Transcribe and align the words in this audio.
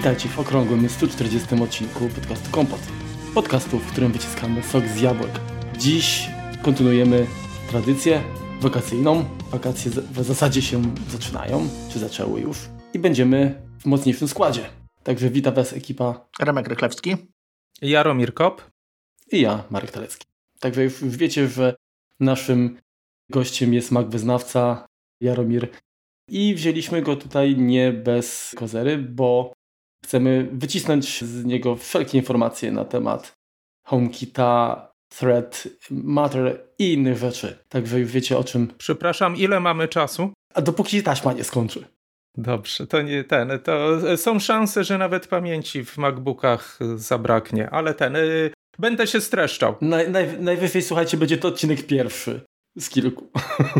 Witajcie 0.00 0.28
w 0.28 0.38
okrągłym 0.38 0.88
140 0.88 1.62
odcinku 1.62 2.08
podcastu 2.08 2.50
Kompot. 2.50 2.80
Podcastu, 3.34 3.78
w 3.78 3.92
którym 3.92 4.12
wyciskamy 4.12 4.62
sok 4.62 4.84
z 4.86 5.00
jabłek. 5.00 5.30
Dziś 5.78 6.28
kontynuujemy 6.62 7.26
tradycję 7.70 8.22
wakacyjną. 8.60 9.24
Wakacje 9.50 9.90
w 9.90 10.24
zasadzie 10.24 10.62
się 10.62 10.82
zaczynają, 11.08 11.68
czy 11.92 11.98
zaczęły 11.98 12.40
już. 12.40 12.58
I 12.94 12.98
będziemy 12.98 13.62
w 13.80 13.86
mocniejszym 13.86 14.28
składzie. 14.28 14.70
Także 15.02 15.30
witam 15.30 15.54
Was 15.54 15.72
ekipa 15.72 16.28
Remek 16.40 16.68
Rychlewski, 16.68 17.16
Jaromir 17.82 18.34
Kop 18.34 18.70
i 19.32 19.40
ja, 19.40 19.64
Marek 19.70 19.90
Talecki. 19.90 20.26
Także 20.60 20.84
już, 20.84 21.02
już 21.02 21.16
wiecie, 21.16 21.48
że 21.48 21.76
naszym 22.20 22.80
gościem 23.30 23.74
jest 23.74 23.90
mag 23.90 24.10
wyznawca 24.10 24.86
Jaromir 25.20 25.68
i 26.28 26.54
wzięliśmy 26.54 27.02
go 27.02 27.16
tutaj 27.16 27.56
nie 27.56 27.92
bez 27.92 28.54
kozery, 28.58 28.98
bo 28.98 29.59
chcemy 30.04 30.48
wycisnąć 30.52 31.24
z 31.24 31.44
niego 31.44 31.76
wszelkie 31.76 32.18
informacje 32.18 32.72
na 32.72 32.84
temat 32.84 33.32
HomeKita, 33.86 34.90
Thread, 35.18 35.68
Matter 35.90 36.60
i 36.78 36.92
innych 36.92 37.18
rzeczy. 37.18 37.58
Także 37.68 38.00
już 38.00 38.12
wiecie 38.12 38.38
o 38.38 38.44
czym. 38.44 38.68
Przepraszam, 38.78 39.36
ile 39.36 39.60
mamy 39.60 39.88
czasu? 39.88 40.32
A 40.54 40.62
dopóki 40.62 41.02
taśma 41.02 41.32
nie 41.32 41.44
skończy. 41.44 41.84
Dobrze, 42.36 42.86
to 42.86 43.02
nie 43.02 43.24
ten. 43.24 43.58
To 43.64 43.98
są 44.16 44.38
szanse, 44.40 44.84
że 44.84 44.98
nawet 44.98 45.26
pamięci 45.26 45.84
w 45.84 45.98
MacBookach 45.98 46.78
zabraknie, 46.96 47.70
ale 47.70 47.94
ten. 47.94 48.16
Y, 48.16 48.50
będę 48.78 49.06
się 49.06 49.20
streszczał. 49.20 49.74
Naj, 49.80 50.10
naj, 50.10 50.40
najwyżej, 50.40 50.82
słuchajcie, 50.82 51.16
będzie 51.16 51.38
to 51.38 51.48
odcinek 51.48 51.86
pierwszy 51.86 52.40
z 52.78 52.88
kilku. 52.88 53.30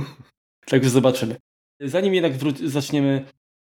Także 0.70 0.90
zobaczymy. 0.90 1.36
Zanim 1.80 2.14
jednak 2.14 2.32
zaczniemy 2.64 3.24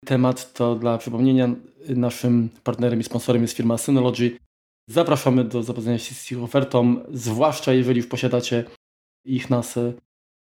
temat, 0.05 0.53
to 0.53 0.75
dla 0.75 0.99
przypomnienia 0.99 1.49
naszym 1.89 2.49
partnerem 2.65 3.01
i 3.01 3.05
sponsorem 3.05 3.43
jest 3.43 3.57
firma 3.57 3.79
Synology. 3.79 4.39
Zapraszamy 4.89 5.45
do 5.45 5.63
zapoznania 5.63 5.99
się 5.99 6.15
z 6.15 6.33
ich 6.33 6.43
ofertą, 6.43 6.97
zwłaszcza 7.13 7.73
jeżeli 7.73 7.97
już 7.97 8.07
posiadacie 8.07 8.65
ich 9.25 9.51
NAS, 9.51 9.79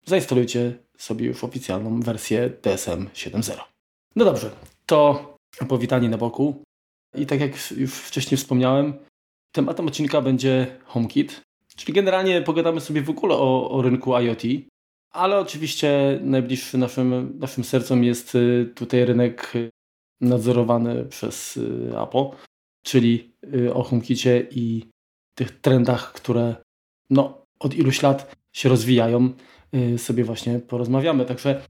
zainstalujcie 0.06 0.74
sobie 0.98 1.26
już 1.26 1.44
oficjalną 1.44 2.02
wersję 2.02 2.50
DSM 2.62 3.06
7.0. 3.06 3.60
No 4.16 4.26
dobrze, 4.26 4.52
to 4.86 5.38
powitanie 5.68 6.10
na 6.10 6.18
boku. 6.18 6.64
I 7.16 7.26
tak 7.26 7.40
jak 7.40 7.72
już 7.72 7.94
wcześniej 7.94 8.38
wspomniałem, 8.38 8.94
tematem 9.52 9.88
odcinka 9.88 10.22
będzie 10.22 10.80
HomeKit, 10.86 11.42
czyli 11.76 11.94
generalnie 11.94 12.42
pogadamy 12.42 12.82
sobie 12.82 13.02
w 13.02 13.10
ogóle 13.10 13.36
o, 13.36 13.72
o 13.72 13.82
rynku 13.82 14.18
IoT, 14.18 14.44
ale 15.12 15.40
oczywiście 15.40 16.20
najbliższy 16.22 16.78
naszym, 16.78 17.40
naszym 17.40 17.64
sercom 17.64 18.04
jest 18.04 18.36
y, 18.36 18.72
tutaj 18.76 19.06
rynek 19.06 19.54
nadzorowany 20.22 21.06
przez 21.06 21.58
y, 21.58 21.92
Apple, 22.04 22.26
czyli 22.84 23.34
y, 23.56 23.74
o 23.74 23.84
HomeKicie 23.84 24.48
i 24.52 24.90
tych 25.36 25.62
trendach, 25.62 26.14
które 26.14 26.56
no, 27.10 27.46
od 27.60 27.74
iluś 27.74 28.02
lat 28.02 28.36
się 28.54 28.70
rozwijają, 28.70 29.34
sobie 29.98 30.24
właśnie 30.24 30.60
porozmawiamy. 30.60 31.26
Także 31.26 31.62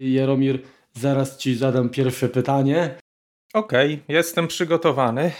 Jaromir, 0.00 0.62
zaraz 0.92 1.38
Ci 1.38 1.56
zadam 1.56 1.88
pierwsze 1.88 2.28
pytanie. 2.28 2.98
Okej, 3.54 3.94
okay, 3.94 4.14
jestem 4.16 4.48
przygotowany. 4.48 5.32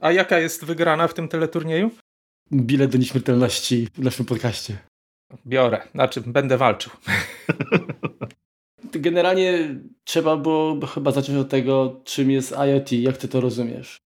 A 0.00 0.12
jaka 0.12 0.38
jest 0.38 0.64
wygrana 0.64 1.08
w 1.08 1.14
tym 1.14 1.28
teleturnieju? 1.28 1.90
Bilet 2.52 2.90
do 2.90 2.98
nieśmiertelności 2.98 3.88
w 3.94 3.98
naszym 3.98 4.26
podcaście. 4.26 4.89
Biorę, 5.46 5.82
znaczy 5.94 6.20
będę 6.20 6.56
walczył. 6.56 6.92
Generalnie 8.92 9.74
trzeba 10.04 10.36
było 10.36 10.86
chyba 10.86 11.10
zacząć 11.10 11.38
od 11.38 11.48
tego, 11.48 12.00
czym 12.04 12.30
jest 12.30 12.52
IoT, 12.52 12.92
jak 12.92 13.16
ty 13.16 13.28
to 13.28 13.40
rozumiesz? 13.40 14.00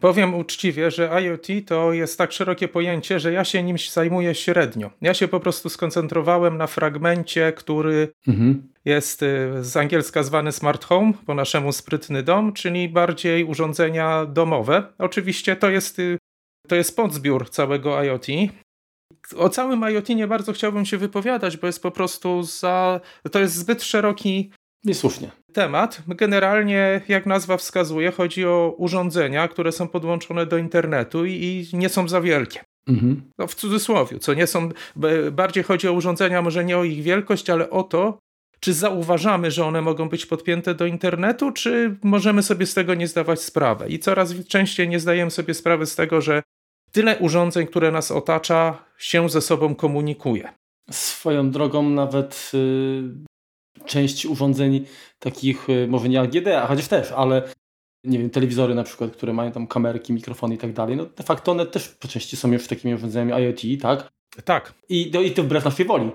Powiem 0.00 0.34
uczciwie, 0.34 0.90
że 0.90 1.22
IoT 1.22 1.46
to 1.66 1.92
jest 1.92 2.18
tak 2.18 2.32
szerokie 2.32 2.68
pojęcie, 2.68 3.20
że 3.20 3.32
ja 3.32 3.44
się 3.44 3.62
nim 3.62 3.76
zajmuję 3.92 4.34
średnio. 4.34 4.90
Ja 5.00 5.14
się 5.14 5.28
po 5.28 5.40
prostu 5.40 5.68
skoncentrowałem 5.68 6.56
na 6.56 6.66
fragmencie, 6.66 7.52
który 7.52 8.08
mhm. 8.28 8.68
jest 8.84 9.22
y, 9.22 9.50
z 9.60 9.76
angielska 9.76 10.22
zwany 10.22 10.52
smart 10.52 10.84
home, 10.84 11.12
po 11.26 11.34
naszemu 11.34 11.72
sprytny 11.72 12.22
dom, 12.22 12.52
czyli 12.52 12.88
bardziej 12.88 13.44
urządzenia 13.44 14.26
domowe. 14.26 14.82
Oczywiście 14.98 15.56
to 15.56 15.70
jest, 15.70 15.98
y, 15.98 16.18
to 16.68 16.76
jest 16.76 16.96
podzbiór 16.96 17.50
całego 17.50 18.04
IoT. 18.04 18.26
O 19.36 19.48
całym 19.48 19.82
IoT 19.82 20.08
bardzo 20.28 20.52
chciałbym 20.52 20.86
się 20.86 20.98
wypowiadać, 20.98 21.56
bo 21.56 21.66
jest 21.66 21.82
po 21.82 21.90
prostu 21.90 22.42
za. 22.42 23.00
To 23.32 23.38
jest 23.38 23.54
zbyt 23.54 23.82
szeroki 23.82 24.50
Niesłusznie. 24.84 25.30
Temat. 25.52 26.02
Generalnie, 26.08 27.00
jak 27.08 27.26
nazwa 27.26 27.56
wskazuje, 27.56 28.10
chodzi 28.10 28.46
o 28.46 28.74
urządzenia, 28.78 29.48
które 29.48 29.72
są 29.72 29.88
podłączone 29.88 30.46
do 30.46 30.56
internetu 30.56 31.26
i, 31.26 31.66
i 31.72 31.76
nie 31.76 31.88
są 31.88 32.08
za 32.08 32.20
wielkie. 32.20 32.60
Mhm. 32.88 33.22
No, 33.38 33.46
w 33.46 33.54
cudzysłowie, 33.54 34.18
co 34.18 34.34
nie 34.34 34.46
są. 34.46 34.68
Bardziej 35.32 35.64
chodzi 35.64 35.88
o 35.88 35.92
urządzenia, 35.92 36.42
może 36.42 36.64
nie 36.64 36.78
o 36.78 36.84
ich 36.84 37.02
wielkość, 37.02 37.50
ale 37.50 37.70
o 37.70 37.82
to, 37.82 38.18
czy 38.60 38.72
zauważamy, 38.72 39.50
że 39.50 39.64
one 39.64 39.82
mogą 39.82 40.08
być 40.08 40.26
podpięte 40.26 40.74
do 40.74 40.86
internetu, 40.86 41.52
czy 41.52 41.96
możemy 42.02 42.42
sobie 42.42 42.66
z 42.66 42.74
tego 42.74 42.94
nie 42.94 43.08
zdawać 43.08 43.40
sprawy. 43.40 43.88
I 43.88 43.98
coraz 43.98 44.34
częściej 44.48 44.88
nie 44.88 45.00
zdajemy 45.00 45.30
sobie 45.30 45.54
sprawy 45.54 45.86
z 45.86 45.96
tego, 45.96 46.20
że 46.20 46.42
tyle 46.92 47.18
urządzeń, 47.18 47.66
które 47.66 47.90
nas 47.90 48.10
otacza, 48.10 48.84
się 49.04 49.28
ze 49.28 49.40
sobą 49.40 49.74
komunikuje. 49.74 50.52
Swoją 50.90 51.50
drogą 51.50 51.90
nawet 51.90 52.50
y, 52.54 53.02
część 53.84 54.26
urządzeń 54.26 54.86
takich, 55.18 55.68
y, 55.70 55.86
może 55.88 56.08
nie 56.08 56.20
AGD, 56.20 56.48
a 56.48 56.66
chociaż 56.66 56.88
też, 56.88 57.12
ale 57.12 57.42
nie 58.04 58.18
wiem, 58.18 58.30
telewizory 58.30 58.74
na 58.74 58.84
przykład, 58.84 59.10
które 59.10 59.32
mają 59.32 59.52
tam 59.52 59.66
kamerki, 59.66 60.12
mikrofony 60.12 60.54
i 60.54 60.58
tak 60.58 60.72
dalej, 60.72 60.96
no 60.96 61.06
de 61.06 61.24
facto 61.24 61.52
one 61.52 61.66
też 61.66 61.88
po 61.88 62.08
części 62.08 62.36
są 62.36 62.52
już 62.52 62.66
takimi 62.66 62.94
urządzeniami 62.94 63.32
IoT, 63.42 63.60
tak? 63.82 64.12
Tak. 64.44 64.74
I, 64.88 65.10
no, 65.14 65.20
i 65.20 65.32
to 65.32 65.42
wbrew 65.42 65.64
naszej 65.64 65.86
woli. 65.86 66.10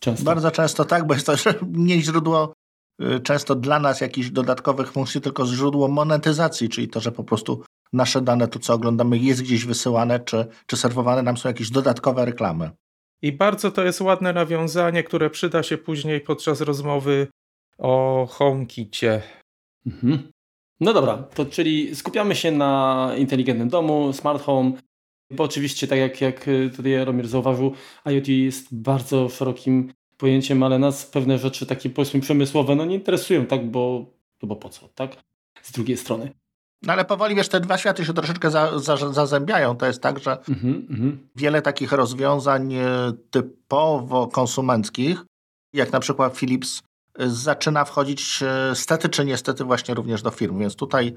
Często. 0.00 0.24
Bardzo 0.24 0.50
często 0.50 0.84
tak, 0.84 1.06
bo 1.06 1.14
jest 1.14 1.26
to 1.26 1.36
że 1.36 1.54
nie 1.72 2.00
źródło 2.00 2.52
y, 3.02 3.20
często 3.20 3.54
dla 3.54 3.80
nas 3.80 4.00
jakichś 4.00 4.30
dodatkowych 4.30 4.92
funkcji, 4.92 5.20
tylko 5.20 5.46
źródło 5.46 5.88
monetyzacji, 5.88 6.68
czyli 6.68 6.88
to, 6.88 7.00
że 7.00 7.12
po 7.12 7.24
prostu 7.24 7.64
nasze 7.92 8.20
dane, 8.20 8.48
to 8.48 8.58
co 8.58 8.74
oglądamy, 8.74 9.18
jest 9.18 9.42
gdzieś 9.42 9.64
wysyłane, 9.64 10.20
czy, 10.20 10.46
czy 10.66 10.76
serwowane 10.76 11.22
nam 11.22 11.36
są 11.36 11.48
jakieś 11.48 11.70
dodatkowe 11.70 12.24
reklamy. 12.24 12.70
I 13.22 13.32
bardzo 13.32 13.70
to 13.70 13.84
jest 13.84 14.00
ładne 14.00 14.32
nawiązanie, 14.32 15.02
które 15.02 15.30
przyda 15.30 15.62
się 15.62 15.78
później 15.78 16.20
podczas 16.20 16.60
rozmowy 16.60 17.26
o 17.78 18.26
HomeKicie. 18.30 19.22
Mhm. 19.86 20.30
No 20.80 20.92
dobra, 20.92 21.16
to 21.16 21.46
czyli 21.46 21.96
skupiamy 21.96 22.34
się 22.34 22.50
na 22.50 23.12
inteligentnym 23.18 23.68
domu, 23.68 24.12
smart 24.12 24.42
home, 24.42 24.72
bo 25.30 25.44
oczywiście 25.44 25.86
tak 25.86 25.98
jak, 25.98 26.20
jak 26.20 26.46
tutaj 26.76 26.92
Jaromir 26.92 27.28
zauważył, 27.28 27.74
IoT 28.04 28.28
jest 28.28 28.74
bardzo 28.74 29.28
szerokim 29.28 29.92
pojęciem, 30.16 30.62
ale 30.62 30.78
nas 30.78 31.06
pewne 31.06 31.38
rzeczy 31.38 31.66
takie 31.66 31.90
powiedzmy 31.90 32.20
przemysłowe 32.20 32.76
no 32.76 32.84
nie 32.84 32.94
interesują, 32.94 33.46
tak, 33.46 33.70
bo, 33.70 34.06
no 34.42 34.48
bo 34.48 34.56
po 34.56 34.68
co, 34.68 34.88
tak? 34.88 35.16
Z 35.62 35.72
drugiej 35.72 35.96
strony. 35.96 36.30
No 36.82 36.92
ale 36.92 37.04
powoli, 37.04 37.34
wiesz, 37.34 37.48
te 37.48 37.60
dwa 37.60 37.78
światy 37.78 38.04
się 38.04 38.12
troszeczkę 38.12 38.50
za, 38.50 38.78
za, 38.78 38.96
zazębiają. 38.96 39.76
To 39.76 39.86
jest 39.86 40.02
tak, 40.02 40.18
że 40.18 40.38
mm 40.48 40.86
-hmm. 40.90 41.16
wiele 41.36 41.62
takich 41.62 41.92
rozwiązań 41.92 42.74
e, 42.74 43.12
typowo 43.30 44.26
konsumenckich, 44.26 45.24
jak 45.72 45.92
na 45.92 46.00
przykład 46.00 46.36
Philips, 46.36 46.82
e, 47.18 47.30
zaczyna 47.30 47.84
wchodzić 47.84 48.42
e, 48.42 48.74
stety 48.74 49.08
czy 49.08 49.24
niestety 49.24 49.64
właśnie 49.64 49.94
również 49.94 50.22
do 50.22 50.30
firm. 50.30 50.58
Więc 50.58 50.76
tutaj 50.76 51.16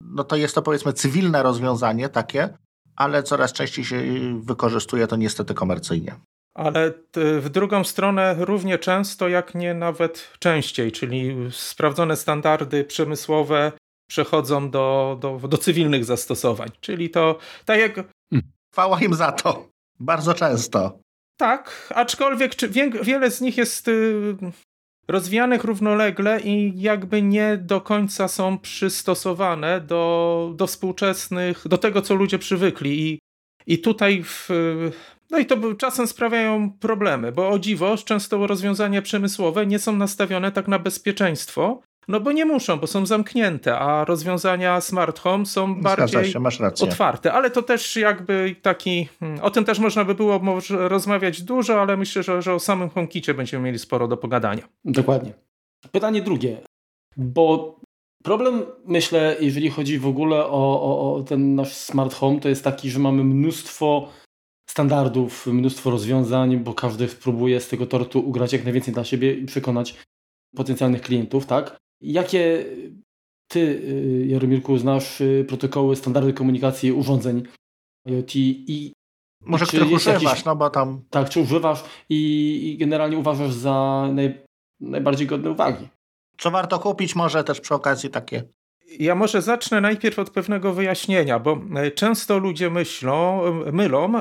no 0.00 0.24
to 0.24 0.36
jest 0.36 0.54
to 0.54 0.62
powiedzmy 0.62 0.92
cywilne 0.92 1.42
rozwiązanie 1.42 2.08
takie, 2.08 2.48
ale 2.96 3.22
coraz 3.22 3.52
częściej 3.52 3.84
się 3.84 4.02
wykorzystuje 4.42 5.06
to 5.06 5.16
niestety 5.16 5.54
komercyjnie. 5.54 6.14
Ale 6.54 6.92
w 7.14 7.48
drugą 7.48 7.84
stronę 7.84 8.36
równie 8.38 8.78
często, 8.78 9.28
jak 9.28 9.54
nie 9.54 9.74
nawet 9.74 10.30
częściej, 10.38 10.92
czyli 10.92 11.36
sprawdzone 11.50 12.16
standardy 12.16 12.84
przemysłowe 12.84 13.72
przechodzą 14.10 14.70
do, 14.70 15.18
do, 15.20 15.48
do 15.48 15.58
cywilnych 15.58 16.04
zastosowań. 16.04 16.68
Czyli 16.80 17.10
to 17.10 17.38
tak 17.64 17.80
jak. 17.80 17.94
Hmm. 17.94 18.50
Chwała 18.72 19.00
im 19.00 19.14
za 19.14 19.32
to. 19.32 19.68
Bardzo 20.00 20.34
często. 20.34 20.98
Tak, 21.36 21.92
aczkolwiek 21.94 22.54
czy, 22.54 22.68
wie, 22.68 22.90
wiele 22.90 23.30
z 23.30 23.40
nich 23.40 23.56
jest 23.56 23.88
y, 23.88 24.36
rozwijanych 25.08 25.64
równolegle 25.64 26.40
i 26.40 26.80
jakby 26.80 27.22
nie 27.22 27.56
do 27.56 27.80
końca 27.80 28.28
są 28.28 28.58
przystosowane 28.58 29.80
do, 29.80 30.52
do 30.56 30.66
współczesnych, 30.66 31.68
do 31.68 31.78
tego, 31.78 32.02
co 32.02 32.14
ludzie 32.14 32.38
przywykli. 32.38 33.08
I, 33.08 33.18
i 33.66 33.78
tutaj 33.78 34.22
w, 34.24 34.48
no 35.30 35.38
i 35.38 35.46
to 35.46 35.74
czasem 35.74 36.06
sprawiają 36.06 36.70
problemy, 36.70 37.32
bo 37.32 37.48
o 37.48 37.58
dziwo 37.58 37.96
często 37.96 38.46
rozwiązania 38.46 39.02
przemysłowe 39.02 39.66
nie 39.66 39.78
są 39.78 39.96
nastawione 39.96 40.52
tak 40.52 40.68
na 40.68 40.78
bezpieczeństwo, 40.78 41.82
no 42.08 42.20
bo 42.20 42.32
nie 42.32 42.44
muszą, 42.44 42.76
bo 42.76 42.86
są 42.86 43.06
zamknięte, 43.06 43.78
a 43.78 44.04
rozwiązania 44.04 44.80
smart 44.80 45.18
home 45.18 45.46
są 45.46 45.80
bardziej 45.82 46.32
się, 46.32 46.40
otwarte. 46.80 47.32
Ale 47.32 47.50
to 47.50 47.62
też 47.62 47.96
jakby 47.96 48.56
taki, 48.62 49.08
hmm, 49.20 49.40
o 49.40 49.50
tym 49.50 49.64
też 49.64 49.78
można 49.78 50.04
by 50.04 50.14
było 50.14 50.40
rozmawiać 50.70 51.42
dużo, 51.42 51.82
ale 51.82 51.96
myślę, 51.96 52.22
że, 52.22 52.42
że 52.42 52.54
o 52.54 52.60
samym 52.60 52.90
HomeKicie 52.90 53.34
będziemy 53.34 53.64
mieli 53.64 53.78
sporo 53.78 54.08
do 54.08 54.16
pogadania. 54.16 54.68
Dokładnie. 54.84 55.32
Pytanie 55.92 56.22
drugie, 56.22 56.56
bo 57.16 57.80
Problem, 58.22 58.62
myślę, 58.84 59.36
jeżeli 59.40 59.70
chodzi 59.70 59.98
w 59.98 60.06
ogóle 60.06 60.46
o, 60.46 60.82
o, 60.82 61.14
o, 61.14 61.22
ten 61.22 61.54
nasz 61.54 61.72
smart 61.72 62.14
home, 62.14 62.40
to 62.40 62.48
jest 62.48 62.64
taki, 62.64 62.90
że 62.90 62.98
mamy 62.98 63.24
mnóstwo 63.24 64.08
standardów, 64.70 65.46
mnóstwo 65.46 65.90
rozwiązań, 65.90 66.56
bo 66.56 66.74
każdy 66.74 67.08
próbuje 67.08 67.60
z 67.60 67.68
tego 67.68 67.86
tortu 67.86 68.20
ugrać 68.20 68.52
jak 68.52 68.64
najwięcej 68.64 68.94
dla 68.94 69.04
siebie 69.04 69.34
i 69.34 69.46
przekonać 69.46 69.94
potencjalnych 70.56 71.02
klientów, 71.02 71.46
tak? 71.46 71.76
Jakie 72.00 72.64
ty, 73.48 73.60
y, 73.60 74.26
Jaromírku, 74.26 74.78
znasz 74.78 75.20
y, 75.20 75.44
protokoły, 75.48 75.96
standardy 75.96 76.32
komunikacji 76.32 76.92
urządzeń 76.92 77.42
IoT 78.06 78.36
i 78.36 78.92
może 79.40 79.66
których 79.66 79.92
używasz, 79.92 80.22
jakiś, 80.22 80.44
no 80.44 80.56
bo 80.56 80.70
tam... 80.70 81.02
Tak, 81.10 81.28
czy 81.28 81.40
używasz 81.40 81.84
i, 82.08 82.72
i 82.72 82.78
generalnie 82.78 83.18
uważasz 83.18 83.52
za 83.52 84.08
naj, 84.12 84.42
najbardziej 84.80 85.26
godne 85.26 85.50
uwagi. 85.50 85.88
Co 86.38 86.50
warto 86.50 86.78
kupić, 86.78 87.16
może 87.16 87.44
też 87.44 87.60
przy 87.60 87.74
okazji 87.74 88.10
takie 88.10 88.44
ja 88.98 89.14
może 89.14 89.42
zacznę 89.42 89.80
najpierw 89.80 90.18
od 90.18 90.30
pewnego 90.30 90.72
wyjaśnienia, 90.72 91.38
bo 91.38 91.60
e, 91.76 91.90
często 91.90 92.38
ludzie 92.38 92.70
myślą, 92.70 93.44
e, 93.44 93.72
mylą 93.72 94.12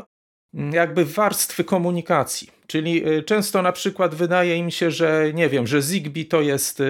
jakby 0.72 1.06
warstwy 1.06 1.64
komunikacji. 1.64 2.50
Czyli 2.68 3.04
e, 3.10 3.24
często 3.24 3.62
na 3.62 3.72
przykład 3.72 4.16
wydaje 4.16 4.58
im 4.58 4.72
się, 4.72 4.92
że 4.92 5.32
nie 5.34 5.50
wiem, 5.50 5.68
że 5.68 5.82
Zigbee 5.82 6.26
to 6.26 6.42
jest 6.42 6.84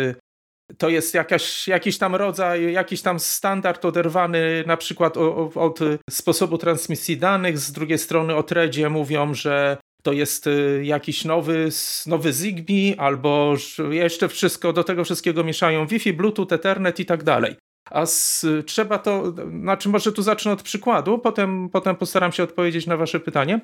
to 0.78 0.90
jest 0.90 1.14
jakaś, 1.14 1.68
jakiś 1.68 1.98
tam 1.98 2.16
rodzaj, 2.16 2.74
jakiś 2.74 3.02
tam 3.02 3.20
standard 3.20 3.86
oderwany 3.86 4.64
na 4.68 4.78
przykład 4.78 5.18
od, 5.18 5.58
od 5.58 5.80
sposobu 6.10 6.58
transmisji 6.58 7.18
danych. 7.18 7.58
Z 7.58 7.72
drugiej 7.72 7.98
strony 7.98 8.36
o 8.36 8.44
Threadzie 8.44 8.90
mówią, 8.90 9.34
że 9.34 9.78
to 10.04 10.12
jest 10.12 10.48
y, 10.48 10.82
jakiś 10.84 11.26
nowy, 11.26 11.70
nowy 12.08 12.34
Zigbee, 12.34 12.96
albo 12.98 13.56
jeszcze 13.90 14.28
wszystko, 14.28 14.74
do 14.74 14.84
tego 14.84 15.04
wszystkiego 15.04 15.44
mieszają 15.44 15.88
Wi-Fi, 15.88 16.14
Bluetooth, 16.14 16.48
Ethernet 16.52 17.00
i 17.00 17.06
tak 17.06 17.24
dalej. 17.24 17.56
A 17.92 18.06
z, 18.06 18.46
trzeba 18.66 19.00
to, 19.00 19.34
znaczy 19.62 19.90
może 19.90 20.12
tu 20.12 20.22
zacznę 20.22 20.52
od 20.52 20.64
przykładu, 20.64 21.20
potem, 21.20 21.70
potem 21.70 21.96
postaram 21.96 22.32
się 22.32 22.44
odpowiedzieć 22.44 22.88
na 22.88 22.98
wasze 22.98 23.20
pytanie. 23.20 23.62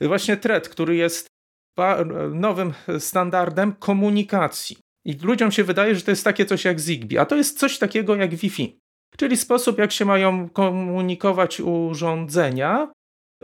Właśnie 0.00 0.36
Thread, 0.36 0.68
który 0.68 0.96
jest 0.96 1.26
nowym 2.30 2.72
standardem 2.98 3.72
komunikacji. 3.72 4.83
I 5.04 5.18
ludziom 5.22 5.52
się 5.52 5.64
wydaje, 5.64 5.94
że 5.94 6.02
to 6.02 6.10
jest 6.10 6.24
takie 6.24 6.46
coś 6.46 6.64
jak 6.64 6.80
Zigbee, 6.80 7.18
a 7.18 7.24
to 7.24 7.36
jest 7.36 7.58
coś 7.58 7.78
takiego 7.78 8.16
jak 8.16 8.34
Wi-Fi. 8.34 8.78
Czyli 9.16 9.36
sposób, 9.36 9.78
jak 9.78 9.92
się 9.92 10.04
mają 10.04 10.48
komunikować 10.48 11.60
urządzenia. 11.60 12.92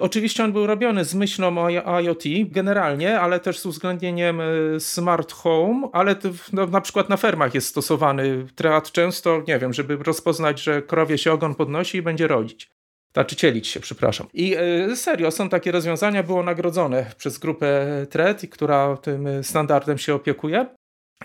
Oczywiście 0.01 0.45
on 0.45 0.53
był 0.53 0.67
robiony 0.67 1.05
z 1.05 1.15
myślą 1.15 1.59
o 1.85 2.01
IoT 2.01 2.23
generalnie, 2.45 3.21
ale 3.21 3.41
też 3.41 3.59
z 3.59 3.67
uwzględnieniem 3.67 4.41
e, 4.41 4.45
smart 4.81 5.33
home, 5.33 5.89
ale 5.93 6.17
no, 6.53 6.67
na 6.67 6.81
przykład 6.81 7.09
na 7.09 7.17
fermach 7.17 7.55
jest 7.55 7.67
stosowany 7.67 8.47
triad 8.55 8.93
często, 8.93 9.43
nie 9.49 9.59
wiem, 9.59 9.73
żeby 9.73 9.97
rozpoznać, 9.97 10.63
że 10.63 10.83
krowie 10.83 11.19
się 11.19 11.33
ogon 11.33 11.55
podnosi 11.55 11.99
i 11.99 12.03
będzie 12.03 12.27
rodzić. 12.27 12.71
Znaczy 13.13 13.37
cielić 13.37 13.69
się, 13.69 13.81
przepraszam. 13.81 14.27
I 14.33 14.56
y, 14.91 14.97
serio, 14.97 15.31
są 15.31 15.49
takie 15.49 15.73
rozwiązania, 15.73 16.23
było 16.23 16.43
nagrodzone 16.43 17.06
przez 17.17 17.39
grupę 17.39 17.87
TRED, 18.11 18.51
która 18.51 18.97
tym 18.97 19.45
standardem 19.45 19.99
się 19.99 20.15
opiekuje. 20.15 20.67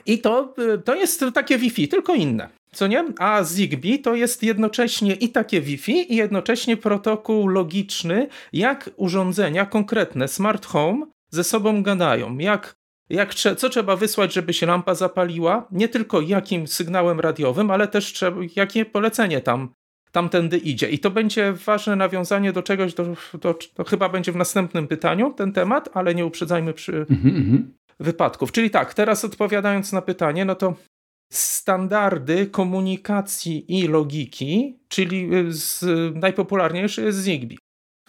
I 0.06 0.20
to, 0.20 0.54
to 0.86 0.96
jest 0.96 1.26
takie 1.34 1.58
Wi-Fi, 1.58 1.88
tylko 1.88 2.16
inne. 2.16 2.50
Co 2.72 2.88
nie? 2.88 3.06
A 3.20 3.44
Zigbee 3.44 4.00
to 4.00 4.16
jest 4.16 4.44
jednocześnie 4.44 5.14
i 5.14 5.30
takie 5.30 5.62
Wi-Fi, 5.62 6.14
i 6.14 6.16
jednocześnie 6.16 6.78
protokół 6.78 7.48
logiczny, 7.48 8.28
jak 8.54 8.90
urządzenia 8.96 9.66
konkretne, 9.66 10.28
smart 10.28 10.66
home, 10.66 11.06
ze 11.30 11.44
sobą 11.44 11.84
gadają. 11.84 12.38
Jak, 12.38 12.76
jak, 13.10 13.34
co 13.36 13.70
trzeba 13.70 13.96
wysłać, 13.96 14.34
żeby 14.34 14.54
się 14.54 14.66
lampa 14.66 14.96
zapaliła, 14.96 15.68
nie 15.72 15.88
tylko 15.88 16.22
jakim 16.22 16.68
sygnałem 16.68 17.20
radiowym, 17.20 17.72
ale 17.72 17.88
też 17.88 18.14
trzeba, 18.14 18.38
jakie 18.56 18.86
polecenie 18.86 19.42
tam 19.42 19.70
tamtędy 20.12 20.58
idzie. 20.58 20.90
I 20.90 21.00
to 21.00 21.12
będzie 21.12 21.54
ważne 21.54 21.96
nawiązanie 21.96 22.54
do 22.54 22.64
czegoś, 22.64 22.94
do, 22.94 23.06
do, 23.42 23.54
to 23.74 23.84
chyba 23.84 24.10
będzie 24.10 24.32
w 24.32 24.36
następnym 24.36 24.88
pytaniu 24.88 25.34
ten 25.34 25.54
temat, 25.54 25.90
ale 25.94 26.16
nie 26.16 26.26
uprzedzajmy 26.26 26.74
przy, 26.74 27.06
mm 27.10 27.22
-hmm 27.24 27.85
wypadków. 28.00 28.52
Czyli 28.52 28.70
tak, 28.70 28.94
teraz 28.94 29.26
odpowiadając 29.26 29.92
na 29.92 30.02
pytanie, 30.02 30.46
no 30.46 30.56
to 30.56 30.74
standardy 31.34 32.48
komunikacji 32.48 33.80
i 33.80 33.88
logiki, 33.88 34.80
czyli 34.88 35.36
y, 35.36 35.54
z, 35.54 35.86
najpopularniejszy 36.16 37.02
jest 37.02 37.20
Zigbee. 37.20 37.58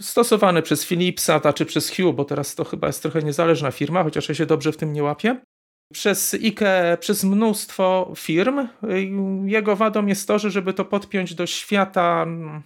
Stosowany 0.00 0.62
przez 0.62 0.86
Philipsa, 0.86 1.38
czy 1.38 1.42
znaczy 1.42 1.66
przez 1.66 1.96
Hue, 1.96 2.12
bo 2.12 2.24
teraz 2.24 2.54
to 2.54 2.64
chyba 2.64 2.86
jest 2.86 3.02
trochę 3.02 3.22
niezależna 3.22 3.70
firma, 3.70 4.02
chociaż 4.02 4.28
ja 4.28 4.34
się 4.34 4.46
dobrze 4.46 4.72
w 4.72 4.76
tym 4.76 4.92
nie 4.92 5.02
łapię. 5.02 5.40
Przez 5.92 6.34
IKE, 6.34 6.96
przez 7.00 7.24
mnóstwo 7.24 8.12
firm. 8.16 8.58
Y, 8.58 8.68
jego 9.44 9.76
wadą 9.76 10.06
jest 10.06 10.28
to, 10.28 10.38
że 10.38 10.50
żeby 10.50 10.72
to 10.72 10.84
podpiąć 10.84 11.34
do 11.34 11.46
świata 11.46 12.22
mm, 12.22 12.62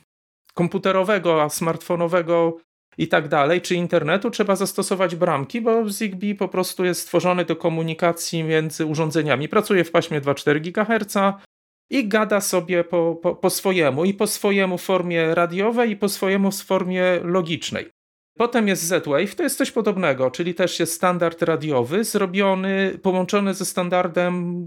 komputerowego, 0.55 1.51
smartfonowego, 1.51 2.57
i 3.01 3.09
tak 3.09 3.29
dalej, 3.29 3.61
czy 3.61 3.75
internetu, 3.75 4.31
trzeba 4.31 4.57
zastosować 4.57 5.17
bramki, 5.17 5.61
bo 5.61 5.91
Zigbee 5.91 6.35
po 6.35 6.49
prostu 6.49 6.85
jest 6.85 7.01
stworzony 7.01 7.45
do 7.45 7.57
komunikacji 7.57 8.45
między 8.45 8.87
urządzeniami. 8.87 9.49
Pracuje 9.49 9.85
w 9.85 9.91
paśmie 9.91 10.21
2,4 10.21 10.61
GHz 10.61 11.45
i 11.91 12.09
gada 12.09 12.41
sobie 12.41 12.85
po, 12.85 13.19
po, 13.23 13.35
po 13.35 13.51
swojemu, 13.51 14.05
i 14.05 14.15
po 14.15 14.27
swojemu 14.27 14.79
formie 14.79 15.35
radiowej, 15.35 15.91
i 15.91 15.97
po 15.97 16.09
swojemu 16.09 16.51
formie 16.51 17.21
logicznej. 17.23 17.91
Potem 18.39 18.69
jest 18.69 18.83
Z-Wave, 18.83 19.35
to 19.35 19.43
jest 19.43 19.59
coś 19.59 19.71
podobnego, 19.71 20.31
czyli 20.31 20.55
też 20.55 20.81
jest 20.81 20.93
standard 20.93 21.43
radiowy, 21.43 22.05
zrobiony, 22.05 22.99
połączony 23.03 23.55
ze 23.55 23.65
standardem 23.65 24.65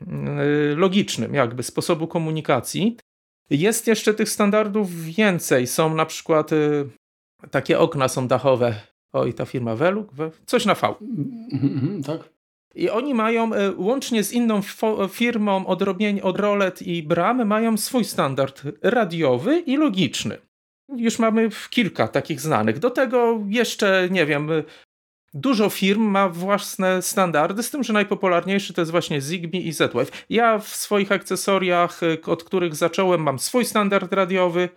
yy, 0.00 0.76
logicznym, 0.76 1.34
jakby 1.34 1.62
sposobu 1.62 2.06
komunikacji. 2.06 2.96
Jest 3.50 3.86
jeszcze 3.86 4.14
tych 4.14 4.28
standardów 4.28 5.04
więcej. 5.04 5.66
Są 5.66 5.94
na 5.94 6.06
przykład 6.06 6.50
yy, 6.50 6.88
takie 7.50 7.78
okna 7.78 8.08
są 8.08 8.28
dachowe. 8.28 8.74
Oj, 9.12 9.34
ta 9.34 9.44
firma 9.44 9.74
Veluk, 9.74 10.10
coś 10.46 10.66
na 10.66 10.74
V. 10.74 10.94
Mm, 11.00 12.02
tak. 12.02 12.32
I 12.74 12.90
oni 12.90 13.14
mają, 13.14 13.54
e, 13.54 13.72
łącznie 13.76 14.24
z 14.24 14.32
inną 14.32 14.60
firmą 15.08 15.66
odrobień 15.66 16.20
od 16.20 16.40
Rolet 16.40 16.82
i 16.82 17.02
Bram, 17.02 17.46
mają 17.46 17.76
swój 17.76 18.04
standard 18.04 18.62
radiowy 18.82 19.58
i 19.58 19.76
logiczny. 19.76 20.38
Już 20.96 21.18
mamy 21.18 21.48
kilka 21.70 22.08
takich 22.08 22.40
znanych. 22.40 22.78
Do 22.78 22.90
tego 22.90 23.40
jeszcze, 23.48 24.08
nie 24.10 24.26
wiem, 24.26 24.48
dużo 25.34 25.70
firm 25.70 26.02
ma 26.02 26.28
własne 26.28 27.02
standardy, 27.02 27.62
z 27.62 27.70
tym, 27.70 27.84
że 27.84 27.92
najpopularniejszy 27.92 28.72
to 28.72 28.80
jest 28.80 28.90
właśnie 28.90 29.20
Zigbee 29.20 29.66
i 29.66 29.72
Z-Wave. 29.72 30.24
Ja 30.30 30.58
w 30.58 30.68
swoich 30.68 31.12
akcesoriach, 31.12 32.00
e, 32.02 32.18
od 32.26 32.44
których 32.44 32.74
zacząłem, 32.74 33.22
mam 33.22 33.38
swój 33.38 33.64
standard 33.64 34.12
radiowy, 34.12 34.68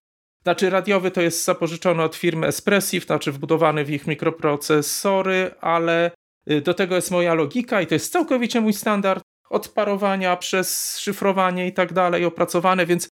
znaczy 0.45 0.69
radiowy 0.69 1.11
to 1.11 1.21
jest 1.21 1.45
zapożyczony 1.45 2.03
od 2.03 2.15
firmy 2.15 2.47
Espressive, 2.47 3.05
znaczy 3.05 3.31
wbudowany 3.31 3.85
w 3.85 3.89
ich 3.89 4.07
mikroprocesory, 4.07 5.51
ale 5.61 6.11
y, 6.51 6.61
do 6.61 6.73
tego 6.73 6.95
jest 6.95 7.11
moja 7.11 7.33
logika 7.33 7.81
i 7.81 7.87
to 7.87 7.95
jest 7.95 8.11
całkowicie 8.11 8.61
mój 8.61 8.73
standard 8.73 9.23
od 9.49 9.67
parowania 9.67 10.37
przez 10.37 10.99
szyfrowanie 10.99 11.67
i 11.67 11.73
tak 11.73 11.93
dalej 11.93 12.25
opracowane, 12.25 12.85
więc 12.85 13.09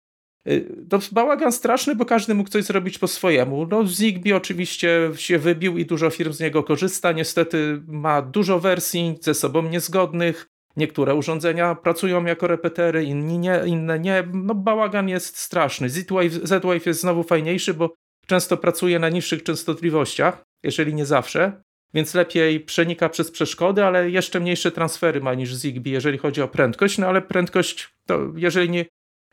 y, 0.49 0.87
to 0.91 0.99
bałagan 1.13 1.53
straszny, 1.53 1.95
bo 1.95 2.05
każdy 2.05 2.35
mógł 2.35 2.51
coś 2.51 2.65
zrobić 2.65 2.99
po 2.99 3.09
swojemu. 3.09 3.67
No 3.67 3.87
Zigbee 3.87 4.33
oczywiście 4.33 5.11
się 5.17 5.39
wybił 5.39 5.79
i 5.79 5.87
dużo 5.87 6.11
firm 6.11 6.33
z 6.33 6.41
niego 6.41 6.63
korzysta. 6.63 7.13
Niestety 7.13 7.83
ma 7.87 8.23
dużo 8.23 8.61
wersji 8.61 9.19
ze 9.21 9.35
sobą 9.35 9.63
niezgodnych. 9.63 10.52
Niektóre 10.77 11.15
urządzenia 11.15 11.75
pracują 11.75 12.25
jako 12.25 12.47
repetery, 12.47 13.05
inni 13.05 13.39
nie, 13.39 13.61
inne 13.67 13.99
nie. 13.99 14.25
No 14.33 14.55
bałagan 14.55 15.09
jest 15.09 15.39
straszny. 15.39 15.89
Z-Wave, 15.89 16.33
Z-Wave 16.43 16.87
jest 16.87 17.01
znowu 17.01 17.23
fajniejszy, 17.23 17.75
bo 17.75 17.95
często 18.27 18.57
pracuje 18.57 18.99
na 18.99 19.09
niższych 19.09 19.43
częstotliwościach, 19.43 20.43
jeżeli 20.63 20.95
nie 20.95 21.07
zawsze, 21.07 21.63
więc 21.95 22.15
lepiej 22.15 22.61
przenika 22.61 23.09
przez 23.09 23.31
przeszkody, 23.31 23.85
ale 23.85 24.11
jeszcze 24.11 24.41
mniejsze 24.41 24.71
transfery 24.71 25.21
ma 25.21 25.35
niż 25.35 25.55
Zigbee, 25.55 25.91
jeżeli 25.91 26.19
chodzi 26.19 26.43
o 26.43 26.49
prędkość, 26.49 26.99
no 26.99 27.07
ale 27.07 27.23
prędkość 27.23 27.89
to 28.07 28.21
jeżeli 28.37 28.71
nie, 28.71 28.85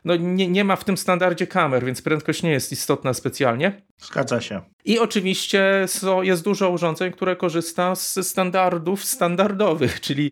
no 0.05 0.15
nie, 0.15 0.47
nie 0.47 0.63
ma 0.63 0.75
w 0.75 0.83
tym 0.83 0.97
standardzie 0.97 1.47
kamer, 1.47 1.85
więc 1.85 2.01
prędkość 2.01 2.43
nie 2.43 2.51
jest 2.51 2.71
istotna 2.71 3.13
specjalnie. 3.13 3.81
Zgadza 3.97 4.41
się. 4.41 4.61
I 4.85 4.99
oczywiście 4.99 5.85
jest 6.21 6.43
dużo 6.43 6.69
urządzeń, 6.69 7.11
które 7.11 7.35
korzysta 7.35 7.95
z 7.95 8.27
standardów 8.27 9.05
standardowych, 9.05 10.01
czyli 10.05 10.31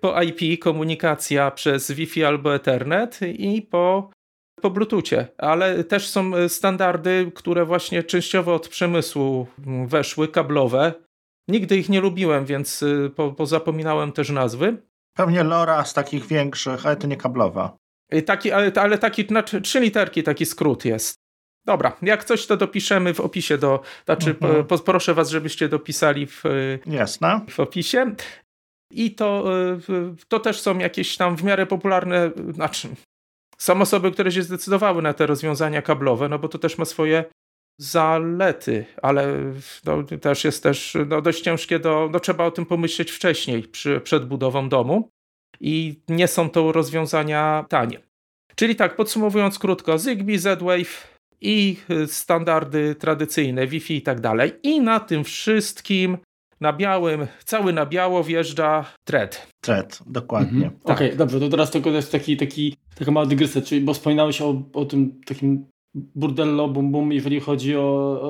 po 0.00 0.22
IP 0.22 0.60
komunikacja 0.60 1.50
przez 1.50 1.90
Wi-Fi 1.90 2.24
albo 2.24 2.54
Ethernet 2.54 3.20
i 3.22 3.62
po, 3.62 4.10
po 4.60 4.70
Bluetoothie. 4.70 5.28
Ale 5.38 5.84
też 5.84 6.08
są 6.08 6.36
e, 6.36 6.48
standardy, 6.48 7.32
które 7.34 7.64
właśnie 7.64 8.02
częściowo 8.02 8.54
od 8.54 8.68
przemysłu 8.68 9.46
weszły, 9.86 10.28
kablowe. 10.28 10.92
Nigdy 11.48 11.76
ich 11.76 11.88
nie 11.88 12.00
lubiłem, 12.00 12.44
więc 12.44 12.82
e, 12.82 13.10
po, 13.10 13.32
pozapominałem 13.32 14.12
też 14.12 14.30
nazwy. 14.30 14.76
Pewnie 15.16 15.44
LoRa 15.44 15.84
z 15.84 15.94
takich 15.94 16.26
większych, 16.26 16.86
ale 16.86 16.96
to 16.96 17.06
nie 17.06 17.16
kablowa. 17.16 17.76
Taki, 18.26 18.52
ale, 18.52 18.72
ale 18.76 18.98
taki, 18.98 19.26
znaczy 19.26 19.60
trzy 19.60 19.80
literki, 19.80 20.22
taki 20.22 20.46
skrót 20.46 20.84
jest. 20.84 21.14
Dobra, 21.66 21.96
jak 22.02 22.24
coś 22.24 22.46
to 22.46 22.56
dopiszemy 22.56 23.14
w 23.14 23.20
opisie 23.20 23.58
do, 23.58 23.80
znaczy 24.04 24.30
mhm. 24.30 24.64
po, 24.64 24.78
proszę 24.78 25.14
was, 25.14 25.30
żebyście 25.30 25.68
dopisali 25.68 26.26
w, 26.26 26.42
Jasne. 26.86 27.40
w 27.50 27.60
opisie. 27.60 28.14
I 28.94 29.14
to, 29.14 29.44
y, 29.88 30.26
to 30.28 30.40
też 30.40 30.60
są 30.60 30.78
jakieś 30.78 31.16
tam 31.16 31.36
w 31.36 31.44
miarę 31.44 31.66
popularne, 31.66 32.30
znaczy 32.50 32.88
Są 33.58 33.80
osoby, 33.80 34.12
które 34.12 34.32
się 34.32 34.42
zdecydowały 34.42 35.02
na 35.02 35.12
te 35.12 35.26
rozwiązania 35.26 35.82
kablowe, 35.82 36.28
no 36.28 36.38
bo 36.38 36.48
to 36.48 36.58
też 36.58 36.78
ma 36.78 36.84
swoje 36.84 37.24
zalety, 37.78 38.84
ale 39.02 39.52
no, 39.84 40.02
też 40.02 40.44
jest 40.44 40.62
też 40.62 40.96
no, 41.06 41.22
dość 41.22 41.40
ciężkie, 41.42 41.78
do, 41.78 42.08
no, 42.12 42.20
trzeba 42.20 42.44
o 42.44 42.50
tym 42.50 42.66
pomyśleć 42.66 43.10
wcześniej, 43.10 43.62
przy, 43.62 44.00
przed 44.00 44.26
budową 44.26 44.68
domu 44.68 45.08
i 45.60 46.00
nie 46.08 46.28
są 46.28 46.50
to 46.50 46.72
rozwiązania 46.72 47.64
tanie. 47.68 48.00
Czyli 48.54 48.76
tak, 48.76 48.96
podsumowując 48.96 49.58
krótko, 49.58 49.98
Zigbee, 49.98 50.38
Z-Wave 50.38 51.18
i 51.40 51.76
standardy 52.06 52.94
tradycyjne, 52.94 53.66
Wi-Fi 53.66 53.96
i 53.96 54.02
tak 54.02 54.20
dalej. 54.20 54.52
I 54.62 54.80
na 54.80 55.00
tym 55.00 55.24
wszystkim 55.24 56.18
na 56.60 56.72
białym, 56.72 57.26
cały 57.44 57.72
na 57.72 57.86
biało 57.86 58.24
wjeżdża 58.24 58.84
thread. 59.04 59.48
Thread, 59.60 60.02
dokładnie. 60.06 60.64
Mhm. 60.64 60.70
Tak. 60.70 60.96
Okej, 60.96 61.06
okay, 61.06 61.18
dobrze, 61.18 61.40
to 61.40 61.48
teraz 61.48 61.70
tylko 61.70 61.90
jest 61.90 62.12
taki, 62.12 62.36
taki, 62.36 62.76
taka 62.98 63.10
mała 63.10 63.26
dygresja, 63.26 63.62
czyli, 63.62 63.80
bo 63.80 63.94
wspominałeś 63.94 64.42
o, 64.42 64.62
o 64.72 64.84
tym 64.84 65.20
takim 65.26 65.66
burdello 65.94 66.68
bum 66.68 66.92
bum, 66.92 67.12
jeżeli 67.12 67.40
chodzi 67.40 67.76
o, 67.76 68.20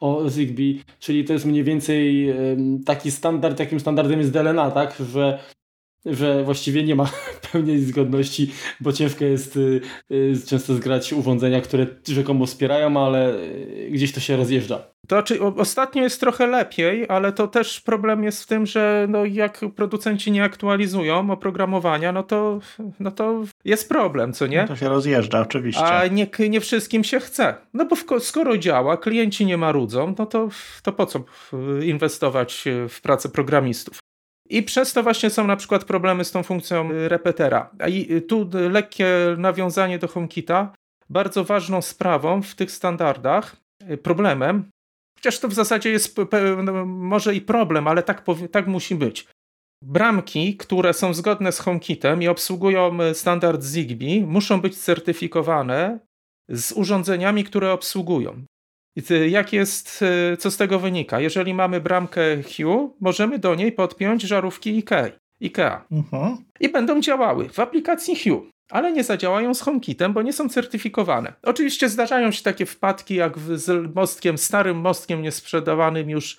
o, 0.00 0.18
o 0.18 0.30
Zigbee, 0.30 0.80
czyli 0.98 1.24
to 1.24 1.32
jest 1.32 1.44
mniej 1.44 1.64
więcej 1.64 2.34
taki 2.86 3.10
standard, 3.10 3.60
jakim 3.60 3.80
standardem 3.80 4.18
jest 4.18 4.32
DLNA, 4.32 4.70
tak, 4.70 4.96
że 5.12 5.38
że 6.06 6.44
właściwie 6.44 6.84
nie 6.84 6.94
ma 6.94 7.10
pełnej 7.52 7.78
zgodności, 7.78 8.52
bo 8.80 8.92
ciężko 8.92 9.24
jest 9.24 9.56
y, 9.56 9.80
y, 10.10 10.34
często 10.46 10.74
zgrać 10.74 11.12
urządzenia, 11.12 11.60
które 11.60 11.86
rzekomo 12.08 12.46
wspierają, 12.46 13.06
ale 13.06 13.34
y, 13.34 13.88
gdzieś 13.90 14.12
to 14.12 14.20
się 14.20 14.36
rozjeżdża. 14.36 14.78
To 15.08 15.16
znaczy, 15.16 15.42
ostatnio 15.42 16.02
jest 16.02 16.20
trochę 16.20 16.46
lepiej, 16.46 17.06
ale 17.08 17.32
to 17.32 17.48
też 17.48 17.80
problem 17.80 18.24
jest 18.24 18.42
w 18.42 18.46
tym, 18.46 18.66
że 18.66 19.06
no, 19.08 19.24
jak 19.24 19.60
producenci 19.76 20.32
nie 20.32 20.44
aktualizują 20.44 21.30
oprogramowania, 21.30 22.12
no 22.12 22.22
to, 22.22 22.60
no 23.00 23.10
to 23.10 23.42
jest 23.64 23.88
problem, 23.88 24.32
co 24.32 24.46
nie? 24.46 24.62
No 24.62 24.68
to 24.68 24.76
się 24.76 24.88
rozjeżdża, 24.88 25.40
oczywiście. 25.40 25.84
A 25.84 26.06
nie, 26.06 26.26
nie 26.50 26.60
wszystkim 26.60 27.04
się 27.04 27.20
chce. 27.20 27.54
No 27.74 27.86
bo 27.86 28.20
skoro 28.20 28.58
działa, 28.58 28.96
klienci 28.96 29.46
nie 29.46 29.56
marudzą, 29.56 30.14
no 30.18 30.26
to, 30.26 30.48
to 30.82 30.92
po 30.92 31.06
co 31.06 31.24
inwestować 31.82 32.64
w 32.88 33.00
pracę 33.00 33.28
programistów? 33.28 33.98
I 34.52 34.62
przez 34.62 34.92
to 34.92 35.02
właśnie 35.02 35.30
są 35.30 35.46
na 35.46 35.56
przykład 35.56 35.84
problemy 35.84 36.24
z 36.24 36.30
tą 36.30 36.42
funkcją 36.42 36.88
repetera. 36.92 37.70
I 37.88 38.22
tu 38.28 38.50
lekkie 38.52 39.06
nawiązanie 39.38 39.98
do 39.98 40.08
HomeKita. 40.08 40.72
Bardzo 41.10 41.44
ważną 41.44 41.82
sprawą 41.82 42.42
w 42.42 42.54
tych 42.54 42.70
standardach, 42.70 43.56
problemem, 44.02 44.70
chociaż 45.16 45.38
to 45.38 45.48
w 45.48 45.54
zasadzie 45.54 45.90
jest 45.90 46.16
no, 46.64 46.86
może 46.86 47.34
i 47.34 47.40
problem, 47.40 47.88
ale 47.88 48.02
tak, 48.02 48.24
tak 48.50 48.66
musi 48.66 48.94
być. 48.94 49.26
Bramki, 49.84 50.56
które 50.56 50.94
są 50.94 51.14
zgodne 51.14 51.52
z 51.52 51.58
HomeKitem 51.58 52.22
i 52.22 52.28
obsługują 52.28 52.98
standard 53.14 53.62
Zigbee, 53.62 54.26
muszą 54.26 54.60
być 54.60 54.78
certyfikowane 54.78 55.98
z 56.48 56.72
urządzeniami, 56.72 57.44
które 57.44 57.72
obsługują. 57.72 58.44
Jak 59.28 59.52
jest, 59.52 60.04
e, 60.32 60.36
co 60.36 60.50
z 60.50 60.56
tego 60.56 60.78
wynika? 60.78 61.20
Jeżeli 61.20 61.54
mamy 61.54 61.80
bramkę 61.80 62.22
Hue, 62.42 62.96
możemy 63.00 63.38
do 63.38 63.54
niej 63.54 63.72
podpiąć 63.72 64.22
żarówki 64.22 64.76
IKEA. 64.76 65.12
IKEA. 65.42 65.84
Uh-huh. 65.92 66.36
I 66.60 66.68
będą 66.68 67.00
działały 67.00 67.48
w 67.48 67.60
aplikacji 67.60 68.16
Hue, 68.16 68.50
ale 68.70 68.92
nie 68.92 69.04
zadziałają 69.04 69.54
z 69.54 69.60
HomeKitem, 69.60 70.12
bo 70.12 70.22
nie 70.22 70.32
są 70.32 70.48
certyfikowane. 70.48 71.32
Oczywiście 71.42 71.88
zdarzają 71.88 72.30
się 72.30 72.42
takie 72.42 72.66
wpadki, 72.66 73.14
jak 73.14 73.38
z 73.38 73.94
mostkiem, 73.94 74.38
starym 74.38 74.76
mostkiem 74.76 75.22
niesprzedawanym 75.22 76.10
już 76.10 76.38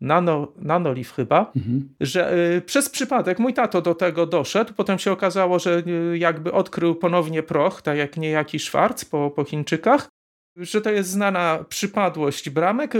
Nano, 0.00 0.52
Nanoliv 0.56 1.12
chyba, 1.12 1.52
mhm. 1.56 1.94
że 2.00 2.34
y, 2.56 2.60
przez 2.60 2.88
przypadek 2.88 3.38
mój 3.38 3.54
tato 3.54 3.82
do 3.82 3.94
tego 3.94 4.26
doszedł, 4.26 4.74
potem 4.74 4.98
się 4.98 5.12
okazało, 5.12 5.58
że 5.58 5.82
y, 5.86 6.18
jakby 6.18 6.52
odkrył 6.52 6.94
ponownie 6.94 7.42
proch, 7.42 7.82
tak 7.82 7.98
jak 7.98 8.16
niejaki 8.16 8.58
Schwarz 8.58 9.04
po, 9.04 9.30
po 9.30 9.44
Chińczykach 9.44 10.08
że 10.56 10.80
to 10.80 10.90
jest 10.90 11.10
znana 11.10 11.64
przypadłość 11.68 12.50
bramek. 12.50 12.92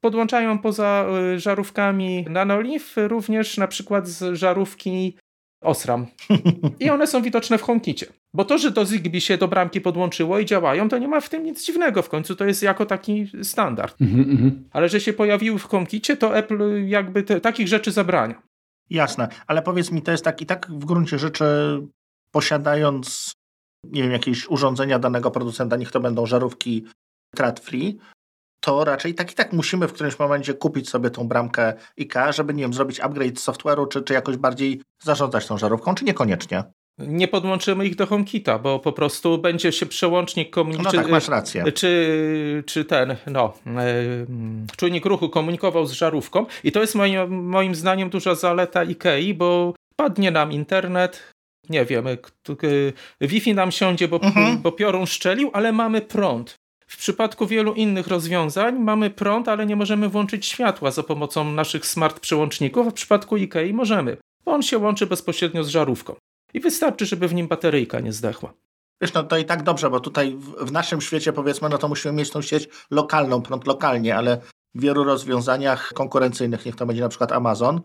Podłączają 0.00 0.58
poza 0.58 1.06
y, 1.34 1.40
żarówkami 1.40 2.26
Nanoliv 2.30 2.94
również 2.96 3.56
na 3.56 3.68
przykład 3.68 4.08
z 4.08 4.36
żarówki 4.36 5.16
Osram. 5.62 6.06
I 6.80 6.90
one 6.90 7.06
są 7.06 7.22
widoczne 7.22 7.58
w 7.58 7.62
HomeKicie. 7.62 8.06
Bo 8.34 8.44
to, 8.44 8.58
że 8.58 8.70
do 8.70 8.86
Zigbee 8.86 9.20
się 9.20 9.38
do 9.38 9.48
bramki 9.48 9.80
podłączyło 9.80 10.38
i 10.38 10.44
działają, 10.44 10.88
to 10.88 10.98
nie 10.98 11.08
ma 11.08 11.20
w 11.20 11.28
tym 11.28 11.44
nic 11.44 11.66
dziwnego. 11.66 12.02
W 12.02 12.08
końcu 12.08 12.36
to 12.36 12.44
jest 12.44 12.62
jako 12.62 12.86
taki 12.86 13.30
standard. 13.42 14.00
Mm 14.00 14.14
-hmm. 14.14 14.50
Ale 14.70 14.88
że 14.88 15.00
się 15.00 15.12
pojawiły 15.12 15.58
w 15.58 15.64
HomeKicie, 15.64 16.16
to 16.16 16.36
Apple 16.36 16.88
jakby 16.88 17.22
te, 17.22 17.40
takich 17.40 17.68
rzeczy 17.68 17.92
zabrania. 17.92 18.42
Jasne, 18.90 19.28
ale 19.46 19.62
powiedz 19.62 19.92
mi, 19.92 20.02
to 20.02 20.12
jest 20.12 20.24
tak 20.24 20.40
i 20.40 20.46
tak 20.46 20.66
w 20.70 20.84
gruncie 20.84 21.18
rzeczy 21.18 21.44
posiadając 22.30 23.32
nie 23.84 24.02
wiem, 24.02 24.12
jakieś 24.12 24.48
urządzenia 24.48 24.98
danego 24.98 25.30
producenta, 25.30 25.76
niech 25.76 25.90
to 25.90 26.00
będą 26.00 26.26
żarówki 26.26 26.86
thread-free, 27.36 27.98
to 28.64 28.84
raczej 28.84 29.14
tak 29.14 29.32
i 29.32 29.34
tak 29.34 29.52
musimy 29.52 29.88
w 29.88 29.92
którymś 29.92 30.18
momencie 30.18 30.54
kupić 30.54 30.88
sobie 30.88 31.10
tą 31.10 31.28
bramkę 31.28 31.74
IK, 31.96 32.14
żeby, 32.30 32.54
nie 32.54 32.62
wiem, 32.62 32.74
zrobić 32.74 33.00
upgrade 33.00 33.34
software'u, 33.34 33.88
czy, 33.88 34.02
czy 34.02 34.14
jakoś 34.14 34.36
bardziej 34.36 34.82
zarządzać 35.02 35.46
tą 35.46 35.58
żarówką, 35.58 35.94
czy 35.94 36.04
niekoniecznie? 36.04 36.64
Nie 36.98 37.28
podłączymy 37.28 37.86
ich 37.86 37.96
do 37.96 38.06
HomeKita, 38.06 38.58
bo 38.58 38.78
po 38.78 38.92
prostu 38.92 39.38
będzie 39.38 39.72
się 39.72 39.86
przełącznik 39.86 40.50
komunikował. 40.50 40.92
No 40.92 41.02
tak, 41.02 41.10
masz 41.10 41.28
rację. 41.28 41.72
Czy, 41.72 42.64
czy 42.66 42.84
ten, 42.84 43.16
no, 43.26 43.52
yy, 43.66 44.26
czujnik 44.76 45.06
ruchu 45.06 45.28
komunikował 45.28 45.86
z 45.86 45.92
żarówką. 45.92 46.46
I 46.64 46.72
to 46.72 46.80
jest 46.80 46.94
moim, 46.94 47.44
moim 47.48 47.74
zdaniem 47.74 48.10
duża 48.10 48.34
zaleta 48.34 48.80
IKEA, 48.80 49.34
bo 49.34 49.74
padnie 49.96 50.30
nam 50.30 50.52
internet, 50.52 51.31
nie 51.68 51.84
wiem, 51.84 52.04
Wi-Fi 53.20 53.54
nam 53.54 53.72
siądzie, 53.72 54.08
bo, 54.08 54.22
mhm. 54.22 54.58
bo 54.58 54.72
piorun 54.72 55.06
szczelił, 55.06 55.50
ale 55.52 55.72
mamy 55.72 56.00
prąd. 56.00 56.62
W 56.86 56.96
przypadku 56.96 57.46
wielu 57.46 57.74
innych 57.74 58.06
rozwiązań 58.06 58.78
mamy 58.78 59.10
prąd, 59.10 59.48
ale 59.48 59.66
nie 59.66 59.76
możemy 59.76 60.08
włączyć 60.08 60.46
światła 60.46 60.90
za 60.90 61.02
pomocą 61.02 61.44
naszych 61.44 61.86
smart 61.86 62.20
przełączników, 62.20 62.86
a 62.86 62.90
w 62.90 62.94
przypadku 62.94 63.34
IKEA 63.34 63.72
możemy, 63.72 64.16
bo 64.44 64.52
on 64.52 64.62
się 64.62 64.78
łączy 64.78 65.06
bezpośrednio 65.06 65.64
z 65.64 65.68
żarówką. 65.68 66.14
I 66.54 66.60
wystarczy, 66.60 67.06
żeby 67.06 67.28
w 67.28 67.34
nim 67.34 67.48
bateryjka 67.48 68.00
nie 68.00 68.12
zdechła. 68.12 68.52
Wiesz, 69.00 69.12
no 69.12 69.22
to 69.22 69.38
i 69.38 69.44
tak 69.44 69.62
dobrze, 69.62 69.90
bo 69.90 70.00
tutaj 70.00 70.34
w, 70.36 70.64
w 70.64 70.72
naszym 70.72 71.00
świecie 71.00 71.32
powiedzmy, 71.32 71.68
no 71.68 71.78
to 71.78 71.88
musimy 71.88 72.14
mieć 72.14 72.30
tą 72.30 72.42
sieć 72.42 72.68
lokalną, 72.90 73.42
prąd 73.42 73.66
lokalnie, 73.66 74.16
ale 74.16 74.40
w 74.74 74.80
wielu 74.80 75.04
rozwiązaniach 75.04 75.92
konkurencyjnych, 75.92 76.66
niech 76.66 76.76
to 76.76 76.86
będzie 76.86 77.02
na 77.02 77.08
przykład 77.08 77.32
Amazon, 77.32 77.80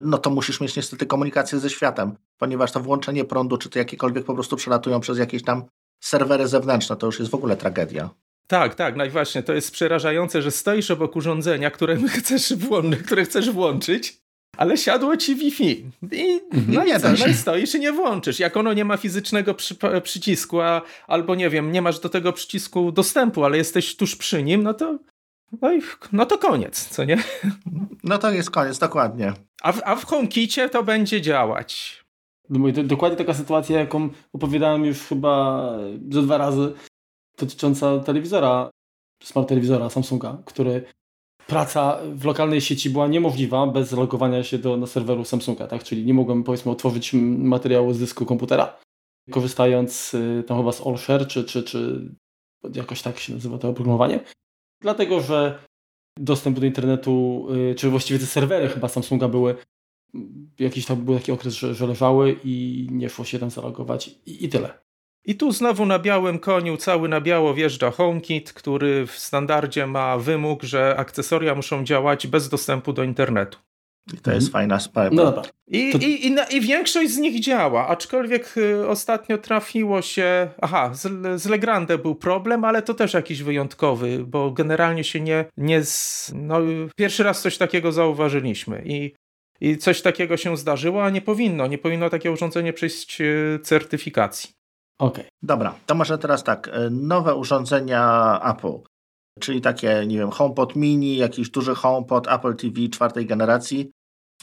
no 0.00 0.18
to 0.18 0.30
musisz 0.30 0.60
mieć 0.60 0.76
niestety 0.76 1.06
komunikację 1.06 1.58
ze 1.58 1.70
światem, 1.70 2.16
ponieważ 2.38 2.72
to 2.72 2.80
włączenie 2.80 3.24
prądu, 3.24 3.58
czy 3.58 3.70
to 3.70 3.78
jakiekolwiek 3.78 4.24
po 4.24 4.34
prostu 4.34 4.56
przelatują 4.56 5.00
przez 5.00 5.18
jakieś 5.18 5.44
tam 5.44 5.64
serwery 6.00 6.48
zewnętrzne, 6.48 6.96
to 6.96 7.06
już 7.06 7.18
jest 7.18 7.30
w 7.30 7.34
ogóle 7.34 7.56
tragedia. 7.56 8.10
Tak, 8.46 8.74
tak, 8.74 8.96
no 8.96 9.04
i 9.04 9.10
właśnie 9.10 9.42
to 9.42 9.52
jest 9.52 9.70
przerażające, 9.70 10.42
że 10.42 10.50
stoisz 10.50 10.90
obok 10.90 11.16
urządzenia, 11.16 11.70
które 11.70 11.96
chcesz, 12.18 12.52
włą- 12.52 12.96
które 12.96 13.24
chcesz 13.24 13.50
włączyć, 13.50 14.20
ale 14.56 14.76
siadło 14.76 15.16
ci 15.16 15.36
Wi-Fi. 15.36 15.90
I, 16.12 16.40
mhm. 16.52 16.74
no, 16.74 16.84
nie 16.84 17.00
co, 17.00 17.08
no 17.12 17.26
i 17.26 17.34
stoisz 17.34 17.74
i 17.74 17.80
nie 17.80 17.92
włączysz. 17.92 18.38
Jak 18.38 18.56
ono 18.56 18.72
nie 18.72 18.84
ma 18.84 18.96
fizycznego 18.96 19.54
przy, 19.54 19.76
przycisku, 20.02 20.60
a, 20.60 20.82
albo 21.06 21.34
nie 21.34 21.50
wiem, 21.50 21.72
nie 21.72 21.82
masz 21.82 22.00
do 22.00 22.08
tego 22.08 22.32
przycisku 22.32 22.92
dostępu, 22.92 23.44
ale 23.44 23.56
jesteś 23.56 23.96
tuż 23.96 24.16
przy 24.16 24.42
nim, 24.42 24.62
no 24.62 24.74
to 24.74 24.98
no, 25.62 25.72
i, 25.72 25.80
no 26.12 26.26
to 26.26 26.38
koniec, 26.38 26.88
co 26.88 27.04
nie? 27.04 27.22
No 28.04 28.18
to 28.18 28.30
jest 28.30 28.50
koniec, 28.50 28.78
dokładnie. 28.78 29.32
A 29.62 29.72
w, 29.72 29.82
a 29.84 29.96
w 29.96 30.04
HomeKicie 30.04 30.68
to 30.68 30.82
będzie 30.82 31.20
działać. 31.20 32.00
No, 32.48 32.72
dokładnie 32.84 33.18
taka 33.18 33.34
sytuacja, 33.34 33.80
jaką 33.80 34.08
opowiadałem 34.32 34.84
już 34.84 34.98
chyba 34.98 35.72
ze 36.10 36.22
dwa 36.22 36.38
razy, 36.38 36.72
dotycząca 37.38 37.98
telewizora, 37.98 38.70
smart 39.22 39.48
telewizora 39.48 39.90
Samsunga, 39.90 40.38
który 40.44 40.84
praca 41.46 41.98
w 42.14 42.24
lokalnej 42.24 42.60
sieci 42.60 42.90
była 42.90 43.08
niemożliwa 43.08 43.66
bez 43.66 43.92
logowania 43.92 44.44
się 44.44 44.58
do, 44.58 44.76
na 44.76 44.86
serweru 44.86 45.24
Samsunga, 45.24 45.66
tak? 45.66 45.84
Czyli 45.84 46.04
nie 46.04 46.14
mogłem 46.14 46.44
powiedzmy 46.44 46.72
otworzyć 46.72 47.12
materiału 47.38 47.92
z 47.92 47.98
dysku 47.98 48.26
komputera, 48.26 48.78
korzystając 49.30 50.14
y, 50.14 50.44
tam 50.46 50.58
chyba 50.58 50.72
z 50.72 50.86
AllShare, 50.86 51.26
czy, 51.26 51.44
czy, 51.44 51.62
czy 51.62 52.10
jakoś 52.74 53.02
tak 53.02 53.18
się 53.18 53.34
nazywa 53.34 53.58
to 53.58 53.68
oprogramowanie. 53.68 54.20
Dlatego, 54.80 55.20
że 55.20 55.58
dostęp 56.16 56.60
do 56.60 56.66
internetu, 56.66 57.46
y, 57.70 57.74
czy 57.74 57.90
właściwie 57.90 58.20
te 58.20 58.26
serwery 58.26 58.68
chyba 58.68 58.88
Samsunga 58.88 59.28
były, 59.28 59.56
jakiś 60.58 60.86
tam 60.86 61.04
był 61.04 61.14
taki 61.18 61.32
okres, 61.32 61.54
że, 61.54 61.74
że 61.74 61.86
leżały 61.86 62.36
i 62.44 62.86
nie 62.90 63.10
szło 63.10 63.24
się 63.24 63.38
tam 63.38 63.50
zalogować 63.50 64.08
i, 64.26 64.44
i 64.44 64.48
tyle. 64.48 64.78
I 65.24 65.34
tu 65.34 65.52
znowu 65.52 65.86
na 65.86 65.98
białym 65.98 66.38
koniu, 66.38 66.76
cały 66.76 67.08
na 67.08 67.20
biało 67.20 67.54
wjeżdża 67.54 67.90
HomeKit, 67.90 68.52
który 68.52 69.06
w 69.06 69.12
standardzie 69.12 69.86
ma 69.86 70.18
wymóg, 70.18 70.62
że 70.62 70.96
akcesoria 70.96 71.54
muszą 71.54 71.84
działać 71.84 72.26
bez 72.26 72.48
dostępu 72.48 72.92
do 72.92 73.02
internetu. 73.04 73.58
I 74.14 74.16
to 74.16 74.32
jest 74.32 74.46
mhm. 74.46 74.52
fajna 74.52 74.80
sprawa. 74.80 75.10
No 75.12 75.24
dobra. 75.24 75.42
I, 75.66 75.92
to... 75.92 75.98
i, 75.98 76.04
i, 76.04 76.56
I, 76.56 76.60
większość 76.60 77.10
z 77.10 77.18
nich 77.18 77.40
działa, 77.40 77.88
aczkolwiek 77.88 78.56
y, 78.56 78.88
ostatnio 78.88 79.38
trafiło 79.38 80.02
się. 80.02 80.50
Aha, 80.60 80.90
z, 80.94 81.42
z 81.42 81.46
Legrande 81.46 81.98
był 81.98 82.14
problem, 82.14 82.64
ale 82.64 82.82
to 82.82 82.94
też 82.94 83.14
jakiś 83.14 83.42
wyjątkowy, 83.42 84.24
bo 84.26 84.50
generalnie 84.50 85.04
się 85.04 85.20
nie. 85.20 85.44
nie 85.56 85.84
z, 85.84 86.32
no, 86.34 86.58
pierwszy 86.96 87.22
raz 87.22 87.42
coś 87.42 87.58
takiego 87.58 87.92
zauważyliśmy. 87.92 88.82
I, 88.86 89.14
I 89.60 89.76
coś 89.76 90.02
takiego 90.02 90.36
się 90.36 90.56
zdarzyło, 90.56 91.04
a 91.04 91.10
nie 91.10 91.20
powinno. 91.20 91.66
Nie 91.66 91.78
powinno 91.78 92.10
takie 92.10 92.32
urządzenie 92.32 92.72
przejść 92.72 93.20
y, 93.20 93.58
certyfikacji. 93.62 94.50
Okej. 94.98 95.24
Okay. 95.24 95.30
Dobra, 95.42 95.74
to 95.86 95.94
może 95.94 96.18
teraz 96.18 96.44
tak. 96.44 96.68
E, 96.68 96.90
nowe 96.90 97.34
urządzenia 97.34 98.40
Apple, 98.44 98.78
czyli 99.40 99.60
takie, 99.60 100.04
nie 100.06 100.18
wiem, 100.18 100.30
HomePod 100.30 100.76
mini, 100.76 101.16
jakiś 101.16 101.50
duży 101.50 101.74
HomePod 101.74 102.28
Apple 102.28 102.56
TV 102.56 102.88
czwartej 102.88 103.26
generacji. 103.26 103.90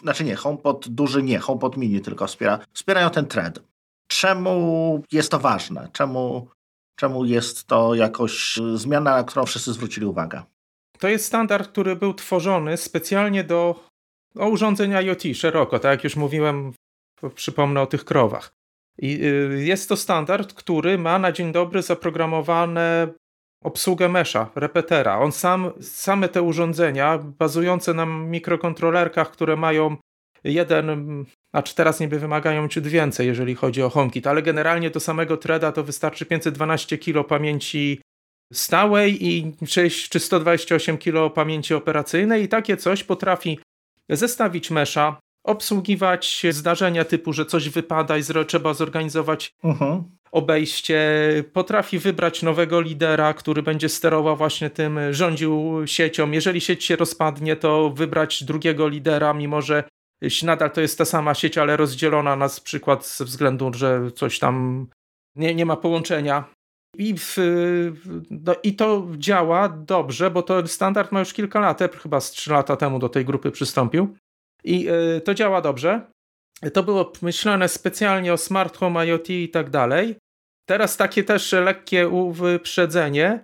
Znaczy 0.01 0.23
nie, 0.23 0.35
HomePod 0.35 0.87
duży 0.87 1.23
nie, 1.23 1.39
HomePod 1.39 1.77
mini 1.77 2.01
tylko 2.01 2.27
wspiera. 2.27 2.59
Wspierają 2.73 3.09
ten 3.09 3.25
trend. 3.25 3.59
Czemu 4.07 5.03
jest 5.11 5.31
to 5.31 5.39
ważne? 5.39 5.89
Czemu, 5.93 6.47
czemu 6.99 7.25
jest 7.25 7.67
to 7.67 7.95
jakoś 7.95 8.59
zmiana, 8.75 9.11
na 9.11 9.23
którą 9.23 9.45
wszyscy 9.45 9.73
zwrócili 9.73 10.05
uwagę? 10.05 10.43
To 10.99 11.07
jest 11.07 11.25
standard, 11.25 11.69
który 11.69 11.95
był 11.95 12.13
tworzony 12.13 12.77
specjalnie 12.77 13.43
do 13.43 13.87
o 14.35 14.49
urządzeń 14.49 14.91
IoT 14.91 15.23
szeroko, 15.33 15.79
tak 15.79 15.91
jak 15.91 16.03
już 16.03 16.15
mówiłem, 16.15 16.73
przypomnę 17.35 17.81
o 17.81 17.87
tych 17.87 18.05
krowach. 18.05 18.53
I 18.97 19.25
y, 19.25 19.63
jest 19.63 19.89
to 19.89 19.97
standard, 19.97 20.53
który 20.53 20.97
ma 20.97 21.19
na 21.19 21.31
dzień 21.31 21.51
dobry 21.51 21.81
zaprogramowane 21.81 23.07
obsługę 23.67 24.09
mesza, 24.09 24.49
repetera. 24.55 25.19
On 25.19 25.31
sam, 25.31 25.71
same 25.81 26.29
te 26.29 26.41
urządzenia 26.41 27.17
bazujące 27.17 27.93
na 27.93 28.05
mikrokontrolerkach, 28.05 29.31
które 29.31 29.55
mają 29.55 29.97
jeden, 30.43 31.25
a 31.53 31.61
czy 31.61 31.75
teraz 31.75 31.99
niby 31.99 32.19
wymagają 32.19 32.67
ciut 32.67 32.87
więcej, 32.87 33.27
jeżeli 33.27 33.55
chodzi 33.55 33.83
o 33.83 33.89
HomeKit, 33.89 34.27
ale 34.27 34.41
generalnie 34.41 34.89
do 34.89 34.99
samego 34.99 35.37
threada 35.37 35.71
to 35.71 35.83
wystarczy 35.83 36.25
512 36.25 36.97
kilo 36.97 37.23
pamięci 37.23 38.01
stałej 38.53 39.25
i 39.27 39.51
6 39.65 40.09
czy 40.09 40.19
128 40.19 40.97
kilo 40.97 41.29
pamięci 41.29 41.73
operacyjnej 41.73 42.43
i 42.43 42.47
takie 42.47 42.77
coś 42.77 43.03
potrafi 43.03 43.59
zestawić 44.09 44.71
mesza, 44.71 45.19
obsługiwać 45.43 46.45
zdarzenia 46.51 47.05
typu, 47.05 47.33
że 47.33 47.45
coś 47.45 47.69
wypada 47.69 48.17
i 48.17 48.23
trzeba 48.47 48.73
zorganizować 48.73 49.51
uh 49.63 49.71
mhm. 49.71 49.91
-huh. 49.91 50.03
Obejście, 50.31 50.99
potrafi 51.53 51.99
wybrać 51.99 52.43
nowego 52.43 52.81
lidera, 52.81 53.33
który 53.33 53.63
będzie 53.63 53.89
sterował 53.89 54.37
właśnie 54.37 54.69
tym, 54.69 54.99
rządził 55.11 55.81
siecią. 55.85 56.31
Jeżeli 56.31 56.61
sieć 56.61 56.83
się 56.83 56.95
rozpadnie, 56.95 57.55
to 57.55 57.89
wybrać 57.89 58.43
drugiego 58.43 58.87
lidera, 58.87 59.33
mimo 59.33 59.61
że 59.61 59.83
nadal 60.43 60.71
to 60.71 60.81
jest 60.81 60.97
ta 60.97 61.05
sama 61.05 61.33
sieć, 61.33 61.57
ale 61.57 61.77
rozdzielona 61.77 62.35
na 62.35 62.49
przykład 62.63 63.07
ze 63.07 63.25
względu, 63.25 63.71
że 63.73 64.11
coś 64.15 64.39
tam 64.39 64.87
nie, 65.35 65.55
nie 65.55 65.65
ma 65.65 65.75
połączenia. 65.75 66.43
I, 66.97 67.13
w, 67.17 67.37
no, 68.29 68.55
I 68.63 68.75
to 68.75 69.07
działa 69.17 69.69
dobrze, 69.69 70.31
bo 70.31 70.43
to 70.43 70.67
standard 70.67 71.11
ma 71.11 71.19
już 71.19 71.33
kilka 71.33 71.59
lat. 71.59 71.79
Chyba 72.01 72.21
z 72.21 72.31
3 72.31 72.51
lata 72.51 72.75
temu 72.75 72.99
do 72.99 73.09
tej 73.09 73.25
grupy 73.25 73.51
przystąpił. 73.51 74.15
I 74.63 74.89
y, 74.89 75.21
to 75.21 75.33
działa 75.33 75.61
dobrze. 75.61 76.01
To 76.73 76.83
było 76.83 77.11
myślane 77.21 77.69
specjalnie 77.69 78.33
o 78.33 78.37
smart 78.37 78.77
home, 78.77 79.07
IoT 79.07 79.29
i 79.29 79.49
tak 79.49 79.69
dalej. 79.69 80.15
Teraz 80.65 80.97
takie 80.97 81.23
też 81.23 81.51
lekkie 81.51 82.11
wyprzedzenie. 82.31 83.43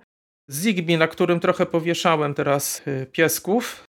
Zigbee, 0.52 0.98
na 0.98 1.08
którym 1.08 1.40
trochę 1.40 1.66
powieszałem 1.66 2.34
teraz 2.34 2.82
y, 2.88 3.08
piesków. 3.12 3.84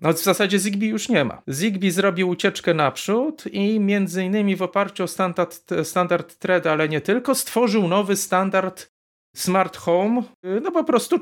No 0.00 0.12
w 0.12 0.18
zasadzie 0.18 0.58
Zigbee 0.58 0.88
już 0.88 1.08
nie 1.08 1.24
ma. 1.24 1.42
Zigbee 1.48 1.90
zrobił 1.90 2.28
ucieczkę 2.28 2.74
naprzód 2.74 3.44
i 3.52 3.80
między 3.80 4.24
innymi 4.24 4.56
w 4.56 4.62
oparciu 4.62 5.04
o 5.04 5.08
standard, 5.08 5.70
standard 5.82 6.38
thread, 6.38 6.66
ale 6.66 6.88
nie 6.88 7.00
tylko, 7.00 7.34
stworzył 7.34 7.88
nowy 7.88 8.16
standard 8.16 8.90
smart 9.36 9.76
home, 9.76 10.22
y, 10.44 10.60
no 10.60 10.72
po 10.72 10.84
prostu 10.84 11.18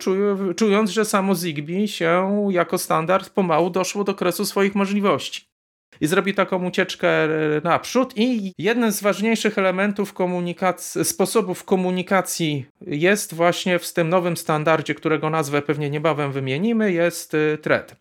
czując, 0.57 0.91
że 0.91 1.05
samo 1.05 1.35
Zigbee 1.35 1.89
się 1.89 2.47
jako 2.51 2.79
standard 2.79 3.31
pomału 3.31 3.71
doszło 3.71 4.05
do 4.05 4.15
kresu 4.15 4.45
swoich 4.45 4.75
możliwości. 4.75 5.56
I 6.00 6.07
zrobi 6.07 6.35
taką 6.35 6.67
ucieczkę 6.67 7.25
y, 7.25 7.61
naprzód 7.65 8.12
i 8.17 8.53
jeden 8.59 8.93
z 8.93 9.03
ważniejszych 9.03 9.59
elementów 9.59 10.12
komunikacji, 10.12 11.05
sposobów 11.05 11.64
komunikacji 11.64 12.66
jest 12.81 13.35
właśnie 13.35 13.79
w 13.79 13.92
tym 13.92 14.09
nowym 14.09 14.37
standardzie, 14.37 14.94
którego 14.94 15.31
nazwę 15.31 15.62
pewnie 15.62 15.90
niebawem 15.90 16.33
wymienimy, 16.33 16.92
jest 16.92 17.35
y, 17.35 17.59
thread. 17.62 17.97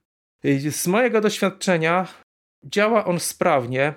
Z 0.69 0.87
mojego 0.87 1.21
doświadczenia 1.21 2.07
działa 2.63 3.05
on 3.05 3.19
sprawnie, 3.19 3.93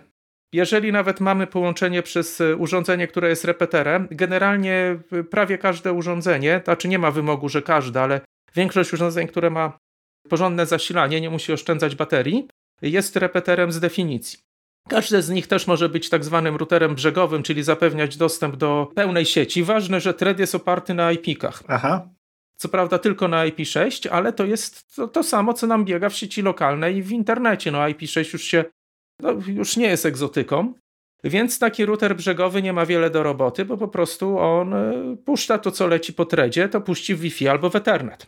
jeżeli 0.52 0.92
nawet 0.92 1.20
mamy 1.20 1.46
połączenie 1.46 2.02
przez 2.02 2.40
e, 2.40 2.56
urządzenie, 2.56 3.06
które 3.06 3.28
jest 3.28 3.44
repeterem, 3.44 4.08
generalnie 4.10 4.98
prawie 5.30 5.58
każde 5.58 5.92
urządzenie, 5.92 6.60
znaczy 6.64 6.88
nie 6.88 6.98
ma 6.98 7.10
wymogu, 7.10 7.48
że 7.48 7.62
każde, 7.62 8.02
ale 8.02 8.20
większość 8.54 8.92
urządzeń, 8.92 9.26
które 9.26 9.50
ma 9.50 9.78
porządne 10.28 10.66
zasilanie, 10.66 11.20
nie 11.20 11.30
musi 11.30 11.52
oszczędzać 11.52 11.94
baterii, 11.94 12.48
jest 12.82 13.16
repeterem 13.16 13.72
z 13.72 13.80
definicji. 13.80 14.38
Każde 14.88 15.22
z 15.22 15.30
nich 15.30 15.46
też 15.46 15.66
może 15.66 15.88
być 15.88 16.08
tak 16.08 16.24
zwanym 16.24 16.56
routerem 16.56 16.94
brzegowym, 16.94 17.42
czyli 17.42 17.62
zapewniać 17.62 18.16
dostęp 18.16 18.56
do 18.56 18.90
pełnej 18.94 19.24
sieci. 19.24 19.62
Ważne, 19.62 20.00
że 20.00 20.14
thread 20.14 20.38
jest 20.38 20.54
oparty 20.54 20.94
na 20.94 21.12
IP-kach. 21.12 21.62
Aha. 21.68 22.08
Co 22.56 22.68
prawda 22.68 22.98
tylko 22.98 23.28
na 23.28 23.46
IP6, 23.46 24.08
ale 24.08 24.32
to 24.32 24.44
jest 24.44 24.94
to, 24.94 25.08
to, 25.08 25.22
samo, 25.22 25.54
co 25.54 25.66
nam 25.66 25.84
biega 25.84 26.08
w 26.08 26.14
sieci 26.14 26.42
lokalnej 26.42 26.96
i 26.96 27.02
w 27.02 27.12
internecie. 27.12 27.70
No 27.70 27.78
IP6 27.78 28.32
już 28.32 28.42
się 28.42 28.64
no, 29.20 29.34
już 29.46 29.76
nie 29.76 29.86
jest 29.86 30.06
egzotyką. 30.06 30.74
Więc 31.24 31.58
taki 31.58 31.86
router 31.86 32.16
brzegowy 32.16 32.62
nie 32.62 32.72
ma 32.72 32.86
wiele 32.86 33.10
do 33.10 33.22
roboty, 33.22 33.64
bo 33.64 33.76
po 33.76 33.88
prostu 33.88 34.38
on 34.38 34.74
e, 34.74 35.16
puszcza 35.24 35.58
to, 35.58 35.70
co 35.70 35.86
leci 35.86 36.12
po 36.12 36.24
tredzie, 36.24 36.68
to 36.68 36.80
puści 36.80 37.14
w 37.14 37.20
Wi-Fi 37.20 37.48
albo 37.48 37.70
w 37.70 37.76
Ethernet. 37.76 38.26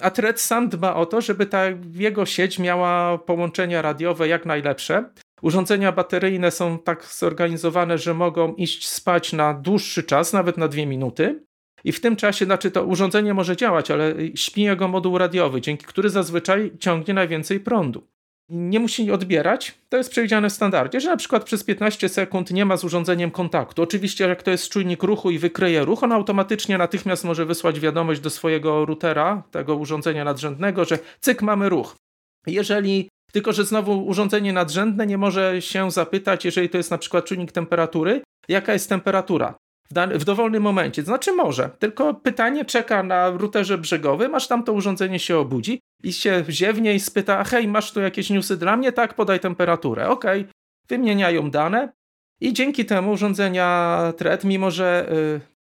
A 0.00 0.10
Thread 0.10 0.40
sam 0.40 0.68
dba 0.68 0.94
o 0.94 1.06
to, 1.06 1.20
żeby 1.20 1.46
ta 1.46 1.64
jego 1.92 2.26
sieć 2.26 2.58
miała 2.58 3.18
połączenia 3.18 3.82
radiowe 3.82 4.28
jak 4.28 4.46
najlepsze. 4.46 5.10
Urządzenia 5.42 5.92
bateryjne 5.92 6.50
są 6.50 6.78
tak 6.78 7.04
zorganizowane, 7.04 7.98
że 7.98 8.14
mogą 8.14 8.54
iść 8.54 8.88
spać 8.88 9.32
na 9.32 9.54
dłuższy 9.54 10.02
czas, 10.02 10.32
nawet 10.32 10.56
na 10.56 10.68
dwie 10.68 10.86
minuty. 10.86 11.44
I 11.84 11.92
w 11.92 12.00
tym 12.00 12.16
czasie, 12.16 12.44
znaczy 12.44 12.70
to 12.70 12.84
urządzenie 12.84 13.34
może 13.34 13.56
działać, 13.56 13.90
ale 13.90 14.14
śpi 14.34 14.62
jego 14.62 14.88
moduł 14.88 15.18
radiowy, 15.18 15.60
dzięki 15.60 15.86
który 15.86 16.10
zazwyczaj 16.10 16.72
ciągnie 16.78 17.14
najwięcej 17.14 17.60
prądu 17.60 18.06
nie 18.50 18.80
musi 18.80 19.10
odbierać. 19.10 19.74
To 19.88 19.96
jest 19.96 20.10
przewidziane 20.10 20.50
w 20.50 20.52
standardzie, 20.52 21.00
że 21.00 21.08
na 21.08 21.16
przykład 21.16 21.44
przez 21.44 21.64
15 21.64 22.08
sekund 22.08 22.50
nie 22.50 22.64
ma 22.64 22.76
z 22.76 22.84
urządzeniem 22.84 23.30
kontaktu. 23.30 23.82
Oczywiście, 23.82 24.28
jak 24.28 24.42
to 24.42 24.50
jest 24.50 24.68
czujnik 24.68 25.02
ruchu 25.02 25.30
i 25.30 25.38
wykryje 25.38 25.84
ruch, 25.84 26.02
on 26.02 26.12
automatycznie 26.12 26.78
natychmiast 26.78 27.24
może 27.24 27.46
wysłać 27.46 27.80
wiadomość 27.80 28.20
do 28.20 28.30
swojego 28.30 28.84
routera, 28.86 29.42
tego 29.50 29.76
urządzenia 29.76 30.24
nadrzędnego, 30.24 30.84
że 30.84 30.98
cyk, 31.20 31.42
mamy 31.42 31.68
ruch. 31.68 31.96
Jeżeli 32.46 33.08
tylko, 33.32 33.52
że 33.52 33.64
znowu 33.64 34.06
urządzenie 34.06 34.52
nadrzędne 34.52 35.06
nie 35.06 35.18
może 35.18 35.62
się 35.62 35.90
zapytać, 35.90 36.44
jeżeli 36.44 36.68
to 36.68 36.76
jest 36.76 36.90
na 36.90 36.98
przykład 36.98 37.24
czujnik 37.24 37.52
temperatury, 37.52 38.22
jaka 38.48 38.72
jest 38.72 38.88
temperatura 38.88 39.54
w, 39.94 40.24
dowolnym 40.24 40.62
momencie. 40.62 41.02
Znaczy 41.02 41.32
może, 41.32 41.70
tylko 41.78 42.14
pytanie 42.14 42.64
czeka 42.64 43.02
na 43.02 43.30
routerze 43.30 43.78
brzegowym, 43.78 44.34
aż 44.34 44.48
tam 44.48 44.64
to 44.64 44.72
urządzenie 44.72 45.18
się 45.18 45.38
obudzi 45.38 45.80
i 46.02 46.12
się 46.12 46.44
ziewnie 46.48 46.94
i 46.94 47.00
spyta, 47.00 47.44
hej, 47.44 47.68
masz 47.68 47.92
tu 47.92 48.00
jakieś 48.00 48.30
newsy 48.30 48.56
dla 48.56 48.76
mnie? 48.76 48.92
Tak, 48.92 49.14
podaj 49.14 49.40
temperaturę. 49.40 50.08
Okay. 50.08 50.44
wymieniają 50.88 51.50
dane 51.50 51.92
i 52.40 52.52
dzięki 52.52 52.84
temu 52.84 53.12
urządzenia 53.12 53.98
Thread, 54.16 54.44
mimo 54.44 54.70
że 54.70 55.12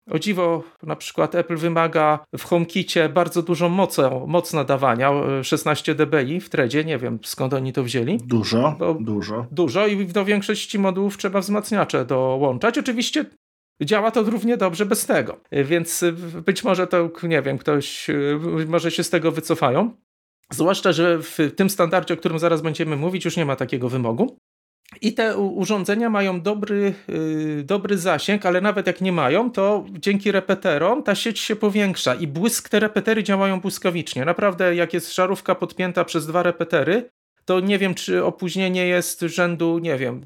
yy, 0.07 0.13
o 0.15 0.19
dziwo, 0.19 0.63
na 0.83 0.95
przykład 0.95 1.35
Apple 1.35 1.57
wymaga 1.57 2.19
w 2.37 2.43
HomeKicie 2.43 3.09
bardzo 3.09 3.43
dużą 3.43 3.69
moc, 3.69 3.97
moc 4.27 4.53
nadawania, 4.53 5.11
16 5.43 5.95
dBi 5.95 6.39
w 6.39 6.49
Threadzie, 6.49 6.85
nie 6.85 6.97
wiem 6.97 7.19
skąd 7.23 7.53
oni 7.53 7.73
to 7.73 7.83
wzięli. 7.83 8.17
Dużo, 8.17 8.77
dużo. 8.99 9.45
Dużo 9.51 9.87
i 9.87 10.05
do 10.05 10.25
większości 10.25 10.79
modułów 10.79 11.17
trzeba 11.17 11.39
wzmacniacze 11.39 12.05
dołączać. 12.05 12.77
Oczywiście 12.77 13.25
Działa 13.81 14.11
to 14.11 14.23
równie 14.23 14.57
dobrze 14.57 14.85
bez 14.85 15.05
tego, 15.05 15.39
więc 15.51 16.05
być 16.45 16.63
może 16.63 16.87
to, 16.87 17.11
nie 17.23 17.41
wiem, 17.41 17.57
ktoś, 17.57 18.07
może 18.67 18.91
się 18.91 19.03
z 19.03 19.09
tego 19.09 19.31
wycofają. 19.31 19.91
Zwłaszcza, 20.51 20.91
że 20.91 21.19
w 21.21 21.37
tym 21.55 21.69
standardzie, 21.69 22.13
o 22.13 22.17
którym 22.17 22.39
zaraz 22.39 22.61
będziemy 22.61 22.95
mówić, 22.95 23.25
już 23.25 23.37
nie 23.37 23.45
ma 23.45 23.55
takiego 23.55 23.89
wymogu. 23.89 24.37
I 25.01 25.13
te 25.13 25.37
urządzenia 25.37 26.09
mają 26.09 26.41
dobry, 26.41 26.93
yy, 27.07 27.63
dobry 27.63 27.97
zasięg, 27.97 28.45
ale 28.45 28.61
nawet 28.61 28.87
jak 28.87 29.01
nie 29.01 29.11
mają, 29.11 29.51
to 29.51 29.85
dzięki 29.91 30.31
repeterom 30.31 31.03
ta 31.03 31.15
sieć 31.15 31.39
się 31.39 31.55
powiększa 31.55 32.15
i 32.15 32.27
błysk, 32.27 32.69
te 32.69 32.79
repetery 32.79 33.23
działają 33.23 33.59
błyskawicznie. 33.59 34.25
Naprawdę, 34.25 34.75
jak 34.75 34.93
jest 34.93 35.15
żarówka 35.15 35.55
podpięta 35.55 36.05
przez 36.05 36.27
dwa 36.27 36.43
repetery, 36.43 37.09
to 37.45 37.59
nie 37.59 37.77
wiem, 37.77 37.93
czy 37.93 38.23
opóźnienie 38.23 38.87
jest 38.87 39.21
rzędu, 39.21 39.79
nie 39.79 39.97
wiem, 39.97 40.21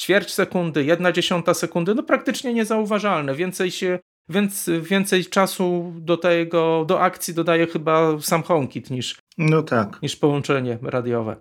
ćwierć 0.00 0.34
sekundy, 0.34 0.84
jedna 0.84 1.12
dziesiąta 1.12 1.54
sekundy, 1.54 1.94
no 1.94 2.02
praktycznie 2.02 2.54
niezauważalne. 2.54 3.34
Więcej 3.34 3.70
się 3.70 3.98
więc 4.30 4.70
więcej 4.82 5.26
czasu 5.26 5.92
do 5.96 6.16
tego, 6.16 6.84
do 6.88 7.00
akcji 7.00 7.34
dodaje 7.34 7.66
chyba 7.66 8.20
sam 8.20 8.42
HomeKit 8.42 8.90
niż, 8.90 9.18
no 9.38 9.62
tak. 9.62 10.02
niż 10.02 10.16
połączenie 10.16 10.78
radiowe. 10.82 11.36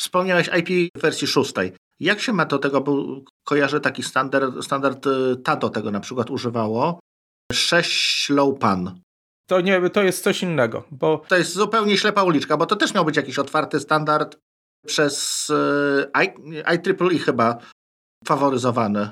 Wspomniałeś 0.00 0.50
IP 0.58 0.98
wersji 0.98 1.26
szóstej. 1.26 1.72
Jak 2.00 2.20
się 2.20 2.32
ma 2.32 2.44
do 2.44 2.58
tego, 2.58 2.80
bo 2.80 3.20
kojarzę 3.44 3.80
taki 3.80 4.02
standard, 4.02 4.64
standard 4.64 5.06
y, 5.06 5.36
TADO 5.36 5.70
tego 5.70 5.90
na 5.90 6.00
przykład 6.00 6.30
używało, 6.30 7.00
6 7.52 8.30
low 8.30 8.58
pan. 8.58 9.00
To, 9.46 9.60
nie, 9.60 9.90
to 9.90 10.02
jest 10.02 10.24
coś 10.24 10.42
innego, 10.42 10.84
bo... 10.90 11.22
To 11.28 11.36
jest 11.36 11.52
zupełnie 11.52 11.98
ślepa 11.98 12.22
uliczka, 12.22 12.56
bo 12.56 12.66
to 12.66 12.76
też 12.76 12.94
miał 12.94 13.04
być 13.04 13.16
jakiś 13.16 13.38
otwarty 13.38 13.80
standard 13.80 14.36
przez 14.86 15.46
y, 15.50 16.10
IEEE 16.12 17.18
chyba 17.18 17.58
faworyzowany. 18.24 19.08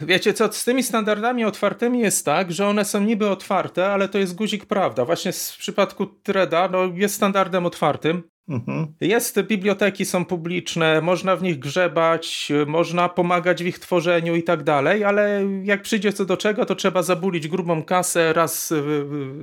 Wiecie 0.00 0.34
co, 0.34 0.52
z 0.52 0.64
tymi 0.64 0.82
standardami 0.82 1.44
otwartymi 1.44 2.00
jest 2.00 2.24
tak, 2.24 2.52
że 2.52 2.66
one 2.66 2.84
są 2.84 3.00
niby 3.00 3.30
otwarte, 3.30 3.92
ale 3.92 4.08
to 4.08 4.18
jest 4.18 4.34
guzik 4.34 4.66
prawda. 4.66 5.04
Właśnie 5.04 5.32
w 5.32 5.56
przypadku 5.58 6.06
Treda 6.06 6.68
no, 6.68 6.84
jest 6.94 7.14
standardem 7.14 7.66
otwartym. 7.66 8.22
Mhm. 8.48 8.94
Jest, 9.00 9.42
biblioteki 9.42 10.04
są 10.04 10.24
publiczne, 10.24 11.00
można 11.00 11.36
w 11.36 11.42
nich 11.42 11.58
grzebać, 11.58 12.52
można 12.66 13.08
pomagać 13.08 13.62
w 13.62 13.66
ich 13.66 13.78
tworzeniu 13.78 14.36
i 14.36 14.42
tak 14.42 14.62
dalej, 14.62 15.04
ale 15.04 15.42
jak 15.62 15.82
przyjdzie 15.82 16.12
co 16.12 16.24
do 16.24 16.36
czego, 16.36 16.66
to 16.66 16.74
trzeba 16.74 17.02
zabulić 17.02 17.48
grubą 17.48 17.82
kasę 17.82 18.32
raz 18.32 18.74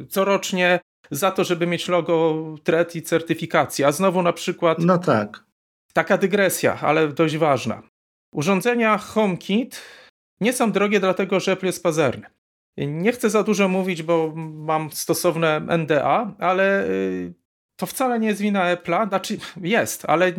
corocznie 0.09 0.79
za 1.11 1.31
to, 1.31 1.43
żeby 1.43 1.67
mieć 1.67 1.87
logo 1.87 2.45
TRED 2.63 2.95
i 2.95 3.01
certyfikację. 3.01 3.87
A 3.87 3.91
znowu 3.91 4.21
na 4.21 4.33
przykład... 4.33 4.79
No 4.79 4.97
tak. 4.97 5.43
Taka 5.93 6.17
dygresja, 6.17 6.79
ale 6.81 7.07
dość 7.07 7.37
ważna. 7.37 7.81
Urządzenia 8.31 8.97
HomeKit 8.97 9.81
nie 10.41 10.53
są 10.53 10.71
drogie, 10.71 10.99
dlatego 10.99 11.39
że 11.39 11.51
Apple 11.51 11.65
jest 11.65 11.83
pazerny. 11.83 12.27
Nie 12.77 13.11
chcę 13.11 13.29
za 13.29 13.43
dużo 13.43 13.67
mówić, 13.67 14.03
bo 14.03 14.33
mam 14.35 14.91
stosowne 14.91 15.59
NDA, 15.77 16.35
ale 16.39 16.87
y, 16.87 17.33
to 17.79 17.85
wcale 17.85 18.19
nie 18.19 18.27
jest 18.27 18.41
wina 18.41 18.75
Apple'a. 18.75 19.07
Znaczy 19.07 19.37
jest, 19.61 20.05
ale 20.05 20.33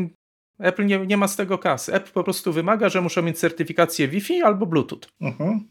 Apple 0.58 0.86
nie, 0.86 0.98
nie 0.98 1.16
ma 1.16 1.28
z 1.28 1.36
tego 1.36 1.58
kasy. 1.58 1.94
Apple 1.94 2.12
po 2.12 2.24
prostu 2.24 2.52
wymaga, 2.52 2.88
że 2.88 3.00
muszą 3.00 3.22
mieć 3.22 3.38
certyfikację 3.38 4.08
Wi-Fi 4.08 4.42
albo 4.42 4.66
Bluetooth. 4.66 5.00
Mhm. 5.20 5.68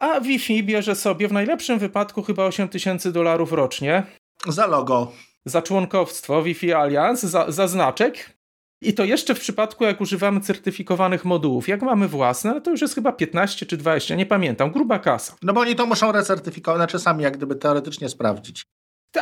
A 0.00 0.20
Wi-Fi 0.20 0.64
bierze 0.64 0.94
sobie 0.94 1.28
w 1.28 1.32
najlepszym 1.32 1.78
wypadku 1.78 2.22
chyba 2.22 2.44
8 2.44 2.68
tysięcy 2.68 3.12
dolarów 3.12 3.52
rocznie. 3.52 4.02
Za 4.46 4.66
logo. 4.66 5.12
Za 5.44 5.62
członkowstwo 5.62 6.42
Wi-Fi 6.42 6.72
Alliance, 6.72 7.28
za, 7.28 7.50
za 7.50 7.68
znaczek. 7.68 8.37
I 8.82 8.94
to 8.94 9.04
jeszcze 9.04 9.34
w 9.34 9.40
przypadku, 9.40 9.84
jak 9.84 10.00
używamy 10.00 10.40
certyfikowanych 10.40 11.24
modułów. 11.24 11.68
Jak 11.68 11.82
mamy 11.82 12.08
własne, 12.08 12.54
no 12.54 12.60
to 12.60 12.70
już 12.70 12.80
jest 12.80 12.94
chyba 12.94 13.12
15 13.12 13.66
czy 13.66 13.76
20, 13.76 14.14
nie 14.14 14.26
pamiętam. 14.26 14.70
Gruba 14.70 14.98
kasa. 14.98 15.36
No 15.42 15.52
bo 15.52 15.60
oni 15.60 15.76
to 15.76 15.86
muszą 15.86 16.12
recertyfikować, 16.12 16.78
znaczy 16.78 16.98
sami 16.98 17.22
jak 17.22 17.36
gdyby 17.36 17.56
teoretycznie 17.56 18.08
sprawdzić. 18.08 18.62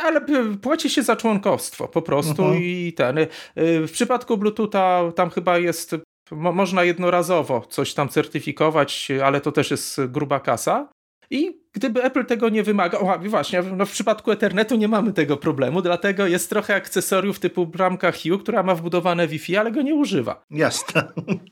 Ale 0.03 0.21
płaci 0.61 0.89
się 0.89 1.03
za 1.03 1.15
członkowstwo 1.15 1.87
po 1.87 2.01
prostu 2.01 2.43
mhm. 2.43 2.63
i 2.63 2.93
ten. 2.93 3.17
Y, 3.17 3.27
w 3.87 3.91
przypadku 3.91 4.37
Bluetootha 4.37 5.11
tam 5.15 5.29
chyba 5.29 5.57
jest, 5.57 5.95
można 6.31 6.83
jednorazowo 6.83 7.61
coś 7.69 7.93
tam 7.93 8.09
certyfikować, 8.09 9.07
ale 9.23 9.41
to 9.41 9.51
też 9.51 9.71
jest 9.71 10.01
gruba 10.07 10.39
kasa. 10.39 10.89
I 11.29 11.61
gdyby 11.73 12.03
Apple 12.03 12.25
tego 12.25 12.49
nie 12.49 12.63
wymaga, 12.63 12.99
o 12.99 13.19
właśnie, 13.19 13.61
no 13.61 13.85
w 13.85 13.91
przypadku 13.91 14.31
Ethernetu 14.31 14.75
nie 14.75 14.87
mamy 14.87 15.13
tego 15.13 15.37
problemu, 15.37 15.81
dlatego 15.81 16.27
jest 16.27 16.49
trochę 16.49 16.75
akcesoriów 16.75 17.39
typu 17.39 17.67
bramka 17.67 18.11
Hue, 18.11 18.39
która 18.39 18.63
ma 18.63 18.75
wbudowane 18.75 19.27
Wi-Fi, 19.27 19.57
ale 19.57 19.71
go 19.71 19.81
nie 19.81 19.95
używa. 19.95 20.45
Jasne. 20.51 21.03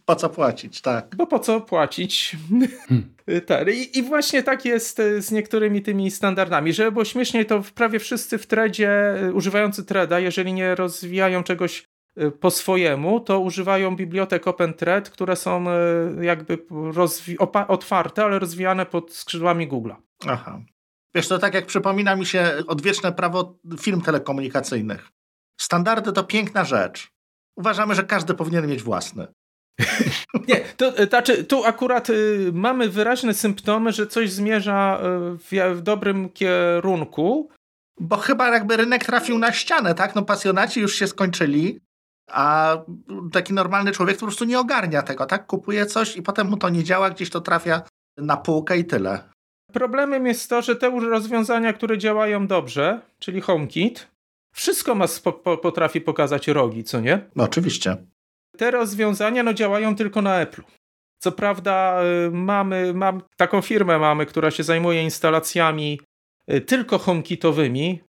Po 0.06 0.16
co 0.16 0.30
płacić, 0.30 0.82
tak. 0.82 1.16
Bo 1.16 1.28
po 1.28 1.40
co 1.40 1.62
płacić? 1.62 2.36
Hmm. 2.50 3.16
tak. 3.48 3.68
I, 3.74 4.00
I, 4.00 4.04
właśnie 4.04 4.44
tak 4.44 4.66
jest 4.66 5.00
e, 5.00 5.22
z 5.22 5.32
niektórymi 5.32 5.82
tymi 5.82 6.12
standardami. 6.12 6.74
Żeby 6.74 6.92
było 6.92 7.06
śmieszniej, 7.06 7.46
to 7.46 7.64
prawie 7.76 8.00
wszyscy 8.00 8.38
w 8.38 8.48
tredzie 8.48 8.90
e, 8.90 9.34
używający 9.34 9.86
treda, 9.86 10.20
jeżeli 10.20 10.54
nie 10.54 10.76
rozwijają 10.76 11.44
czegoś 11.44 11.88
po 12.40 12.52
swojemu, 12.52 13.20
to 13.20 13.40
używają 13.40 13.96
bibliotek 13.96 14.48
OpenThread, 14.48 15.10
które 15.10 15.36
są 15.36 15.66
y, 15.70 16.26
jakby 16.26 16.58
otwarte, 17.68 18.24
ale 18.24 18.40
rozwijane 18.40 18.86
pod 18.86 19.14
skrzydłami 19.14 19.70
Google'a. 19.70 19.96
Aha. 20.28 20.62
Wiesz, 21.16 21.28
to 21.28 21.40
tak 21.40 21.54
jak 21.54 21.66
przypomina 21.66 22.16
mi 22.16 22.26
się 22.26 22.54
odwieczne 22.68 23.12
prawo 23.12 23.60
firm 23.80 24.02
telekomunikacyjnych. 24.02 25.10
Standardy 25.62 26.14
to 26.14 26.24
piękna 26.24 26.64
rzecz. 26.64 27.12
Uważamy, 27.58 27.96
że 27.96 28.04
każdy 28.04 28.34
powinien 28.34 28.68
mieć 28.68 28.84
własny. 28.84 29.28
Nie, 30.48 30.56
to 30.78 31.00
y, 31.00 31.06
znaczy, 31.06 31.44
tu 31.44 31.66
akurat 31.66 32.10
y, 32.10 32.52
mamy 32.54 32.90
wyraźne 32.90 33.34
symptomy, 33.34 33.92
że 33.92 34.08
coś 34.08 34.32
zmierza 34.32 35.00
w, 35.04 35.76
w 35.76 35.82
dobrym 35.82 36.30
kierunku. 36.30 37.50
Bo 38.00 38.18
chyba 38.18 38.54
jakby 38.54 38.78
rynek 38.78 39.06
trafił 39.06 39.38
na 39.38 39.52
ścianę, 39.52 39.96
tak? 39.96 40.16
No 40.16 40.22
pasjonaci 40.22 40.82
już 40.82 40.96
się 40.96 41.08
skończyli, 41.08 41.80
a 42.32 42.78
taki 43.32 43.54
normalny 43.54 43.92
człowiek 43.92 44.18
po 44.18 44.26
prostu 44.26 44.46
nie 44.46 44.60
ogarnia 44.60 45.02
tego, 45.02 45.26
tak? 45.26 45.48
Kupuje 45.48 45.86
coś 45.86 46.18
i 46.18 46.22
potem 46.22 46.50
mu 46.50 46.58
to 46.58 46.70
nie 46.70 46.84
działa, 46.84 47.10
gdzieś 47.10 47.30
to 47.30 47.42
trafia 47.42 47.82
na 48.18 48.38
półkę 48.38 48.78
i 48.78 48.86
tyle. 48.86 49.24
Problemem 49.74 50.26
jest 50.26 50.50
to, 50.50 50.62
że 50.62 50.76
te 50.76 50.90
rozwiązania, 50.90 51.74
które 51.74 51.98
działają 51.98 52.48
dobrze, 52.48 53.02
czyli 53.20 53.42
HomeKit, 53.42 54.08
wszystko 54.56 54.96
ma, 54.96 55.06
potrafi 55.62 56.02
pokazać 56.02 56.48
rogi, 56.48 56.84
co 56.84 57.00
nie? 57.00 57.30
No, 57.36 57.44
oczywiście. 57.44 57.98
Te 58.58 58.72
rozwiązania 58.72 59.44
no, 59.44 59.54
działają 59.54 59.96
tylko 59.96 60.22
na 60.22 60.40
Apple. 60.40 60.62
Co 61.20 61.32
prawda 61.32 62.04
y, 62.28 62.32
mamy, 62.32 62.94
mam, 62.94 63.22
taką 63.38 63.62
firmę 63.62 64.00
mamy, 64.00 64.26
która 64.26 64.52
się 64.52 64.64
zajmuje 64.64 65.04
instalacjami 65.04 66.02
y, 66.52 66.62
tylko 66.62 66.98
HomeKitowymi, 66.98 68.04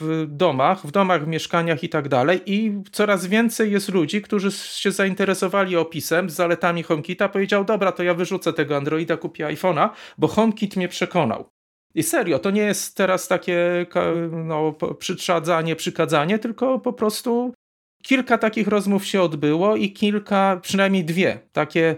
w 0.00 0.26
domach, 0.28 0.86
w 0.86 0.90
domach, 0.90 1.24
w 1.24 1.28
mieszkaniach 1.28 1.84
i 1.84 1.88
tak 1.88 2.08
dalej 2.08 2.40
i 2.46 2.82
coraz 2.92 3.26
więcej 3.26 3.72
jest 3.72 3.88
ludzi, 3.88 4.22
którzy 4.22 4.52
się 4.52 4.92
zainteresowali 4.92 5.76
opisem 5.76 6.30
z 6.30 6.34
zaletami 6.34 6.82
HomeKita, 6.82 7.28
powiedział, 7.28 7.64
dobra, 7.64 7.92
to 7.92 8.02
ja 8.02 8.14
wyrzucę 8.14 8.52
tego 8.52 8.76
Androida, 8.76 9.16
kupię 9.16 9.46
iPhone'a, 9.46 9.88
bo 10.18 10.28
HomeKit 10.28 10.76
mnie 10.76 10.88
przekonał. 10.88 11.48
I 11.94 12.02
serio, 12.02 12.38
to 12.38 12.50
nie 12.50 12.62
jest 12.62 12.96
teraz 12.96 13.28
takie 13.28 13.86
no, 14.30 14.74
przytrzadzanie, 14.98 15.76
przykadzanie, 15.76 16.38
tylko 16.38 16.78
po 16.78 16.92
prostu 16.92 17.54
kilka 18.02 18.38
takich 18.38 18.68
rozmów 18.68 19.06
się 19.06 19.22
odbyło 19.22 19.76
i 19.76 19.92
kilka, 19.92 20.60
przynajmniej 20.62 21.04
dwie, 21.04 21.38
takie 21.52 21.96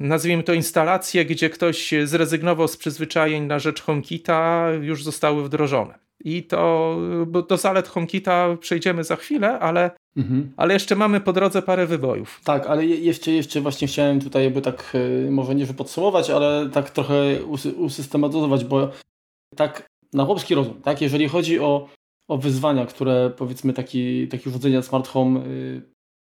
nazwijmy 0.00 0.42
to 0.42 0.52
instalacje, 0.52 1.24
gdzie 1.24 1.50
ktoś 1.50 1.94
zrezygnował 2.04 2.68
z 2.68 2.76
przyzwyczajeń 2.76 3.46
na 3.46 3.58
rzecz 3.58 3.82
HomeKita, 3.82 4.68
już 4.80 5.04
zostały 5.04 5.44
wdrożone. 5.44 6.01
I 6.24 6.42
to, 6.42 6.96
do 7.48 7.56
zalet 7.56 7.88
HomeKita 7.88 8.56
przejdziemy 8.60 9.04
za 9.04 9.16
chwilę, 9.16 9.58
ale, 9.58 9.90
mhm. 10.16 10.52
ale 10.56 10.74
jeszcze 10.74 10.96
mamy 10.96 11.20
po 11.20 11.32
drodze 11.32 11.62
parę 11.62 11.86
wybojów. 11.86 12.40
Tak, 12.44 12.66
ale 12.66 12.86
jeszcze, 12.86 13.30
jeszcze 13.30 13.60
właśnie 13.60 13.88
chciałem 13.88 14.20
tutaj 14.20 14.44
jakby 14.44 14.62
tak, 14.62 14.92
e, 15.26 15.30
może 15.30 15.54
nie 15.54 15.66
podsumować, 15.66 16.30
ale 16.30 16.70
tak 16.72 16.90
trochę 16.90 17.14
usystematyzować, 17.76 18.64
bo 18.64 18.90
tak 19.56 19.86
na 20.12 20.24
chłopski 20.24 20.54
rozum, 20.54 20.82
tak, 20.82 21.02
jeżeli 21.02 21.28
chodzi 21.28 21.60
o, 21.60 21.88
o 22.28 22.38
wyzwania, 22.38 22.86
które 22.86 23.30
powiedzmy 23.36 23.72
taki, 23.72 24.28
takie 24.28 24.50
urządzenia 24.50 24.82
smart 24.82 25.08
home 25.08 25.46
y, 25.46 25.82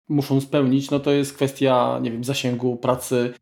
muszą 0.09 0.41
spełnić, 0.41 0.91
no 0.91 0.99
to 0.99 1.11
jest 1.11 1.33
kwestia, 1.33 1.99
nie 2.01 2.11
wiem, 2.11 2.23
zasięgu, 2.23 2.77
pracy, 2.77 3.33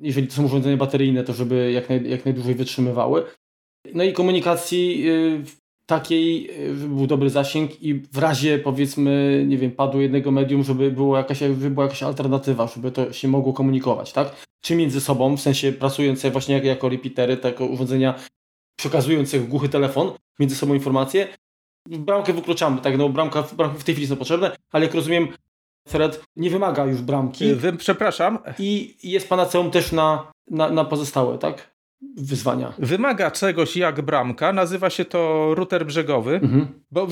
jeżeli 0.00 0.26
to 0.26 0.34
są 0.34 0.44
urządzenia 0.44 0.76
bateryjne, 0.76 1.24
to 1.24 1.32
żeby 1.32 1.72
jak, 1.72 1.88
naj, 1.88 2.10
jak 2.10 2.24
najdłużej 2.24 2.54
wytrzymywały. 2.54 3.24
No 3.94 4.04
i 4.04 4.12
komunikacji 4.12 5.08
y, 5.08 5.59
takiej, 5.90 6.50
żeby 6.78 6.94
był 6.94 7.06
dobry 7.06 7.30
zasięg 7.30 7.82
i 7.82 7.94
w 7.94 8.18
razie 8.18 8.58
powiedzmy, 8.58 9.44
nie 9.48 9.58
wiem, 9.58 9.70
padu 9.70 10.00
jednego 10.00 10.30
medium, 10.30 10.64
żeby, 10.64 10.90
było 10.90 11.16
jakaś, 11.16 11.38
żeby 11.38 11.70
była 11.70 11.84
jakaś 11.84 12.02
alternatywa, 12.02 12.66
żeby 12.66 12.92
to 12.92 13.12
się 13.12 13.28
mogło 13.28 13.52
komunikować, 13.52 14.12
tak? 14.12 14.46
Czy 14.60 14.76
między 14.76 15.00
sobą, 15.00 15.36
w 15.36 15.40
sensie 15.40 15.72
pracujące 15.72 16.30
właśnie 16.30 16.54
jak, 16.54 16.64
jako 16.64 16.88
repeatery, 16.88 17.38
jako 17.44 17.66
urządzenia 17.66 18.14
przekazujące 18.76 19.40
głuchy 19.40 19.68
telefon, 19.68 20.12
między 20.38 20.56
sobą 20.56 20.74
informacje. 20.74 21.28
Bramkę 21.88 22.32
wykluczamy, 22.32 22.80
tak? 22.80 22.98
No 22.98 23.08
bramka, 23.08 23.44
bramki 23.56 23.78
w 23.78 23.84
tej 23.84 23.94
chwili 23.94 24.08
są 24.08 24.16
potrzebne, 24.16 24.56
ale 24.72 24.84
jak 24.84 24.94
rozumiem, 24.94 25.28
thread 25.88 26.20
nie 26.36 26.50
wymaga 26.50 26.84
już 26.84 27.02
bramki. 27.02 27.44
Przepraszam. 27.78 28.38
I 28.58 28.96
jest 29.02 29.28
panaceum 29.28 29.70
też 29.70 29.92
na, 29.92 30.32
na, 30.50 30.70
na 30.70 30.84
pozostałe, 30.84 31.38
tak? 31.38 31.69
Wyzwania. 32.16 32.72
Wymaga 32.78 33.30
czegoś 33.30 33.76
jak 33.76 34.02
bramka, 34.02 34.52
nazywa 34.52 34.90
się 34.90 35.04
to 35.04 35.50
router 35.54 35.86
brzegowy, 35.86 36.34
mhm. 36.34 36.66
bo 36.90 37.08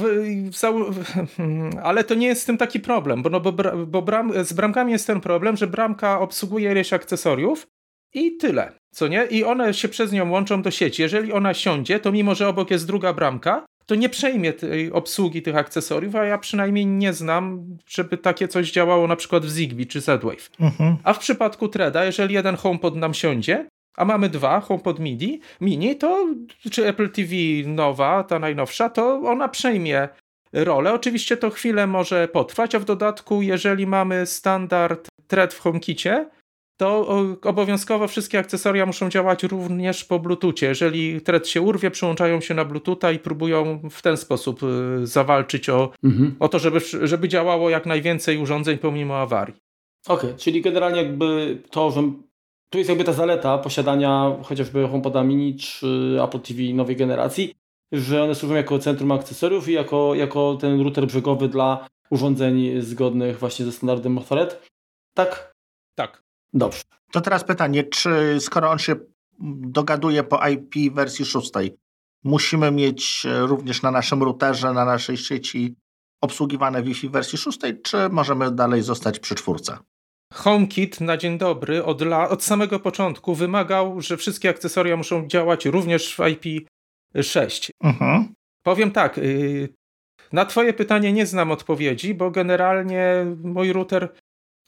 ale 1.83 2.05
to 2.05 2.14
nie 2.14 2.27
jest 2.27 2.42
z 2.42 2.44
tym 2.44 2.59
taki 2.59 2.81
problem, 2.81 3.22
bo, 3.22 3.31
no 3.31 3.40
bo, 3.40 3.53
bo 3.87 4.03
bram, 4.03 4.44
z 4.44 4.53
bramkami 4.53 4.92
jest 4.92 5.07
ten 5.07 5.20
problem, 5.20 5.57
że 5.57 5.66
bramka 5.66 6.20
obsługuje 6.20 6.72
ileś 6.72 6.92
akcesoriów 6.92 7.66
i 8.14 8.37
tyle, 8.37 8.72
co 8.90 9.09
nie? 9.09 9.24
I 9.24 9.44
one 9.44 9.74
się 9.74 9.88
przez 9.88 10.12
nią 10.12 10.31
łączą 10.31 10.62
do 10.62 10.70
sieci. 10.70 11.03
Jeżeli 11.03 11.33
ona 11.33 11.55
siądzie, 11.55 12.01
to 12.01 12.12
mimo, 12.12 12.35
że 12.35 12.48
obok 12.48 12.70
jest 12.70 12.87
druga 12.87 13.12
bramka, 13.12 13.66
to 13.87 13.94
nie 13.94 14.09
przejmie 14.09 14.53
tej 14.53 14.92
obsługi 14.92 15.42
tych 15.42 15.57
akcesoriów, 15.57 16.14
a 16.16 16.24
ja 16.24 16.38
przynajmniej 16.38 16.87
nie 16.87 17.12
znam, 17.12 17.64
żeby 17.87 18.18
takie 18.18 18.48
coś 18.48 18.72
działało 18.72 19.07
na 19.07 19.16
przykład 19.16 19.46
w 19.46 19.51
Zigbee 19.51 19.87
czy 19.87 20.01
Z-Wave. 20.01 20.51
Mhm. 20.61 20.96
A 21.05 21.12
w 21.12 21.18
przypadku 21.18 21.68
Treda, 21.68 22.05
jeżeli 22.05 22.35
jeden 22.35 22.57
HomePod 22.57 22.96
nam 22.96 23.14
siądzie, 23.14 23.66
a 23.99 24.05
mamy 24.05 24.29
dwa 24.29 24.61
HomePod 24.61 24.99
MIDI, 24.99 25.41
mini, 25.61 25.97
to 25.97 26.27
czy 26.71 26.87
Apple 26.87 27.11
TV 27.11 27.33
nowa, 27.67 28.25
ta 28.25 28.39
najnowsza, 28.39 28.91
to 28.91 29.21
ona 29.25 29.49
przejmie 29.49 30.09
rolę. 30.53 30.93
Oczywiście 30.93 31.37
to 31.37 31.51
chwilę 31.51 31.87
może 31.87 32.29
potrwać, 32.29 32.75
a 32.75 32.79
w 32.79 32.85
dodatku, 32.85 33.43
jeżeli 33.43 33.87
mamy 33.87 34.27
standard 34.27 35.09
thread 35.27 35.55
w 35.55 35.61
HomeKicie, 35.61 36.31
to 36.77 37.09
obowiązkowo 37.45 38.09
wszystkie 38.09 38.39
akcesoria 38.39 38.87
muszą 38.87 39.09
działać 39.09 39.43
również 39.43 40.05
po 40.05 40.19
Bluetoothie. 40.19 40.67
Jeżeli 40.67 41.21
thread 41.21 41.49
się 41.49 41.61
urwie, 41.61 41.91
przyłączają 41.91 42.41
się 42.41 42.55
na 42.55 42.65
Bluetootha 42.65 43.13
i 43.13 43.19
próbują 43.19 43.81
w 43.91 44.03
ten 44.03 44.17
sposób 44.17 44.61
y, 44.63 45.07
zawalczyć 45.07 45.69
o, 45.69 45.93
mhm. 46.05 46.37
o 46.41 46.49
to, 46.49 46.59
żeby, 46.59 46.81
żeby 47.03 47.29
działało 47.29 47.71
jak 47.71 47.87
najwięcej 47.87 48.39
urządzeń 48.39 48.79
pomimo 48.79 49.17
awarii. 49.17 49.57
Okej, 50.07 50.31
okay, 50.31 50.39
czyli 50.39 50.63
generalnie 50.63 51.03
jakby 51.03 51.59
to, 51.71 51.91
że 51.91 52.03
tu 52.71 52.79
jest 52.79 52.89
jakby 52.89 53.05
ta 53.05 53.13
zaleta 53.13 53.59
posiadania 53.59 54.37
chociażby 54.43 54.89
HomePoda 54.89 55.25
Mini 55.25 55.57
czy 55.57 56.19
Apple 56.25 56.41
TV 56.41 56.63
nowej 56.75 56.97
generacji, 56.97 57.55
że 57.93 58.23
one 58.25 58.35
służą 58.35 58.55
jako 58.55 58.79
centrum 58.79 59.13
akcesoriów 59.13 59.69
i 59.69 59.73
jako, 59.73 60.15
jako 60.15 60.59
ten 60.61 60.81
router 60.81 61.07
brzegowy 61.07 61.49
dla 61.49 61.89
urządzeń 62.11 62.81
zgodnych 62.81 63.39
właśnie 63.39 63.65
ze 63.65 63.73
standardem 63.73 64.13
Motoret. 64.13 64.69
Tak? 65.15 65.55
Tak. 65.95 66.23
Dobrze. 66.53 66.83
To 67.13 67.21
teraz 67.21 67.45
pytanie, 67.45 67.85
czy 67.85 68.37
skoro 68.41 68.71
on 68.71 68.79
się 68.79 68.97
dogaduje 69.61 70.23
po 70.25 70.49
IP 70.49 70.95
wersji 70.95 71.25
szóstej, 71.25 71.77
musimy 72.25 72.71
mieć 72.71 73.27
również 73.41 73.83
na 73.83 73.91
naszym 73.91 74.23
routerze, 74.23 74.73
na 74.73 74.85
naszej 74.85 75.17
sieci 75.17 75.75
obsługiwane 76.21 76.83
Wi-Fi 76.83 77.09
wersji 77.09 77.39
szóstej, 77.39 77.83
czy 77.83 77.97
możemy 78.11 78.51
dalej 78.51 78.83
zostać 78.83 79.19
przy 79.19 79.35
czwórce? 79.35 79.79
HomeKit 80.33 81.01
na 81.01 81.17
dzień 81.17 81.38
dobry 81.38 81.85
od, 81.85 82.03
la, 82.03 82.29
od 82.29 82.45
samego 82.45 82.81
początku 82.81 83.35
wymagał, 83.35 84.01
że 84.01 84.17
wszystkie 84.17 84.49
akcesoria 84.49 84.97
muszą 84.97 85.27
działać 85.27 85.67
również 85.67 86.14
w 86.14 86.19
IP6. 86.19 87.71
Mhm. 87.85 88.35
Powiem 88.62 88.91
tak, 88.91 89.19
y, 89.19 89.69
na 90.33 90.45
Twoje 90.45 90.73
pytanie 90.73 91.12
nie 91.12 91.27
znam 91.27 91.51
odpowiedzi, 91.51 92.14
bo 92.14 92.31
generalnie 92.31 93.27
mój 93.43 93.73
router. 93.73 94.09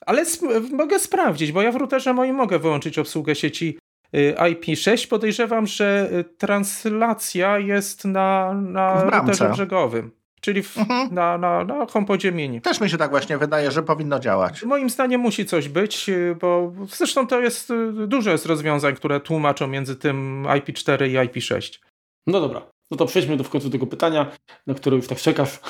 Ale 0.07 0.25
mogę 0.73 0.99
sprawdzić, 0.99 1.53
bo 1.53 1.63
ja 1.63 1.73
w 1.73 1.77
routerze 1.77 2.15
moim 2.15 2.37
mogę 2.37 2.59
wyłączyć 2.59 2.99
obsługę 2.99 3.35
sieci 3.35 3.79
y, 4.17 4.35
IP6. 4.39 5.09
Podejrzewam, 5.09 5.67
że 5.67 6.11
y, 6.13 6.25
translacja 6.25 7.59
jest 7.59 8.05
na, 8.05 8.55
na 8.55 9.05
routerze 9.05 9.51
brzegowym. 9.51 10.20
Czyli 10.41 10.63
w, 10.63 10.79
mhm. 10.79 11.15
na, 11.15 11.39
na, 11.39 11.65
na 11.65 11.87
HomePodzie 11.87 12.33
Mini. 12.33 12.61
Też 12.61 12.81
mi 12.81 12.91
się 12.91 12.97
tak 12.97 13.11
właśnie 13.11 13.39
wydaje, 13.39 13.71
że 13.71 13.83
powinno 13.83 14.21
działać. 14.21 14.63
Moim 14.63 14.91
zdaniem 14.91 15.21
musi 15.21 15.47
coś 15.47 15.69
być, 15.69 16.11
bo 16.41 16.73
zresztą 16.89 17.27
to 17.27 17.41
jest 17.41 17.73
dużo 18.07 18.31
jest 18.31 18.47
rozwiązań, 18.47 18.95
które 18.95 19.21
tłumaczą 19.21 19.67
między 19.67 19.97
tym 19.97 20.45
IP4 20.45 21.09
i 21.09 21.29
IP6. 21.29 21.79
No 22.27 22.41
dobra, 22.41 22.63
no 22.91 22.97
to 22.97 23.07
przejdźmy 23.07 23.37
do 23.37 23.45
w 23.45 23.51
końcu 23.51 23.71
tego 23.71 23.87
pytania, 23.87 24.31
na 24.67 24.75
które 24.75 24.97
już 24.97 25.07
tak 25.07 25.19
czekasz. 25.19 25.61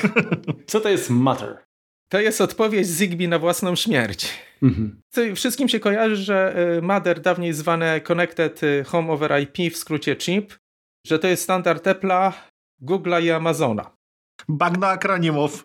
Co 0.66 0.80
to 0.80 0.88
jest 0.88 1.10
Matter? 1.10 1.64
To 2.08 2.20
jest 2.20 2.40
odpowiedź 2.40 2.86
Zigbee 2.86 3.28
na 3.28 3.38
własną 3.38 3.76
śmierć. 3.76 4.38
Mhm. 4.62 5.02
Wszystkim 5.34 5.68
się 5.68 5.80
kojarzy, 5.80 6.16
że 6.16 6.66
y, 6.78 6.82
Matter, 6.82 7.20
dawniej 7.20 7.52
zwane 7.52 8.00
Connected 8.00 8.62
y, 8.62 8.84
Home 8.84 9.12
over 9.12 9.42
IP, 9.42 9.74
w 9.74 9.76
skrócie 9.76 10.16
CHIP, 10.16 10.58
że 11.06 11.18
to 11.18 11.28
jest 11.28 11.42
standard 11.42 11.86
Apple'a, 11.86 12.32
Google'a 12.82 13.22
i 13.22 13.30
Amazona. 13.30 13.90
Bagno 14.48 14.86
akronimów. 14.86 15.64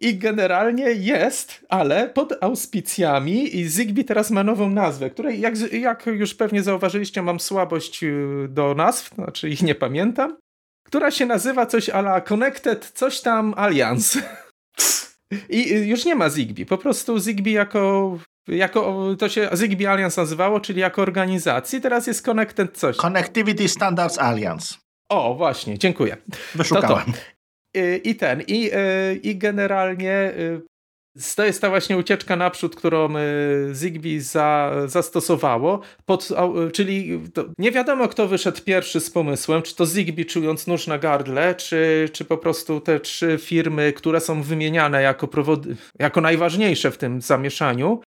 I 0.00 0.18
generalnie 0.18 0.84
jest, 0.92 1.66
ale 1.68 2.08
pod 2.08 2.32
auspicjami 2.40 3.56
i 3.56 3.68
Zigbee 3.68 4.04
teraz 4.04 4.30
ma 4.30 4.44
nową 4.44 4.70
nazwę, 4.70 5.10
której 5.10 5.40
jak, 5.40 5.72
jak 5.72 6.06
już 6.06 6.34
pewnie 6.34 6.62
zauważyliście 6.62 7.22
mam 7.22 7.40
słabość 7.40 8.04
y, 8.04 8.46
do 8.48 8.74
nazw, 8.74 9.14
znaczy 9.14 9.48
ich 9.48 9.62
nie 9.62 9.74
pamiętam, 9.74 10.36
która 10.86 11.10
się 11.10 11.26
nazywa 11.26 11.66
coś 11.66 11.88
ala 11.88 12.20
Connected 12.20 12.90
coś 12.94 13.20
tam 13.20 13.54
Alliance. 13.56 14.22
I 15.48 15.72
y, 15.72 15.86
już 15.86 16.04
nie 16.04 16.14
ma 16.14 16.30
Zigbee, 16.30 16.66
po 16.66 16.78
prostu 16.78 17.18
Zigbee 17.18 17.52
jako, 17.52 18.18
jako 18.48 19.08
to 19.18 19.28
się 19.28 19.50
Zigbee 19.54 19.86
Alliance 19.86 20.20
nazywało, 20.20 20.60
czyli 20.60 20.80
jako 20.80 21.02
organizacji, 21.02 21.80
teraz 21.80 22.06
jest 22.06 22.24
Connected 22.24 22.78
coś. 22.78 22.96
Connectivity 22.96 23.68
Standards 23.68 24.18
Alliance. 24.18 24.74
O, 25.08 25.34
właśnie, 25.34 25.78
dziękuję. 25.78 26.16
Wyszukałem. 26.54 27.06
To 27.06 27.12
to. 27.12 27.39
I 28.04 28.14
ten, 28.14 28.40
i, 28.40 28.70
y, 28.74 29.20
i 29.22 29.36
generalnie 29.36 30.32
y, 30.38 30.62
to 31.36 31.44
jest 31.44 31.60
ta 31.60 31.68
właśnie 31.68 31.96
ucieczka 31.96 32.36
naprzód, 32.36 32.76
którą 32.76 33.16
y, 33.16 33.74
Zigbee 33.74 34.20
za, 34.20 34.72
zastosowało, 34.86 35.80
pod, 36.06 36.28
czyli 36.72 37.20
nie 37.58 37.70
wiadomo 37.72 38.08
kto 38.08 38.28
wyszedł 38.28 38.62
pierwszy 38.62 39.00
z 39.00 39.10
pomysłem, 39.10 39.62
czy 39.62 39.76
to 39.76 39.86
Zigbee 39.86 40.24
czując 40.24 40.66
nóż 40.66 40.86
na 40.86 40.98
gardle, 40.98 41.54
czy, 41.54 42.08
czy 42.12 42.24
po 42.24 42.38
prostu 42.38 42.80
te 42.80 43.00
trzy 43.00 43.38
firmy, 43.38 43.92
które 43.92 44.20
są 44.20 44.42
wymieniane 44.42 45.02
jako, 45.02 45.28
prowody, 45.28 45.76
jako 45.98 46.20
najważniejsze 46.20 46.90
w 46.90 46.98
tym 46.98 47.20
zamieszaniu, 47.20 48.00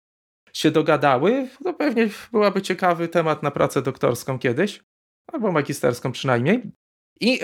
się 0.53 0.71
dogadały. 0.71 1.47
To 1.63 1.73
pewnie 1.73 2.09
byłaby 2.31 2.61
ciekawy 2.61 3.07
temat 3.07 3.43
na 3.43 3.51
pracę 3.51 3.81
doktorską 3.81 4.39
kiedyś, 4.39 4.81
albo 5.33 5.51
magisterską 5.51 6.11
przynajmniej. 6.11 6.61
I 7.21 7.39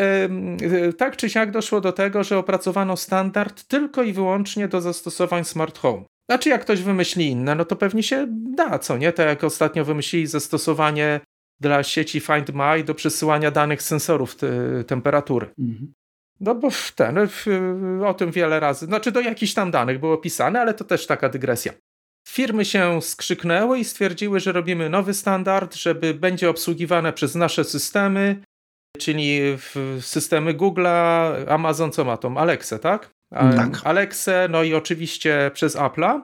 yy, 0.62 0.94
tak 0.94 1.18
czy 1.18 1.30
siak 1.30 1.52
doszło 1.52 1.82
do 1.82 1.92
tego, 1.92 2.24
że 2.24 2.38
opracowano 2.38 2.98
standard 2.98 3.64
tylko 3.64 4.04
i 4.04 4.14
wyłącznie 4.14 4.68
do 4.68 4.82
zastosowań 4.82 5.46
smart 5.46 5.78
home. 5.78 6.04
Znaczy, 6.30 6.50
jak 6.50 6.62
ktoś 6.62 6.82
wymyśli 6.82 7.28
inne, 7.28 7.56
no 7.56 7.66
to 7.66 7.76
pewnie 7.76 8.04
się 8.04 8.28
da, 8.56 8.80
co 8.80 8.98
nie? 8.98 9.14
Tak 9.14 9.28
jak 9.28 9.44
ostatnio 9.44 9.86
wymyślili 9.86 10.28
zastosowanie 10.28 11.20
dla 11.60 11.84
sieci 11.84 12.20
Find 12.20 12.54
My 12.54 12.84
do 12.84 12.96
przesyłania 12.96 13.52
danych 13.52 13.82
sensorów 13.82 14.36
te, 14.36 14.48
temperatury. 14.84 15.48
Mhm. 15.60 15.94
No 16.40 16.56
bo 16.56 16.70
ten, 16.96 17.18
o 18.06 18.14
tym 18.14 18.32
wiele 18.32 18.60
razy, 18.60 18.86
znaczy 18.86 19.12
do 19.12 19.20
jakichś 19.20 19.54
tam 19.54 19.72
danych 19.72 20.00
było 20.00 20.18
pisane, 20.18 20.62
ale 20.62 20.74
to 20.74 20.84
też 20.84 21.08
taka 21.08 21.30
dygresja. 21.30 21.74
Firmy 22.28 22.66
się 22.66 23.02
skrzyknęły 23.02 23.80
i 23.80 23.86
stwierdziły, 23.86 24.40
że 24.40 24.52
robimy 24.52 24.90
nowy 24.90 25.14
standard, 25.14 25.76
żeby 25.76 26.14
będzie 26.14 26.50
obsługiwane 26.50 27.14
przez 27.14 27.36
nasze 27.36 27.64
systemy, 27.64 28.44
czyli 28.98 29.58
systemy 30.02 30.54
Google'a, 30.54 31.34
Amazon 31.48 31.92
co 31.92 32.06
ma 32.06 32.18
tą? 32.18 32.38
Alexę, 32.38 32.80
tak? 32.80 33.10
Tak. 33.32 33.82
Alexę, 33.84 34.48
no 34.52 34.64
i 34.64 34.74
oczywiście 34.74 35.52
przez 35.54 35.78
Apple'a. 35.78 36.22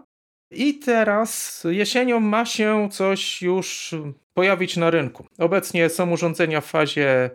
I 0.52 0.80
teraz 0.80 1.64
jesienią 1.70 2.20
ma 2.20 2.46
się 2.46 2.90
coś 2.92 3.42
już 3.42 3.96
pojawić 4.34 4.78
na 4.78 4.90
rynku. 4.90 5.26
Obecnie 5.38 5.90
są 5.90 6.12
urządzenia 6.12 6.62
w 6.62 6.66
fazie 6.66 7.30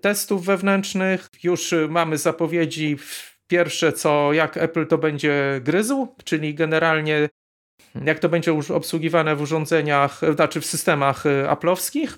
testów 0.00 0.44
wewnętrznych. 0.44 1.28
Już 1.42 1.74
mamy 1.88 2.18
zapowiedzi 2.18 2.96
pierwsze, 3.46 3.92
co 3.92 4.32
jak 4.32 4.56
Apple 4.56 4.86
to 4.86 4.98
będzie 4.98 5.60
gryzł, 5.64 6.14
czyli 6.24 6.54
generalnie 6.54 7.28
jak 8.04 8.18
to 8.18 8.28
będzie 8.28 8.52
obsługiwane 8.74 9.36
w 9.36 9.40
urządzeniach, 9.40 10.20
znaczy 10.34 10.60
w 10.60 10.66
systemach 10.66 11.24
Apple'owskich 11.24 12.08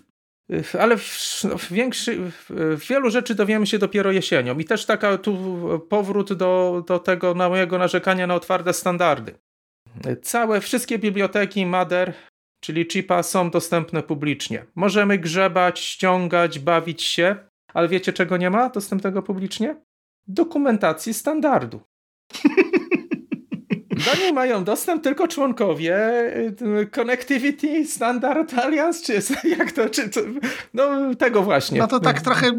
ale 0.81 0.97
w, 0.97 1.41
no, 1.45 1.59
w, 1.59 1.73
większy, 1.73 2.31
w 2.51 2.87
wielu 2.89 3.11
rzeczy 3.11 3.35
dowiemy 3.35 3.67
się 3.67 3.79
dopiero 3.79 4.13
jesienią. 4.13 4.59
I 4.59 4.65
też 4.65 4.87
taka 4.87 5.19
tu 5.19 5.39
powrót 5.89 6.33
do, 6.33 6.85
do 6.87 6.99
tego 6.99 7.35
na 7.35 7.49
mojego 7.49 7.79
narzekania 7.79 8.27
na 8.27 8.35
otwarte 8.35 8.73
standardy. 8.73 9.35
Całe, 10.23 10.61
wszystkie 10.61 10.99
biblioteki 10.99 11.67
Mader, 11.67 12.15
czyli 12.61 12.87
chipa, 12.93 13.23
są 13.23 13.51
dostępne 13.51 14.03
publicznie. 14.03 14.65
Możemy 14.75 15.19
grzebać, 15.19 15.81
ściągać, 15.81 16.59
bawić 16.59 17.03
się, 17.03 17.37
ale 17.75 17.89
wiecie 17.89 18.13
czego 18.13 18.37
nie 18.37 18.51
ma 18.51 18.69
dostępnego 18.69 19.23
publicznie? 19.23 19.77
Dokumentacji 20.27 21.15
standardu. 21.15 21.81
Do 24.05 24.23
niej 24.23 24.33
mają 24.33 24.65
dostęp 24.65 25.03
tylko 25.03 25.29
członkowie 25.29 25.97
y, 26.83 26.87
Connectivity 26.87 27.87
Standard 27.87 28.55
Alliance, 28.55 29.05
czy 29.05 29.23
jak 29.59 29.73
to, 29.73 29.89
czy 29.89 30.09
to, 30.09 30.21
no 30.75 31.15
tego 31.15 31.43
właśnie. 31.43 31.79
No 31.79 31.87
to 31.87 32.01
tak 32.01 32.21
trochę 32.21 32.53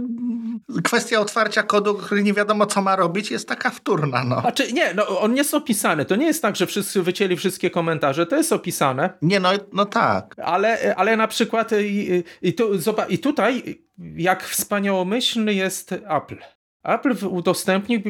kwestia 0.84 1.20
otwarcia 1.20 1.64
kodu, 1.64 1.96
który 1.96 2.24
nie 2.24 2.34
wiadomo 2.34 2.66
co 2.66 2.82
ma 2.82 2.96
robić, 2.96 3.32
jest 3.32 3.48
taka 3.48 3.70
wtórna. 3.70 4.24
No. 4.24 4.42
Znaczy 4.42 4.74
nie, 4.74 4.94
no 4.94 5.20
on 5.20 5.36
jest 5.36 5.54
opisany. 5.54 6.06
To 6.06 6.16
nie 6.16 6.26
jest 6.26 6.42
tak, 6.42 6.56
że 6.56 6.66
wszyscy 6.66 7.02
wycięli 7.02 7.36
wszystkie 7.36 7.70
komentarze. 7.70 8.26
To 8.26 8.36
jest 8.36 8.54
opisane. 8.54 9.10
Nie, 9.22 9.40
no, 9.40 9.50
no 9.74 9.86
tak. 9.86 10.36
Ale, 10.44 10.96
ale 10.96 11.18
na 11.18 11.28
przykład 11.28 11.72
i, 11.82 12.24
i, 12.42 12.54
tu, 12.54 12.70
i 13.10 13.20
tutaj 13.20 13.82
jak 14.16 14.44
wspaniałomyślny 14.44 15.54
jest 15.54 15.92
Apple. 15.92 16.38
Apple 16.84 17.28
udostępnił 17.28 18.02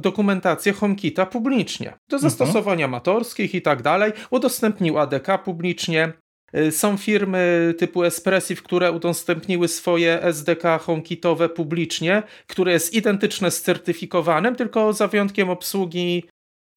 dokumentację 0.00 0.72
HomeKita 0.72 1.26
publicznie. 1.26 1.86
Do 2.08 2.16
mhm. 2.16 2.30
zastosowań 2.30 2.74
mhm. 2.74 2.90
amatorskich 2.90 3.54
i 3.54 3.62
tak 3.62 3.82
dalej. 3.82 4.12
Udostępnił 4.30 4.98
ADK 4.98 5.38
publicznie. 5.44 6.12
Y, 6.56 6.72
są 6.72 6.96
firmy 6.96 7.74
typu 7.78 8.04
Espressive, 8.04 8.62
które 8.62 8.92
udostępniły 8.92 9.68
swoje 9.68 10.22
SDK 10.22 10.78
HomeKitowe 10.78 11.48
publicznie, 11.48 12.22
które 12.46 12.72
jest 12.72 12.94
identyczne 12.94 13.50
z 13.50 13.62
certyfikowanym, 13.62 14.56
tylko 14.56 14.92
za 14.92 15.08
wyjątkiem 15.08 15.50
obsługi 15.50 16.24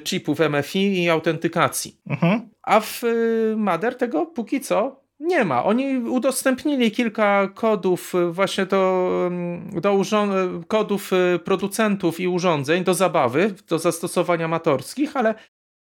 chipów 0.03 0.39
MFI 0.39 1.03
i 1.03 1.09
autentykacji. 1.09 1.97
Mhm. 2.09 2.49
A 2.63 2.79
w 2.79 3.03
y, 3.03 3.55
Mader 3.57 3.95
tego 3.95 4.25
póki 4.25 4.61
co 4.61 5.06
nie 5.19 5.43
ma. 5.43 5.63
Oni 5.63 5.97
udostępnili 5.97 6.91
kilka 6.91 7.47
kodów 7.47 8.15
y, 8.15 8.31
właśnie 8.31 8.65
do, 8.65 9.09
mm, 9.27 9.81
do 9.81 10.01
y, 10.01 10.65
kodów 10.67 11.13
y, 11.13 11.39
producentów 11.39 12.19
i 12.19 12.27
urządzeń 12.27 12.83
do 12.83 12.93
zabawy, 12.93 13.55
do 13.69 13.79
zastosowań 13.79 14.43
amatorskich, 14.43 15.17
ale 15.17 15.35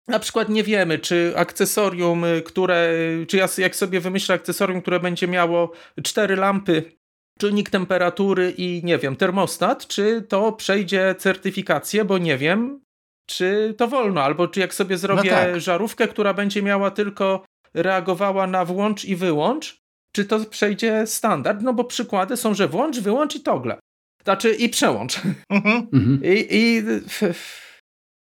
na 0.09 0.19
przykład 0.19 0.49
nie 0.49 0.65
wiemy, 0.65 0.99
czy 0.99 1.33
akcesorium, 1.37 2.25
które, 2.45 2.93
czy 3.29 3.37
ja 3.37 3.49
jak 3.59 3.77
sobie 3.77 4.01
wymyślę 4.01 4.35
akcesorium, 4.35 4.83
które 4.83 5.01
będzie 5.01 5.29
miało 5.29 5.73
cztery 6.03 6.37
lampy, 6.37 6.93
czujnik 7.39 7.71
temperatury 7.71 8.55
i 8.57 8.81
nie 8.85 8.99
wiem, 8.99 9.17
termostat, 9.17 9.87
czy 9.87 10.23
to 10.23 10.53
przejdzie 10.53 11.15
certyfikację, 11.19 12.05
bo 12.05 12.19
nie 12.19 12.39
wiem, 12.39 12.81
czy 13.27 13.75
to 13.79 13.89
wolno, 13.89 14.23
albo 14.23 14.49
czy 14.49 14.61
jak 14.61 14.75
sobie 14.75 14.99
zrobię 14.99 15.31
no 15.31 15.37
tak. 15.37 15.61
żarówkę, 15.61 16.09
która 16.09 16.35
będzie 16.35 16.63
miała 16.63 16.91
tylko 16.91 17.45
reagowała 17.75 18.47
na 18.47 18.65
włącz 18.65 19.05
i 19.05 19.17
wyłącz, 19.17 19.81
czy 20.13 20.25
to 20.25 20.41
przejdzie 20.41 21.07
standard, 21.07 21.63
no 21.63 21.75
bo 21.75 21.85
przykłady 21.85 22.37
są, 22.37 22.55
że 22.55 22.69
włącz, 22.69 23.01
wyłącz 23.01 23.37
i 23.37 23.41
togle. 23.41 23.79
Znaczy 24.25 24.55
i 24.55 24.69
przełącz. 24.69 25.21
Mhm. 25.51 25.89
mhm. 25.93 26.21
I, 26.25 26.47
I, 26.51 26.83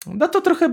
no 0.05 0.27
to 0.27 0.41
trochę 0.41 0.69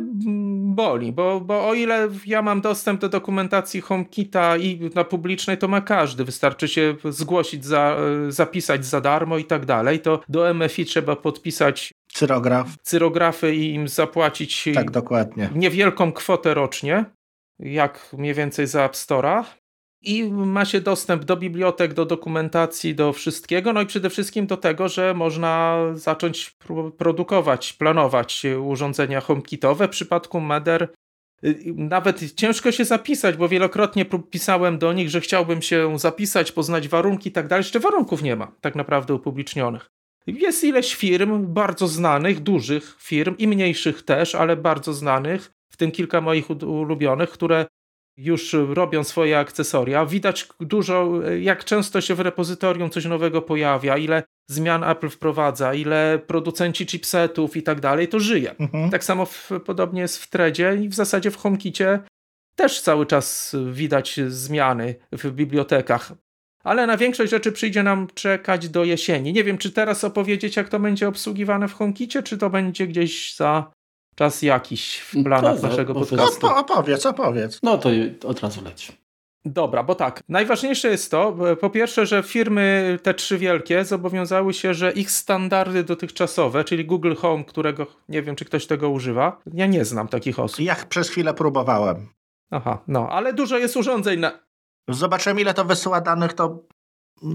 boli, 0.74 1.12
bo, 1.12 1.40
bo 1.40 1.68
o 1.68 1.74
ile 1.74 2.08
ja 2.26 2.42
mam 2.42 2.60
dostęp 2.60 3.00
do 3.00 3.08
dokumentacji 3.08 3.80
HomeKita 3.80 4.56
i 4.56 4.90
na 4.94 5.04
publicznej, 5.04 5.58
to 5.58 5.68
ma 5.68 5.80
każdy. 5.80 6.24
Wystarczy 6.24 6.68
się 6.68 6.96
zgłosić, 7.04 7.64
za, 7.64 7.96
zapisać 8.28 8.86
za 8.86 9.00
darmo 9.00 9.38
i 9.38 9.44
tak 9.44 9.66
dalej. 9.66 10.00
To 10.00 10.20
do 10.28 10.54
MFI 10.54 10.84
trzeba 10.84 11.16
podpisać 11.16 11.92
cyrograf. 12.12 12.68
cyrografy 12.82 13.54
i 13.54 13.74
im 13.74 13.88
zapłacić 13.88 14.68
tak, 14.74 14.90
dokładnie. 14.90 15.50
niewielką 15.54 16.12
kwotę 16.12 16.54
rocznie, 16.54 17.04
jak 17.58 18.12
mniej 18.12 18.34
więcej 18.34 18.66
za 18.66 18.84
App 18.84 18.94
Store'a 18.94 19.44
i 20.02 20.24
ma 20.30 20.64
się 20.64 20.80
dostęp 20.80 21.24
do 21.24 21.36
bibliotek, 21.36 21.94
do 21.94 22.06
dokumentacji, 22.06 22.94
do 22.94 23.12
wszystkiego, 23.12 23.72
no 23.72 23.82
i 23.82 23.86
przede 23.86 24.10
wszystkim 24.10 24.46
do 24.46 24.56
tego, 24.56 24.88
że 24.88 25.14
można 25.14 25.78
zacząć 25.94 26.56
produkować, 26.98 27.72
planować 27.72 28.42
urządzenia 28.64 29.20
HomeKitowe. 29.20 29.88
W 29.88 29.90
przypadku 29.90 30.40
Meder 30.40 30.88
y, 31.44 31.58
nawet 31.76 32.34
ciężko 32.34 32.72
się 32.72 32.84
zapisać, 32.84 33.36
bo 33.36 33.48
wielokrotnie 33.48 34.04
pisałem 34.30 34.78
do 34.78 34.92
nich, 34.92 35.10
że 35.10 35.20
chciałbym 35.20 35.62
się 35.62 35.98
zapisać, 35.98 36.52
poznać 36.52 36.88
warunki 36.88 37.28
i 37.28 37.32
tak 37.32 37.48
dalej. 37.48 37.60
Jeszcze 37.60 37.80
warunków 37.80 38.22
nie 38.22 38.36
ma 38.36 38.52
tak 38.60 38.74
naprawdę 38.74 39.14
upublicznionych. 39.14 39.90
Jest 40.26 40.64
ileś 40.64 40.94
firm 40.94 41.54
bardzo 41.54 41.88
znanych, 41.88 42.40
dużych 42.40 42.96
firm 43.00 43.34
i 43.38 43.48
mniejszych 43.48 44.02
też, 44.02 44.34
ale 44.34 44.56
bardzo 44.56 44.92
znanych, 44.92 45.57
tym 45.78 45.90
kilka 45.90 46.20
moich 46.20 46.50
ulubionych, 46.50 47.30
które 47.30 47.66
już 48.16 48.56
robią 48.68 49.04
swoje 49.04 49.38
akcesoria. 49.38 50.06
Widać 50.06 50.48
dużo, 50.60 51.20
jak 51.40 51.64
często 51.64 52.00
się 52.00 52.14
w 52.14 52.20
repozytorium 52.20 52.90
coś 52.90 53.04
nowego 53.04 53.42
pojawia, 53.42 53.96
ile 53.96 54.22
zmian 54.50 54.84
Apple 54.84 55.08
wprowadza, 55.08 55.74
ile 55.74 56.20
producenci 56.26 56.86
chipsetów 56.86 57.56
i 57.56 57.62
tak 57.62 57.80
dalej, 57.80 58.08
to 58.08 58.20
żyje. 58.20 58.56
Mhm. 58.56 58.90
Tak 58.90 59.04
samo 59.04 59.26
w, 59.26 59.50
podobnie 59.64 60.00
jest 60.00 60.18
w 60.18 60.30
Tredzie 60.30 60.78
i 60.82 60.88
w 60.88 60.94
zasadzie 60.94 61.30
w 61.30 61.36
HomeKicie 61.36 62.00
też 62.56 62.80
cały 62.80 63.06
czas 63.06 63.56
widać 63.72 64.20
zmiany 64.28 64.94
w 65.12 65.30
bibliotekach. 65.30 66.12
Ale 66.64 66.86
na 66.86 66.96
większość 66.96 67.30
rzeczy 67.30 67.52
przyjdzie 67.52 67.82
nam 67.82 68.06
czekać 68.14 68.68
do 68.68 68.84
jesieni. 68.84 69.32
Nie 69.32 69.44
wiem, 69.44 69.58
czy 69.58 69.72
teraz 69.72 70.04
opowiedzieć, 70.04 70.56
jak 70.56 70.68
to 70.68 70.80
będzie 70.80 71.08
obsługiwane 71.08 71.68
w 71.68 71.74
HomeKicie, 71.74 72.22
czy 72.22 72.38
to 72.38 72.50
będzie 72.50 72.86
gdzieś 72.86 73.36
za 73.36 73.70
czas 74.18 74.42
jakiś 74.42 74.98
w 74.98 75.22
planach 75.24 75.60
to, 75.60 75.68
naszego 75.68 75.94
podcastu. 75.94 76.46
No, 76.46 76.56
opowiedz, 76.56 77.06
opowiedz. 77.06 77.60
No 77.62 77.78
to 77.78 77.88
od 78.26 78.40
razu 78.40 78.64
leci. 78.64 78.92
Dobra, 79.44 79.82
bo 79.82 79.94
tak. 79.94 80.22
Najważniejsze 80.28 80.88
jest 80.88 81.10
to, 81.10 81.36
po 81.60 81.70
pierwsze, 81.70 82.06
że 82.06 82.22
firmy 82.22 82.98
te 83.02 83.14
trzy 83.14 83.38
wielkie 83.38 83.84
zobowiązały 83.84 84.54
się, 84.54 84.74
że 84.74 84.92
ich 84.92 85.10
standardy 85.10 85.84
dotychczasowe, 85.84 86.64
czyli 86.64 86.84
Google 86.84 87.14
Home, 87.14 87.44
którego 87.44 87.86
nie 88.08 88.22
wiem, 88.22 88.36
czy 88.36 88.44
ktoś 88.44 88.66
tego 88.66 88.90
używa, 88.90 89.40
ja 89.52 89.66
nie 89.66 89.84
znam 89.84 90.08
takich 90.08 90.38
osób. 90.38 90.60
Ja 90.60 90.76
przez 90.88 91.10
chwilę 91.10 91.34
próbowałem. 91.34 92.08
Aha, 92.50 92.78
no, 92.88 93.08
ale 93.08 93.32
dużo 93.32 93.58
jest 93.58 93.76
urządzeń 93.76 94.20
na. 94.20 94.32
Zobaczymy, 94.88 95.40
ile 95.40 95.54
to 95.54 95.64
wysyła 95.64 96.00
danych, 96.00 96.32
to 96.32 96.64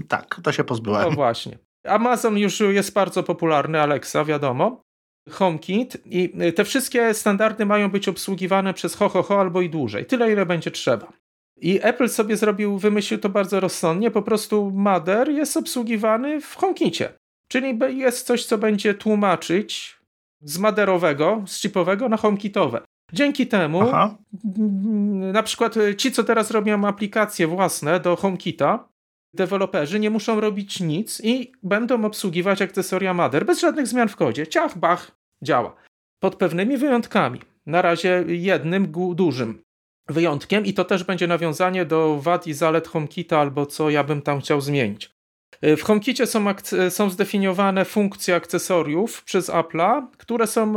tak, 0.08 0.40
to 0.42 0.52
się 0.52 0.64
pozbyłem. 0.64 1.02
No 1.02 1.10
właśnie. 1.10 1.58
Amazon 1.84 2.38
już 2.38 2.60
jest 2.60 2.92
bardzo 2.92 3.22
popularny, 3.22 3.80
Alexa, 3.80 4.24
wiadomo. 4.24 4.84
HomeKit 5.30 5.96
i 6.04 6.32
y, 6.42 6.52
te 6.52 6.64
wszystkie 6.64 7.14
standardy 7.14 7.66
mają 7.66 7.90
być 7.90 8.08
obsługiwane 8.08 8.74
przez 8.74 8.94
ho, 8.94 9.08
ho, 9.08 9.22
ho 9.22 9.40
albo 9.40 9.62
i 9.62 9.70
dłużej. 9.70 10.06
Tyle, 10.06 10.32
ile 10.32 10.46
będzie 10.46 10.70
trzeba. 10.70 11.12
I 11.60 11.80
Apple 11.82 12.08
sobie 12.08 12.36
zrobił, 12.36 12.78
wymyślił 12.78 13.20
to 13.20 13.28
bardzo 13.28 13.60
rozsądnie, 13.60 14.10
po 14.10 14.22
prostu 14.22 14.70
Mother 14.74 15.30
jest 15.30 15.56
obsługiwany 15.56 16.40
w 16.40 16.54
HomeKicie. 16.54 17.12
Czyli 17.48 17.78
jest 17.88 18.26
coś, 18.26 18.44
co 18.44 18.58
będzie 18.58 18.94
tłumaczyć 18.94 19.96
z 20.40 20.58
maderowego, 20.58 21.42
z 21.46 21.60
chipowego 21.60 22.08
na 22.08 22.16
HomeKitowe. 22.16 22.80
Dzięki 23.12 23.46
temu 23.46 23.80
Aha. 23.82 24.16
na 25.32 25.42
przykład 25.42 25.74
ci, 25.96 26.12
co 26.12 26.24
teraz 26.24 26.50
robią 26.50 26.84
aplikacje 26.84 27.46
własne 27.46 28.00
do 28.00 28.16
HomeKita, 28.16 28.88
deweloperzy 29.34 30.00
nie 30.00 30.10
muszą 30.10 30.40
robić 30.40 30.80
nic 30.80 31.20
i 31.24 31.52
będą 31.62 32.04
obsługiwać 32.04 32.62
akcesoria 32.62 33.14
Mother 33.14 33.46
bez 33.46 33.60
żadnych 33.60 33.86
zmian 33.86 34.08
w 34.08 34.16
kodzie. 34.16 34.46
Ciach, 34.46 34.78
bach, 34.78 35.10
działa. 35.42 35.74
Pod 36.20 36.36
pewnymi 36.36 36.76
wyjątkami. 36.76 37.40
Na 37.66 37.82
razie 37.82 38.24
jednym 38.28 38.92
dużym 39.14 39.62
wyjątkiem 40.08 40.66
i 40.66 40.74
to 40.74 40.84
też 40.84 41.04
będzie 41.04 41.26
nawiązanie 41.26 41.84
do 41.84 42.20
wad 42.20 42.46
i 42.46 42.52
zalet 42.52 42.88
HomeKita 42.88 43.38
albo 43.38 43.66
co 43.66 43.90
ja 43.90 44.04
bym 44.04 44.22
tam 44.22 44.40
chciał 44.40 44.60
zmienić. 44.60 45.10
W 45.62 45.82
HomeKicie 45.82 46.26
są, 46.26 46.44
są 46.88 47.10
zdefiniowane 47.10 47.84
funkcje 47.84 48.34
akcesoriów 48.34 49.24
przez 49.24 49.50
Apple'a, 49.50 50.06
które 50.16 50.46
są 50.46 50.74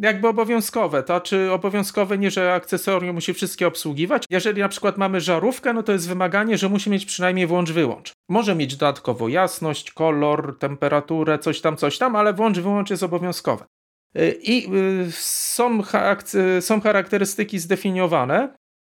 jakby 0.00 0.28
obowiązkowe, 0.28 1.02
to 1.02 1.20
czy 1.20 1.52
obowiązkowe 1.52 2.18
nie, 2.18 2.30
że 2.30 2.54
akcesorium 2.54 3.14
musi 3.14 3.34
wszystkie 3.34 3.66
obsługiwać. 3.66 4.24
Jeżeli 4.30 4.60
na 4.60 4.68
przykład 4.68 4.98
mamy 4.98 5.20
żarówkę, 5.20 5.72
no 5.72 5.82
to 5.82 5.92
jest 5.92 6.08
wymaganie, 6.08 6.58
że 6.58 6.68
musi 6.68 6.90
mieć 6.90 7.06
przynajmniej 7.06 7.46
włącz-wyłącz. 7.46 8.12
Może 8.28 8.54
mieć 8.54 8.76
dodatkowo 8.76 9.28
jasność, 9.28 9.92
kolor, 9.92 10.58
temperaturę, 10.58 11.38
coś 11.38 11.60
tam, 11.60 11.76
coś 11.76 11.98
tam, 11.98 12.16
ale 12.16 12.32
włącz-wyłącz 12.32 12.90
jest 12.90 13.02
obowiązkowe. 13.02 13.64
Y, 14.18 14.38
I 14.42 14.74
y, 14.74 15.12
są, 15.12 15.82
są 16.60 16.80
charakterystyki 16.80 17.58
zdefiniowane 17.58 18.54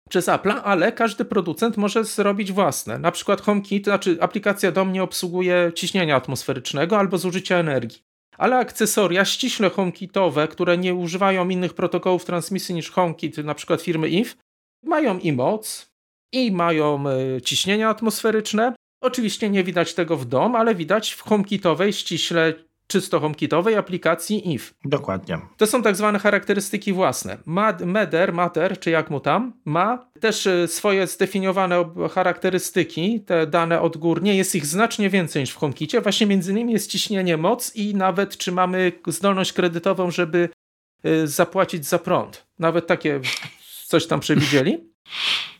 przez 0.09 0.29
Apple, 0.29 0.51
ale 0.63 0.91
każdy 0.91 1.25
producent 1.25 1.77
może 1.77 2.03
zrobić 2.03 2.51
własne. 2.51 2.99
Na 2.99 3.11
przykład 3.11 3.41
HomeKit, 3.41 3.83
znaczy 3.83 4.17
aplikacja 4.21 4.71
do 4.71 4.85
mnie 4.85 5.03
obsługuje 5.03 5.71
ciśnienia 5.75 6.15
atmosferycznego 6.15 6.97
albo 6.97 7.17
zużycia 7.17 7.55
energii 7.55 8.08
ale 8.39 8.57
akcesoria 8.57 9.25
ściśle 9.25 9.69
HomeKitowe, 9.69 10.47
które 10.47 10.77
nie 10.77 10.95
używają 10.95 11.49
innych 11.49 11.73
protokołów 11.73 12.25
transmisji 12.25 12.75
niż 12.75 12.91
HomeKit, 12.91 13.37
na 13.37 13.55
przykład 13.55 13.81
firmy 13.81 14.09
IF, 14.09 14.37
mają 14.83 15.19
i 15.19 15.31
moc, 15.31 15.91
i 16.33 16.51
mają 16.51 17.03
e, 17.09 17.41
ciśnienia 17.41 17.89
atmosferyczne. 17.89 18.73
Oczywiście 19.03 19.49
nie 19.49 19.63
widać 19.63 19.93
tego 19.93 20.17
w 20.17 20.25
dom, 20.25 20.55
ale 20.55 20.75
widać 20.75 21.11
w 21.11 21.21
HomeKitowej 21.21 21.93
ściśle 21.93 22.53
czysto 22.89 23.19
HomeKitowej 23.19 23.75
aplikacji 23.75 24.53
IF. 24.53 24.73
Dokładnie. 24.85 25.37
To 25.57 25.67
są 25.67 25.81
tak 25.81 25.95
zwane 25.95 26.19
charakterystyki 26.19 26.93
własne. 26.93 27.37
Meder, 27.85 28.33
Mater, 28.33 28.79
czy 28.79 28.89
jak 28.89 29.09
mu 29.09 29.19
tam, 29.19 29.53
ma 29.65 30.09
też 30.19 30.47
e, 30.47 30.67
swoje 30.67 31.07
zdefiniowane 31.07 31.89
charakterystyki, 32.11 33.21
te 33.21 33.47
dane 33.47 33.81
odgórnie. 33.81 34.35
Jest 34.35 34.55
ich 34.55 34.65
znacznie 34.65 35.09
więcej 35.09 35.43
niż 35.43 35.51
w 35.51 35.57
HomeKicie. 35.57 36.01
Właśnie 36.01 36.27
między 36.27 36.51
innymi 36.51 36.73
jest 36.73 36.91
ciśnienie 36.91 37.37
moc 37.37 37.75
i 37.75 37.95
nawet 37.95 38.37
czy 38.37 38.51
mamy 38.51 38.91
zdolność 39.07 39.53
kredytową, 39.53 40.11
żeby 40.11 40.49
e, 41.03 41.27
zapłacić 41.27 41.85
za 41.85 41.99
prąd. 41.99 42.45
Nawet 42.59 42.87
takie 42.87 43.19
coś 43.85 44.07
tam 44.07 44.19
przewidzieli 44.19 44.77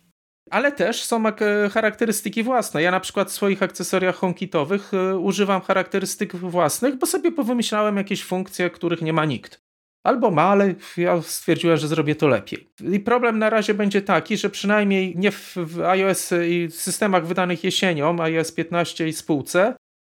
ale 0.50 0.72
też 0.72 1.04
są 1.04 1.24
charakterystyki 1.72 2.44
własne. 2.44 2.82
Ja 2.82 2.92
na 2.92 3.00
przykład 3.00 3.30
w 3.30 3.34
swoich 3.34 3.64
akcesoriach 3.64 4.16
HomeKitowych 4.16 4.94
e, 4.94 5.18
używam 5.18 5.62
charakterystyk 5.62 6.36
własnych, 6.36 6.96
bo 6.96 7.06
sobie 7.06 7.32
powymyślałem 7.32 7.98
jakieś 7.98 8.24
funkcje, 8.24 8.70
których 8.70 9.02
nie 9.02 9.14
ma 9.14 9.26
nikt. 9.26 9.62
Albo 10.04 10.32
ma, 10.32 10.42
ale 10.42 10.76
ja 10.98 11.22
stwierdziłem, 11.22 11.78
że 11.78 11.88
zrobię 11.88 12.16
to 12.16 12.28
lepiej. 12.28 12.68
I 12.92 13.00
problem 13.00 13.40
na 13.40 13.50
razie 13.50 13.74
będzie 13.74 14.02
taki, 14.02 14.38
że 14.38 14.50
przynajmniej 14.50 15.18
nie 15.18 15.32
w, 15.32 15.56
w 15.56 15.82
iOS 15.82 16.34
i 16.48 16.68
systemach 16.72 17.28
wydanych 17.28 17.64
jesienią, 17.64 18.22
iOS 18.22 18.52
15 18.52 19.08
i 19.08 19.14
spółce, 19.14 19.76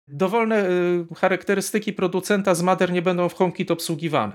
dowolne 0.07 0.69
y, 0.69 1.15
charakterystyki 1.15 1.93
producenta 1.93 2.55
z 2.55 2.61
Mother 2.61 2.91
nie 2.91 3.01
będą 3.01 3.29
w 3.29 3.33
HomeKit 3.33 3.71
obsługiwane. 3.71 4.33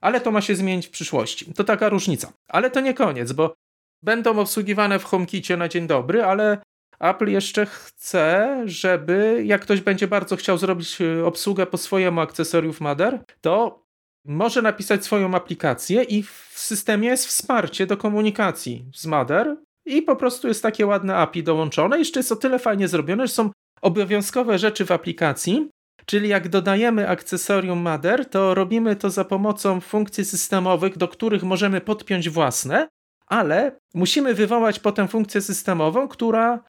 Ale 0.00 0.20
to 0.20 0.30
ma 0.30 0.40
się 0.40 0.54
zmienić 0.54 0.86
w 0.86 0.90
przyszłości. 0.90 1.54
To 1.54 1.64
taka 1.64 1.88
różnica. 1.88 2.32
Ale 2.48 2.70
to 2.70 2.80
nie 2.80 2.94
koniec, 2.94 3.32
bo 3.32 3.54
będą 4.02 4.38
obsługiwane 4.38 4.98
w 4.98 5.04
HomeKicie 5.04 5.56
na 5.56 5.68
dzień 5.68 5.86
dobry, 5.86 6.24
ale 6.24 6.58
Apple 7.00 7.28
jeszcze 7.28 7.66
chce, 7.66 8.62
żeby 8.64 9.42
jak 9.44 9.62
ktoś 9.62 9.80
będzie 9.80 10.08
bardzo 10.08 10.36
chciał 10.36 10.58
zrobić 10.58 11.00
y, 11.00 11.24
obsługę 11.24 11.66
po 11.66 11.78
swojemu 11.78 12.20
akcesoriów 12.20 12.80
Mother, 12.80 13.24
to 13.40 13.84
może 14.24 14.62
napisać 14.62 15.04
swoją 15.04 15.34
aplikację 15.34 16.02
i 16.02 16.22
w 16.22 16.52
systemie 16.54 17.08
jest 17.08 17.26
wsparcie 17.26 17.86
do 17.86 17.96
komunikacji 17.96 18.84
z 18.94 19.06
Mother 19.06 19.56
i 19.86 20.02
po 20.02 20.16
prostu 20.16 20.48
jest 20.48 20.62
takie 20.62 20.86
ładne 20.86 21.16
API 21.16 21.42
dołączone. 21.42 21.98
Jeszcze 21.98 22.20
jest 22.20 22.32
o 22.32 22.36
tyle 22.36 22.58
fajnie 22.58 22.88
zrobione, 22.88 23.26
że 23.26 23.32
są 23.32 23.50
obowiązkowe 23.82 24.58
rzeczy 24.58 24.86
w 24.86 24.92
aplikacji, 24.92 25.68
czyli 26.06 26.28
jak 26.28 26.48
dodajemy 26.48 27.08
akcesorium 27.08 27.78
Mother, 27.78 28.26
to 28.26 28.54
robimy 28.54 28.96
to 28.96 29.10
za 29.10 29.24
pomocą 29.24 29.80
funkcji 29.80 30.24
systemowych, 30.24 30.98
do 30.98 31.08
których 31.08 31.42
możemy 31.42 31.80
podpiąć 31.80 32.30
własne 32.30 32.88
ale 33.28 33.80
musimy 33.94 34.34
wywołać 34.34 34.80
potem 34.80 35.08
funkcję 35.08 35.40
systemową, 35.40 36.08
która 36.08 36.62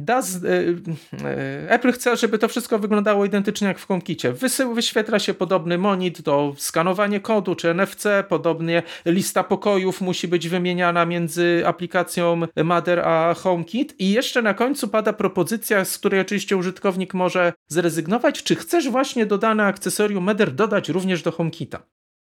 da 0.00 0.22
z, 0.22 0.44
Apple 1.68 1.92
chce, 1.92 2.16
żeby 2.16 2.38
to 2.38 2.48
wszystko 2.48 2.78
wyglądało 2.78 3.24
identycznie 3.24 3.68
jak 3.68 3.78
w 3.78 3.86
HomeKicie. 3.86 4.32
Wysył, 4.32 4.74
wyświetla 4.74 5.18
się 5.18 5.34
podobny 5.34 5.78
monit 5.78 6.22
do 6.22 6.54
skanowania 6.56 7.20
kodu 7.20 7.54
czy 7.54 7.74
NFC, 7.74 8.04
podobnie 8.28 8.82
lista 9.06 9.44
pokojów 9.44 10.00
musi 10.00 10.28
być 10.28 10.48
wymieniana 10.48 11.06
między 11.06 11.62
aplikacją 11.66 12.40
Mother 12.64 13.00
a 13.00 13.34
HomeKit 13.34 14.00
i 14.00 14.10
jeszcze 14.10 14.42
na 14.42 14.54
końcu 14.54 14.88
pada 14.88 15.12
propozycja, 15.12 15.84
z 15.84 15.98
której 15.98 16.20
oczywiście 16.20 16.56
użytkownik 16.56 17.14
może 17.14 17.52
zrezygnować, 17.68 18.42
czy 18.42 18.56
chcesz 18.56 18.90
właśnie 18.90 19.26
dodane 19.26 19.64
akcesorium 19.64 20.24
Mother 20.24 20.54
dodać 20.54 20.88
również 20.88 21.22
do 21.22 21.32
HomeKita. 21.32 21.82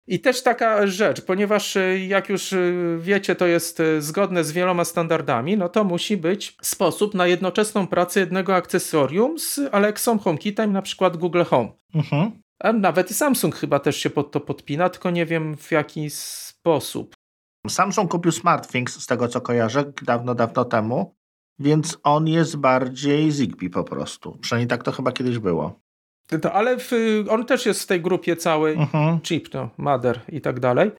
I 0.09 0.21
też 0.21 0.43
taka 0.43 0.87
rzecz, 0.87 1.21
ponieważ 1.21 1.77
y, 1.77 2.07
jak 2.09 2.29
już 2.29 2.53
y, 2.53 2.99
wiecie, 3.01 3.35
to 3.35 3.47
jest 3.47 3.81
y, 3.81 4.03
zgodne 4.03 4.45
z 4.45 4.53
wieloma 4.53 4.85
standardami, 4.85 5.57
no 5.57 5.69
to 5.69 5.85
musi 5.85 6.17
być 6.17 6.57
sposób 6.63 7.15
na 7.15 7.27
jednoczesną 7.27 7.87
pracę 7.87 8.21
jednego 8.21 8.55
akcesorium 8.55 9.39
z 9.39 9.61
Alexą, 9.73 10.19
HomeKitem, 10.19 10.73
na 10.73 10.83
przykład 10.83 11.17
Google 11.17 11.43
Home. 11.43 11.69
Mhm. 11.95 12.43
A 12.61 12.73
nawet 12.73 13.11
i 13.11 13.15
Samsung 13.15 13.55
chyba 13.55 13.79
też 13.79 13.97
się 13.97 14.11
pod 14.11 14.31
to 14.31 14.41
podpina, 14.41 14.89
tylko 14.89 15.11
nie 15.11 15.27
wiem 15.27 15.57
w 15.57 15.71
jaki 15.71 16.11
sposób. 16.11 17.15
Samsung 17.69 18.11
kupił 18.11 18.33
SmartThings, 18.33 19.01
z 19.01 19.07
tego 19.07 19.29
co 19.29 19.41
kojarzę, 19.41 19.93
dawno, 20.03 20.35
dawno 20.35 20.65
temu, 20.65 21.17
więc 21.59 21.99
on 22.03 22.29
jest 22.29 22.57
bardziej 22.57 23.31
Zigbee 23.33 23.71
po 23.71 23.85
prostu. 23.85 24.39
Przynajmniej 24.39 24.69
tak 24.69 24.83
to 24.83 24.93
chyba 24.93 25.13
kiedyś 25.13 25.39
było. 25.39 25.81
To, 26.43 26.53
ale 26.53 26.77
w, 26.79 26.91
on 27.31 27.45
też 27.45 27.67
jest 27.67 27.83
w 27.83 27.87
tej 27.87 28.01
grupie 28.01 28.37
całej, 28.37 28.75
mhm. 28.75 29.21
chip, 29.21 29.55
no, 29.55 29.71
mother 29.79 30.21
i 30.29 30.41
tak 30.41 30.61
dalej. 30.61 30.91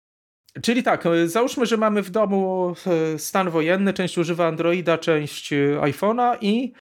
Czyli 0.61 0.83
tak, 0.83 1.05
e, 1.05 1.27
załóżmy, 1.27 1.65
że 1.65 1.77
mamy 1.77 2.01
w 2.01 2.09
domu 2.09 2.73
e, 2.87 3.19
stan 3.19 3.49
wojenny, 3.49 3.93
część 3.93 4.17
używa 4.17 4.47
Androida, 4.47 4.97
część 4.97 5.53
e, 5.53 5.55
iPhone'a 5.81 6.37
i 6.41 6.73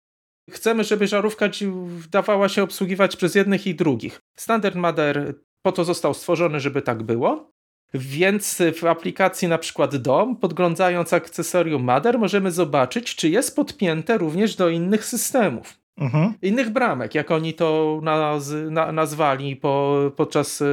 chcemy, 0.52 0.84
żeby 0.84 1.08
żarówka 1.08 1.50
dawała 2.12 2.50
się 2.50 2.64
obsługiwać 2.64 3.16
przez 3.16 3.36
jednych 3.36 3.68
i 3.68 3.76
drugich. 3.76 4.20
Standard 4.38 4.76
Mother 4.76 5.36
po 5.62 5.72
to 5.72 5.84
został 5.84 6.14
stworzony, 6.14 6.60
żeby 6.60 6.82
tak 6.82 7.04
było. 7.04 7.52
Więc 7.94 8.62
w 8.82 8.86
aplikacji 8.86 9.48
na 9.48 9.58
przykład 9.58 9.96
DOM, 9.96 10.36
podglądając 10.36 11.14
akcesorium 11.14 11.84
Mother, 11.84 12.20
możemy 12.20 12.52
zobaczyć, 12.52 13.16
czy 13.16 13.30
jest 13.30 13.56
podpięte 13.56 14.18
również 14.18 14.56
do 14.56 14.70
innych 14.70 15.06
systemów. 15.06 15.85
Mhm. 15.98 16.34
Innych 16.42 16.70
bramek, 16.70 17.16
jak 17.16 17.32
oni 17.32 17.54
to 17.54 18.00
naz 18.04 18.54
na 18.70 18.92
nazwali 18.92 19.56
po, 19.56 20.00
podczas 20.16 20.62
y, 20.62 20.66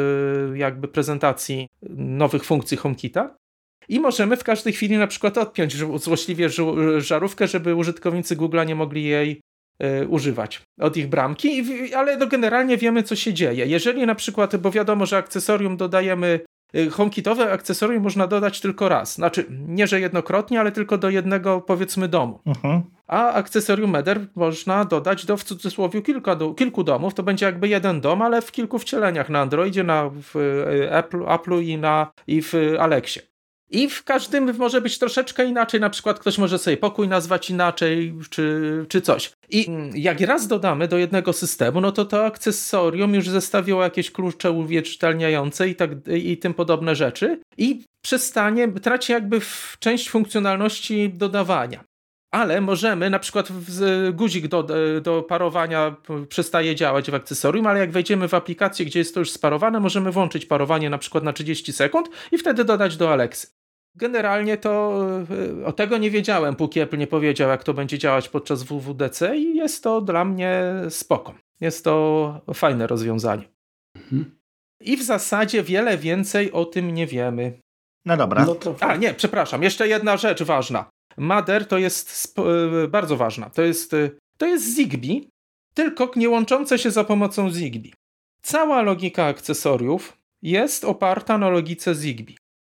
jakby 0.54 0.88
prezentacji 0.88 1.68
nowych 1.96 2.44
funkcji 2.44 2.76
HomeKita. 2.76 3.36
I 3.88 4.00
możemy 4.00 4.36
w 4.36 4.44
każdej 4.44 4.72
chwili 4.72 4.96
na 4.96 5.06
przykład 5.06 5.38
odpiąć 5.38 5.76
złośliwie 5.76 6.48
żarówkę, 6.98 7.46
żeby 7.46 7.74
użytkownicy 7.74 8.36
Google'a 8.36 8.66
nie 8.66 8.74
mogli 8.74 9.04
jej 9.04 9.40
y, 9.82 10.08
używać 10.08 10.62
od 10.80 10.96
ich 10.96 11.08
bramki, 11.08 11.64
ale 11.94 12.16
no 12.16 12.26
generalnie 12.26 12.76
wiemy, 12.76 13.02
co 13.02 13.16
się 13.16 13.34
dzieje. 13.34 13.66
Jeżeli 13.66 14.06
na 14.06 14.14
przykład, 14.14 14.56
bo 14.56 14.70
wiadomo, 14.70 15.06
że 15.06 15.16
akcesorium 15.16 15.76
dodajemy 15.76 16.40
Y, 16.76 16.90
HomeKitowe 16.90 17.52
akcesorium 17.52 18.02
można 18.02 18.26
dodać 18.26 18.60
tylko 18.60 18.88
raz. 18.88 19.14
Znaczy, 19.14 19.46
nie 19.50 19.86
że 19.86 20.00
jednokrotnie, 20.00 20.60
ale 20.60 20.72
tylko 20.72 20.98
do 20.98 21.10
jednego, 21.10 21.60
powiedzmy, 21.60 22.08
domu. 22.08 22.40
Uh-huh. 22.46 22.80
A 23.12 23.32
akcesorium 23.32 23.90
Meder 23.90 24.20
można 24.34 24.84
dodać 24.84 25.26
do 25.26 25.36
w 25.36 25.44
cudzysłowie 25.44 26.02
kilka, 26.02 26.36
do, 26.36 26.54
kilku 26.54 26.84
domów. 26.84 27.14
To 27.14 27.22
będzie 27.22 27.46
jakby 27.46 27.68
jeden 27.68 28.00
dom, 28.00 28.22
ale 28.22 28.42
w 28.42 28.52
kilku 28.52 28.78
wcieleniach 28.78 29.28
na 29.28 29.40
Androidzie, 29.40 29.84
na 29.84 30.10
w 30.10 30.36
y, 30.36 30.90
Apple, 30.90 31.18
Apple'u 31.18 31.62
i, 31.62 31.78
na, 31.78 32.12
i 32.26 32.42
w 32.42 32.54
Alexie. 32.78 33.22
I 33.70 33.88
w 33.88 34.04
każdym 34.04 34.56
może 34.56 34.80
być 34.80 34.98
troszeczkę 34.98 35.44
inaczej, 35.44 35.80
na 35.80 35.90
przykład 35.90 36.18
ktoś 36.18 36.38
może 36.38 36.58
sobie 36.58 36.76
pokój 36.76 37.08
nazwać 37.08 37.50
inaczej, 37.50 38.14
czy, 38.30 38.86
czy 38.88 39.00
coś. 39.00 39.32
I 39.50 39.66
jak 39.94 40.20
raz 40.20 40.48
dodamy 40.48 40.88
do 40.88 40.98
jednego 40.98 41.32
systemu, 41.32 41.80
no 41.80 41.92
to 41.92 42.04
to 42.04 42.24
akcesorium 42.24 43.14
już 43.14 43.28
zestawiło 43.28 43.82
jakieś 43.82 44.10
klucze 44.10 44.50
uwieczniające 44.50 45.68
i, 45.68 45.74
tak, 45.74 45.90
i 46.08 46.38
tym 46.38 46.54
podobne 46.54 46.94
rzeczy 46.94 47.40
i 47.58 47.84
przestanie, 48.02 48.68
traci 48.68 49.12
jakby 49.12 49.40
część 49.78 50.10
funkcjonalności 50.10 51.10
dodawania. 51.10 51.91
Ale 52.32 52.60
możemy, 52.60 53.10
na 53.10 53.18
przykład 53.18 53.48
guzik 54.12 54.48
do, 54.48 54.66
do 55.02 55.22
parowania 55.22 55.96
przestaje 56.28 56.74
działać 56.74 57.10
w 57.10 57.14
akcesorium, 57.14 57.66
ale 57.66 57.80
jak 57.80 57.90
wejdziemy 57.90 58.28
w 58.28 58.34
aplikację, 58.34 58.86
gdzie 58.86 58.98
jest 58.98 59.14
to 59.14 59.20
już 59.20 59.30
sparowane, 59.30 59.80
możemy 59.80 60.12
włączyć 60.12 60.46
parowanie 60.46 60.90
na 60.90 60.98
przykład 60.98 61.24
na 61.24 61.32
30 61.32 61.72
sekund 61.72 62.08
i 62.32 62.38
wtedy 62.38 62.64
dodać 62.64 62.96
do 62.96 63.12
Alexy. 63.12 63.46
Generalnie 63.94 64.56
to 64.56 65.02
e, 65.60 65.66
o 65.66 65.72
tego 65.72 65.98
nie 65.98 66.10
wiedziałem, 66.10 66.56
póki 66.56 66.80
Apple 66.80 66.98
nie 66.98 67.06
powiedział, 67.06 67.50
jak 67.50 67.64
to 67.64 67.74
będzie 67.74 67.98
działać 67.98 68.28
podczas 68.28 68.62
WWDC 68.62 69.36
i 69.36 69.56
jest 69.56 69.82
to 69.84 70.00
dla 70.00 70.24
mnie 70.24 70.62
spoko. 70.88 71.34
Jest 71.60 71.84
to 71.84 72.40
fajne 72.54 72.86
rozwiązanie. 72.86 73.48
Mhm. 73.96 74.38
I 74.80 74.96
w 74.96 75.02
zasadzie 75.02 75.62
wiele 75.62 75.98
więcej 75.98 76.52
o 76.52 76.64
tym 76.64 76.94
nie 76.94 77.06
wiemy. 77.06 77.58
No 78.04 78.16
dobra. 78.16 78.44
No 78.44 78.54
to... 78.54 78.76
A 78.80 78.96
nie, 78.96 79.14
przepraszam, 79.14 79.62
jeszcze 79.62 79.88
jedna 79.88 80.16
rzecz 80.16 80.42
ważna. 80.42 80.90
Mother 81.16 81.68
to 81.68 81.78
jest 81.78 82.34
e, 82.84 82.88
bardzo 82.88 83.16
ważna. 83.16 83.50
To 83.50 83.62
jest, 83.62 83.94
e, 83.94 84.10
to 84.38 84.46
jest 84.46 84.74
Zigbee, 84.74 85.28
tylko 85.74 86.10
nie 86.16 86.28
łączące 86.28 86.78
się 86.78 86.90
za 86.90 87.04
pomocą 87.04 87.50
Zigbee. 87.50 87.92
Cała 88.42 88.82
logika 88.82 89.24
akcesoriów 89.24 90.16
jest 90.42 90.84
oparta 90.84 91.38
na 91.38 91.48
logice 91.48 91.94
Zigbee 91.94 92.36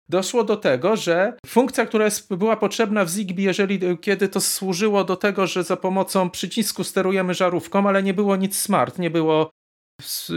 doszło 0.09 0.43
do 0.43 0.57
tego, 0.57 0.95
że 0.95 1.33
funkcja, 1.45 1.85
która 1.85 2.05
jest, 2.05 2.35
była 2.35 2.55
potrzebna 2.57 3.05
w 3.05 3.09
Zigbee, 3.09 3.43
jeżeli 3.43 3.79
kiedy 4.01 4.27
to 4.27 4.41
służyło 4.41 5.03
do 5.03 5.15
tego, 5.15 5.47
że 5.47 5.63
za 5.63 5.77
pomocą 5.77 6.29
przycisku 6.29 6.83
sterujemy 6.83 7.33
żarówką, 7.33 7.87
ale 7.87 8.03
nie 8.03 8.13
było 8.13 8.35
nic 8.35 8.57
smart, 8.57 8.99
nie 8.99 9.09
było 9.09 9.49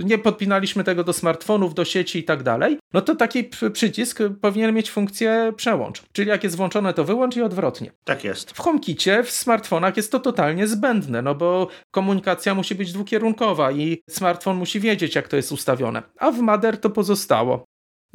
nie 0.04 0.18
podpinaliśmy 0.18 0.84
tego 0.84 1.04
do 1.04 1.12
smartfonów, 1.12 1.74
do 1.74 1.84
sieci 1.84 2.18
i 2.18 2.24
tak 2.24 2.42
dalej, 2.42 2.78
no 2.92 3.00
to 3.00 3.16
taki 3.16 3.44
przycisk 3.72 4.18
powinien 4.40 4.74
mieć 4.74 4.90
funkcję 4.90 5.52
przełącz. 5.56 6.02
Czyli 6.12 6.28
jak 6.28 6.44
jest 6.44 6.56
włączone, 6.56 6.94
to 6.94 7.04
wyłącz 7.04 7.36
i 7.36 7.42
odwrotnie. 7.42 7.92
Tak 8.04 8.24
jest. 8.24 8.50
W 8.50 8.58
HomeKicie, 8.58 9.22
w 9.22 9.30
smartfonach 9.30 9.96
jest 9.96 10.12
to 10.12 10.20
totalnie 10.20 10.66
zbędne, 10.66 11.22
no 11.22 11.34
bo 11.34 11.68
komunikacja 11.90 12.54
musi 12.54 12.74
być 12.74 12.92
dwukierunkowa 12.92 13.72
i 13.72 14.02
smartfon 14.10 14.56
musi 14.56 14.80
wiedzieć, 14.80 15.14
jak 15.14 15.28
to 15.28 15.36
jest 15.36 15.52
ustawione. 15.52 16.02
A 16.18 16.30
w 16.30 16.38
Mother 16.38 16.80
to 16.80 16.90
pozostało. 16.90 17.64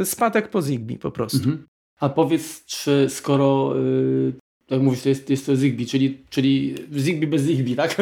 Spadek 0.03 0.49
po 0.49 0.61
Zigbee 0.61 0.97
po 0.97 1.11
prostu. 1.11 1.37
Mhm. 1.37 1.67
A 1.99 2.09
powiedz, 2.09 2.65
czy 2.65 3.07
skoro, 3.09 3.75
yy, 3.75 4.33
tak 4.67 4.81
mówisz, 4.81 5.01
to 5.01 5.09
jest, 5.09 5.29
jest 5.29 5.45
to 5.45 5.55
Zigbee, 5.55 5.85
czyli, 5.85 6.25
czyli 6.29 6.75
Zigbee 6.97 7.27
bez 7.27 7.41
Zigbee, 7.41 7.75
tak? 7.75 7.95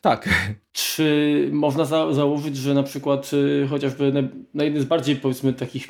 Tak. 0.00 0.28
Czy 0.72 1.48
można 1.52 1.84
za 1.84 2.12
założyć, 2.12 2.56
że 2.56 2.74
na 2.74 2.82
przykład 2.82 3.30
y, 3.32 3.66
chociażby 3.70 4.12
na, 4.12 4.20
na 4.54 4.64
jednym 4.64 4.82
z 4.82 4.86
bardziej 4.86 5.16
powiedzmy 5.16 5.52
takich 5.52 5.88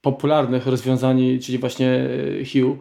popularnych 0.00 0.66
rozwiązań, 0.66 1.38
czyli 1.42 1.58
właśnie 1.58 2.08
y, 2.40 2.44
Hue, 2.52 2.78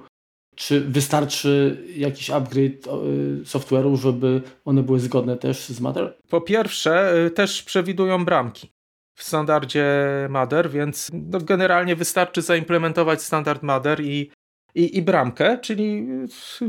czy 0.55 0.82
wystarczy 0.82 1.84
jakiś 1.95 2.30
upgrade 2.30 2.88
y, 2.88 3.45
software'u, 3.45 3.95
żeby 3.97 4.41
one 4.65 4.84
były 4.84 4.99
zgodne 4.99 5.38
też 5.38 5.65
z 5.65 5.82
Mother? 5.82 6.17
Po 6.30 6.41
pierwsze, 6.41 7.13
też 7.36 7.63
przewidują 7.63 8.26
bramki 8.26 8.76
w 9.15 9.23
standardzie 9.23 9.86
Mother, 10.30 10.69
więc 10.69 11.11
no 11.13 11.39
generalnie 11.39 11.95
wystarczy 11.95 12.41
zaimplementować 12.41 13.21
standard 13.21 13.63
Mother 13.63 14.01
i, 14.01 14.32
i, 14.76 14.97
i 14.97 15.01
bramkę, 15.01 15.57
czyli 15.57 16.07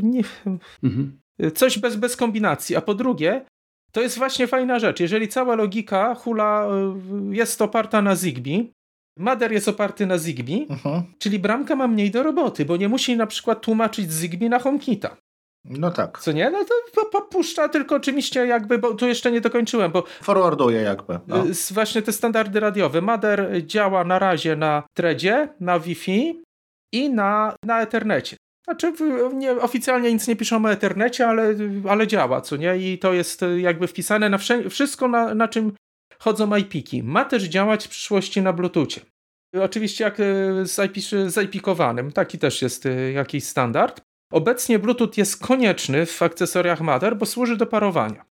nie, 0.03 0.23
mhm. 0.83 1.21
coś 1.55 1.79
bez, 1.79 1.97
bez 1.97 2.17
kombinacji. 2.17 2.77
A 2.77 2.81
po 2.81 2.95
drugie, 2.95 3.45
to 3.97 4.01
jest 4.03 4.19
właśnie 4.19 4.47
fajna 4.47 4.79
rzecz. 4.79 5.01
Jeżeli 5.01 5.29
cała 5.29 5.55
logika 5.55 6.15
hula 6.15 6.69
y, 7.31 7.37
jest 7.37 7.63
oparta 7.63 8.03
na 8.03 8.17
Zigbee, 8.17 8.73
Mother 9.19 9.53
jest 9.53 9.69
oparty 9.69 10.07
na 10.07 10.19
Zigbee, 10.19 10.67
uh 10.69 10.83
-huh. 10.85 11.03
czyli 11.19 11.39
bramka 11.39 11.77
ma 11.77 11.89
mniej 11.89 12.11
do 12.11 12.23
roboty, 12.23 12.65
bo 12.65 12.77
nie 12.77 12.89
musi 12.89 13.17
na 13.17 13.27
przykład 13.27 13.61
tłumaczyć 13.61 14.13
Zigbee 14.13 14.49
na 14.49 14.59
HomeKita. 14.59 15.17
No 15.65 15.91
tak. 15.91 16.19
Co 16.19 16.33
nie? 16.33 16.51
No 16.51 16.65
to 16.95 17.05
popuszcza 17.05 17.69
tylko 17.69 17.95
oczywiście 17.95 18.47
jakby, 18.47 18.79
bo 18.79 18.95
tu 18.95 19.07
jeszcze 19.07 19.33
nie 19.33 19.41
dokończyłem, 19.41 19.93
bo... 19.93 20.05
Forwarduje 20.23 20.83
jakby. 20.83 21.19
No. 21.27 21.45
Właśnie 21.71 22.03
te 22.03 22.13
standardy 22.13 22.61
radiowe. 22.61 23.01
Mother 23.01 23.67
działa 23.67 24.05
na 24.05 24.19
razie 24.19 24.57
na 24.57 24.83
Threadzie, 24.95 25.49
na 25.61 25.79
Wi-Fi 25.79 26.43
i 26.93 27.11
na, 27.11 27.55
na 27.65 27.81
Ethernecie. 27.81 28.37
Znaczy 28.69 28.93
nie, 29.35 29.53
oficjalnie 29.53 30.13
nic 30.13 30.29
nie 30.29 30.37
piszą 30.37 30.65
o 30.65 30.73
Ethernecie, 30.73 31.29
ale, 31.29 31.55
ale 31.89 32.07
działa, 32.07 32.41
co 32.41 32.57
nie? 32.57 32.77
I 32.77 32.99
to 32.99 33.13
jest 33.13 33.41
jakby 33.57 33.87
wpisane 33.87 34.31
na 34.31 34.39
wszystko, 34.71 35.09
na, 35.09 35.35
na 35.35 35.49
czym 35.49 35.73
chodzą 36.19 36.57
IP-ki. 36.57 37.03
Ma 37.03 37.25
też 37.25 37.43
działać 37.43 37.87
w 37.87 37.91
przyszłości 37.91 38.43
na 38.43 38.53
Bluetoothie. 38.53 39.01
Oczywiście 39.63 40.05
jak 40.05 40.17
z, 40.63 40.85
IP, 40.85 41.05
z 41.27 41.39
taki 42.13 42.39
też 42.39 42.63
jest 42.63 42.87
y, 42.87 43.13
jakiś 43.13 43.45
standard. 43.45 44.01
Obecnie 44.33 44.79
Bluetooth 44.79 45.11
jest 45.17 45.47
konieczny 45.47 46.07
w 46.07 46.23
akcesoriach 46.23 46.81
Mother, 46.81 47.17
bo 47.17 47.27
służy 47.27 47.57
do 47.57 47.67
parowania. 47.67 48.25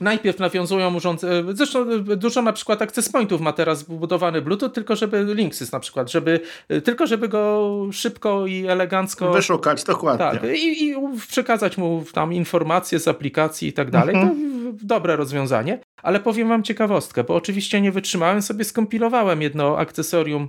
Najpierw 0.00 0.38
nawiązują 0.38 0.94
urządzenia, 0.94 1.52
zresztą 1.52 1.84
dużo 2.02 2.42
na 2.42 2.52
przykład 2.52 2.82
access 2.82 3.08
pointów 3.08 3.40
ma 3.40 3.52
teraz 3.52 3.82
wbudowany 3.82 4.42
Bluetooth, 4.42 4.70
tylko 4.70 4.96
żeby 4.96 5.34
Linksys 5.34 5.72
na 5.72 5.80
przykład, 5.80 6.10
żeby, 6.10 6.40
tylko 6.84 7.06
żeby 7.06 7.28
go 7.28 7.70
szybko 7.92 8.46
i 8.46 8.66
elegancko 8.66 9.32
wyszukać, 9.32 9.84
dokładnie. 9.84 10.26
Tak, 10.26 10.44
i, 10.56 10.88
i 10.88 10.94
przekazać 11.28 11.78
mu 11.78 12.04
tam 12.12 12.32
informacje 12.32 12.98
z 12.98 13.08
aplikacji 13.08 13.68
i 13.68 13.72
tak 13.72 13.90
dalej. 13.90 14.16
Mhm. 14.16 14.36
To 14.78 14.86
dobre 14.86 15.16
rozwiązanie, 15.16 15.80
ale 16.02 16.20
powiem 16.20 16.48
wam 16.48 16.62
ciekawostkę, 16.62 17.24
bo 17.24 17.34
oczywiście 17.34 17.80
nie 17.80 17.92
wytrzymałem, 17.92 18.42
sobie 18.42 18.64
skompilowałem 18.64 19.42
jedno 19.42 19.78
akcesorium 19.78 20.48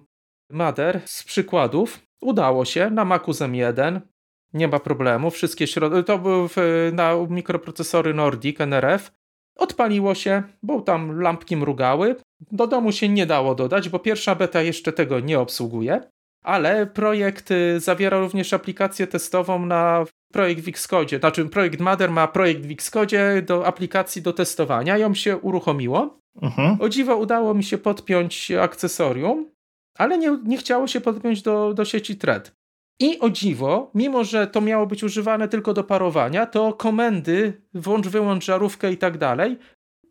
Mader 0.52 1.02
z 1.06 1.24
przykładów. 1.24 2.00
Udało 2.22 2.66
się 2.66 2.90
na 2.90 3.06
Macu 3.06 3.32
M1, 3.32 4.00
nie 4.54 4.68
ma 4.68 4.80
problemu, 4.80 5.32
wszystkie 5.32 5.68
środki, 5.68 6.04
to 6.04 6.18
był 6.18 6.50
na 6.94 7.14
mikroprocesory 7.30 8.14
Nordic 8.14 8.62
NRF, 8.62 9.12
Odpaliło 9.58 10.16
się, 10.16 10.44
bo 10.64 10.82
tam 10.82 11.22
lampki 11.22 11.58
mrugały. 11.58 12.16
Do 12.52 12.68
domu 12.68 12.92
się 12.92 13.10
nie 13.10 13.26
dało 13.26 13.56
dodać, 13.56 13.90
bo 13.90 14.00
pierwsza 14.00 14.36
beta 14.36 14.62
jeszcze 14.62 14.94
tego 14.94 15.20
nie 15.20 15.40
obsługuje. 15.40 16.02
Ale 16.44 16.86
projekt 16.86 17.52
y, 17.52 17.80
zawiera 17.80 18.20
również 18.20 18.54
aplikację 18.54 19.08
testową 19.08 19.66
na 19.66 20.06
projekt 20.34 20.62
w 20.62 20.68
Xcode. 20.68 21.20
Znaczy, 21.20 21.46
projekt 21.46 21.80
Mother 21.80 22.12
ma 22.12 22.28
projekt 22.28 22.66
w 22.66 22.72
Xcode 22.72 23.42
do 23.42 23.66
aplikacji 23.66 24.22
do 24.22 24.34
testowania. 24.34 24.98
Ją 24.98 25.14
się 25.14 25.38
uruchomiło. 25.38 26.18
Mhm. 26.42 26.78
O 26.82 26.90
dziwo 26.90 27.16
udało 27.16 27.54
mi 27.54 27.64
się 27.64 27.78
podpiąć 27.78 28.52
akcesorium, 28.52 29.50
ale 29.98 30.18
nie, 30.18 30.38
nie 30.46 30.58
chciało 30.58 30.88
się 30.88 31.02
podpiąć 31.02 31.42
do, 31.42 31.74
do 31.74 31.86
sieci 31.86 32.16
Thread. 32.16 32.52
I 33.02 33.20
o 33.20 33.30
dziwo, 33.30 33.92
mimo 33.96 34.24
że 34.24 34.48
to 34.48 34.62
miało 34.62 34.88
być 34.88 35.04
używane 35.04 35.48
tylko 35.48 35.74
do 35.74 35.84
parowania, 35.84 36.46
to 36.46 36.74
komendy 36.74 37.62
włącz, 37.74 38.08
wyłącz 38.08 38.46
żarówkę 38.46 38.92
i 38.92 38.98
tak 38.98 39.18
dalej 39.18 39.58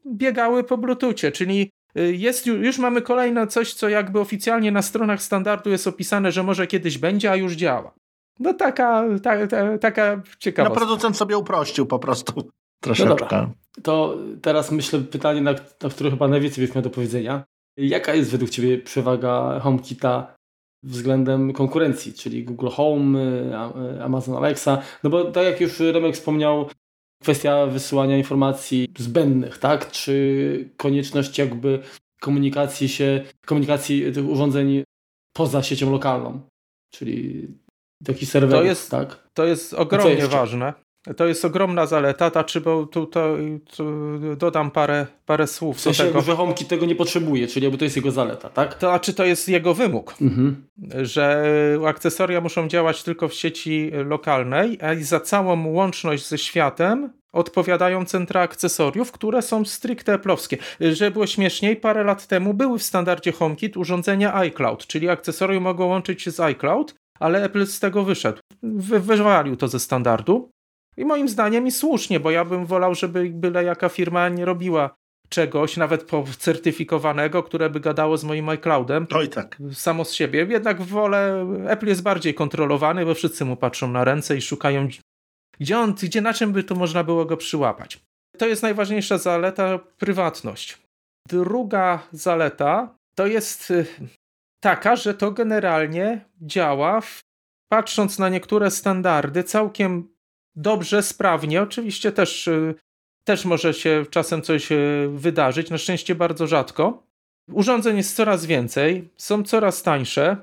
biegały 0.07 0.65
po 0.65 0.79
Bluetoothie, 0.79 1.33
czyli 1.33 1.71
y, 1.99 2.17
jest, 2.17 2.47
już 2.47 2.79
mamy 2.79 3.03
kolejne 3.03 3.47
coś, 3.47 3.75
co 3.75 3.89
jakby 3.89 4.21
oficjalnie 4.21 4.73
na 4.73 4.83
stronach 4.83 5.23
standardu 5.23 5.71
jest 5.71 5.87
opisane, 5.87 6.33
że 6.33 6.43
może 6.43 6.67
kiedyś 6.67 6.99
będzie, 6.99 7.31
a 7.31 7.37
już 7.37 7.53
działa. 7.53 7.95
No 8.39 8.55
taka, 8.55 9.05
ta, 9.23 9.47
ta, 9.47 9.79
taka 9.79 10.23
ciekawa. 10.39 10.69
No 10.69 10.75
producent 10.75 11.17
sobie 11.17 11.39
uprościł 11.39 11.87
po 11.87 11.99
prostu 11.99 12.51
troszeczkę. 12.83 13.37
No 13.37 13.83
to 13.83 14.17
teraz 14.43 14.73
myślę 14.73 14.99
pytanie, 15.01 15.41
na, 15.41 15.55
na 15.83 15.91
które 15.91 16.11
chyba 16.11 16.29
najwięcej 16.29 16.67
byś 16.67 16.75
miał 16.75 16.85
do 16.85 16.91
powiedzenia. 16.91 17.45
Jaka 17.77 18.15
jest 18.15 18.31
według 18.31 18.51
Ciebie 18.51 18.79
przewaga 18.79 19.61
HomeKita 19.61 20.35
względem 20.83 21.53
konkurencji, 21.53 22.13
czyli 22.13 22.45
Google 22.45 22.69
Home, 22.69 23.21
y, 23.21 23.97
y, 23.97 24.03
Amazon 24.05 24.37
Alexa. 24.37 24.83
No 25.05 25.11
bo 25.11 25.25
tak 25.25 25.45
jak 25.45 25.61
już 25.61 25.81
Remek 25.81 26.15
wspomniał, 26.15 26.69
kwestia 27.23 27.67
wysyłania 27.67 28.17
informacji 28.17 28.89
zbędnych, 28.99 29.59
tak? 29.59 29.91
Czy 29.91 30.71
konieczność 30.77 31.39
jakby 31.39 31.83
komunikacji 32.21 32.89
się, 32.89 33.25
komunikacji 33.47 34.13
tych 34.13 34.29
urządzeń 34.29 34.85
poza 35.33 35.63
siecią 35.63 35.93
lokalną, 35.93 36.41
czyli 36.91 37.49
taki 38.05 38.27
serwer, 38.27 38.59
to 38.59 38.65
jest, 38.65 38.91
tak? 38.91 39.29
To 39.35 39.45
jest 39.45 39.75
ogromnie 39.75 40.27
ważne. 40.27 40.75
To 41.17 41.27
jest 41.27 41.45
ogromna 41.45 41.87
zaleta, 41.87 42.31
ta, 42.31 42.45
czy 42.45 42.61
bo 42.61 42.87
tu, 42.87 43.07
to, 43.07 43.37
tu 43.77 43.85
dodam 44.37 44.71
parę, 44.71 45.07
parę 45.27 45.47
słów 45.47 45.77
w 45.77 45.81
sensie, 45.81 46.05
tego. 46.05 46.21
że 46.21 46.37
HomeKit 46.37 46.69
tego 46.69 46.87
nie 46.87 46.95
potrzebuje, 46.95 47.49
czyli 47.49 47.65
jakby 47.65 47.79
to 47.79 47.85
jest 47.85 47.97
jego 47.97 48.11
zaleta, 48.11 48.49
tak? 48.49 48.75
To, 48.75 48.93
a 48.93 48.99
czy 48.99 49.15
to 49.15 49.25
jest 49.25 49.49
jego 49.49 49.75
wymóg, 49.75 50.15
mhm. 50.21 50.67
że 51.03 51.45
akcesoria 51.87 52.41
muszą 52.41 52.69
działać 52.69 53.03
tylko 53.03 53.29
w 53.29 53.35
sieci 53.35 53.91
lokalnej, 53.93 54.79
a 54.81 55.05
za 55.05 55.21
całą 55.21 55.67
łączność 55.67 56.29
ze 56.29 56.39
światem 56.39 57.13
odpowiadają 57.33 58.05
centra 58.05 58.41
akcesoriów, 58.41 59.13
które 59.13 59.43
są 59.43 59.65
stricte 59.65 60.19
Apple'owskie. 60.19 60.57
Żeby 60.81 61.11
było 61.11 61.27
śmieszniej, 61.27 61.77
parę 61.77 62.05
lat 62.05 62.27
temu 62.27 62.55
były 62.55 62.79
w 62.79 62.83
standardzie 62.83 63.33
HomeKit 63.33 63.77
urządzenia 63.77 64.35
iCloud, 64.35 64.87
czyli 64.87 65.09
akcesoria 65.09 65.61
mogą 65.61 65.87
łączyć 65.87 66.23
się 66.23 66.31
z 66.31 66.41
iCloud, 66.41 66.95
ale 67.21 67.45
Apple 67.45 67.67
z 67.67 67.81
tego 67.81 68.05
wyszedł. 68.05 68.41
Wy, 68.63 69.01
wywalił 69.01 69.57
to 69.57 69.69
ze 69.69 69.79
standardu. 69.79 70.51
I 70.97 71.05
moim 71.05 71.29
zdaniem 71.29 71.67
i 71.67 71.71
słusznie, 71.71 72.21
bo 72.21 72.31
ja 72.31 72.45
bym 72.45 72.67
wolał, 72.67 72.95
żeby 72.95 73.31
byle 73.31 73.65
jaka 73.65 73.89
firma 73.89 74.29
nie 74.29 74.45
robiła 74.45 74.95
czegoś, 75.29 75.77
nawet 75.77 76.11
certyfikowanego, 76.39 77.43
które 77.43 77.71
by 77.71 77.81
gadało 77.81 78.17
z 78.17 78.25
moim 78.25 78.49
iCloudem. 78.49 79.07
Oj 79.15 79.29
tak. 79.29 79.59
Samo 79.73 80.05
z 80.05 80.13
siebie. 80.13 80.47
Jednak 80.51 80.83
wolę, 80.83 81.47
Apple 81.69 81.87
jest 81.87 82.03
bardziej 82.03 82.35
kontrolowany, 82.35 83.07
bo 83.07 83.15
wszyscy 83.15 83.45
mu 83.45 83.57
patrzą 83.57 83.89
na 83.89 84.05
ręce 84.05 84.37
i 84.37 84.43
szukają, 84.43 84.89
gdzie 85.61 85.79
on, 85.79 85.95
gdzie 85.95 86.21
na 86.21 86.33
czym 86.33 86.53
by 86.53 86.65
tu 86.65 86.77
można 86.77 87.05
było 87.05 87.25
go 87.25 87.37
przyłapać. 87.37 88.01
To 88.39 88.47
jest 88.47 88.63
najważniejsza 88.63 89.19
zaleta, 89.19 89.79
prywatność. 89.79 90.79
Druga 91.29 92.03
zaleta 92.13 92.95
to 93.15 93.27
jest 93.27 93.71
y, 93.71 93.87
taka, 94.61 94.97
że 94.97 95.15
to 95.15 95.31
generalnie 95.31 96.25
działa, 96.41 97.01
w, 97.01 97.21
patrząc 97.73 98.19
na 98.19 98.29
niektóre 98.29 98.71
standardy, 98.71 99.45
całkiem 99.45 100.09
dobrze, 100.61 101.03
sprawnie. 101.03 101.63
Oczywiście 101.63 102.13
też, 102.13 102.49
y, 102.49 102.75
też 103.25 103.45
może 103.45 103.75
się 103.75 104.05
czasem 104.11 104.43
coś 104.43 104.73
y, 104.73 105.09
wydarzyć, 105.15 105.71
na 105.71 105.79
szczęście 105.79 106.15
bardzo 106.15 106.47
rzadko. 106.47 107.03
Urządzeń 107.53 107.97
jest 107.97 108.17
coraz 108.17 108.47
więcej, 108.47 109.09
są 109.17 109.43
coraz 109.43 109.83
tańsze, 109.83 110.37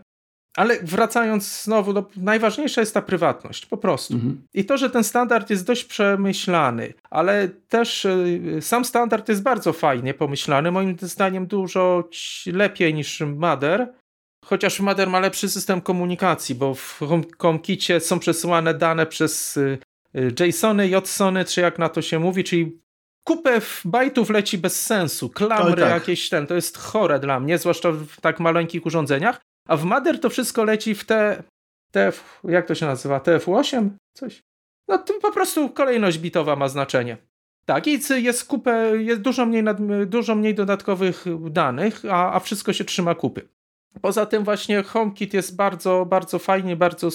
ale 0.57 0.79
wracając 0.83 1.63
znowu, 1.63 1.93
no, 1.93 2.05
najważniejsza 2.15 2.81
jest 2.81 2.93
ta 2.93 3.01
prywatność, 3.01 3.65
po 3.65 3.77
prostu. 3.77 4.13
Mhm. 4.13 4.41
I 4.53 4.65
to, 4.65 4.77
że 4.77 4.89
ten 4.89 5.03
standard 5.03 5.49
jest 5.49 5.65
dość 5.65 5.83
przemyślany, 5.83 6.93
ale 7.09 7.49
też 7.69 8.05
y, 8.05 8.57
sam 8.61 8.85
standard 8.85 9.29
jest 9.29 9.43
bardzo 9.43 9.73
fajnie 9.73 10.13
pomyślany, 10.13 10.71
moim 10.71 10.97
zdaniem 11.01 11.47
dużo 11.47 12.09
lepiej 12.45 12.93
niż 12.93 13.21
Mother. 13.21 13.93
Chociaż 14.45 14.79
Mother 14.79 15.09
ma 15.09 15.19
lepszy 15.19 15.49
system 15.49 15.81
komunikacji, 15.81 16.55
bo 16.55 16.73
w 16.73 16.99
HomeKicie 17.37 17.99
są 17.99 18.19
przesyłane 18.19 18.73
dane 18.73 19.05
przez 19.05 19.59
JSONy, 20.39 20.87
JSONy, 20.87 21.45
czy 21.45 21.61
jak 21.61 21.79
na 21.79 21.89
to 21.89 22.01
się 22.01 22.19
mówi, 22.19 22.43
czyli 22.43 22.81
kupę 23.27 23.61
bajtów 23.85 24.29
leci 24.29 24.57
bez 24.57 24.85
sensu, 24.85 25.29
klamry 25.29 25.81
tak. 25.81 25.91
jakieś 25.91 26.29
ten, 26.29 26.47
to 26.47 26.55
jest 26.55 26.77
chore 26.77 27.19
dla 27.19 27.39
mnie, 27.39 27.57
zwłaszcza 27.57 27.91
w 27.91 28.21
tak 28.21 28.39
maleńkich 28.39 28.85
urządzeniach, 28.85 29.41
a 29.67 29.77
w 29.77 29.83
Mother 29.83 30.19
to 30.19 30.29
wszystko 30.29 30.63
leci 30.63 30.95
w 30.95 31.05
te, 31.05 31.43
TF, 31.91 32.41
jak 32.43 32.67
to 32.67 32.75
się 32.75 32.85
nazywa, 32.85 33.19
TF8? 33.19 33.89
Coś? 34.13 34.43
No 34.87 34.97
to 34.97 35.13
po 35.21 35.31
prostu 35.31 35.69
kolejność 35.69 36.17
bitowa 36.17 36.55
ma 36.55 36.67
znaczenie. 36.69 37.17
Tak, 37.65 37.87
i 37.87 37.99
jest 38.09 38.45
kupę, 38.45 38.91
jest 38.97 39.21
dużo 39.21 39.45
mniej, 39.45 39.63
nad, 39.63 39.77
dużo 40.05 40.35
mniej 40.35 40.55
dodatkowych 40.55 41.25
danych, 41.49 42.01
a, 42.11 42.33
a 42.33 42.39
wszystko 42.39 42.73
się 42.73 42.83
trzyma 42.83 43.15
kupy. 43.15 43.47
Poza 44.01 44.25
tym 44.25 44.43
właśnie 44.43 44.83
HomeKit 44.83 45.33
jest 45.33 45.55
bardzo, 45.55 46.05
bardzo 46.05 46.39
fajnie, 46.39 46.75
bardzo 46.75 47.09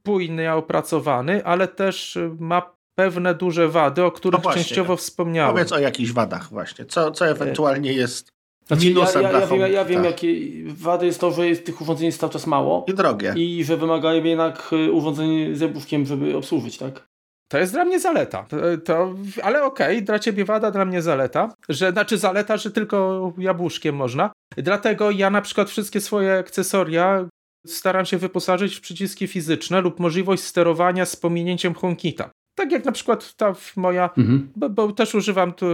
spójny, 0.00 0.52
opracowany, 0.52 1.44
ale 1.44 1.68
też 1.68 2.18
ma 2.38 2.72
pewne 2.94 3.34
duże 3.34 3.68
wady, 3.68 4.04
o 4.04 4.10
których 4.10 4.44
no 4.44 4.52
częściowo 4.52 4.96
wspomniałem. 4.96 5.52
Powiedz 5.52 5.72
o 5.72 5.78
jakichś 5.78 6.12
wadach 6.12 6.48
właśnie. 6.48 6.84
Co, 6.84 7.10
co 7.10 7.28
ewentualnie 7.28 7.92
jest 7.92 8.32
znaczy, 8.66 8.86
minusem 8.86 9.22
ja, 9.22 9.30
ja, 9.32 9.40
ja, 9.40 9.46
wiem, 9.46 9.72
ja 9.72 9.84
wiem, 9.84 10.04
jakie 10.04 10.28
wady 10.66 11.06
jest 11.06 11.20
to, 11.20 11.30
że 11.30 11.48
jest, 11.48 11.66
tych 11.66 11.80
urządzeń 11.80 12.06
jest 12.06 12.20
cały 12.20 12.32
czas 12.32 12.46
mało. 12.46 12.84
I 12.88 12.94
drogie. 12.94 13.34
I 13.36 13.64
że 13.64 13.76
wymagają 13.76 14.24
jednak 14.24 14.70
y, 14.72 14.92
urządzeń 14.92 15.54
z 15.54 15.60
jabłuszkiem, 15.60 16.06
żeby 16.06 16.36
obsłużyć, 16.36 16.78
tak? 16.78 17.08
To 17.48 17.58
jest 17.58 17.72
dla 17.72 17.84
mnie 17.84 18.00
zaleta. 18.00 18.46
To, 18.84 19.14
ale 19.42 19.64
okej, 19.64 19.96
okay, 19.96 20.02
dla 20.02 20.18
ciebie 20.18 20.44
wada, 20.44 20.70
dla 20.70 20.84
mnie 20.84 21.02
zaleta. 21.02 21.54
Że, 21.68 21.92
znaczy 21.92 22.18
zaleta, 22.18 22.56
że 22.56 22.70
tylko 22.70 23.32
jabłuszkiem 23.38 23.96
można. 23.96 24.32
Dlatego 24.56 25.10
ja 25.10 25.30
na 25.30 25.42
przykład 25.42 25.70
wszystkie 25.70 26.00
swoje 26.00 26.38
akcesoria 26.38 27.28
staram 27.66 28.06
się 28.06 28.18
wyposażyć 28.18 28.76
w 28.76 28.80
przyciski 28.80 29.26
fizyczne 29.26 29.80
lub 29.80 30.00
możliwość 30.00 30.42
sterowania 30.42 31.06
z 31.06 31.16
pominięciem 31.16 31.74
HomeKita. 31.74 32.30
Tak 32.54 32.72
jak 32.72 32.84
na 32.84 32.92
przykład 32.92 33.34
ta 33.34 33.54
moja, 33.76 34.10
mhm. 34.18 34.52
bo, 34.56 34.70
bo, 34.70 34.92
też 34.92 35.14
używam 35.14 35.52
tu, 35.52 35.66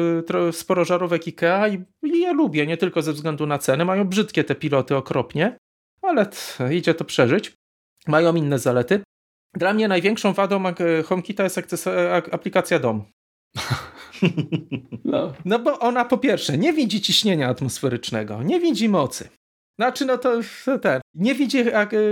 sporo 0.53 0.85
żarówek 0.85 1.23
IKEA 1.27 1.75
i, 1.75 2.07
i 2.07 2.21
ja 2.21 2.33
lubię, 2.33 2.67
nie 2.67 2.77
tylko 2.77 3.03
ze 3.03 3.13
względu 3.13 3.47
na 3.47 3.59
ceny. 3.59 3.85
Mają 3.85 4.05
brzydkie 4.05 4.45
te 4.45 4.55
piloty 4.55 4.97
okropnie, 4.97 5.59
ale 6.03 6.27
idzie 6.71 6.95
to 6.95 7.05
przeżyć. 7.05 7.53
Mają 8.07 8.35
inne 8.35 8.59
zalety. 8.59 9.01
Dla 9.55 9.73
mnie 9.73 9.89
największą 9.89 10.33
wadą 10.33 10.63
HomeKita 11.05 11.43
jest 11.45 11.89
aplikacja 12.33 12.79
DOM. 12.79 13.05
No. 15.05 15.33
no 15.45 15.59
bo 15.59 15.79
ona 15.79 16.05
po 16.05 16.19
pierwsze 16.19 16.59
nie 16.59 16.73
widzi 16.73 17.01
ciśnienia 17.01 17.49
atmosferycznego, 17.49 18.43
nie 18.43 18.61
widzi 18.61 18.89
mocy. 18.89 19.29
Znaczy, 19.79 20.05
no 20.05 20.19
to 20.19 20.41
ten. 20.83 21.01
Nie 21.15 21.35
widzi, 21.35 21.65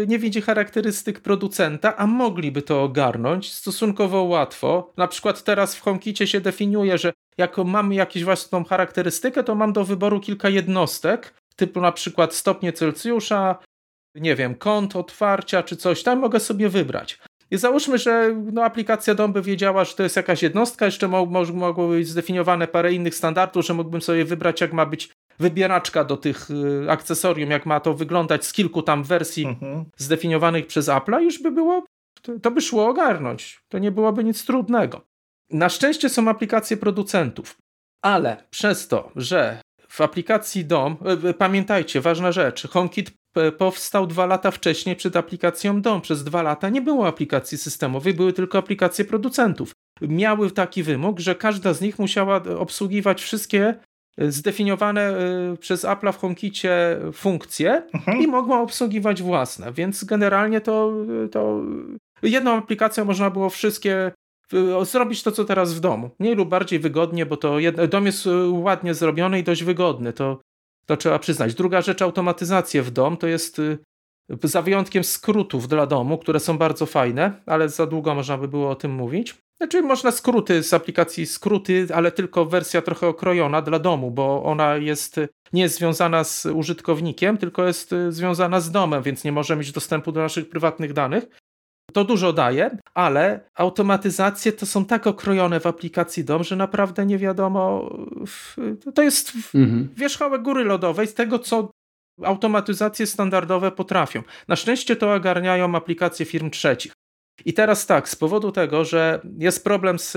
nie 0.07 0.19
widzi 0.19 0.41
charakterystyk 0.41 1.21
producenta, 1.21 1.97
a 1.97 2.07
mogliby 2.07 2.63
to 2.63 2.83
ogarnąć 2.83 3.53
stosunkowo 3.53 4.23
łatwo. 4.23 4.93
Na 4.97 5.09
przykład 5.09 5.45
teraz 5.45 5.77
w 5.77 5.81
HomeKicie 5.81 6.27
się 6.27 6.41
definiuje, 6.41 6.99
że 6.99 7.13
jak 7.39 7.59
mam 7.59 7.93
jakąś 7.93 8.25
własną 8.25 8.65
charakterystykę, 8.65 9.45
to 9.45 9.55
mam 9.55 9.73
do 9.73 9.85
wyboru 9.85 10.21
kilka 10.21 10.49
jednostek, 10.49 11.35
typu 11.57 11.81
na 11.81 11.93
przykład 11.93 12.35
stopnie 12.35 12.73
Celsjusza, 12.73 13.59
nie 14.15 14.37
wiem, 14.37 14.55
kąt 14.55 14.97
otwarcia 14.97 15.63
czy 15.63 15.77
coś 15.77 16.03
tam, 16.03 16.19
mogę 16.19 16.41
sobie 16.41 16.69
wybrać. 16.69 17.19
I 17.51 17.57
załóżmy, 17.57 17.99
że 17.99 18.37
no, 18.53 18.65
aplikacja 18.65 19.15
DOM 19.15 19.33
by 19.33 19.43
wiedziała, 19.43 19.85
że 19.85 19.95
to 19.95 20.03
jest 20.03 20.17
jakaś 20.17 20.43
jednostka, 20.43 20.87
jeszcze 20.87 21.09
mo 21.09 21.27
mo 21.27 21.73
być 21.89 22.09
zdefiniowane 22.09 22.69
parę 22.69 22.93
innych 22.93 23.15
standardów, 23.15 23.67
że 23.67 23.75
mógłbym 23.75 24.03
sobie 24.03 24.25
wybrać, 24.25 24.61
jak 24.61 24.73
ma 24.73 24.87
być 24.87 25.11
wybieraczka 25.39 26.05
do 26.05 26.17
tych 26.17 26.51
y, 26.51 26.91
akcesorium, 26.91 27.51
jak 27.51 27.67
ma 27.67 27.81
to 27.81 27.95
wyglądać 27.95 28.47
z 28.47 28.53
kilku 28.53 28.83
tam 28.83 29.05
wersji 29.05 29.47
mhm. 29.47 29.85
zdefiniowanych 29.97 30.67
przez 30.67 30.89
Apple'a, 30.89 31.21
już 31.21 31.43
by 31.43 31.51
było, 31.51 31.85
to, 32.43 32.51
by 32.51 32.61
szło 32.61 32.89
ogarnąć. 32.89 33.61
To 33.69 33.79
nie 33.79 33.93
byłoby 33.93 34.25
nic 34.25 34.45
trudnego. 34.45 35.01
Na 35.51 35.69
szczęście 35.69 36.09
są 36.09 36.29
aplikacje 36.29 36.77
producentów, 36.77 37.57
ale 38.03 38.45
przez 38.51 38.89
to, 38.89 39.11
że 39.17 39.61
w 39.89 40.01
aplikacji 40.01 40.65
DOM, 40.65 40.97
e, 41.25 41.29
e, 41.29 41.35
pamiętajcie, 41.35 42.01
ważna 42.01 42.33
rzecz, 42.33 42.69
HomeKit 42.69 43.13
powstał 43.59 44.07
dwa 44.07 44.27
lata 44.27 44.51
wcześniej 44.51 44.97
przed 44.97 45.17
aplikacją 45.17 45.83
DOM. 45.83 46.01
Przez 46.01 46.25
dwa 46.25 46.43
lata 46.43 46.69
nie 46.69 46.83
było 46.83 47.07
aplikacji 47.07 47.59
systemowej, 47.59 48.15
były 48.15 48.33
tylko 48.33 48.59
aplikacje 48.59 49.05
producentów. 49.05 49.73
Miały 50.01 50.51
taki 50.51 50.83
wymóg, 50.83 51.21
że 51.21 51.35
każda 51.35 51.75
z 51.75 51.81
nich 51.81 51.99
musiała 51.99 52.43
obsługiwać 52.59 53.23
wszystkie 53.23 53.75
zdefiniowane 54.19 55.15
przez 55.61 55.85
Apple 55.85 56.13
w 56.13 56.19
HomeKicie 56.19 57.01
funkcje 57.13 57.83
mhm. 57.95 58.19
i 58.23 58.27
mogła 58.27 58.61
obsługiwać 58.61 59.23
własne, 59.23 59.73
więc 59.73 60.05
generalnie 60.05 60.61
to, 60.61 60.93
to 61.33 61.63
jedną 62.23 62.51
aplikacją 62.51 63.05
można 63.05 63.31
było 63.31 63.51
wszystkie 63.51 64.13
zrobić 64.83 65.23
to, 65.23 65.33
co 65.33 65.45
teraz 65.45 65.75
w 65.75 65.81
domu. 65.81 66.11
Mniej 66.19 66.35
lub 66.35 66.49
bardziej 66.49 66.79
wygodnie, 66.79 67.27
bo 67.27 67.37
to 67.37 67.57
dom 67.89 68.07
jest 68.07 68.29
ładnie 68.51 68.95
zrobiony 68.95 69.39
i 69.39 69.43
dość 69.43 69.65
wygodny. 69.65 70.13
To, 70.13 70.41
to 70.87 70.97
trzeba 70.97 71.19
przyznać. 71.19 71.55
Druga 71.55 71.83
rzecz, 71.83 72.03
automatyzację 72.03 72.83
w 72.83 72.91
dom 72.91 73.17
to 73.17 73.27
jest 73.27 73.61
za 74.43 74.63
wyjątkiem 74.63 75.05
skrótów 75.05 75.69
dla 75.69 75.87
domu, 75.87 76.19
które 76.19 76.41
są 76.41 76.59
bardzo 76.59 76.87
fajne, 76.87 77.43
ale 77.47 77.69
za 77.69 77.87
długo 77.87 78.15
można 78.15 78.39
by 78.39 78.49
było 78.49 78.71
o 78.71 78.75
tym 78.75 78.91
mówić. 78.91 79.44
Znaczy 79.61 79.83
można 79.83 80.11
skróty 80.11 80.63
z 80.63 80.75
aplikacji 80.75 81.27
skróty, 81.27 81.87
ale 81.95 82.13
tylko 82.13 82.45
wersja 82.45 82.83
trochę 82.83 83.07
okrojona 83.07 83.63
dla 83.63 83.79
domu, 83.79 84.11
bo 84.11 84.45
ona 84.45 84.77
jest 84.77 85.21
nie 85.53 85.63
jest 85.63 85.79
związana 85.79 86.25
z 86.25 86.47
użytkownikiem, 86.47 87.39
tylko 87.39 87.67
jest 87.67 87.93
e, 87.93 88.13
związana 88.13 88.61
z 88.61 88.71
domem, 88.71 89.03
więc 89.03 89.25
nie 89.25 89.33
może 89.33 89.57
mieć 89.57 89.73
dostępu 89.73 90.13
do 90.13 90.21
naszych 90.21 90.49
prywatnych 90.49 90.93
danych. 90.93 91.25
To 91.93 92.05
dużo 92.05 92.33
daje, 92.33 92.79
ale 92.95 93.51
automatyzacje 93.55 94.53
to 94.53 94.67
są 94.67 94.85
tak 94.85 95.07
okrojone 95.07 95.61
w 95.61 95.67
aplikacji 95.67 96.25
DOM, 96.25 96.45
że 96.45 96.57
naprawdę 96.57 97.07
nie 97.07 97.19
wiadomo. 97.19 97.91
To 98.95 99.03
jest 99.03 99.33
mhm. 99.55 99.89
wierzchołek 99.97 100.43
góry 100.43 100.65
lodowej 100.65 101.07
z 101.07 101.15
tego, 101.15 101.39
co 101.39 101.71
automatyzacje 102.23 103.07
standardowe 103.07 103.73
potrafią. 103.73 104.23
Na 104.49 104.57
szczęście 104.57 104.97
to 104.97 105.15
ogarniają 105.15 105.75
aplikacje 105.75 106.27
firm 106.27 106.51
trzecich. 106.51 106.93
I 107.45 107.53
teraz 107.53 107.87
tak, 107.87 108.09
z 108.09 108.17
powodu 108.17 108.53
tego, 108.53 108.85
że 108.85 109.21
jest 109.39 109.65
problem 109.65 109.99
z 109.99 110.17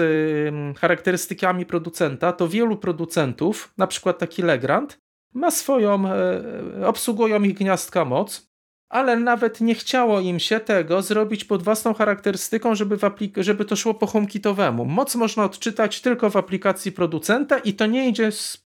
charakterystykami 0.77 1.65
producenta, 1.65 2.33
to 2.33 2.47
wielu 2.47 2.77
producentów, 2.77 3.73
na 3.77 3.87
przykład 3.87 4.17
taki 4.17 4.41
Legrand, 4.41 4.97
ma 5.33 5.51
swoją, 5.51 6.07
e, 6.07 6.87
obsługują 6.87 7.43
ich 7.43 7.57
gniazdka 7.57 8.05
moc 8.05 8.47
ale 8.89 9.19
nawet 9.19 9.61
nie 9.61 9.75
chciało 9.75 10.19
im 10.19 10.39
się 10.39 10.59
tego 10.59 11.01
zrobić 11.01 11.45
pod 11.45 11.63
własną 11.63 11.93
charakterystyką, 11.93 12.75
żeby, 12.75 12.97
żeby 13.37 13.65
to 13.65 13.75
szło 13.75 13.93
po 13.93 14.07
HomeKitowemu. 14.07 14.85
Moc 14.85 15.15
można 15.15 15.43
odczytać 15.43 16.01
tylko 16.01 16.29
w 16.29 16.37
aplikacji 16.37 16.91
producenta 16.91 17.59
i 17.59 17.73
to 17.73 17.85
nie 17.85 18.09
idzie 18.09 18.29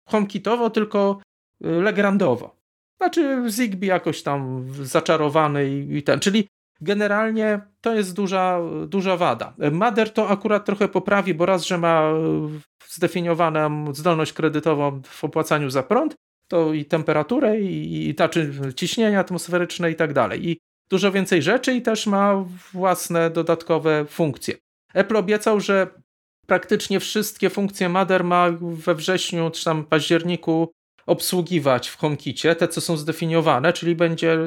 HomeKitowo, 0.08 0.70
tylko 0.70 1.22
y, 1.66 1.68
Legrandowo. 1.68 2.56
Znaczy 2.98 3.44
Zigbee 3.50 3.88
jakoś 3.88 4.24
tam 4.24 4.66
zaczarowany 4.84 5.70
i 5.70 6.04
ten, 6.04 6.20
czyli 6.20 6.48
generalnie 6.82 7.62
to 7.82 7.96
jest 7.96 8.16
duża, 8.16 8.60
duża 8.88 9.18
wada. 9.18 9.54
Mader 9.72 10.14
to 10.14 10.30
akurat 10.30 10.66
trochę 10.66 10.88
poprawi, 10.88 11.34
bo 11.34 11.46
raz, 11.46 11.66
że 11.66 11.78
ma 11.78 12.14
zdefiniowaną 12.88 13.94
zdolność 13.94 14.34
kredytową 14.34 15.02
w 15.06 15.24
opłacaniu 15.24 15.70
za 15.70 15.84
prąd, 15.84 16.16
to 16.48 16.74
i 16.74 16.86
temperaturę, 16.86 17.62
i, 17.62 18.10
i 18.10 18.14
znaczy 18.14 18.52
ciśnienie 18.76 19.20
atmosferyczne 19.20 19.92
i 19.92 19.96
tak 19.96 20.14
dalej. 20.14 20.50
I 20.50 20.58
dużo 20.92 21.12
więcej 21.12 21.42
rzeczy 21.42 21.74
i 21.74 21.82
też 21.82 22.08
ma 22.08 22.46
własne 22.74 23.30
dodatkowe 23.30 24.06
funkcje. 24.06 24.56
Apple 24.94 25.18
obiecał, 25.18 25.60
że 25.60 25.88
praktycznie 26.48 27.00
wszystkie 27.00 27.50
funkcje 27.50 27.90
Mother 27.90 28.24
ma 28.24 28.48
we 28.62 28.96
wrześniu 28.96 29.50
czy 29.50 29.66
tam 29.66 29.86
październiku 29.86 30.72
obsługiwać 31.06 31.90
w 31.90 31.98
HomeKicie, 31.98 32.56
te 32.56 32.68
co 32.68 32.82
są 32.82 32.98
zdefiniowane, 32.98 33.74
czyli 33.74 33.96
będzie 33.96 34.38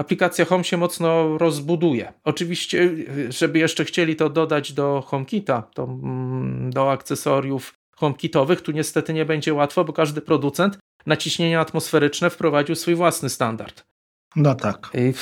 aplikacja 0.00 0.44
Home 0.44 0.64
się 0.64 0.76
mocno 0.76 1.38
rozbuduje. 1.38 2.12
Oczywiście, 2.24 2.90
żeby 3.28 3.58
jeszcze 3.58 3.84
chcieli 3.84 4.16
to 4.16 4.30
dodać 4.30 4.72
do 4.72 5.02
HomeKita, 5.06 5.62
to, 5.62 5.84
mm, 5.84 6.70
do 6.70 6.90
akcesoriów 6.90 7.74
HomeKitowych, 7.96 8.60
tu 8.60 8.72
niestety 8.72 9.12
nie 9.12 9.24
będzie 9.24 9.54
łatwo, 9.54 9.84
bo 9.84 9.92
każdy 9.92 10.20
producent 10.20 10.78
na 11.06 11.16
ciśnienie 11.16 11.60
atmosferyczne 11.60 12.30
wprowadził 12.30 12.74
swój 12.74 12.94
własny 12.94 13.28
standard. 13.28 13.84
No 14.36 14.54
tak. 14.54 14.90
I, 14.94 15.14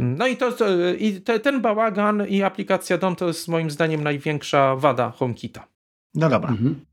no 0.00 0.26
i, 0.26 0.36
to, 0.36 0.50
i 0.98 1.20
te, 1.20 1.40
ten 1.40 1.60
bałagan 1.60 2.26
i 2.28 2.42
aplikacja 2.42 2.98
DOM 2.98 3.16
to 3.16 3.26
jest 3.26 3.48
moim 3.48 3.70
zdaniem 3.70 4.02
największa 4.02 4.76
wada 4.76 5.10
HomeKita. 5.10 5.66
No 6.14 6.28
dobra. 6.28 6.50
Mhm. 6.50 6.84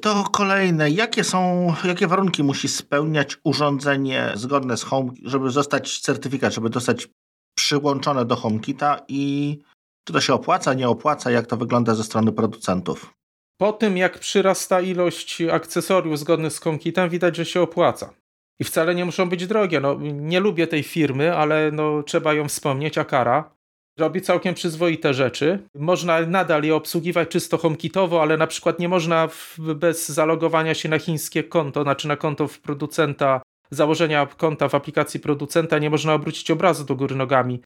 To 0.00 0.24
kolejne. 0.32 0.90
Jakie 0.90 1.24
są, 1.24 1.74
jakie 1.84 2.06
warunki 2.06 2.42
musi 2.42 2.68
spełniać 2.68 3.38
urządzenie 3.44 4.32
zgodne 4.34 4.76
z 4.76 4.82
Home, 4.82 5.12
żeby 5.22 5.50
zostać 5.50 6.00
certyfikat, 6.00 6.54
żeby 6.54 6.70
dostać 6.70 7.08
przyłączone 7.54 8.24
do 8.24 8.36
HomeKita 8.36 9.00
i 9.08 9.58
czy 10.04 10.12
to 10.12 10.20
się 10.20 10.34
opłaca, 10.34 10.74
nie 10.74 10.88
opłaca, 10.88 11.30
jak 11.30 11.46
to 11.46 11.56
wygląda 11.56 11.94
ze 11.94 12.04
strony 12.04 12.32
producentów? 12.32 13.18
po 13.58 13.72
tym 13.72 13.96
jak 13.96 14.18
przyrasta 14.18 14.80
ilość 14.80 15.42
akcesoriów 15.42 16.18
zgodnych 16.18 16.52
z 16.52 16.60
HomeKitem, 16.60 17.08
widać, 17.08 17.36
że 17.36 17.44
się 17.44 17.60
opłaca. 17.60 18.14
I 18.60 18.64
wcale 18.64 18.94
nie 18.94 19.04
muszą 19.04 19.28
być 19.28 19.46
drogie. 19.46 19.80
No, 19.80 19.96
nie 20.00 20.40
lubię 20.40 20.66
tej 20.66 20.82
firmy, 20.82 21.36
ale 21.36 21.70
no, 21.72 22.02
trzeba 22.02 22.34
ją 22.34 22.48
wspomnieć. 22.48 22.98
Akara 22.98 23.57
robi 23.98 24.22
całkiem 24.22 24.54
przyzwoite 24.54 25.14
rzeczy. 25.14 25.68
Można 25.74 26.20
nadal 26.20 26.62
je 26.62 26.74
obsługiwać 26.74 27.28
czysto 27.28 27.58
HomeKitowo, 27.58 28.22
ale 28.22 28.36
na 28.36 28.46
przykład 28.46 28.78
nie 28.78 28.88
można 28.88 29.28
w, 29.28 29.58
bez 29.74 30.08
zalogowania 30.08 30.74
się 30.74 30.88
na 30.88 30.98
chińskie 30.98 31.44
konto, 31.44 31.82
znaczy 31.82 32.08
na 32.08 32.16
konto 32.16 32.48
w 32.48 32.60
producenta, 32.60 33.42
założenia 33.70 34.26
konta 34.26 34.68
w 34.68 34.74
aplikacji 34.74 35.20
producenta, 35.20 35.78
nie 35.78 35.90
można 35.90 36.14
obrócić 36.14 36.50
obrazu 36.50 36.84
do 36.84 36.96
góry 36.96 37.16
nogami 37.16 37.60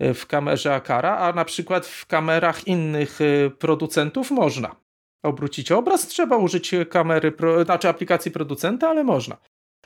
w 0.00 0.26
kamerze 0.26 0.74
Akara, 0.74 1.16
a 1.16 1.32
na 1.32 1.44
przykład 1.44 1.86
w 1.86 2.06
kamerach 2.06 2.66
innych 2.66 3.20
y, 3.20 3.50
producentów 3.58 4.30
można 4.30 4.76
obrócić 5.22 5.72
obraz, 5.72 6.06
trzeba 6.06 6.36
użyć 6.36 6.74
kamery, 6.90 7.32
pro, 7.32 7.64
znaczy 7.64 7.88
aplikacji 7.88 8.30
producenta, 8.30 8.88
ale 8.88 9.04
można. 9.04 9.36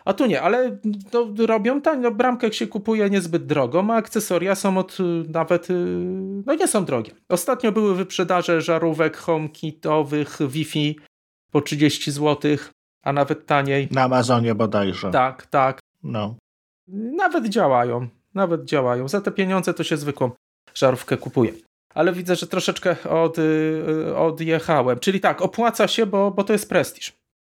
A 0.04 0.12
tu 0.12 0.26
nie, 0.26 0.42
ale 0.42 0.78
no, 1.12 1.46
robią 1.46 1.80
tanio, 1.80 2.10
bramkę 2.10 2.52
się 2.52 2.66
kupuje 2.66 3.10
niezbyt 3.10 3.46
drogo, 3.46 3.84
a 3.90 3.94
akcesoria 3.94 4.54
są 4.54 4.78
od 4.78 4.98
nawet, 5.28 5.70
y, 5.70 5.74
no 6.46 6.54
nie 6.54 6.68
są 6.68 6.84
drogie. 6.84 7.12
Ostatnio 7.28 7.72
były 7.72 7.94
wyprzedaże 7.94 8.60
żarówek 8.60 9.16
HomeKitowych 9.16 10.38
Wi-Fi 10.48 10.98
po 11.50 11.60
30 11.60 12.10
zł, 12.10 12.56
a 13.02 13.12
nawet 13.12 13.46
taniej. 13.46 13.88
Na 13.90 14.02
Amazonie 14.02 14.54
bodajże. 14.54 15.10
Tak, 15.10 15.46
tak. 15.46 15.80
No. 16.02 16.34
Nawet 17.16 17.48
działają, 17.48 18.08
nawet 18.34 18.64
działają. 18.64 19.08
Za 19.08 19.20
te 19.20 19.30
pieniądze 19.30 19.74
to 19.74 19.84
się 19.84 19.96
zwykłą 19.96 20.30
żarówkę 20.74 21.16
kupuje 21.16 21.52
ale 21.94 22.12
widzę, 22.12 22.36
że 22.36 22.46
troszeczkę 22.46 22.96
od, 23.10 23.38
y, 23.38 24.16
odjechałem. 24.16 24.98
Czyli 24.98 25.20
tak, 25.20 25.42
opłaca 25.42 25.88
się, 25.88 26.06
bo, 26.06 26.30
bo 26.30 26.44
to 26.44 26.52
jest 26.52 26.68
prestiż. 26.68 27.12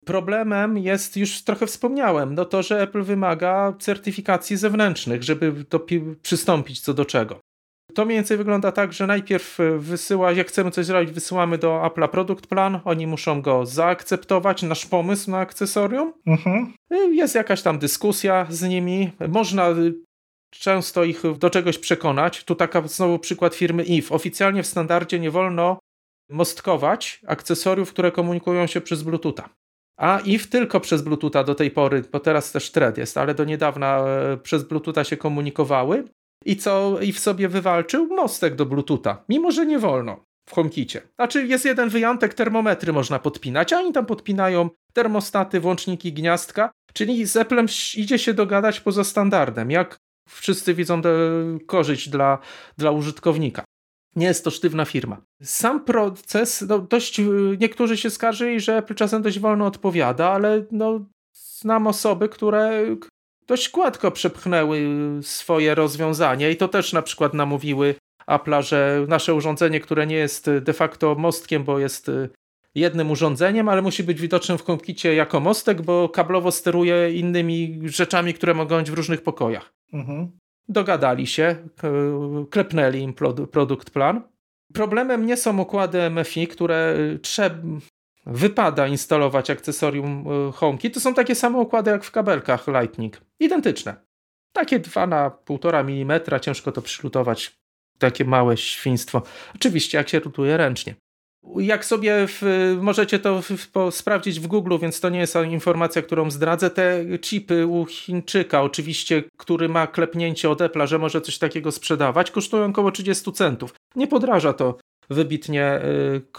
Problemem 0.09 0.78
jest, 0.78 1.16
już 1.16 1.42
trochę 1.42 1.66
wspomniałem, 1.66 2.34
no 2.34 2.44
to, 2.44 2.62
że 2.62 2.82
Apple 2.82 3.02
wymaga 3.02 3.74
certyfikacji 3.78 4.56
zewnętrznych, 4.56 5.22
żeby 5.22 5.64
to 5.64 5.86
przystąpić 6.22 6.80
co 6.80 6.94
do 6.94 7.04
czego. 7.04 7.40
To 7.94 8.04
mniej 8.04 8.18
więcej 8.18 8.36
wygląda 8.36 8.72
tak, 8.72 8.92
że 8.92 9.06
najpierw 9.06 9.59
wysyła, 9.78 10.32
jak 10.32 10.48
chcemy 10.48 10.70
coś 10.70 10.86
zrobić, 10.86 11.12
wysyłamy 11.12 11.59
do 11.59 11.68
Apple'a 11.68 12.09
produkt 12.09 12.46
plan, 12.46 12.80
oni 12.84 13.06
muszą 13.06 13.42
go 13.42 13.66
zaakceptować, 13.66 14.62
nasz 14.62 14.86
pomysł 14.86 15.30
na 15.30 15.38
akcesorium. 15.38 16.12
Mhm. 16.26 16.74
Jest 17.12 17.34
jakaś 17.34 17.62
tam 17.62 17.78
dyskusja 17.78 18.46
z 18.50 18.62
nimi. 18.62 19.11
Można 19.28 19.68
często 20.50 21.04
ich 21.04 21.22
do 21.38 21.50
czegoś 21.50 21.78
przekonać. 21.78 22.44
Tu 22.44 22.54
taka 22.54 22.88
znowu 22.88 23.18
przykład 23.18 23.54
firmy 23.54 23.84
IF. 23.84 24.12
Oficjalnie 24.12 24.62
w 24.62 24.66
standardzie 24.66 25.20
nie 25.20 25.30
wolno 25.30 25.78
mostkować 26.30 27.20
akcesoriów, 27.26 27.90
które 27.90 28.12
komunikują 28.12 28.66
się 28.66 28.80
przez 28.80 29.02
Bluetootha. 29.02 29.48
A 29.99 30.20
IF 30.20 30.46
tylko 30.46 30.80
przez 30.80 31.03
Bluetootha 31.03 31.44
do 31.44 31.55
tej 31.55 31.70
pory, 31.70 32.03
bo 32.12 32.20
teraz 32.20 32.53
też 32.53 32.70
thread 32.70 32.99
jest, 32.99 33.18
ale 33.18 33.34
do 33.34 33.44
niedawna 33.44 33.99
e, 33.99 34.36
przez 34.36 34.62
Bluetootha 34.62 35.05
się 35.05 35.16
komunikowały. 35.16 36.05
I 36.44 36.57
co 36.57 37.01
IF 37.01 37.18
sobie 37.18 37.49
wywalczył? 37.49 38.07
Mostek 38.07 38.55
do 38.55 38.66
Bluetootha, 38.66 39.24
mimo 39.28 39.51
że 39.51 39.66
nie 39.66 39.78
wolno 39.78 40.24
w 40.49 40.55
HomeKicie. 40.55 41.03
Znaczy 41.14 41.46
jest 41.46 41.64
jeden 41.64 41.88
wyjątek, 41.88 42.34
termometry 42.34 42.92
można 42.92 43.18
podpinać, 43.18 43.72
a 43.72 43.78
oni 43.78 43.92
tam 43.92 44.07
podpinają 44.07 44.70
termostaty, 44.92 45.61
włączniki, 45.61 46.12
gniazdka, 46.12 46.70
czyli 46.92 47.26
z 47.26 47.36
Applem 47.36 47.66
idzie 47.96 48.18
się 48.18 48.34
dogadać 48.34 48.80
poza 48.80 49.05
standardem, 49.05 49.70
jak 49.70 49.96
wszyscy 50.28 50.74
widzą 50.74 51.03
korzyść 51.66 52.09
dla, 52.09 52.38
dla 52.78 52.90
użytkownika. 52.90 53.64
Nie 54.16 54.26
jest 54.26 54.44
to 54.44 54.50
sztywna 54.50 54.84
firma. 54.84 55.20
Sam 55.42 55.84
proces, 55.84 56.64
no 56.68 56.78
dość, 56.78 57.20
niektórzy 57.61 57.96
się 57.96 58.11
skarżyli, 58.11 58.61
że 58.61 58.82
czasem 58.96 59.22
dość 59.22 59.38
wolno 59.38 59.66
odpowiada, 59.66 60.30
ale 60.30 60.64
no, 60.72 61.06
znam 61.32 61.86
osoby, 61.86 62.28
które 62.28 62.84
dość 63.46 63.70
gładko 63.70 64.11
przepchnęły 64.11 64.80
swoje 65.22 65.74
rozwiązanie 65.74 66.50
i 66.50 66.56
to 66.56 66.68
też 66.68 66.92
na 66.92 67.02
przykład 67.02 67.34
namówiły 67.34 67.94
Apple'a, 68.26 68.62
że 68.62 69.04
nasze 69.09 69.34
urządzenie, 69.34 69.80
które 69.80 70.06
nie 70.06 70.16
jest 70.16 70.50
de 70.61 70.72
facto 70.72 71.14
mostkiem, 71.14 71.64
bo 71.64 71.78
jest 71.78 72.11
jednym 72.74 73.11
urządzeniem, 73.11 73.68
ale 73.68 73.82
musi 73.82 74.04
być 74.04 74.20
widocznym 74.20 74.59
w 74.59 74.64
HomeKicie 74.64 75.14
jako 75.14 75.40
mostek, 75.40 75.82
bo 75.82 76.09
kablowo 76.09 76.52
steruje 76.52 77.12
innymi 77.12 77.80
rzeczami, 77.84 78.34
które 78.34 78.54
mogą 78.54 78.78
być 78.78 78.90
w 78.90 78.94
różnych 78.94 79.22
pokojach. 79.22 79.72
Mhm. 79.92 80.30
Dogadali 80.68 81.26
się, 81.26 81.56
klepnęli 82.50 83.02
im 83.02 83.14
produkt 83.52 83.90
plan. 83.90 84.22
Problemem 84.74 85.26
nie 85.26 85.36
są 85.36 85.58
układy 85.58 86.10
MFI, 86.10 86.48
które 86.48 86.96
trzeba, 87.22 87.56
wypada 88.26 88.86
instalować 88.86 89.50
akcesorium 89.50 90.24
e, 90.48 90.52
HomeKit. 90.52 90.94
To 90.94 91.00
są 91.00 91.14
takie 91.14 91.34
same 91.34 91.58
układy 91.58 91.90
jak 91.90 92.04
w 92.04 92.10
kabelkach 92.10 92.66
Lightning. 92.66 93.20
Identyczne. 93.40 93.96
Takie 94.52 94.78
2 94.78 95.06
na 95.06 95.30
1,5 95.30 96.02
mm, 96.02 96.40
ciężko 96.40 96.72
to 96.72 96.82
przylutować. 96.82 97.58
Takie 97.98 98.24
małe 98.24 98.56
świństwo. 98.56 99.22
Oczywiście, 99.54 99.98
jak 99.98 100.08
się 100.08 100.20
rutuje 100.20 100.56
ręcznie. 100.56 100.94
Jak 101.57 101.84
sobie 101.84 102.26
w, 102.26 102.43
możecie 102.80 103.18
to 103.18 103.43
w, 103.43 103.51
w, 103.51 103.70
sprawdzić 103.91 104.41
w 104.41 104.47
Google, 104.47 104.78
więc 104.78 105.01
to 105.01 105.09
nie 105.09 105.18
jest 105.18 105.34
informacja, 105.51 106.03
którą 106.03 106.30
zdradzę. 106.30 106.70
Te 106.70 107.05
chipy 107.18 107.66
u 107.66 107.86
Chińczyka, 107.86 108.62
oczywiście, 108.62 109.22
który 109.36 109.68
ma 109.68 109.86
klepnięcie 109.86 110.51
od 110.51 110.61
Apple'a, 110.61 110.86
że 110.86 110.99
może 110.99 111.20
coś 111.20 111.39
takiego 111.39 111.72
sprzedawać, 111.72 112.30
kosztują 112.30 112.64
około 112.64 112.91
30 112.91 113.32
centów. 113.32 113.74
Nie 113.97 114.07
podraża 114.07 114.53
to 114.53 114.78
wybitnie 115.11 115.80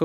y, 0.00 0.04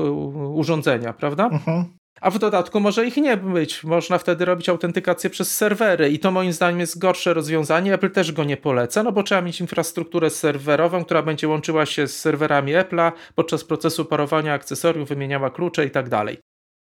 urządzenia, 0.54 1.12
prawda? 1.12 1.46
Mhm. 1.46 1.84
A 2.20 2.30
w 2.30 2.38
dodatku 2.38 2.80
może 2.80 3.06
ich 3.06 3.16
nie 3.16 3.36
być. 3.36 3.84
Można 3.84 4.18
wtedy 4.18 4.44
robić 4.44 4.68
autentykację 4.68 5.30
przez 5.30 5.56
serwery 5.56 6.10
i 6.10 6.18
to 6.18 6.30
moim 6.30 6.52
zdaniem 6.52 6.80
jest 6.80 6.98
gorsze 6.98 7.34
rozwiązanie. 7.34 7.94
Apple 7.94 8.10
też 8.10 8.32
go 8.32 8.44
nie 8.44 8.56
poleca, 8.56 9.02
no 9.02 9.12
bo 9.12 9.22
trzeba 9.22 9.42
mieć 9.42 9.60
infrastrukturę 9.60 10.30
serwerową, 10.30 11.04
która 11.04 11.22
będzie 11.22 11.48
łączyła 11.48 11.86
się 11.86 12.06
z 12.08 12.20
serwerami 12.20 12.72
Apple'a 12.72 13.12
podczas 13.34 13.64
procesu 13.64 14.04
parowania 14.04 14.54
akcesoriów, 14.54 15.08
wymieniała 15.08 15.50
klucze 15.50 15.86
i 15.86 15.90
tak 15.90 16.08
dalej. 16.08 16.38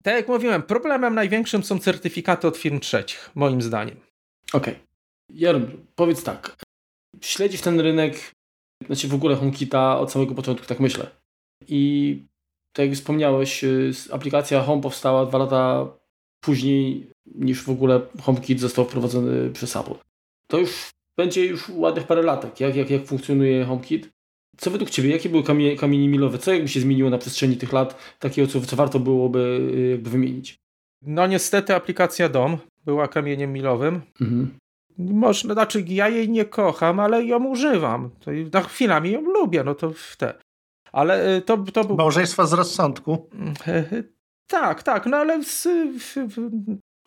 Tak 0.04 0.16
jak 0.16 0.28
mówiłem, 0.28 0.64
problemem 0.64 1.16
największym 1.16 1.64
są 1.64 1.80
certyfikaty 1.80 2.48
od 2.48 2.58
firm 2.58 2.80
trzecich, 2.80 3.30
moim 3.36 3.62
zdaniem. 3.62 3.98
Okej. 4.54 4.76
Okay. 5.40 5.68
Powiedz 5.96 6.24
tak. 6.24 6.56
Śledzisz 7.22 7.62
ten 7.62 7.80
rynek, 7.80 8.32
znaczy 8.86 9.08
w 9.08 9.14
ogóle 9.14 9.36
HomeKita 9.36 10.00
od 10.00 10.12
samego 10.12 10.36
początku, 10.36 10.68
tak 10.68 10.80
myślę. 10.80 11.08
I 11.68 12.31
tak 12.74 12.86
jak 12.86 12.96
wspomniałeś, 12.96 13.64
y, 13.64 13.92
aplikacja 14.12 14.62
Home 14.62 14.82
powstała 14.82 15.26
dwa 15.26 15.38
lata 15.38 15.88
później 16.40 17.12
niż 17.36 17.64
w 17.64 17.70
ogóle 17.70 18.02
HomeKit 18.22 18.60
został 18.60 18.86
wprowadzony 18.86 19.50
przez 19.50 19.76
Apple. 19.76 19.96
To 20.48 20.58
już 20.58 20.90
będzie 21.18 21.46
już 21.46 21.70
ładnych 21.70 22.08
parę 22.08 22.22
latek, 22.22 22.60
jak, 22.60 22.76
jak, 22.76 22.90
jak 22.90 23.06
funkcjonuje 23.06 23.66
HomeKit. 23.66 24.10
Co 24.58 24.72
według 24.72 24.90
Ciebie, 24.90 25.10
jakie 25.10 25.30
były 25.30 25.44
kamie, 25.44 25.76
kamienie 25.76 26.10
milowe? 26.10 26.38
Co 26.38 26.54
jakby 26.54 26.68
się 26.68 26.80
zmieniło 26.80 27.10
na 27.10 27.18
przestrzeni 27.18 27.58
tych 27.58 27.74
lat, 27.74 28.16
takiego, 28.20 28.48
co, 28.48 28.62
co 28.62 28.76
warto 28.76 29.00
byłoby 29.00 29.40
y, 29.76 29.90
jakby 29.90 30.10
wymienić? 30.10 30.60
No 31.02 31.28
niestety 31.28 31.76
aplikacja 31.76 32.30
DOM 32.30 32.58
była 32.86 33.08
kamieniem 33.08 33.54
milowym. 33.54 34.02
Mhm. 34.22 34.58
Można, 34.98 35.54
znaczy 35.54 35.84
ja 35.88 36.10
jej 36.10 36.30
nie 36.30 36.46
kocham, 36.46 37.00
ale 37.00 37.24
ją 37.26 37.46
używam. 37.46 38.10
To, 38.20 38.32
na 38.54 38.62
chwilami 38.62 39.12
ją 39.12 39.22
lubię, 39.22 39.64
no 39.64 39.76
to 39.76 39.92
w 39.94 40.18
te. 40.18 40.34
Ale 40.92 41.38
y, 41.38 41.42
to, 41.42 41.58
to 41.58 41.84
był... 41.84 41.96
Małżeństwa 41.96 42.46
z 42.46 42.54
rozsądku. 42.54 43.30
Tak, 44.48 44.84
tak, 44.84 45.06
no 45.06 45.18
ale 45.18 45.44
z, 45.44 45.68
w, 46.00 46.18
w, 46.36 46.50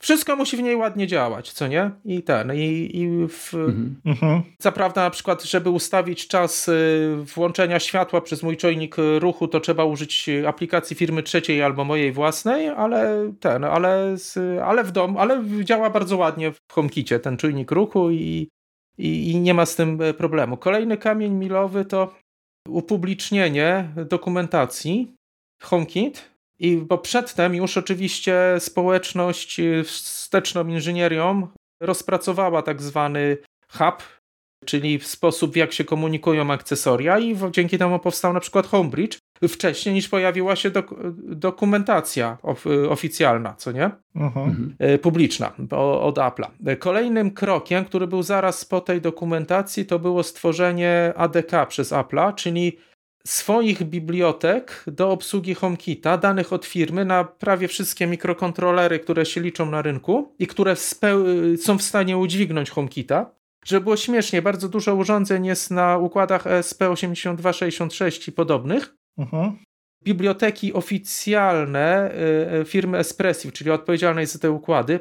wszystko 0.05 0.37
musi 0.37 0.57
w 0.57 0.63
niej 0.63 0.77
ładnie 0.77 1.07
działać, 1.07 1.53
co 1.53 1.67
nie? 1.67 1.91
I 2.05 2.23
ten, 2.23 2.53
i, 2.55 2.91
i 2.95 3.29
w, 3.29 3.55
mhm. 3.55 3.97
mhm. 4.05 4.43
co 4.59 4.73
prawda 4.73 5.03
na 5.03 5.11
przykład, 5.11 5.43
żeby 5.43 5.71
ustawić 5.71 6.29
czas 6.29 6.69
y, 6.69 7.17
włączenia 7.35 7.81
światła 7.81 8.21
przez 8.21 8.43
mój 8.43 8.57
czujnik 8.57 8.97
ruchu, 9.19 9.49
to 9.49 9.61
trzeba 9.61 9.85
użyć 9.85 10.31
aplikacji 10.49 10.97
firmy 10.97 11.23
trzeciej 11.23 11.63
albo 11.63 11.85
mojej 11.85 12.13
własnej, 12.13 12.69
ale 12.69 13.33
ten, 13.41 13.65
ale, 13.65 14.17
z, 14.17 14.39
ale 14.63 14.85
w 14.85 14.93
domu, 14.93 15.19
ale 15.19 15.45
działa 15.65 15.91
bardzo 15.91 16.17
ładnie 16.17 16.53
w 16.53 16.59
HomeKicie 16.73 17.19
ten 17.19 17.37
czujnik 17.37 17.71
ruchu 17.71 18.11
i, 18.11 18.49
i, 18.99 19.31
i 19.31 19.41
nie 19.41 19.55
ma 19.55 19.67
z 19.67 19.77
tym 19.77 20.03
e, 20.03 20.15
problemu. 20.15 20.57
Kolejny 20.57 20.97
kamień 20.97 21.33
milowy 21.33 21.85
to 21.85 22.15
upublicznienie 22.69 23.89
dokumentacji 24.11 25.15
HomeKit 25.63 26.31
i 26.59 26.77
bo 26.77 26.99
przedtem 26.99 27.55
już 27.55 27.77
oczywiście 27.77 28.37
społeczność 28.59 29.61
wsteczną 29.85 30.67
inżynierią 30.69 31.49
rozpracowała 31.81 32.63
tak 32.63 32.83
zwany 32.83 33.37
hub, 33.69 34.03
czyli 34.65 35.01
sposób 35.01 35.57
jak 35.57 35.73
się 35.73 35.85
komunikują 35.85 36.51
akcesoria 36.51 37.19
i 37.19 37.37
dzięki 37.51 37.79
temu 37.79 37.99
powstał 37.99 38.33
na 38.33 38.41
przykład 38.41 38.67
Homebridge, 38.67 39.19
wcześniej 39.49 39.95
niż 39.95 40.09
pojawiła 40.09 40.57
się 40.57 40.71
dok 40.71 40.95
dokumentacja 41.17 42.39
of 42.43 42.65
oficjalna, 42.89 43.55
co 43.55 43.73
nie? 43.73 43.91
Mhm. 44.15 44.49
mhm. 44.49 44.77
E, 44.79 44.99
publiczna 44.99 45.53
od 46.01 46.17
Apple'a. 46.19 46.77
Kolejnym 46.79 47.31
krokiem, 47.31 47.85
który 47.85 48.07
był 48.07 48.23
zaraz 48.23 48.65
po 48.65 48.81
tej 48.81 49.01
dokumentacji, 49.01 49.87
to 49.87 49.99
było 49.99 50.23
stworzenie 50.23 51.13
ADK 51.17 51.67
przez 51.69 51.93
Apple'a, 51.93 52.35
czyli 52.35 52.79
swoich 53.27 53.83
bibliotek 53.83 54.85
do 54.87 55.11
obsługi 55.11 55.55
HomeKita, 55.55 56.19
danych 56.19 56.53
od 56.53 56.67
firmy 56.67 57.05
na 57.05 57.25
prawie 57.25 57.69
wszystkie 57.69 58.07
mikrokontrolery, 58.07 58.99
które 58.99 59.27
się 59.27 59.41
liczą 59.41 59.71
na 59.71 59.83
rynku 59.83 60.35
i 60.39 60.47
które 60.47 60.77
są 61.57 61.79
w 61.79 61.83
stanie 61.83 62.19
udźwignąć 62.19 62.71
HomeKita. 62.71 63.31
Żeby 63.65 63.85
było 63.85 63.97
śmiesznie, 63.97 64.43
bardzo 64.43 64.69
dużo 64.69 64.95
urządzeń 64.95 65.47
jest 65.47 65.71
na 65.71 65.99
układach 65.99 66.45
ESP8266 66.45 68.29
i 68.29 68.33
podobnych, 68.33 68.95
Mhm. 69.19 69.59
Biblioteki 70.05 70.73
oficjalne 70.73 72.13
y, 72.13 72.61
y, 72.61 72.65
firmy 72.65 72.99
Espressive, 72.99 73.53
czyli 73.53 73.71
odpowiedzialnej 73.71 74.27
za 74.27 74.39
te 74.39 74.51
układy, 74.51 75.01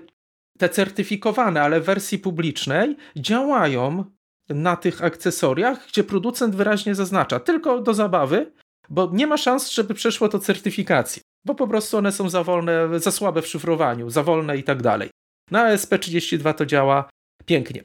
te 0.57 0.70
certyfikowane, 0.70 1.61
ale 1.61 1.82
w 1.82 1.86
wersji 1.86 2.20
publicznej, 2.20 2.95
działają 3.16 4.05
na 4.49 4.76
tych 4.76 5.03
akcesoriach, 5.03 5.88
gdzie 5.88 6.03
producent 6.03 6.55
wyraźnie 6.55 6.95
zaznacza 6.95 7.39
tylko 7.39 7.82
do 7.82 7.93
zabawy, 7.93 8.51
bo 8.89 9.09
nie 9.14 9.28
ma 9.28 9.38
szans, 9.38 9.72
żeby 9.72 9.93
przeszło 9.93 10.30
to 10.30 10.39
certyfikację, 10.39 11.22
bo 11.45 11.55
po 11.55 11.68
prostu 11.68 11.97
one 11.97 12.11
są 12.11 12.30
za 12.30 12.43
wolne, 12.43 12.99
za 12.99 13.11
słabe 13.11 13.41
w 13.41 13.47
szyfrowaniu, 13.47 14.09
za 14.09 14.24
wolne 14.24 14.57
i 14.57 14.64
tak 14.64 14.82
dalej. 14.82 15.09
Na 15.51 15.76
ESP32 15.76 16.53
to 16.53 16.66
działa 16.66 17.09
pięknie. 17.45 17.84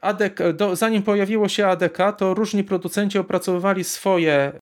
ADK, 0.00 0.38
do, 0.54 0.76
zanim 0.76 1.02
pojawiło 1.02 1.48
się 1.48 1.66
ADK, 1.66 1.98
to 2.18 2.34
różni 2.34 2.64
producenci 2.64 3.18
opracowywali 3.18 3.84
swoje 3.84 4.60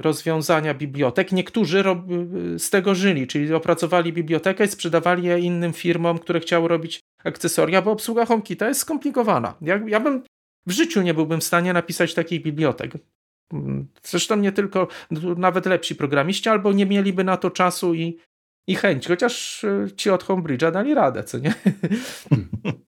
rozwiązania 0.00 0.74
bibliotek. 0.74 1.32
Niektórzy 1.32 1.84
z 2.58 2.70
tego 2.70 2.94
żyli, 2.94 3.26
czyli 3.26 3.54
opracowali 3.54 4.12
bibliotekę 4.12 4.64
i 4.64 4.68
sprzedawali 4.68 5.22
je 5.22 5.38
innym 5.38 5.72
firmom, 5.72 6.18
które 6.18 6.40
chciały 6.40 6.68
robić 6.68 7.00
akcesoria, 7.24 7.82
bo 7.82 7.90
obsługa 7.90 8.26
HomeKita 8.26 8.68
jest 8.68 8.80
skomplikowana. 8.80 9.54
Ja, 9.60 9.80
ja 9.86 10.00
bym 10.00 10.22
w 10.66 10.72
życiu 10.72 11.02
nie 11.02 11.14
byłbym 11.14 11.40
w 11.40 11.44
stanie 11.44 11.72
napisać 11.72 12.14
takich 12.14 12.42
bibliotek. 12.42 12.92
Zresztą 14.02 14.36
nie 14.36 14.52
tylko, 14.52 14.88
nawet 15.36 15.66
lepsi 15.66 15.94
programiści, 15.94 16.48
albo 16.48 16.72
nie 16.72 16.86
mieliby 16.86 17.24
na 17.24 17.36
to 17.36 17.50
czasu 17.50 17.94
i, 17.94 18.18
i 18.66 18.74
chęci, 18.74 19.08
chociaż 19.08 19.64
e, 19.64 19.86
ci 19.96 20.10
od 20.10 20.24
Homebridge'a 20.24 20.72
dali 20.72 20.94
radę, 20.94 21.24
co 21.24 21.38
nie? 21.38 21.54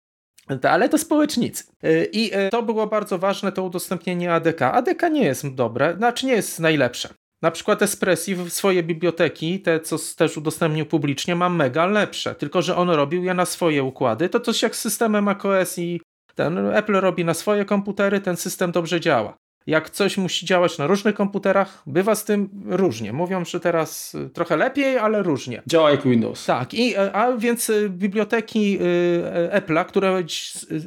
ale 0.62 0.88
to 0.88 0.98
społecznicy. 0.98 1.64
Y, 1.84 2.08
I 2.12 2.36
y, 2.36 2.50
to 2.50 2.62
było 2.62 2.86
bardzo 2.86 3.18
ważne, 3.18 3.52
to 3.52 3.62
udostępnienie 3.62 4.34
ADK. 4.34 4.62
ADK 4.62 5.02
nie 5.10 5.24
jest 5.24 5.54
dobre, 5.54 5.94
znaczy 5.96 6.26
nie 6.26 6.32
jest 6.32 6.60
najlepsze. 6.60 7.08
Na 7.42 7.50
przykład 7.50 7.82
Espressi 7.82 8.36
swoje 8.48 8.82
biblioteki, 8.82 9.60
te 9.60 9.80
co 9.80 9.96
też 10.16 10.36
udostępnił 10.36 10.86
publicznie, 10.86 11.36
ma 11.36 11.48
mega 11.48 11.86
lepsze, 11.86 12.34
tylko 12.34 12.62
że 12.62 12.76
on 12.76 12.90
robił 12.90 13.24
je 13.24 13.34
na 13.34 13.46
swoje 13.46 13.84
układy. 13.84 14.28
To 14.28 14.40
coś 14.40 14.62
jak 14.62 14.76
z 14.76 14.80
systemem 14.80 15.24
macOS 15.24 15.78
i 15.78 16.00
ten 16.34 16.58
Apple 16.58 16.92
robi 16.92 17.24
na 17.24 17.34
swoje 17.34 17.64
komputery, 17.64 18.20
ten 18.20 18.36
system 18.36 18.72
dobrze 18.72 19.00
działa 19.00 19.36
jak 19.68 19.90
coś 19.90 20.16
musi 20.16 20.46
działać 20.46 20.78
na 20.78 20.86
różnych 20.86 21.14
komputerach, 21.14 21.82
bywa 21.86 22.14
z 22.14 22.24
tym 22.24 22.48
różnie. 22.66 23.12
Mówią, 23.12 23.44
że 23.44 23.60
teraz 23.60 24.14
y, 24.14 24.30
trochę 24.30 24.56
lepiej, 24.56 24.98
ale 24.98 25.22
różnie. 25.22 25.62
Działa 25.66 25.90
jak 25.90 26.02
Windows. 26.02 26.46
Tak, 26.46 26.74
i, 26.74 26.94
e, 26.96 27.12
a 27.12 27.36
więc 27.36 27.70
y, 27.70 27.90
biblioteki 27.90 28.78
y, 28.80 29.60
Apple'a, 29.60 29.84
które 29.84 30.22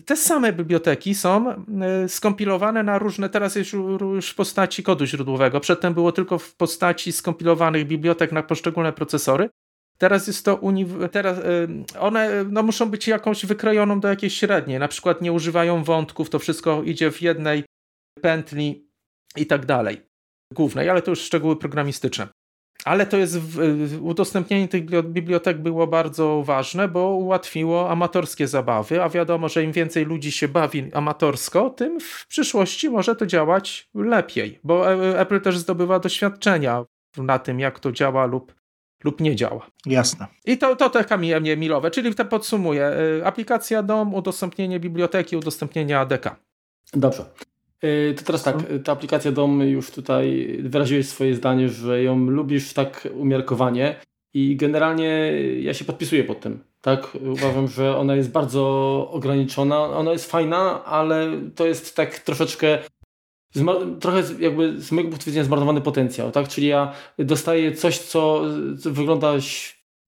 te 0.06 0.18
same 0.18 0.54
biblioteki 0.54 1.16
są 1.16 1.66
skompilowane 2.08 2.84
na 2.84 3.00
różne, 3.00 3.30
teraz 3.30 3.56
jest 3.56 3.74
już 3.74 4.30
w 4.30 4.36
postaci 4.36 4.84
kodu 4.84 5.06
źródłowego. 5.06 5.60
Przedtem 5.60 5.94
było 5.94 6.12
tylko 6.12 6.40
w 6.40 6.56
postaci 6.56 7.12
skompilowanych 7.12 7.88
bibliotek 7.88 8.32
na 8.32 8.44
poszczególne 8.44 8.94
procesory. 8.94 9.50
Teraz 9.98 10.28
jest 10.28 10.46
to 10.46 10.60
teraz 11.12 11.38
one 12.00 12.46
no, 12.50 12.64
muszą 12.64 12.90
być 12.90 13.08
jakąś 13.08 13.46
wykrojoną 13.46 14.00
do 14.00 14.08
jakiejś 14.08 14.38
średniej. 14.38 14.80
Na 14.80 14.88
przykład 14.88 15.22
nie 15.22 15.32
używają 15.32 15.84
wątków, 15.84 16.30
to 16.30 16.40
wszystko 16.40 16.84
idzie 16.84 17.12
w 17.12 17.22
jednej 17.22 17.64
pętli 18.22 18.88
i 19.36 19.46
tak 19.46 19.66
dalej. 19.66 20.02
głównej, 20.54 20.90
ale 20.90 21.02
to 21.02 21.12
już 21.12 21.22
szczegóły 21.22 21.56
programistyczne. 21.56 22.28
Ale 22.86 23.06
to 23.06 23.18
jest, 23.18 23.38
udostępnienie 24.02 24.68
tych 24.68 25.04
bibliotek 25.04 25.58
było 25.58 25.88
bardzo 25.88 26.44
ważne, 26.46 26.88
bo 26.88 27.10
ułatwiło 27.10 27.90
amatorskie 27.90 28.48
zabawy, 28.48 29.04
a 29.04 29.10
wiadomo, 29.10 29.50
że 29.50 29.64
im 29.64 29.72
więcej 29.72 30.06
ludzi 30.06 30.32
się 30.32 30.48
bawi 30.48 30.94
amatorsko, 30.94 31.70
tym 31.70 32.00
w 32.00 32.28
przyszłości 32.28 32.90
może 32.90 33.16
to 33.16 33.26
działać 33.26 33.90
lepiej, 33.96 34.60
bo 34.64 34.94
e, 34.94 35.20
Apple 35.20 35.42
też 35.42 35.58
zdobywa 35.58 36.00
doświadczenia 36.00 36.86
na 37.18 37.40
tym, 37.40 37.60
jak 37.60 37.80
to 37.80 37.92
działa 37.92 38.26
lub, 38.26 38.56
lub 39.04 39.22
nie 39.22 39.36
działa. 39.36 39.68
Jasne. 39.86 40.28
I 40.46 40.58
to, 40.58 40.76
to 40.76 40.90
te 40.90 41.04
kamienie 41.04 41.58
milowe, 41.58 41.92
czyli 41.92 42.16
to 42.16 42.26
podsumuję. 42.26 42.86
E, 42.86 43.26
aplikacja 43.26 43.84
DOM, 43.84 44.14
udostępnienie 44.14 44.80
biblioteki, 44.80 45.38
udostępnienie 45.38 46.00
ADK. 46.00 46.36
Dobrze. 46.94 47.26
Y, 47.84 48.14
to 48.18 48.24
teraz 48.24 48.44
tak, 48.44 48.56
mhm. 48.56 48.84
ta 48.84 48.92
aplikacja 48.92 49.32
DOM 49.32 49.62
już 49.62 49.92
tutaj 49.92 50.58
wyraziłeś 50.64 51.08
swoje 51.08 51.36
zdanie, 51.36 51.70
że 51.70 52.04
ją 52.04 52.18
lubisz 52.18 52.74
tak 52.74 53.08
umiarkowanie 53.16 53.96
i 54.34 54.56
generalnie 54.56 55.34
ja 55.62 55.74
się 55.74 55.86
podpisuję 55.86 56.24
pod 56.24 56.40
tym. 56.40 56.64
Tak, 56.82 57.18
uważam, 57.32 57.68
że 57.68 57.98
ona 57.98 58.16
jest 58.16 58.32
bardzo 58.32 58.62
ograniczona, 59.12 59.84
ona 59.84 60.12
jest 60.12 60.32
fajna, 60.32 60.86
ale 60.86 61.32
to 61.56 61.68
jest 61.68 61.96
tak 61.96 62.20
troszeczkę 62.20 62.80
trochę 64.00 64.24
jakby 64.40 64.82
z 64.82 64.92
mojego 64.92 65.10
punktu 65.10 65.26
widzenia 65.26 65.44
zmarnowany 65.44 65.82
potencjał, 65.82 66.32
tak? 66.32 66.48
Czyli 66.48 66.68
ja 66.68 66.94
dostaję 67.20 67.72
coś, 67.72 67.98
co, 67.98 68.42
co 68.80 68.92
wygląda 68.92 69.34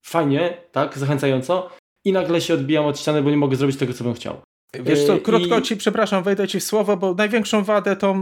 fajnie, 0.05 0.57
tak, 0.71 0.97
zachęcająco 0.97 1.69
i 2.05 2.13
nagle 2.13 2.41
się 2.41 2.53
odbijam 2.53 2.85
od 2.85 2.99
ściany, 2.99 3.21
bo 3.21 3.29
nie 3.29 3.37
mogę 3.37 3.55
zrobić 3.55 3.77
tego, 3.77 3.93
co 3.93 4.03
bym 4.03 4.13
chciał. 4.13 4.41
Wiesz 4.79 5.05
co, 5.05 5.17
krótko 5.17 5.59
I... 5.59 5.61
ci, 5.61 5.77
przepraszam, 5.77 6.23
wejdę 6.23 6.47
ci 6.47 6.59
w 6.59 6.63
słowo, 6.63 6.97
bo 6.97 7.13
największą 7.13 7.63
wadę 7.63 7.95
to, 7.95 8.15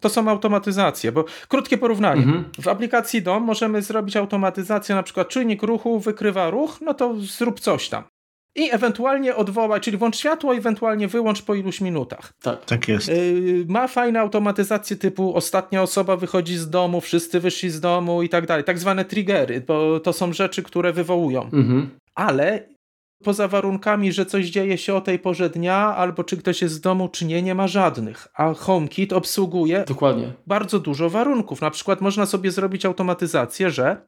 to 0.00 0.08
są 0.08 0.28
automatyzacje, 0.28 1.12
bo 1.12 1.24
krótkie 1.48 1.78
porównanie. 1.78 2.22
Mhm. 2.22 2.44
W 2.60 2.68
aplikacji 2.68 3.22
DOM 3.22 3.42
możemy 3.42 3.82
zrobić 3.82 4.16
automatyzację, 4.16 4.94
na 4.94 5.02
przykład 5.02 5.28
czujnik 5.28 5.62
ruchu 5.62 6.00
wykrywa 6.00 6.50
ruch, 6.50 6.78
no 6.80 6.94
to 6.94 7.14
zrób 7.18 7.60
coś 7.60 7.88
tam. 7.88 8.04
I 8.56 8.70
ewentualnie 8.72 9.36
odwołać, 9.36 9.82
czyli 9.82 9.96
włącz 9.96 10.16
światło, 10.16 10.54
ewentualnie 10.54 11.08
wyłącz 11.08 11.42
po 11.42 11.54
iluś 11.54 11.80
minutach. 11.80 12.32
Tak, 12.42 12.64
tak 12.64 12.88
jest. 12.88 13.08
Yy, 13.08 13.64
ma 13.68 13.88
fajne 13.88 14.20
automatyzacje 14.20 14.96
typu 14.96 15.34
ostatnia 15.34 15.82
osoba 15.82 16.16
wychodzi 16.16 16.56
z 16.56 16.70
domu, 16.70 17.00
wszyscy 17.00 17.40
wyszli 17.40 17.70
z 17.70 17.80
domu 17.80 18.22
i 18.22 18.28
tak 18.28 18.46
dalej. 18.46 18.64
Tak 18.64 18.78
zwane 18.78 19.04
triggery, 19.04 19.60
bo 19.60 20.00
to 20.00 20.12
są 20.12 20.32
rzeczy, 20.32 20.62
które 20.62 20.92
wywołują. 20.92 21.42
Mhm. 21.42 21.90
Ale 22.14 22.68
poza 23.24 23.48
warunkami, 23.48 24.12
że 24.12 24.26
coś 24.26 24.46
dzieje 24.46 24.78
się 24.78 24.94
o 24.94 25.00
tej 25.00 25.18
porze 25.18 25.50
dnia, 25.50 25.76
albo 25.76 26.24
czy 26.24 26.36
ktoś 26.36 26.62
jest 26.62 26.74
z 26.74 26.80
domu, 26.80 27.08
czy 27.08 27.24
nie, 27.24 27.42
nie 27.42 27.54
ma 27.54 27.68
żadnych. 27.68 28.28
A 28.34 28.54
HomeKit 28.54 29.12
obsługuje 29.12 29.84
Dokładnie. 29.88 30.32
bardzo 30.46 30.78
dużo 30.78 31.10
warunków. 31.10 31.60
Na 31.60 31.70
przykład 31.70 32.00
można 32.00 32.26
sobie 32.26 32.50
zrobić 32.50 32.86
automatyzację, 32.86 33.70
że 33.70 34.06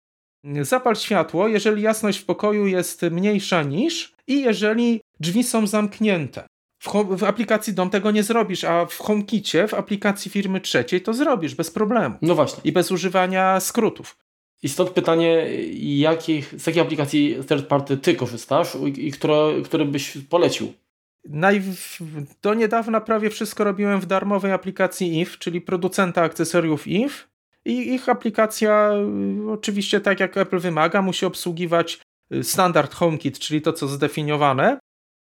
zapal 0.62 0.96
światło, 0.96 1.48
jeżeli 1.48 1.82
jasność 1.82 2.18
w 2.18 2.24
pokoju 2.24 2.66
jest 2.66 3.02
mniejsza 3.02 3.62
niż 3.62 4.12
i 4.26 4.42
jeżeli 4.42 5.00
drzwi 5.20 5.44
są 5.44 5.66
zamknięte. 5.66 6.46
W, 6.82 7.16
w, 7.16 7.24
aplikacji 7.24 7.74
DOM 7.74 7.90
tego 7.90 8.10
nie 8.10 8.22
zrobisz, 8.22 8.64
a 8.64 8.86
w 8.86 8.98
HomeKicie, 8.98 9.68
w 9.68 9.74
aplikacji 9.74 10.30
firmy 10.30 10.60
trzeciej 10.60 11.02
to 11.02 11.14
zrobisz 11.14 11.54
bez 11.54 11.70
problemu. 11.70 12.14
No 12.22 12.34
właśnie. 12.34 12.60
I 12.64 12.72
bez 12.72 12.92
używania 12.92 13.60
skrótów. 13.60 14.16
I 14.62 14.68
stąd 14.68 14.90
pytanie, 14.90 15.46
jakich, 15.80 16.60
z 16.60 16.66
jakiej 16.66 16.82
aplikacji 16.82 17.36
third 17.48 17.66
party 17.66 17.96
ty 17.96 18.14
korzystasz 18.14 18.74
i, 18.74 19.06
i 19.06 19.12
które, 19.12 19.52
które 19.64 19.84
byś 19.84 20.18
polecił? 20.30 20.72
Naj... 21.24 21.62
Do 22.42 22.54
niedawna 22.54 23.00
prawie 23.00 23.30
wszystko 23.30 23.64
robiłem 23.64 24.00
w 24.00 24.06
darmowej 24.06 24.52
aplikacji 24.52 25.20
IF, 25.20 25.38
czyli 25.38 25.60
producenta 25.60 26.22
akcesoriów 26.22 26.86
IF. 26.86 27.28
I 27.64 27.94
ich 27.94 28.08
aplikacja, 28.08 28.92
oczywiście 29.50 30.00
tak 30.00 30.20
jak 30.20 30.36
Apple 30.36 30.58
wymaga, 30.58 31.02
musi 31.02 31.26
obsługiwać 31.26 32.00
y, 32.34 32.44
standard 32.44 32.94
HomeKit, 32.94 33.38
czyli 33.38 33.62
to 33.62 33.72
co 33.72 33.88
zdefiniowane, 33.88 34.78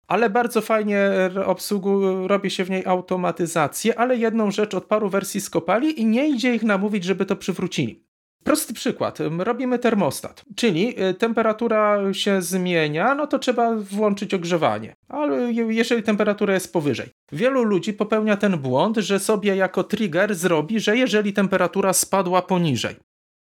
ale 0.07 0.29
bardzo 0.29 0.61
fajnie 0.61 1.09
obsługu, 1.45 2.27
robi 2.27 2.49
się 2.49 2.63
w 2.63 2.69
niej 2.69 2.85
automatyzację, 2.85 3.99
ale 3.99 4.17
jedną 4.17 4.51
rzecz 4.51 4.73
od 4.73 4.85
paru 4.85 5.09
wersji 5.09 5.41
skopali 5.41 6.01
i 6.01 6.05
nie 6.05 6.29
idzie 6.29 6.55
ich 6.55 6.63
namówić, 6.63 7.03
żeby 7.03 7.25
to 7.25 7.35
przywrócili. 7.35 8.03
Prosty 8.43 8.73
przykład. 8.73 9.17
Robimy 9.37 9.79
termostat, 9.79 10.45
czyli 10.55 11.03
y, 11.03 11.13
temperatura 11.13 12.13
się 12.13 12.41
zmienia, 12.41 13.15
no 13.15 13.27
to 13.27 13.39
trzeba 13.39 13.75
włączyć 13.75 14.33
ogrzewanie. 14.33 14.93
Ale 15.07 15.53
jeżeli 15.53 16.03
temperatura 16.03 16.53
jest 16.53 16.73
powyżej. 16.73 17.09
Wielu 17.31 17.63
ludzi 17.63 17.93
popełnia 17.93 18.37
ten 18.37 18.57
błąd, 18.57 18.97
że 18.97 19.19
sobie 19.19 19.55
jako 19.55 19.83
trigger 19.83 20.35
zrobi, 20.35 20.79
że 20.79 20.97
jeżeli 20.97 21.33
temperatura 21.33 21.93
spadła 21.93 22.41
poniżej. 22.41 22.95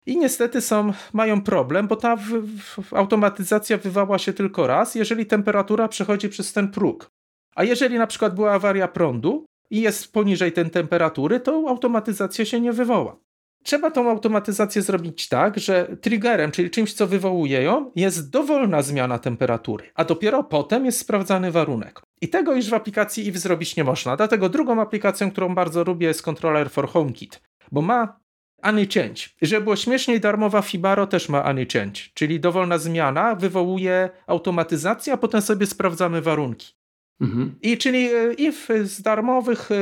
I 0.06 0.18
niestety 0.18 0.62
są, 0.62 0.94
mają 1.14 1.42
problem, 1.42 1.88
bo 1.88 1.96
ta 1.96 2.16
w, 2.16 2.30
w, 2.60 2.94
automatyzacja 2.94 3.78
wywała 3.78 4.18
się 4.20 4.34
tylko 4.34 4.68
raz, 4.68 4.96
jeżeli 4.96 5.26
temperatura 5.26 5.88
przechodzi 5.88 6.30
przez 6.30 6.54
ten 6.54 6.72
próg. 6.72 7.12
A 7.56 7.64
jeżeli 7.64 7.98
na 7.98 8.08
przykład 8.08 8.36
była 8.36 8.52
awaria 8.52 8.88
prądu 8.88 9.46
i 9.70 9.82
jest 9.82 10.14
poniżej 10.14 10.52
tej 10.52 10.70
temperatury, 10.70 11.40
to 11.40 11.66
automatyzacja 11.68 12.46
się 12.46 12.62
nie 12.62 12.74
wywoła. 12.74 13.16
Trzeba 13.64 13.92
tą 13.92 14.10
automatyzację 14.10 14.82
zrobić 14.82 15.28
tak, 15.28 15.60
że 15.60 15.98
triggerem, 16.02 16.52
czyli 16.52 16.70
czymś, 16.70 16.94
co 16.94 17.08
wywołuje 17.08 17.62
ją, 17.62 17.92
jest 17.96 18.30
dowolna 18.30 18.82
zmiana 18.82 19.20
temperatury, 19.20 19.92
a 19.96 20.06
dopiero 20.06 20.44
potem 20.44 20.86
jest 20.86 21.00
sprawdzany 21.00 21.52
warunek. 21.52 22.02
I 22.22 22.30
tego 22.30 22.56
już 22.56 22.70
w 22.70 22.74
aplikacji 22.74 23.28
IF 23.28 23.38
zrobić 23.38 23.76
nie 23.76 23.84
można. 23.84 24.18
Dlatego 24.18 24.50
drugą 24.50 24.82
aplikacją, 24.82 25.32
którą 25.32 25.56
bardzo 25.56 25.84
lubię, 25.84 26.08
jest 26.08 26.22
Controller 26.22 26.70
for 26.70 26.90
HomeKit, 26.90 27.42
bo 27.72 27.82
ma 27.82 28.20
AnyChange. 28.62 29.22
Żeby 29.42 29.64
było 29.64 29.76
śmieszniej, 29.76 30.20
darmowa 30.20 30.62
Fibaro 30.62 31.08
też 31.08 31.30
ma 31.30 31.44
AnyChange, 31.44 32.02
czyli 32.14 32.40
dowolna 32.40 32.78
zmiana 32.78 33.36
wywołuje 33.36 34.10
automatyzację, 34.28 35.14
a 35.14 35.18
potem 35.18 35.42
sobie 35.42 35.66
sprawdzamy 35.66 36.22
warunki. 36.22 36.79
Mhm. 37.22 37.56
I 37.62 37.78
czyli 37.78 38.10
e, 38.14 38.34
if 38.34 38.86
z 38.86 39.02
darmowych 39.02 39.72
e, 39.72 39.76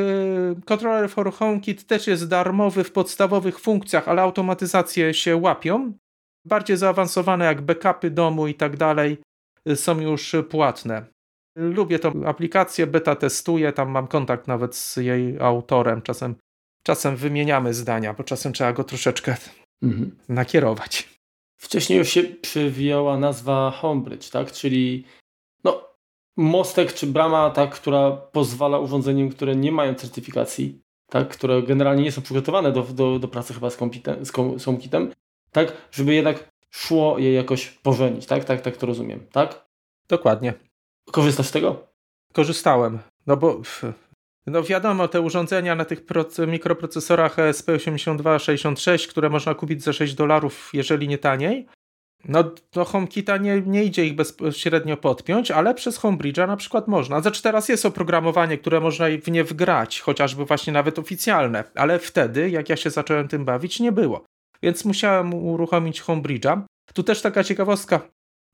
Controller 0.65 1.09
for 1.09 1.33
HomeKit 1.33 1.87
też 1.87 2.07
jest 2.07 2.27
darmowy 2.27 2.83
w 2.83 2.91
podstawowych 2.91 3.59
funkcjach, 3.59 4.07
ale 4.07 4.21
automatyzacje 4.21 5.13
się 5.13 5.35
łapią. 5.35 5.93
Bardziej 6.45 6.77
zaawansowane 6.77 7.45
jak 7.45 7.61
backupy 7.61 8.11
domu 8.11 8.47
i 8.47 8.53
tak 8.53 8.77
dalej 8.77 9.17
e, 9.65 9.75
są 9.75 10.01
już 10.01 10.35
płatne. 10.49 11.05
Lubię 11.55 11.99
tą 11.99 12.25
aplikację, 12.25 12.87
beta 12.87 13.15
testuję, 13.15 13.73
tam 13.73 13.89
mam 13.89 14.07
kontakt 14.07 14.47
nawet 14.47 14.75
z 14.75 14.95
jej 14.97 15.39
autorem. 15.39 16.01
Czasem, 16.01 16.35
czasem 16.83 17.15
wymieniamy 17.15 17.73
zdania, 17.73 18.13
bo 18.13 18.23
czasem 18.23 18.53
trzeba 18.53 18.73
go 18.73 18.83
troszeczkę 18.83 19.37
mhm. 19.83 20.17
nakierować. 20.29 21.17
Wcześniej 21.57 21.99
już 21.99 22.09
się 22.09 22.23
przywijała 22.23 23.17
nazwa 23.17 23.71
Homebridge, 23.71 24.29
tak? 24.29 24.51
Czyli 24.51 25.03
mostek 26.37 26.93
czy 26.93 27.07
brama, 27.07 27.49
tak, 27.49 27.75
która 27.75 28.11
pozwala 28.11 28.79
urządzeniom, 28.79 29.29
które 29.29 29.55
nie 29.55 29.71
mają 29.71 29.93
certyfikacji, 29.93 30.81
tak, 31.09 31.27
które 31.27 31.63
generalnie 31.63 32.03
nie 32.03 32.11
są 32.11 32.21
przygotowane 32.21 32.71
do, 32.71 32.81
do, 32.81 33.19
do 33.19 33.27
pracy 33.27 33.53
chyba 33.53 33.69
z, 33.69 33.77
kompitem, 33.77 34.25
z 34.59 34.63
HomeKitem, 34.63 35.11
tak, 35.51 35.73
żeby 35.91 36.13
jednak 36.13 36.51
szło 36.69 37.17
je 37.19 37.33
jakoś 37.33 37.67
pożenić, 37.67 38.25
tak, 38.25 38.43
tak, 38.43 38.61
tak 38.61 38.77
to 38.77 38.85
rozumiem, 38.85 39.19
tak? 39.31 39.67
Dokładnie. 40.09 40.53
Korzystasz 41.11 41.47
z 41.47 41.51
tego? 41.51 41.87
Korzystałem, 42.33 42.99
no 43.27 43.37
bo 43.37 43.61
no 44.47 44.63
wiadomo, 44.63 45.07
te 45.07 45.21
urządzenia 45.21 45.75
na 45.75 45.85
tych 45.85 46.03
mikroprocesorach 46.47 47.37
ESP8266, 47.37 49.09
które 49.09 49.29
można 49.29 49.55
kupić 49.55 49.83
za 49.83 49.93
6 49.93 50.13
dolarów, 50.13 50.69
jeżeli 50.73 51.07
nie 51.07 51.17
taniej, 51.17 51.67
no 52.25 52.43
do 52.73 52.85
HomeKita 52.85 53.37
nie, 53.37 53.61
nie 53.61 53.83
idzie 53.83 54.05
ich 54.05 54.15
bezpośrednio 54.15 54.97
podpiąć, 54.97 55.51
ale 55.51 55.73
przez 55.73 55.99
HomeBridge'a 55.99 56.47
na 56.47 56.57
przykład 56.57 56.87
można. 56.87 57.21
Znaczy 57.21 57.43
teraz 57.43 57.69
jest 57.69 57.85
oprogramowanie, 57.85 58.57
które 58.57 58.79
można 58.79 59.05
w 59.23 59.31
nie 59.31 59.43
wgrać, 59.43 59.99
chociażby 59.99 60.45
właśnie 60.45 60.73
nawet 60.73 60.99
oficjalne, 60.99 61.63
ale 61.75 61.99
wtedy, 61.99 62.49
jak 62.49 62.69
ja 62.69 62.75
się 62.75 62.89
zacząłem 62.89 63.27
tym 63.27 63.45
bawić, 63.45 63.79
nie 63.79 63.91
było. 63.91 64.25
Więc 64.63 64.85
musiałem 64.85 65.33
uruchomić 65.33 66.01
HomeBridge'a. 66.01 66.61
Tu 66.93 67.03
też 67.03 67.21
taka 67.21 67.43
ciekawostka. 67.43 67.99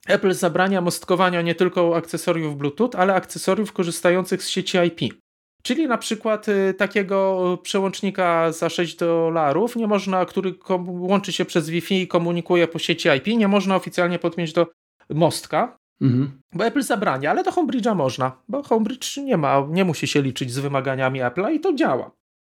Apple 0.07 0.33
zabrania 0.33 0.81
mostkowania 0.81 1.41
nie 1.41 1.55
tylko 1.55 1.95
akcesoriów 1.95 2.57
Bluetooth, 2.57 2.89
ale 2.97 3.13
akcesoriów 3.13 3.73
korzystających 3.73 4.43
z 4.43 4.49
sieci 4.49 4.77
IP. 4.77 5.22
Czyli 5.63 5.87
na 5.87 5.97
przykład 5.97 6.49
y, 6.49 6.73
takiego 6.73 7.57
przełącznika 7.63 8.51
za 8.51 8.69
6 8.69 8.95
dolarów, 8.95 9.75
nie 9.75 9.87
można, 9.87 10.25
który 10.25 10.55
łączy 10.87 11.33
się 11.33 11.45
przez 11.45 11.69
Wi-Fi 11.69 12.01
i 12.01 12.07
komunikuje 12.07 12.67
po 12.67 12.79
sieci 12.79 13.09
IP, 13.17 13.27
nie 13.27 13.47
można 13.47 13.75
oficjalnie 13.75 14.19
podpiąć 14.19 14.53
do 14.53 14.67
mostka, 15.09 15.77
mhm. 16.01 16.41
bo 16.53 16.65
Apple 16.65 16.81
zabrania, 16.81 17.31
ale 17.31 17.43
do 17.43 17.51
Homebridge'a 17.51 17.95
można, 17.95 18.31
bo 18.49 18.63
Homebridge 18.63 19.17
nie 19.17 19.37
ma, 19.37 19.67
nie 19.69 19.85
musi 19.85 20.07
się 20.07 20.21
liczyć 20.21 20.51
z 20.51 20.59
wymaganiami 20.59 21.19
Apple'a 21.19 21.53
i 21.53 21.59
to 21.59 21.73
działa. 21.73 22.11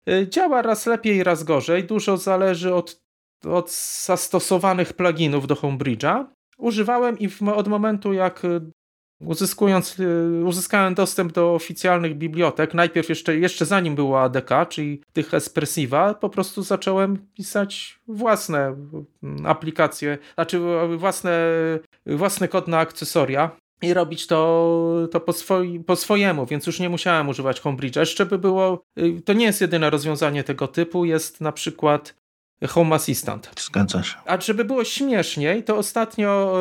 Y, 0.08 0.28
działa 0.28 0.62
raz 0.62 0.86
lepiej, 0.86 1.24
raz 1.24 1.44
gorzej, 1.44 1.84
dużo 1.84 2.16
zależy 2.16 2.74
od, 2.74 3.00
od 3.44 3.72
zastosowanych 4.04 4.92
pluginów 4.92 5.46
do 5.46 5.54
Homebridge'a. 5.54 6.24
Używałem 6.58 7.18
i 7.18 7.28
w, 7.28 7.42
od 7.42 7.68
momentu 7.68 8.12
jak 8.12 8.42
uzyskując, 9.20 10.00
y, 10.00 10.44
uzyskałem 10.44 10.94
dostęp 10.94 11.32
do 11.32 11.54
oficjalnych 11.54 12.18
bibliotek. 12.18 12.74
Najpierw 12.74 13.08
jeszcze, 13.08 13.36
jeszcze 13.36 13.66
zanim 13.66 13.94
było 13.94 14.22
ADK, 14.22 14.50
czyli 14.68 15.02
tych 15.12 15.34
Espressiva, 15.34 16.14
po 16.14 16.30
prostu 16.30 16.62
zacząłem 16.62 17.18
pisać 17.34 18.00
własne 18.08 18.76
mm, 19.22 19.46
aplikacje, 19.46 20.18
znaczy 20.34 20.60
własne, 20.98 21.38
własny 22.06 22.48
kod 22.48 22.68
na 22.68 22.78
akcesoria 22.78 23.50
i 23.82 23.94
robić 23.94 24.26
to, 24.26 25.08
to 25.10 25.20
po, 25.20 25.32
swoi, 25.32 25.80
po 25.80 25.96
swojemu, 25.96 26.46
więc 26.46 26.66
już 26.66 26.80
nie 26.80 26.88
musiałem 26.88 27.28
używać 27.28 27.60
Homebridge'a. 27.60 28.00
Jeszcze 28.00 28.26
by 28.26 28.38
było, 28.38 28.82
y, 28.98 29.22
to 29.24 29.32
nie 29.32 29.44
jest 29.46 29.60
jedyne 29.60 29.90
rozwiązanie 29.90 30.44
tego 30.44 30.68
typu, 30.68 31.04
jest 31.04 31.40
na 31.40 31.52
przykład 31.52 32.19
Home 32.68 32.96
Assistant. 32.96 33.50
Zgadza 33.60 34.02
się. 34.02 34.16
A 34.26 34.40
żeby 34.40 34.64
było 34.64 34.84
śmieszniej, 34.84 35.64
to 35.64 35.76
ostatnio 35.76 36.54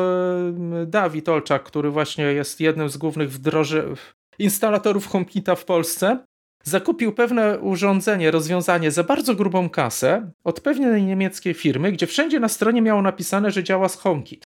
yy, 0.72 0.86
Dawid 0.86 1.28
Olczak, 1.28 1.62
który 1.62 1.90
właśnie 1.90 2.24
jest 2.24 2.60
jednym 2.60 2.88
z 2.88 2.96
głównych 2.96 3.32
wdroży... 3.32 3.94
instalatorów 4.38 5.06
HomeKita 5.06 5.54
w 5.54 5.64
Polsce, 5.64 6.18
zakupił 6.64 7.12
pewne 7.12 7.58
urządzenie, 7.58 8.30
rozwiązanie 8.30 8.90
za 8.90 9.04
bardzo 9.04 9.34
grubą 9.34 9.70
kasę 9.70 10.30
od 10.44 10.60
pewnej 10.60 11.02
niemieckiej 11.02 11.54
firmy, 11.54 11.92
gdzie 11.92 12.06
wszędzie 12.06 12.40
na 12.40 12.48
stronie 12.48 12.82
miało 12.82 13.02
napisane, 13.02 13.50
że 13.50 13.64
działa 13.64 13.88
z 13.88 13.96
HomeKit. 13.96 14.44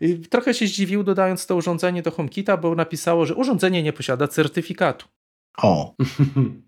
I 0.00 0.18
trochę 0.18 0.54
się 0.54 0.66
zdziwił, 0.66 1.04
dodając 1.04 1.46
to 1.46 1.56
urządzenie 1.56 2.02
do 2.02 2.10
HomeKita, 2.10 2.56
bo 2.56 2.74
napisało, 2.74 3.26
że 3.26 3.34
urządzenie 3.34 3.82
nie 3.82 3.92
posiada 3.92 4.28
certyfikatu. 4.28 5.06
O. 5.62 5.94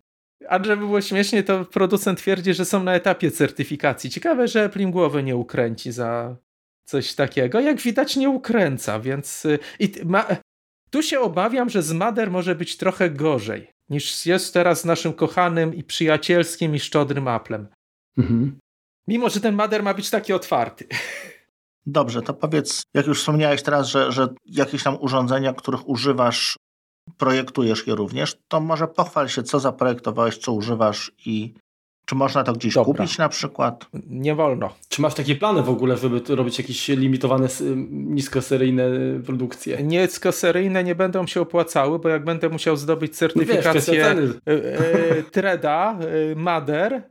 A 0.48 0.64
żeby 0.64 0.76
było 0.76 1.00
śmiesznie, 1.00 1.42
to 1.42 1.64
producent 1.64 2.18
twierdzi, 2.18 2.54
że 2.54 2.64
są 2.64 2.82
na 2.82 2.94
etapie 2.94 3.30
certyfikacji. 3.30 4.10
Ciekawe, 4.10 4.48
że 4.48 4.64
Apple 4.64 4.80
im 4.80 4.90
głowy 4.90 5.22
nie 5.22 5.36
ukręci 5.36 5.92
za 5.92 6.36
coś 6.84 7.14
takiego. 7.14 7.60
Jak 7.60 7.80
widać, 7.80 8.16
nie 8.16 8.30
ukręca, 8.30 9.00
więc. 9.00 9.44
Y, 9.44 9.58
I 9.78 9.92
ma... 10.04 10.26
Tu 10.90 11.02
się 11.02 11.20
obawiam, 11.20 11.70
że 11.70 11.82
z 11.82 11.92
Mader 11.92 12.30
może 12.30 12.54
być 12.54 12.76
trochę 12.76 13.10
gorzej 13.10 13.70
niż 13.90 14.26
jest 14.26 14.54
teraz 14.54 14.80
z 14.80 14.84
naszym 14.84 15.12
kochanym 15.12 15.74
i 15.74 15.84
przyjacielskim 15.84 16.74
i 16.74 16.80
szczodrym 16.80 17.28
Applem. 17.28 17.68
Mhm. 18.18 18.58
Mimo, 19.08 19.30
że 19.30 19.40
ten 19.40 19.54
Mader 19.54 19.82
ma 19.82 19.94
być 19.94 20.10
taki 20.10 20.32
otwarty. 20.32 20.86
Dobrze, 21.86 22.22
to 22.22 22.34
powiedz, 22.34 22.82
jak 22.94 23.06
już 23.06 23.20
wspomniałeś 23.20 23.62
teraz, 23.62 23.88
że, 23.88 24.12
że 24.12 24.28
jakieś 24.44 24.82
tam 24.82 24.96
urządzenia, 25.00 25.52
których 25.52 25.88
używasz 25.88 26.56
projektujesz 27.16 27.86
je 27.86 27.94
również, 27.94 28.38
to 28.48 28.60
może 28.60 28.88
pochwal 28.88 29.28
się, 29.28 29.42
co 29.42 29.60
zaprojektowałeś, 29.60 30.38
co 30.38 30.52
używasz 30.52 31.12
i 31.26 31.54
czy 32.08 32.14
można 32.14 32.44
to 32.44 32.52
gdzieś 32.52 32.74
Dobra. 32.74 32.94
kupić 32.94 33.18
na 33.18 33.28
przykład? 33.28 33.86
Nie 34.06 34.34
wolno. 34.34 34.74
Czy 34.88 35.02
masz 35.02 35.14
takie 35.14 35.36
plany 35.36 35.62
w 35.62 35.68
ogóle, 35.68 35.96
żeby 35.96 36.36
robić 36.36 36.58
jakieś 36.58 36.88
limitowane, 36.88 37.48
niskoseryjne 37.90 38.90
produkcje? 39.26 39.82
Niskoseryjne 39.82 40.84
nie 40.84 40.94
będą 40.94 41.26
się 41.26 41.40
opłacały, 41.40 41.98
bo 41.98 42.08
jak 42.08 42.24
będę 42.24 42.48
musiał 42.48 42.76
zdobyć 42.76 43.16
certyfikację 43.16 44.14
no 44.14 44.22
wiesz, 44.22 44.36
e, 44.46 45.18
e, 45.18 45.22
TREDA, 45.22 45.98
e, 46.00 46.34
MADER, 46.34 47.02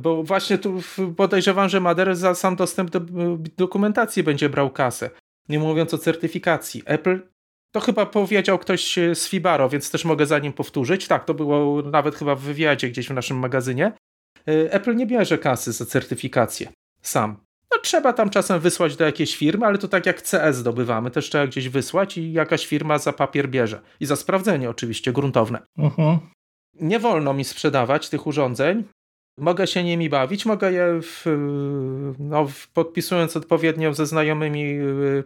bo 0.00 0.22
właśnie 0.22 0.58
tu 0.58 0.80
podejrzewam, 1.16 1.68
że 1.68 1.80
Mader 1.80 2.16
za 2.16 2.34
sam 2.34 2.56
dostęp 2.56 2.90
do 2.90 3.00
dokumentacji 3.56 4.22
będzie 4.22 4.48
brał 4.48 4.70
kasę. 4.70 5.10
Nie 5.48 5.58
mówiąc 5.58 5.94
o 5.94 5.98
certyfikacji. 5.98 6.82
Apple 6.86 7.20
to 7.72 7.80
chyba 7.80 8.06
powiedział 8.06 8.58
ktoś 8.58 8.98
e, 8.98 9.14
z 9.14 9.28
Fibaro, 9.28 9.68
więc 9.68 9.90
też 9.90 10.04
mogę 10.04 10.26
za 10.26 10.38
nim 10.38 10.52
powtórzyć. 10.52 11.08
Tak, 11.08 11.24
to 11.24 11.34
było 11.34 11.82
nawet 11.82 12.14
chyba 12.14 12.34
w 12.34 12.40
wywiadzie 12.40 12.88
gdzieś 12.88 13.08
w 13.08 13.14
naszym 13.14 13.38
magazynie. 13.38 13.92
E, 14.48 14.72
Apple 14.72 14.96
nie 14.96 15.06
bierze 15.06 15.38
kasy 15.38 15.72
za 15.72 15.86
certyfikację 15.86 16.68
sam. 17.02 17.36
No 17.72 17.78
trzeba 17.82 18.12
tam 18.12 18.30
czasem 18.30 18.60
wysłać 18.60 18.96
do 18.96 19.04
jakiejś 19.04 19.36
firmy, 19.36 19.66
ale 19.66 19.78
to 19.78 19.88
tak 19.88 20.06
jak 20.06 20.22
CS 20.22 20.56
zdobywamy, 20.56 21.10
też 21.10 21.30
trzeba 21.30 21.46
gdzieś 21.46 21.68
wysłać 21.68 22.18
i 22.18 22.32
jakaś 22.32 22.66
firma 22.66 22.98
za 22.98 23.12
papier 23.12 23.48
bierze. 23.48 23.80
I 24.00 24.06
za 24.06 24.16
sprawdzenie 24.16 24.70
oczywiście 24.70 25.12
gruntowne. 25.12 25.58
Uh 25.78 25.84
mhm. 25.84 26.16
-huh. 26.16 26.18
Nie 26.80 26.98
wolno 26.98 27.34
mi 27.34 27.44
sprzedawać 27.44 28.08
tych 28.08 28.26
urządzeń. 28.26 28.84
Mogę 29.38 29.66
się 29.66 29.84
nimi 29.84 30.08
bawić, 30.08 30.46
mogę 30.46 30.72
je 30.72 31.00
w, 31.02 31.24
no, 32.18 32.46
podpisując 32.74 33.36
odpowiednio 33.36 33.94
ze 33.94 34.06
znajomymi 34.06 34.64
E, 34.64 35.22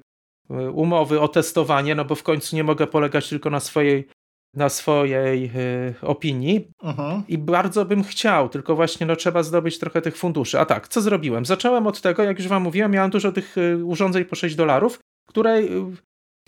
umowy 0.72 1.20
o 1.20 1.28
testowanie, 1.28 1.94
no 1.94 2.04
bo 2.04 2.14
w 2.14 2.22
końcu 2.22 2.56
nie 2.56 2.64
mogę 2.64 2.86
polegać 2.86 3.28
tylko 3.28 3.50
na 3.50 3.60
swojej 3.60 4.08
na 4.56 4.68
swojej 4.68 5.50
y, 5.56 5.94
opinii 6.02 6.68
uh-huh. 6.82 7.22
i 7.28 7.38
bardzo 7.38 7.84
bym 7.84 8.04
chciał, 8.04 8.48
tylko 8.48 8.76
właśnie 8.76 9.06
no, 9.06 9.16
trzeba 9.16 9.42
zdobyć 9.42 9.78
trochę 9.78 10.02
tych 10.02 10.16
funduszy. 10.16 10.60
A 10.60 10.64
tak, 10.64 10.88
co 10.88 11.00
zrobiłem? 11.00 11.44
Zacząłem 11.44 11.86
od 11.86 12.00
tego, 12.00 12.22
jak 12.22 12.38
już 12.38 12.48
wam 12.48 12.62
mówiłem, 12.62 12.90
miałem 12.90 13.10
dużo 13.10 13.32
tych 13.32 13.58
y, 13.58 13.84
urządzeń 13.84 14.24
po 14.24 14.36
6 14.36 14.54
dolarów, 14.54 14.98
które 15.28 15.58
y, 15.58 15.68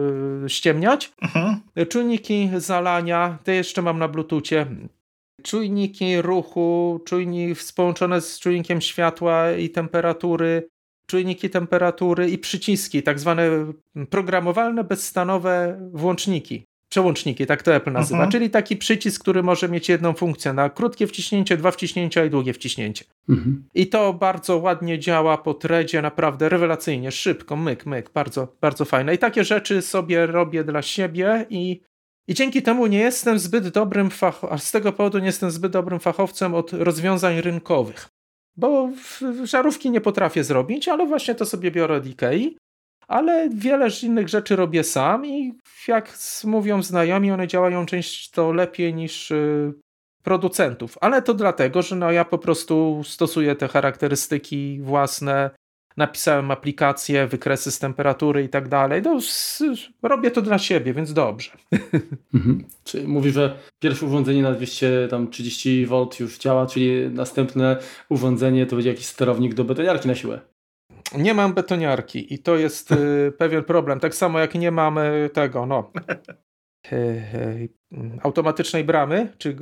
ściemniać. 0.48 1.12
Mhm. 1.22 1.62
Czujniki 1.90 2.50
zalania, 2.58 3.38
te 3.44 3.56
jeszcze 3.56 3.82
mam 3.82 4.00
na 4.00 4.08
bluetoothie. 4.08 4.66
Czujniki 5.44 6.22
ruchu, 6.22 7.00
czujnik 7.06 7.60
połączone 7.76 8.22
z 8.22 8.40
czujnikiem 8.40 8.82
światła 8.82 9.52
i 9.52 9.70
temperatury, 9.70 10.68
czujniki 11.08 11.50
temperatury 11.50 12.30
i 12.30 12.38
przyciski, 12.38 13.04
tak 13.04 13.20
zwane 13.20 13.50
programowalne 14.10 14.84
bezstanowe 14.84 15.80
włączniki. 15.94 16.66
Przełączniki, 16.90 17.46
tak 17.46 17.64
to 17.64 17.76
Apple 17.76 17.92
nazywa, 17.92 18.18
mhm. 18.18 18.32
czyli 18.32 18.50
taki 18.50 18.78
przycisk, 18.78 19.22
który 19.22 19.44
może 19.44 19.70
mieć 19.70 19.90
jedną 19.90 20.14
funkcję 20.14 20.54
na 20.54 20.70
krótkie 20.70 21.08
wciśnięcie, 21.08 21.58
dwa 21.58 21.72
wciśnięcia 21.72 22.26
i 22.26 22.30
długie 22.30 22.54
wciśnięcie. 22.54 23.06
Mhm. 23.30 23.64
I 23.74 23.88
to 23.88 24.14
bardzo 24.14 24.58
ładnie 24.58 25.00
działa 25.00 25.38
po 25.38 25.54
threadzie, 25.54 26.02
naprawdę 26.02 26.50
rewelacyjnie, 26.50 27.12
szybko, 27.12 27.56
myk, 27.56 27.86
myk, 27.86 28.10
bardzo, 28.14 28.56
bardzo 28.62 28.86
fajne. 28.86 29.16
I 29.16 29.18
takie 29.18 29.44
rzeczy 29.44 29.82
sobie 29.82 30.26
robię 30.26 30.64
dla 30.64 30.82
siebie 30.82 31.46
i, 31.50 31.82
i 32.28 32.34
dzięki 32.34 32.62
temu 32.62 32.88
nie 32.88 33.00
jestem 33.00 33.40
zbyt 33.40 33.68
dobrym 33.68 34.10
fachowcem, 34.10 34.56
a 34.56 34.58
z 34.58 34.72
tego 34.72 34.94
powodu 34.94 35.20
nie 35.20 35.26
jestem 35.26 35.52
zbyt 35.52 35.72
dobrym 35.72 36.00
fachowcem 36.00 36.56
od 36.56 36.74
rozwiązań 36.74 37.42
rynkowych. 37.42 38.10
Bo 38.58 38.90
żarówki 39.44 39.92
nie 39.92 40.02
potrafię 40.02 40.44
zrobić, 40.44 40.88
ale 40.88 41.06
właśnie 41.06 41.36
to 41.36 41.46
sobie 41.46 41.72
biorę 41.72 41.96
od 41.96 42.06
Ikei 42.06 42.58
ale 43.08 43.50
wiele 43.50 43.88
innych 44.04 44.30
rzeczy 44.30 44.56
robię 44.56 44.84
sam 44.84 45.26
i 45.26 45.54
jak 45.88 46.18
mówią 46.44 46.84
znajomi, 46.84 47.32
one 47.32 47.48
działają 47.48 47.86
często 47.86 48.52
lepiej 48.52 48.94
niż 48.94 49.32
y, 49.32 49.74
producentów. 50.24 50.98
Ale 51.02 51.22
to 51.22 51.34
dlatego, 51.34 51.82
że 51.82 51.96
no 51.96 52.12
ja 52.12 52.26
po 52.26 52.38
prostu 52.38 53.02
stosuję 53.06 53.56
te 53.56 53.68
charakterystyki 53.68 54.80
własne, 54.82 55.50
napisałem 55.98 56.52
aplikację, 56.52 57.28
wykresy 57.28 57.72
z 57.72 57.80
temperatury 57.80 58.44
i 58.44 58.50
tak 58.50 58.68
dalej. 58.68 59.02
No, 59.02 59.20
robię 60.04 60.32
to 60.32 60.42
dla 60.42 60.58
siebie, 60.58 60.94
więc 60.94 61.14
dobrze. 61.14 61.52
Mhm. 62.34 62.64
Mówi, 63.06 63.32
że 63.32 63.58
pierwsze 63.80 64.06
urządzenie 64.06 64.42
na 64.42 64.52
230 64.52 65.86
V 65.86 66.08
już 66.20 66.38
działa, 66.38 66.66
czyli 66.66 67.10
następne 67.10 67.78
urządzenie 68.10 68.66
to 68.66 68.76
będzie 68.76 68.90
jakiś 68.90 69.06
sterownik 69.06 69.54
do 69.54 69.64
betoniarki 69.64 70.08
na 70.08 70.16
siłę. 70.16 70.42
Nie 71.16 71.34
mam 71.34 71.54
betoniarki 71.54 72.34
i 72.34 72.40
to 72.40 72.56
jest 72.56 72.92
y, 72.92 73.32
pewien 73.38 73.64
problem. 73.64 74.00
Tak 74.00 74.16
samo 74.16 74.40
jak 74.40 74.56
nie 74.56 74.72
mamy 74.72 75.30
tego, 75.34 75.66
no. 75.66 75.92
Y, 76.92 76.96
y, 76.96 77.70
automatycznej 78.24 78.84
bramy, 78.84 79.34
czy 79.38 79.56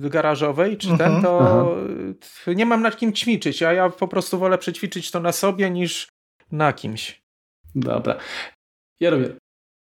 garażowej, 0.00 0.76
czy 0.76 0.88
ten, 0.88 1.00
mhm. 1.00 1.22
to 1.22 1.40
Aha. 1.40 2.52
nie 2.54 2.66
mam 2.66 2.82
nad 2.82 2.96
kim 2.96 3.12
ćwiczyć, 3.12 3.62
a 3.62 3.72
ja 3.72 3.90
po 3.90 4.08
prostu 4.08 4.38
wolę 4.38 4.58
przećwiczyć 4.58 5.10
to 5.10 5.20
na 5.20 5.32
sobie 5.32 5.70
niż 5.70 6.08
na 6.52 6.72
kimś. 6.72 7.22
Dobra. 7.74 8.16
Jaromir, 9.00 9.36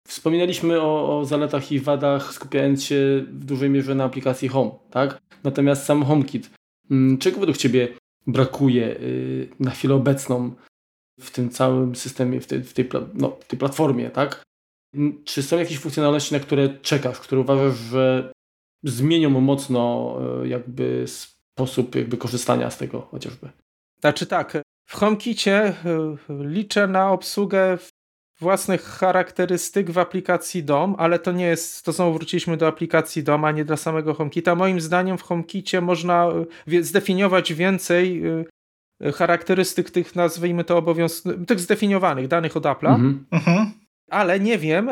wspominaliśmy 0.08 0.82
o, 0.82 1.20
o 1.20 1.26
zaletach 1.26 1.72
i 1.72 1.80
wadach, 1.80 2.34
skupiając 2.34 2.84
się 2.84 3.26
w 3.28 3.46
dużej 3.46 3.70
mierze 3.70 3.96
na 3.96 4.04
aplikacji 4.04 4.48
Home, 4.48 4.72
tak? 4.92 5.20
Natomiast 5.44 5.86
sam 5.86 6.04
HomeKit, 6.04 6.50
mm, 6.92 7.18
czego 7.18 7.40
według 7.40 7.58
Ciebie 7.58 7.88
brakuje 8.28 9.00
na 9.60 9.72
chwilę 9.72 9.96
obecną 9.96 10.52
w 11.20 11.32
tym 11.32 11.50
całym 11.50 11.96
systemie, 11.96 12.42
w 12.42 12.48
tej, 12.48 12.64
w 12.64 12.74
tej, 12.74 12.90
no, 13.14 13.38
w 13.40 13.46
tej 13.46 13.60
platformie, 13.60 14.10
tak? 14.10 14.44
Czy 15.24 15.44
są 15.44 15.58
jakieś 15.58 15.80
funkcjonalności, 15.80 16.34
na 16.34 16.40
które 16.40 16.70
czekasz, 16.82 17.20
które 17.20 17.42
uważasz, 17.42 17.78
że 17.78 18.32
zmienią 18.84 19.30
mocno 19.30 20.16
e, 20.44 20.48
jakby 20.48 21.06
sposób 21.08 21.96
jakby 21.96 22.18
korzystania 22.18 22.70
z 22.70 22.78
tego 22.78 23.02
chociażby? 23.02 23.50
Znaczy 24.00 24.26
tak, 24.26 24.62
w 24.86 24.96
HomeKicie 24.96 25.54
e, 25.56 25.76
liczę 26.30 26.88
na 26.88 27.12
obsługę 27.12 27.78
własnych 28.40 28.82
charakterystyk 28.82 29.92
w 29.92 29.98
aplikacji 29.98 30.64
DOM, 30.64 30.96
ale 30.98 31.20
to 31.20 31.32
nie 31.32 31.46
jest, 31.46 31.86
to 31.86 31.92
znowu 31.92 32.14
wróciliśmy 32.14 32.58
do 32.58 32.68
aplikacji 32.68 33.24
DOM, 33.24 33.46
a 33.46 33.52
nie 33.52 33.66
dla 33.66 33.78
samego 33.78 34.14
HomeKita. 34.14 34.56
Moim 34.56 34.82
zdaniem 34.82 35.18
w 35.18 35.22
HomeKicie 35.22 35.82
można 35.82 36.28
e, 36.68 36.84
zdefiniować 36.84 37.54
więcej 37.54 38.24
charakterystyk 39.14 39.92
tych, 39.92 40.16
nazwijmy 40.16 40.64
to 40.64 40.78
obowiązków, 40.78 41.34
tych 41.48 41.60
zdefiniowanych 41.60 42.28
danych 42.28 42.58
od 42.58 42.64
Apple'a, 42.64 42.96
mhm. 42.96 43.26
mhm. 43.32 43.72
ale 44.10 44.40
nie 44.40 44.58
wiem, 44.58 44.90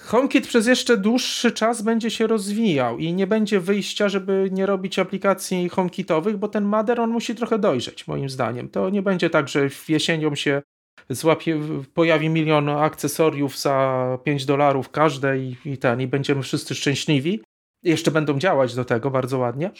HomeKit 0.00 0.46
przez 0.46 0.66
jeszcze 0.66 0.96
dłuższy 0.96 1.52
czas 1.52 1.82
będzie 1.82 2.10
się 2.10 2.26
rozwijał 2.26 2.98
i 2.98 3.12
nie 3.12 3.26
będzie 3.26 3.60
wyjścia, 3.60 4.08
żeby 4.08 4.48
nie 4.52 4.66
robić 4.66 4.98
aplikacji 4.98 5.68
HomeKitowych, 5.68 6.36
bo 6.36 6.48
ten 6.48 6.64
Mader 6.64 7.00
on 7.00 7.10
musi 7.10 7.34
trochę 7.34 7.58
dojrzeć, 7.58 8.06
moim 8.06 8.28
zdaniem. 8.28 8.68
To 8.68 8.90
nie 8.90 9.02
będzie 9.02 9.30
tak, 9.30 9.48
że 9.48 9.70
w 9.70 9.88
jesienią 9.88 10.34
się 10.34 10.62
złapie, 11.10 11.60
pojawi 11.94 12.28
milion 12.28 12.68
akcesoriów 12.68 13.58
za 13.58 14.18
5 14.24 14.44
dolarów 14.44 14.90
każde 14.90 15.38
i, 15.38 15.56
i 15.64 15.78
ten, 15.78 16.00
i 16.00 16.06
będziemy 16.06 16.42
wszyscy 16.42 16.74
szczęśliwi 16.74 17.42
jeszcze 17.82 18.10
będą 18.10 18.38
działać 18.38 18.74
do 18.74 18.84
tego 18.84 19.10
bardzo 19.10 19.38
ładnie, 19.38 19.70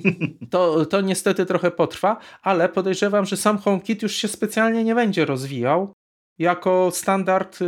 to, 0.50 0.86
to 0.86 1.00
niestety 1.00 1.46
trochę 1.46 1.70
potrwa, 1.70 2.16
ale 2.42 2.68
podejrzewam, 2.68 3.26
że 3.26 3.36
sam 3.36 3.58
HomeKit 3.58 4.02
już 4.02 4.14
się 4.14 4.28
specjalnie 4.28 4.84
nie 4.84 4.94
będzie 4.94 5.24
rozwijał 5.24 5.92
jako 6.38 6.90
standard 6.90 7.62
y, 7.62 7.66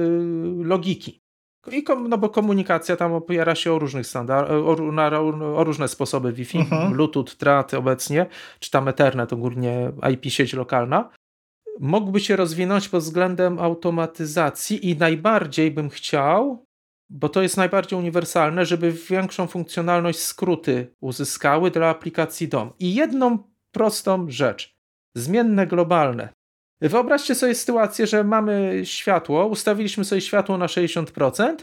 logiki. 0.65 1.23
I 1.73 1.83
kom, 1.83 2.09
no 2.09 2.19
bo 2.19 2.29
komunikacja 2.29 2.97
tam 2.97 3.13
opiera 3.13 3.55
się 3.55 3.73
o 3.73 3.79
różnych 3.79 4.07
standard, 4.07 4.51
o, 4.51 4.77
na, 4.93 5.21
o 5.57 5.65
różne 5.65 5.89
sposoby 5.89 6.33
Wi-Fi, 6.33 6.59
uh 6.59 6.65
mhm. 6.65 6.89
-huh. 6.89 6.93
Bluetooth, 6.93 7.37
TRAT 7.39 7.75
obecnie, 7.75 8.27
czy 8.61 8.71
tam 8.71 8.89
Ethernet, 8.89 9.33
ogólnie 9.33 9.93
IP 10.13 10.25
sieć 10.33 10.53
lokalna. 10.53 11.11
Mógłby 11.81 12.21
się 12.21 12.37
rozwinąć 12.37 12.89
pod 12.89 13.03
względem 13.03 13.59
automatyzacji 13.59 14.91
i 14.91 14.97
najbardziej 14.97 15.71
bym 15.71 15.91
chciał, 15.91 16.65
bo 17.13 17.29
to 17.29 17.43
jest 17.43 17.57
najbardziej 17.57 17.99
uniwersalne, 17.99 18.67
żeby 18.67 18.93
większą 18.93 19.47
funkcjonalność 19.47 20.19
skróty 20.19 20.95
uzyskały 21.01 21.71
dla 21.71 21.89
aplikacji 21.89 22.49
DOM. 22.49 22.71
I 22.79 22.95
jedną 22.95 23.39
prostą 23.73 24.31
rzecz. 24.31 24.77
Zmienne 25.17 25.67
globalne. 25.67 26.29
Wyobraźcie 26.81 27.35
sobie 27.35 27.55
sytuację, 27.55 28.07
że 28.07 28.25
mamy 28.25 28.81
światło, 28.85 29.47
ustawiliśmy 29.47 30.05
sobie 30.05 30.21
światło 30.21 30.59
na 30.59 30.67
60%, 30.67 31.57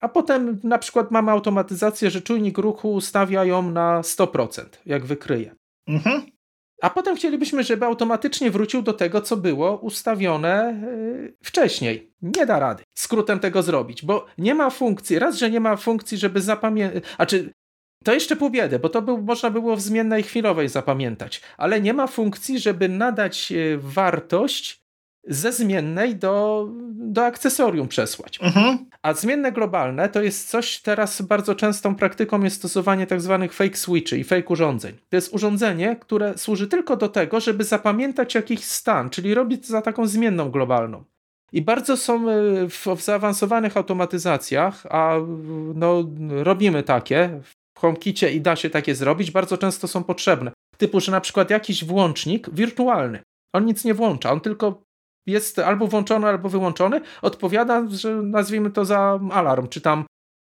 a 0.00 0.08
potem 0.08 0.60
na 0.64 0.78
przykład 0.78 1.10
mamy 1.10 1.30
automatyzację, 1.30 2.10
że 2.10 2.22
czujnik 2.22 2.58
ruchu 2.58 2.92
ustawia 2.92 3.44
ją 3.44 3.70
na 3.70 4.00
100%, 4.00 4.64
jak 4.86 5.06
wykryje. 5.06 5.54
Mhm. 5.88 6.22
A 6.82 6.90
potem 6.90 7.16
chcielibyśmy, 7.16 7.64
żeby 7.64 7.86
automatycznie 7.86 8.50
wrócił 8.50 8.82
do 8.82 8.92
tego, 8.92 9.20
co 9.20 9.36
było 9.36 9.78
ustawione 9.78 10.82
yy, 10.82 11.36
wcześniej. 11.42 12.12
Nie 12.22 12.46
da 12.46 12.58
rady 12.58 12.82
skrótem 12.98 13.38
tego 13.38 13.62
zrobić, 13.62 14.04
bo 14.04 14.26
nie 14.38 14.54
ma 14.54 14.70
funkcji. 14.70 15.18
Raz, 15.18 15.36
że 15.36 15.50
nie 15.50 15.60
ma 15.60 15.76
funkcji, 15.76 16.18
żeby 16.18 16.40
zapamiętać. 16.40 17.04
A 17.18 17.26
czy 17.26 17.52
to 18.04 18.14
jeszcze 18.14 18.36
pół 18.36 18.50
biedy, 18.50 18.78
bo 18.78 18.88
to 18.88 19.02
był, 19.02 19.22
można 19.22 19.50
było 19.50 19.76
w 19.76 19.80
zmiennej 19.80 20.22
chwilowej 20.22 20.68
zapamiętać, 20.68 21.40
ale 21.56 21.80
nie 21.80 21.94
ma 21.94 22.06
funkcji, 22.06 22.58
żeby 22.58 22.88
nadać 22.88 23.52
e, 23.52 23.78
wartość 23.78 24.81
ze 25.28 25.52
zmiennej 25.52 26.16
do, 26.16 26.68
do 26.92 27.24
akcesorium 27.24 27.88
przesłać. 27.88 28.38
Mhm. 28.42 28.86
A 29.02 29.14
zmienne 29.14 29.52
globalne 29.52 30.08
to 30.08 30.22
jest 30.22 30.50
coś, 30.50 30.80
teraz 30.80 31.22
bardzo 31.22 31.54
częstą 31.54 31.94
praktyką 31.94 32.42
jest 32.42 32.56
stosowanie 32.56 33.06
tak 33.06 33.20
zwanych 33.20 33.52
fake 33.52 33.76
switchy 33.76 34.18
i 34.18 34.24
fake 34.24 34.48
urządzeń. 34.48 34.94
To 35.08 35.16
jest 35.16 35.34
urządzenie, 35.34 35.96
które 35.96 36.38
służy 36.38 36.66
tylko 36.66 36.96
do 36.96 37.08
tego, 37.08 37.40
żeby 37.40 37.64
zapamiętać 37.64 38.34
jakiś 38.34 38.64
stan, 38.64 39.10
czyli 39.10 39.34
robić 39.34 39.66
za 39.66 39.82
taką 39.82 40.06
zmienną 40.06 40.50
globalną. 40.50 41.04
I 41.52 41.62
bardzo 41.62 41.96
są 41.96 42.30
e, 42.30 42.68
w, 42.68 42.86
w 42.96 43.02
zaawansowanych 43.02 43.76
automatyzacjach, 43.76 44.86
a 44.90 45.16
no, 45.74 46.04
robimy 46.28 46.82
takie 46.82 47.40
w 47.42 47.80
HomeKicie 47.80 48.32
i 48.32 48.40
da 48.40 48.56
się 48.56 48.70
takie 48.70 48.94
zrobić, 48.94 49.30
bardzo 49.30 49.58
często 49.58 49.88
są 49.88 50.04
potrzebne. 50.04 50.52
Typu, 50.76 51.00
że 51.00 51.12
na 51.12 51.20
przykład 51.20 51.50
jakiś 51.50 51.84
włącznik 51.84 52.50
wirtualny, 52.50 53.22
on 53.52 53.64
nic 53.64 53.84
nie 53.84 53.94
włącza, 53.94 54.32
on 54.32 54.40
tylko 54.40 54.82
jest 55.26 55.58
albo 55.58 55.86
włączony, 55.86 56.26
albo 56.26 56.48
wyłączony, 56.48 57.00
odpowiada, 57.22 57.82
że 57.88 58.14
nazwijmy 58.14 58.70
to 58.70 58.84
za 58.84 59.20
alarm, 59.32 59.68
czy 59.68 59.80
tam 59.80 60.04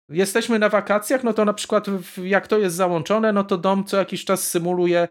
jesteśmy 0.09 0.59
na 0.59 0.69
wakacjach, 0.69 1.25
no 1.25 1.33
to 1.33 1.45
na 1.45 1.55
przykład 1.55 1.87
jak 2.23 2.47
to 2.49 2.59
jest 2.59 2.77
załączone, 2.77 3.33
no 3.33 3.45
to 3.45 3.59
dom 3.59 3.85
co 3.85 3.97
jakiś 3.97 4.25
czas 4.25 4.49
symuluje 4.49 5.09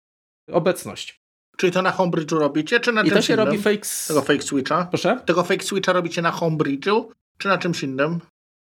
obecność. 0.52 1.24
Czyli 1.58 1.72
to 1.72 1.82
na 1.82 1.92
Homebridge'u 1.92 2.38
robicie, 2.38 2.80
czy 2.80 2.92
na 2.92 3.02
I 3.02 3.04
czymś 3.04 3.16
to 3.16 3.22
się 3.22 3.34
innym? 3.34 3.46
robi 3.46 3.58
fake... 3.58 3.88
Tego 4.08 4.22
fake 4.22 4.42
switcha? 4.42 4.86
Proszę? 4.86 5.20
Tego 5.26 5.44
fake 5.44 5.64
switcha 5.64 5.94
robicie 5.94 6.22
na 6.22 6.32
Homebridge'u, 6.32 7.06
czy 7.38 7.48
na 7.48 7.58
czymś 7.58 7.84
innym? 7.84 8.20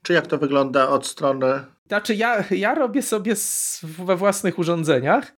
Czy 0.04 0.14
jak 0.14 0.28
to 0.28 0.38
wygląda 0.38 0.89
od 0.89 1.08
strony... 1.08 1.66
Znaczy 1.88 2.16
ja, 2.16 2.44
ja 2.52 2.76
robię 2.76 3.02
sobie 3.02 3.36
we 3.84 4.16
własnych 4.16 4.60
urządzeniach, 4.60 5.34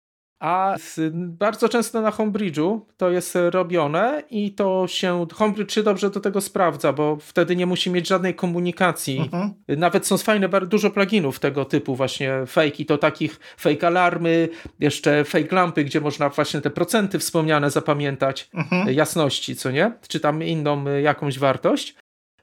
a 0.44 0.76
bardzo 1.14 1.70
często 1.70 2.02
na 2.02 2.12
Homebridge'u 2.12 2.80
to 2.98 3.12
jest 3.12 3.38
robione 3.50 4.24
i 4.30 4.52
to 4.52 4.88
się, 4.88 5.26
Homebridge 5.34 5.72
się 5.72 5.84
dobrze 5.84 6.10
do 6.10 6.20
tego 6.20 6.41
sprawdza, 6.41 6.93
bo 6.93 7.17
wtedy 7.20 7.55
nie 7.55 7.66
musi 7.66 7.92
mieć 7.92 8.08
żadnej 8.08 8.36
komunikacji. 8.36 9.20
Mhm. 9.20 9.54
Nawet 9.67 10.08
są 10.08 10.17
fajne, 10.17 10.50
dużo 10.50 10.92
pluginów 10.92 11.39
tego 11.39 11.66
typu 11.66 11.96
właśnie 11.96 12.46
fake 12.47 12.76
i 12.80 12.86
to 12.86 12.97
takich 12.97 13.39
fake 13.58 13.88
alarmy, 13.88 14.50
jeszcze 14.80 15.24
fake 15.24 15.55
lampy, 15.55 15.84
gdzie 15.84 16.01
można 16.01 16.30
właśnie 16.30 16.62
te 16.62 16.70
procenty 16.70 17.20
wspomniane 17.20 17.72
zapamiętać, 17.72 18.50
mhm. 18.54 18.93
jasności, 18.93 19.55
co 19.55 19.72
nie? 19.72 19.92
Czy 20.08 20.20
tam 20.20 20.43
inną 20.43 20.86
jakąś 20.97 21.39
wartość. 21.39 21.96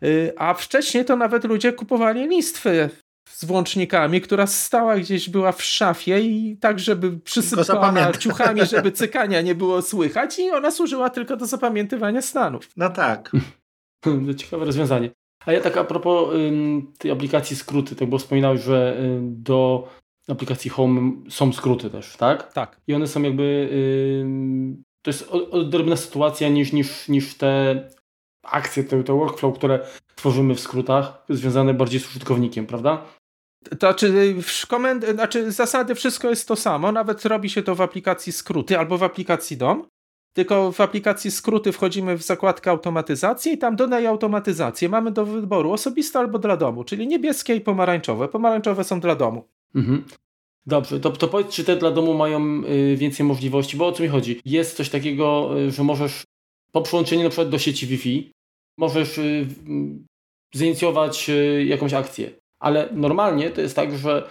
Y, 0.05 0.33
a 0.37 0.55
wcześniej 0.55 1.05
to 1.05 1.17
nawet 1.17 1.45
ludzie 1.45 1.73
kupowali 1.73 2.29
listwy 2.29 2.91
z 3.33 3.45
włącznikami, 3.45 4.21
która 4.21 4.47
stała 4.47 4.97
gdzieś 4.97 5.31
była 5.31 5.53
w 5.53 5.63
szafie 5.63 6.21
i 6.21 6.57
tak, 6.57 6.79
żeby 6.79 7.19
przysypana 7.19 8.13
ciuchami, 8.13 8.67
żeby 8.67 8.93
cykania 9.03 9.41
nie 9.41 9.55
było 9.55 9.83
słychać 9.83 10.39
i 10.39 10.51
ona 10.51 10.71
służyła 10.71 11.11
tylko 11.11 11.37
do 11.37 11.47
zapamiętywania 11.47 12.23
stanów. 12.23 12.69
No 12.77 12.91
tak. 12.91 13.33
Ciekawe 14.37 14.65
rozwiązanie. 14.65 15.11
A 15.47 15.53
ja 15.53 15.61
tak 15.61 15.77
a 15.77 15.85
propos 15.85 16.35
ym, 16.35 16.93
tej 16.99 17.11
aplikacji 17.11 17.57
skróty, 17.57 17.97
tak 17.97 18.09
bo 18.09 18.19
wspominałeś, 18.19 18.61
że 18.61 18.97
ym, 19.01 19.43
do 19.43 19.89
aplikacji 20.29 20.71
Home 20.71 21.13
są 21.29 21.53
skróty 21.53 21.91
też, 21.91 22.17
tak? 22.17 22.53
Tak. 22.53 22.81
I 22.87 22.95
one 22.95 23.07
są 23.07 23.23
jakby 23.23 23.69
ym, 24.23 24.83
to 25.03 25.11
jest 25.11 25.31
odrobna 25.31 25.97
sytuacja 25.97 26.49
niż, 26.49 26.73
niż, 26.73 27.09
niż 27.09 27.35
te 27.35 27.85
akcje, 28.43 28.85
te, 28.85 29.05
te 29.05 29.13
workflow, 29.13 29.55
które 29.55 29.87
tworzymy 30.15 30.55
w 30.55 30.61
skrótach, 30.61 31.25
związane 31.29 31.75
bardziej 31.75 32.01
z 32.01 32.09
użytkownikiem, 32.09 32.67
prawda? 32.67 33.05
To 33.69 33.77
znaczy, 33.77 34.35
komend, 34.69 35.05
znaczy 35.05 35.53
zasady 35.53 35.95
wszystko 35.95 36.31
jest 36.31 36.49
to 36.49 36.57
samo, 36.57 36.93
nawet 36.93 37.25
robi 37.25 37.51
się 37.51 37.63
to 37.63 37.75
w 37.75 37.81
aplikacji 37.81 38.33
skróty 38.33 38.79
albo 38.79 38.99
w 38.99 39.03
aplikacji 39.03 39.57
DOM, 39.57 39.87
tylko 40.33 40.73
w 40.73 40.81
aplikacji 40.81 41.31
skróty 41.31 41.73
wchodzimy 41.73 42.17
w 42.17 42.23
zakładkę 42.23 42.71
automatyzacji 42.71 43.53
i 43.53 43.59
tam 43.59 43.77
dodaj 43.77 44.07
automatyzację. 44.07 44.89
Mamy 44.89 45.11
do 45.11 45.27
wyboru 45.27 45.73
osobiste 45.73 46.19
albo 46.19 46.39
dla 46.39 46.57
domu, 46.57 46.85
czyli 46.85 47.07
niebieskie 47.07 47.55
i 47.55 47.61
pomarańczowe. 47.61 48.29
Pomarańczowe 48.29 48.85
są 48.85 49.01
dla 49.01 49.17
domu. 49.17 49.45
Mhm. 49.75 50.05
Dobrze, 50.67 51.01
to, 51.01 51.11
to 51.11 51.29
powiedz, 51.29 51.49
czy 51.49 51.65
te 51.65 51.77
dla 51.77 51.91
domu 51.91 52.15
mają 52.15 52.63
y, 52.65 52.97
więcej 52.97 53.27
możliwości, 53.27 53.77
bo 53.77 53.87
o 53.87 53.93
co 53.93 54.03
mi 54.03 54.09
chodzi? 54.09 54.41
Jest 54.45 54.77
coś 54.77 54.89
takiego, 54.89 55.51
y, 55.59 55.71
że 55.71 55.85
możesz 55.85 56.25
po 56.73 56.83
przyłączeniu 56.83 57.23
na 57.23 57.29
przykład 57.29 57.49
do 57.49 57.59
sieci 57.59 57.87
Wi-Fi, 57.87 58.31
możesz 58.79 59.19
y, 59.19 59.47
zainicjować 60.55 61.31
jakąś 61.67 61.95
akcję, 61.95 62.31
ale 62.61 62.89
normalnie 62.93 63.51
to 63.51 63.61
jest 63.61 63.77
tak, 63.77 63.99
że 63.99 64.31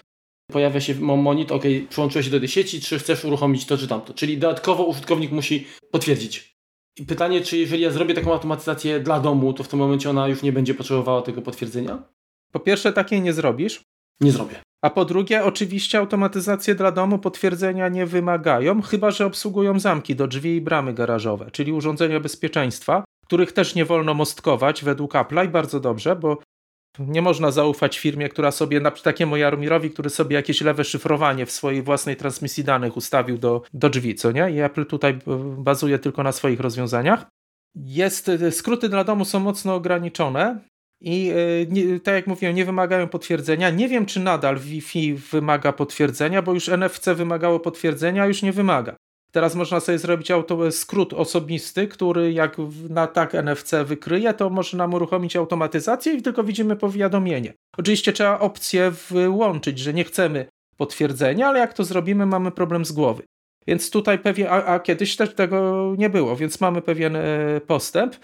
pojawia 0.52 0.82
się 0.82 0.96
monitor, 0.96 1.58
ok, 1.58 1.64
przyłączyłeś 1.90 2.26
się 2.26 2.32
do 2.32 2.40
tej 2.40 2.48
sieci, 2.48 2.82
czy 2.82 3.00
chcesz 3.00 3.26
uruchomić 3.26 3.66
to 3.66 3.78
czy 3.78 3.88
tamto. 3.88 4.14
Czyli 4.14 4.38
dodatkowo 4.38 4.84
użytkownik 4.84 5.32
musi 5.32 5.68
potwierdzić. 5.92 6.56
I 7.00 7.06
pytanie, 7.06 7.42
czy 7.42 7.58
jeżeli 7.58 7.84
ja 7.84 7.92
zrobię 7.92 8.14
taką 8.14 8.34
automatyzację 8.34 9.00
dla 9.00 9.20
domu, 9.20 9.54
to 9.54 9.64
w 9.64 9.68
tym 9.68 9.80
momencie 9.80 10.10
ona 10.10 10.28
już 10.28 10.44
nie 10.44 10.52
będzie 10.52 10.74
potrzebowała 10.74 11.22
tego 11.22 11.42
potwierdzenia? 11.42 12.04
Po 12.52 12.60
pierwsze, 12.60 12.94
takiej 12.94 13.22
nie 13.22 13.34
zrobisz. 13.34 13.82
Nie 14.22 14.32
zrobię. 14.32 14.56
A 14.82 14.90
po 14.90 15.06
drugie, 15.06 15.44
oczywiście 15.44 15.98
automatyzacje 15.98 16.76
dla 16.76 16.92
domu 16.92 17.20
potwierdzenia 17.20 17.90
nie 17.90 18.06
wymagają, 18.06 18.82
chyba 18.82 19.12
że 19.12 19.26
obsługują 19.26 19.80
zamki 19.80 20.16
do 20.16 20.28
drzwi 20.28 20.56
i 20.56 20.62
bramy 20.62 20.94
garażowe, 20.94 21.52
czyli 21.52 21.74
urządzenia 21.74 22.20
bezpieczeństwa, 22.20 23.04
których 23.26 23.52
też 23.52 23.76
nie 23.76 23.86
wolno 23.86 24.14
mostkować 24.14 24.84
według 24.84 25.14
Apple'a 25.14 25.46
i 25.46 25.50
bardzo 25.50 25.80
dobrze, 25.80 26.16
bo 26.16 26.38
nie 27.00 27.22
można 27.22 27.52
zaufać 27.52 28.00
firmie, 28.00 28.30
która 28.30 28.52
sobie, 28.52 28.82
takiemu 29.04 29.38
Jaromirowi, 29.38 29.92
który 29.92 30.10
sobie 30.10 30.36
jakieś 30.36 30.62
lewe 30.62 30.84
szyfrowanie 30.84 31.46
w 31.46 31.52
swojej 31.52 31.82
własnej 31.82 32.16
transmisji 32.16 32.64
danych 32.64 32.98
ustawił 32.98 33.38
do, 33.38 33.62
do 33.74 33.90
drzwi, 33.90 34.16
co 34.16 34.32
nie? 34.32 34.52
I 34.52 34.60
Apple 34.60 34.86
tutaj 34.86 35.20
bazuje 35.58 36.00
tylko 36.00 36.24
na 36.24 36.32
swoich 36.32 36.60
rozwiązaniach. 36.60 37.26
Jest, 37.76 38.32
skróty 38.52 38.90
dla 38.90 39.04
domu 39.04 39.26
są 39.26 39.40
mocno 39.40 39.76
ograniczone 39.76 40.60
i 41.02 41.34
nie, 41.70 42.00
tak 42.00 42.16
jak 42.16 42.28
mówiłem, 42.28 42.56
nie 42.56 42.66
wymagają 42.66 43.08
potwierdzenia. 43.08 43.70
Nie 43.70 43.88
wiem, 43.88 44.06
czy 44.06 44.20
nadal 44.20 44.58
Wi-Fi 44.58 45.14
wymaga 45.14 45.74
potwierdzenia, 45.74 46.42
bo 46.42 46.54
już 46.54 46.68
NFC 46.68 47.16
wymagało 47.16 47.60
potwierdzenia, 47.60 48.24
a 48.24 48.28
już 48.28 48.42
nie 48.42 48.52
wymaga. 48.52 48.96
Teraz 49.32 49.56
można 49.56 49.80
sobie 49.80 49.98
zrobić 49.98 50.32
auto, 50.32 50.72
skrót 50.72 51.14
osobisty, 51.14 51.88
który 51.88 52.34
jak 52.34 52.58
na 52.90 53.08
tak 53.08 53.34
NFC 53.34 53.72
wykryje, 53.86 54.34
to 54.34 54.50
może 54.50 54.78
nam 54.78 54.94
uruchomić 54.94 55.36
automatyzację 55.36 56.14
i 56.14 56.22
tylko 56.22 56.44
widzimy 56.44 56.76
powiadomienie. 56.76 57.54
Oczywiście 57.78 58.14
trzeba 58.14 58.40
opcję 58.40 58.92
wyłączyć, 59.10 59.80
że 59.80 59.94
nie 59.94 60.04
chcemy 60.04 60.46
potwierdzenia, 60.78 61.48
ale 61.48 61.60
jak 61.60 61.74
to 61.74 61.84
zrobimy, 61.84 62.26
mamy 62.26 62.52
problem 62.52 62.86
z 62.86 62.92
głowy. 62.92 63.24
Więc 63.68 63.90
tutaj 63.90 64.20
pewnie, 64.20 64.50
a, 64.50 64.66
a 64.66 64.80
kiedyś 64.80 65.16
też 65.16 65.36
tego 65.36 65.94
nie 65.98 66.10
było, 66.10 66.36
więc 66.36 66.62
mamy 66.62 66.82
pewien 66.82 67.16
e, 67.16 67.62
postęp. 67.68 68.16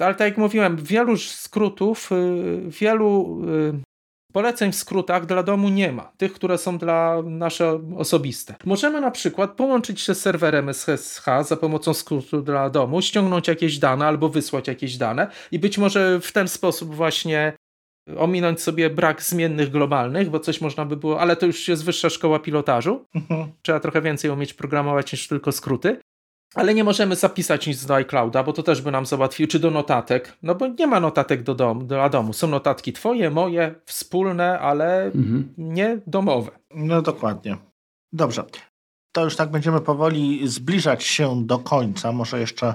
Ale 0.00 0.14
tak 0.14 0.28
jak 0.28 0.38
mówiłem, 0.38 0.76
wielu 0.76 1.16
skrótów, 1.16 2.12
y, 2.12 2.62
wielu 2.66 3.42
Poleceń 4.32 4.72
w 4.72 4.76
skrótach 4.76 5.26
dla 5.26 5.42
domu 5.42 5.68
nie 5.68 5.92
ma, 5.92 6.12
tych, 6.16 6.32
które 6.32 6.58
są 6.58 6.78
dla 6.78 7.22
nasze 7.24 7.80
osobiste. 7.96 8.54
Możemy 8.64 9.00
na 9.00 9.10
przykład 9.10 9.50
połączyć 9.50 10.00
się 10.00 10.14
z 10.14 10.20
serwerem 10.20 10.68
SSH 10.68 11.24
za 11.42 11.56
pomocą 11.56 11.94
skrótu 11.94 12.42
dla 12.42 12.70
domu, 12.70 13.02
ściągnąć 13.02 13.48
jakieś 13.48 13.78
dane 13.78 14.06
albo 14.06 14.28
wysłać 14.28 14.68
jakieś 14.68 14.96
dane 14.96 15.30
i 15.50 15.58
być 15.58 15.78
może 15.78 16.20
w 16.20 16.32
ten 16.32 16.48
sposób 16.48 16.94
właśnie 16.94 17.52
ominąć 18.18 18.60
sobie 18.62 18.90
brak 18.90 19.22
zmiennych 19.22 19.70
globalnych, 19.70 20.30
bo 20.30 20.40
coś 20.40 20.60
można 20.60 20.84
by 20.84 20.96
było, 20.96 21.20
ale 21.20 21.36
to 21.36 21.46
już 21.46 21.68
jest 21.68 21.84
wyższa 21.84 22.10
szkoła 22.10 22.38
pilotażu. 22.38 23.04
Mhm. 23.14 23.52
Trzeba 23.62 23.80
trochę 23.80 24.02
więcej 24.02 24.30
umieć 24.30 24.54
programować 24.54 25.12
niż 25.12 25.28
tylko 25.28 25.52
skróty 25.52 25.98
ale 26.54 26.74
nie 26.74 26.84
możemy 26.84 27.16
zapisać 27.16 27.66
nic 27.66 27.86
do 27.86 27.94
iClouda, 27.94 28.42
bo 28.42 28.52
to 28.52 28.62
też 28.62 28.82
by 28.82 28.90
nam 28.90 29.06
załatwił, 29.06 29.46
czy 29.46 29.58
do 29.58 29.70
notatek, 29.70 30.36
no 30.42 30.54
bo 30.54 30.66
nie 30.66 30.86
ma 30.86 31.00
notatek 31.00 31.42
do 31.42 31.54
domu, 31.54 31.84
dla 31.84 32.08
domu. 32.08 32.32
Są 32.32 32.48
notatki 32.48 32.92
twoje, 32.92 33.30
moje, 33.30 33.74
wspólne, 33.84 34.60
ale 34.60 35.04
mhm. 35.04 35.54
nie 35.58 35.98
domowe. 36.06 36.50
No 36.74 37.02
dokładnie. 37.02 37.56
Dobrze. 38.12 38.44
To 39.12 39.24
już 39.24 39.36
tak 39.36 39.50
będziemy 39.50 39.80
powoli 39.80 40.48
zbliżać 40.48 41.04
się 41.04 41.46
do 41.46 41.58
końca. 41.58 42.12
Może 42.12 42.40
jeszcze 42.40 42.74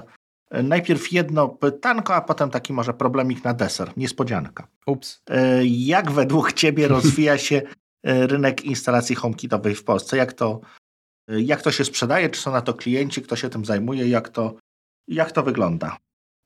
e, 0.50 0.62
najpierw 0.62 1.12
jedno 1.12 1.48
pytanko, 1.48 2.14
a 2.14 2.20
potem 2.20 2.50
taki 2.50 2.72
może 2.72 2.94
problemik 2.94 3.44
na 3.44 3.54
deser. 3.54 3.92
Niespodzianka. 3.96 4.68
Ups. 4.86 5.22
E, 5.30 5.66
jak 5.66 6.10
według 6.10 6.52
ciebie 6.52 6.88
rozwija 6.96 7.38
się 7.38 7.62
e, 8.02 8.26
rynek 8.26 8.64
instalacji 8.64 9.16
HomeKitowej 9.16 9.74
w 9.74 9.84
Polsce? 9.84 10.16
Jak 10.16 10.32
to 10.32 10.60
jak 11.28 11.62
to 11.62 11.72
się 11.72 11.84
sprzedaje, 11.84 12.28
czy 12.28 12.40
są 12.40 12.52
na 12.52 12.60
to 12.60 12.74
klienci, 12.74 13.22
kto 13.22 13.36
się 13.36 13.50
tym 13.50 13.64
zajmuje, 13.64 14.08
jak 14.08 14.28
to, 14.28 14.54
jak 15.08 15.32
to 15.32 15.42
wygląda? 15.42 15.96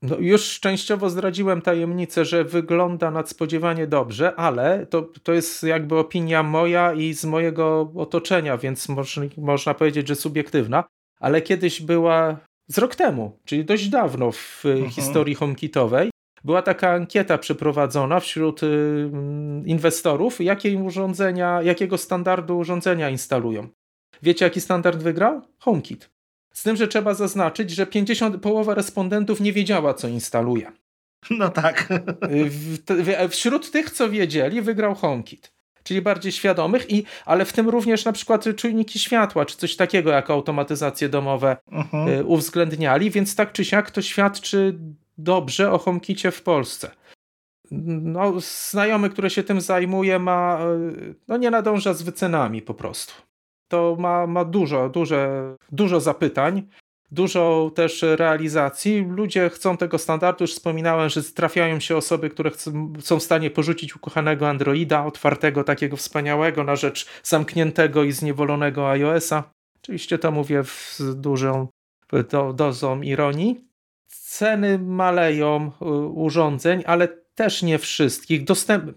No, 0.01 0.17
już 0.19 0.59
częściowo 0.59 1.09
zdradziłem 1.09 1.61
tajemnicę, 1.61 2.25
że 2.25 2.43
wygląda 2.43 3.11
nadspodziewanie 3.11 3.87
dobrze, 3.87 4.35
ale 4.35 4.85
to, 4.85 5.01
to 5.23 5.33
jest 5.33 5.63
jakby 5.63 5.97
opinia 5.97 6.43
moja 6.43 6.93
i 6.93 7.13
z 7.13 7.25
mojego 7.25 7.91
otoczenia, 7.95 8.57
więc 8.57 8.89
można, 8.89 9.23
można 9.37 9.73
powiedzieć, 9.73 10.07
że 10.07 10.15
subiektywna, 10.15 10.83
ale 11.19 11.41
kiedyś 11.41 11.81
była 11.81 12.37
z 12.67 12.77
rok 12.77 12.95
temu, 12.95 13.39
czyli 13.45 13.65
dość 13.65 13.89
dawno 13.89 14.31
w 14.31 14.65
mhm. 14.65 14.89
historii 14.89 15.35
HomeKitowej, 15.35 16.09
była 16.43 16.61
taka 16.61 16.91
ankieta 16.91 17.37
przeprowadzona 17.37 18.19
wśród 18.19 18.63
y, 18.63 19.09
inwestorów, 19.65 20.41
jakie 20.41 20.77
urządzenia, 20.77 21.61
jakiego 21.61 21.97
standardu 21.97 22.57
urządzenia 22.57 23.09
instalują. 23.09 23.67
Wiecie, 24.23 24.45
jaki 24.45 24.61
standard 24.61 24.99
wygrał? 24.99 25.41
HomeKit. 25.59 26.09
Z 26.53 26.63
tym, 26.63 26.75
że 26.75 26.87
trzeba 26.87 27.13
zaznaczyć, 27.13 27.71
że 27.71 27.85
50, 27.85 28.41
połowa 28.41 28.73
respondentów 28.73 29.41
nie 29.41 29.53
wiedziała, 29.53 29.93
co 29.93 30.07
instaluje. 30.07 30.71
No 31.29 31.49
tak. 31.49 31.89
W, 32.21 33.29
wśród 33.29 33.71
tych, 33.71 33.89
co 33.89 34.09
wiedzieli, 34.09 34.61
wygrał 34.61 34.95
HomeKit. 34.95 35.53
Czyli 35.83 36.01
bardziej 36.01 36.31
świadomych, 36.31 36.91
i, 36.91 37.03
ale 37.25 37.45
w 37.45 37.53
tym 37.53 37.69
również 37.69 38.05
na 38.05 38.11
przykład 38.11 38.45
czujniki 38.55 38.99
światła, 38.99 39.45
czy 39.45 39.57
coś 39.57 39.75
takiego, 39.75 40.11
jak 40.11 40.29
automatyzacje 40.29 41.09
domowe 41.09 41.57
uh 41.67 41.73
mhm. 41.73 42.07
-huh. 42.07 42.23
uwzględniali, 42.27 43.11
więc 43.11 43.35
tak 43.35 43.51
czy 43.51 43.65
siak 43.65 43.91
to 43.91 44.01
świadczy 44.01 44.79
dobrze 45.17 45.71
o 45.71 45.77
HomeKicie 45.77 46.31
w 46.31 46.41
Polsce. 46.41 46.91
No, 47.71 48.33
znajomy, 48.69 49.09
który 49.09 49.29
się 49.29 49.43
tym 49.43 49.61
zajmuje, 49.61 50.19
ma, 50.19 50.59
y, 50.99 51.15
no 51.27 51.37
nie 51.37 51.51
nadąża 51.51 51.93
z 51.93 52.01
wycenami 52.01 52.61
po 52.61 52.73
prostu 52.73 53.13
to 53.73 53.95
ma, 53.99 54.27
ma 54.27 54.45
dużo, 54.45 54.89
duże, 54.89 55.55
dużo 55.71 55.99
zapytań, 55.99 56.67
dużo 57.11 57.71
też 57.75 58.01
realizacji. 58.01 59.05
Ludzie 59.09 59.49
chcą 59.49 59.77
tego 59.77 59.97
standardu. 59.97 60.43
Już 60.43 60.53
wspominałem, 60.53 61.09
że 61.09 61.23
trafiają 61.23 61.79
się 61.79 61.97
osoby, 61.97 62.29
które 62.29 62.49
chcą, 62.51 62.93
są 62.99 63.19
w 63.19 63.23
stanie 63.23 63.49
porzucić 63.49 63.95
ukochanego 63.95 64.49
Androida, 64.49 65.05
otwartego, 65.05 65.63
takiego 65.63 65.97
wspaniałego, 65.97 66.63
na 66.63 66.75
rzecz 66.75 67.07
zamkniętego 67.23 68.03
i 68.03 68.11
zniewolonego 68.11 68.89
iOS-a. 68.89 69.43
Oczywiście 69.83 70.19
to 70.19 70.31
mówię 70.31 70.63
z 70.63 71.01
dużą 71.21 71.67
do, 72.29 72.53
dozą 72.53 73.01
ironii. 73.01 73.67
Ceny 74.07 74.79
maleją 74.79 75.71
y, 75.81 75.85
urządzeń, 76.07 76.83
ale 76.85 77.07
też 77.35 77.63
nie 77.63 77.79
wszystkich. 77.79 78.43
Dostęp, 78.43 78.91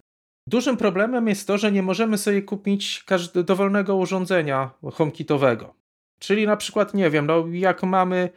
Dużym 0.49 0.77
problemem 0.77 1.29
jest 1.29 1.47
to, 1.47 1.59
że 1.59 1.73
nie 1.73 1.83
możemy 1.83 2.19
sobie 2.19 2.43
kupić 2.43 3.05
dowolnego 3.35 3.97
urządzenia 3.97 4.71
HomeKitowego. 4.93 5.75
Czyli 6.19 6.47
na 6.47 6.57
przykład, 6.57 6.95
nie 6.95 7.11
wiem, 7.11 7.27
no 7.27 7.45
jak 7.51 7.83
mamy 7.83 8.31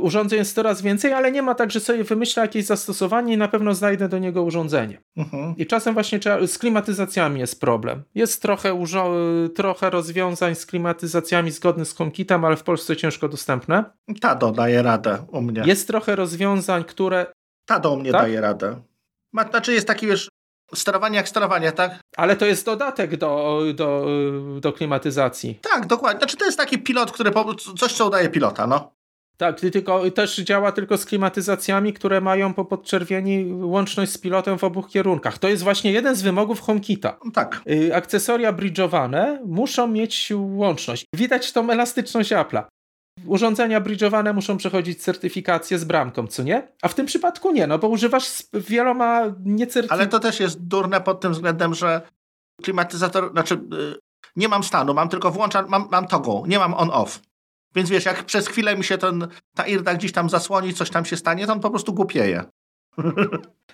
urządzeń 0.00 0.38
jest 0.38 0.54
coraz 0.54 0.82
więcej, 0.82 1.12
ale 1.12 1.32
nie 1.32 1.42
ma 1.42 1.54
tak, 1.54 1.70
że 1.70 1.80
sobie 1.80 2.04
wymyślę 2.04 2.42
jakieś 2.42 2.64
zastosowanie 2.64 3.34
i 3.34 3.36
na 3.36 3.48
pewno 3.48 3.74
znajdę 3.74 4.08
do 4.08 4.18
niego 4.18 4.42
urządzenie. 4.42 5.00
Uh-huh. 5.18 5.54
I 5.56 5.66
czasem 5.66 5.94
właśnie 5.94 6.18
trzeba, 6.18 6.46
z 6.46 6.58
klimatyzacjami 6.58 7.40
jest 7.40 7.60
problem. 7.60 8.02
Jest 8.14 8.42
trochę, 8.42 8.84
trochę 9.54 9.90
rozwiązań 9.90 10.54
z 10.54 10.66
klimatyzacjami 10.66 11.50
zgodnych 11.50 11.88
z 11.88 11.94
HomeKitem, 11.94 12.44
ale 12.44 12.56
w 12.56 12.62
Polsce 12.62 12.96
ciężko 12.96 13.28
dostępne. 13.28 13.84
Tado 14.20 14.52
daje 14.52 14.82
radę 14.82 15.26
u 15.32 15.42
mnie. 15.42 15.62
Jest 15.66 15.86
trochę 15.86 16.16
rozwiązań, 16.16 16.84
które... 16.84 17.26
Tado 17.66 17.92
u 17.92 17.96
mnie 17.96 18.12
tak? 18.12 18.22
daje 18.22 18.40
radę. 18.40 18.80
Ma, 19.32 19.48
znaczy 19.48 19.72
jest 19.72 19.86
taki, 19.86 20.06
wiesz, 20.06 20.28
Sterowanie 20.74 21.16
jak 21.16 21.28
sterowanie, 21.28 21.72
tak? 21.72 22.00
Ale 22.16 22.36
to 22.36 22.46
jest 22.46 22.66
dodatek 22.66 23.16
do, 23.16 23.62
do, 23.74 24.06
do 24.60 24.72
klimatyzacji. 24.72 25.58
Tak, 25.72 25.86
dokładnie. 25.86 26.18
Znaczy 26.18 26.36
to 26.36 26.44
jest 26.44 26.58
taki 26.58 26.78
pilot, 26.78 27.12
który 27.12 27.30
coś, 27.78 27.92
co 27.92 28.06
udaje 28.06 28.28
pilota, 28.28 28.66
no. 28.66 28.98
Tak, 29.38 29.60
tylko 29.60 30.10
też 30.10 30.36
działa 30.36 30.72
tylko 30.72 30.98
z 30.98 31.04
klimatyzacjami, 31.04 31.92
które 31.92 32.20
mają 32.20 32.54
po 32.54 32.64
podczerwieni 32.64 33.52
łączność 33.52 34.12
z 34.12 34.18
pilotem 34.18 34.58
w 34.58 34.64
obu 34.64 34.82
kierunkach. 34.82 35.38
To 35.38 35.48
jest 35.48 35.62
właśnie 35.62 35.92
jeden 35.92 36.14
z 36.14 36.22
wymogów 36.22 36.60
HomeKita. 36.60 37.18
Tak. 37.34 37.62
Y, 37.70 37.94
akcesoria 37.94 38.52
bridge'owane 38.52 39.38
muszą 39.46 39.86
mieć 39.86 40.32
łączność. 40.36 41.04
Widać 41.14 41.52
tą 41.52 41.70
elastyczność 41.70 42.32
Apple'a. 42.32 42.62
Urządzenia 43.26 43.80
bridge'owane 43.80 44.34
muszą 44.34 44.56
przechodzić 44.56 45.02
certyfikację 45.02 45.78
z 45.78 45.84
bramką, 45.84 46.26
co 46.26 46.42
nie? 46.42 46.68
A 46.82 46.88
w 46.88 46.94
tym 46.94 47.06
przypadku 47.06 47.52
nie, 47.52 47.66
no 47.66 47.78
bo 47.78 47.88
używasz 47.88 48.42
wieloma 48.52 49.22
niecertyfikowanych... 49.44 49.92
Ale 49.92 50.06
to 50.06 50.20
też 50.20 50.40
jest 50.40 50.66
durne 50.66 51.00
pod 51.00 51.20
tym 51.20 51.32
względem, 51.32 51.74
że 51.74 52.02
klimatyzator, 52.62 53.32
znaczy 53.32 53.60
yy, 53.70 53.98
nie 54.36 54.48
mam 54.48 54.64
stanu, 54.64 54.94
mam 54.94 55.08
tylko 55.08 55.30
włączam, 55.30 55.68
mam, 55.68 55.88
mam 55.90 56.06
toggle, 56.06 56.42
nie 56.46 56.58
mam 56.58 56.74
on-off. 56.74 57.20
Więc 57.74 57.90
wiesz, 57.90 58.04
jak 58.04 58.24
przez 58.24 58.48
chwilę 58.48 58.76
mi 58.76 58.84
się 58.84 58.98
ten, 58.98 59.28
ta 59.54 59.66
irda 59.66 59.94
gdzieś 59.94 60.12
tam 60.12 60.30
zasłoni, 60.30 60.74
coś 60.74 60.90
tam 60.90 61.04
się 61.04 61.16
stanie, 61.16 61.46
to 61.46 61.52
on 61.52 61.60
po 61.60 61.70
prostu 61.70 61.92
głupieje. 61.92 62.44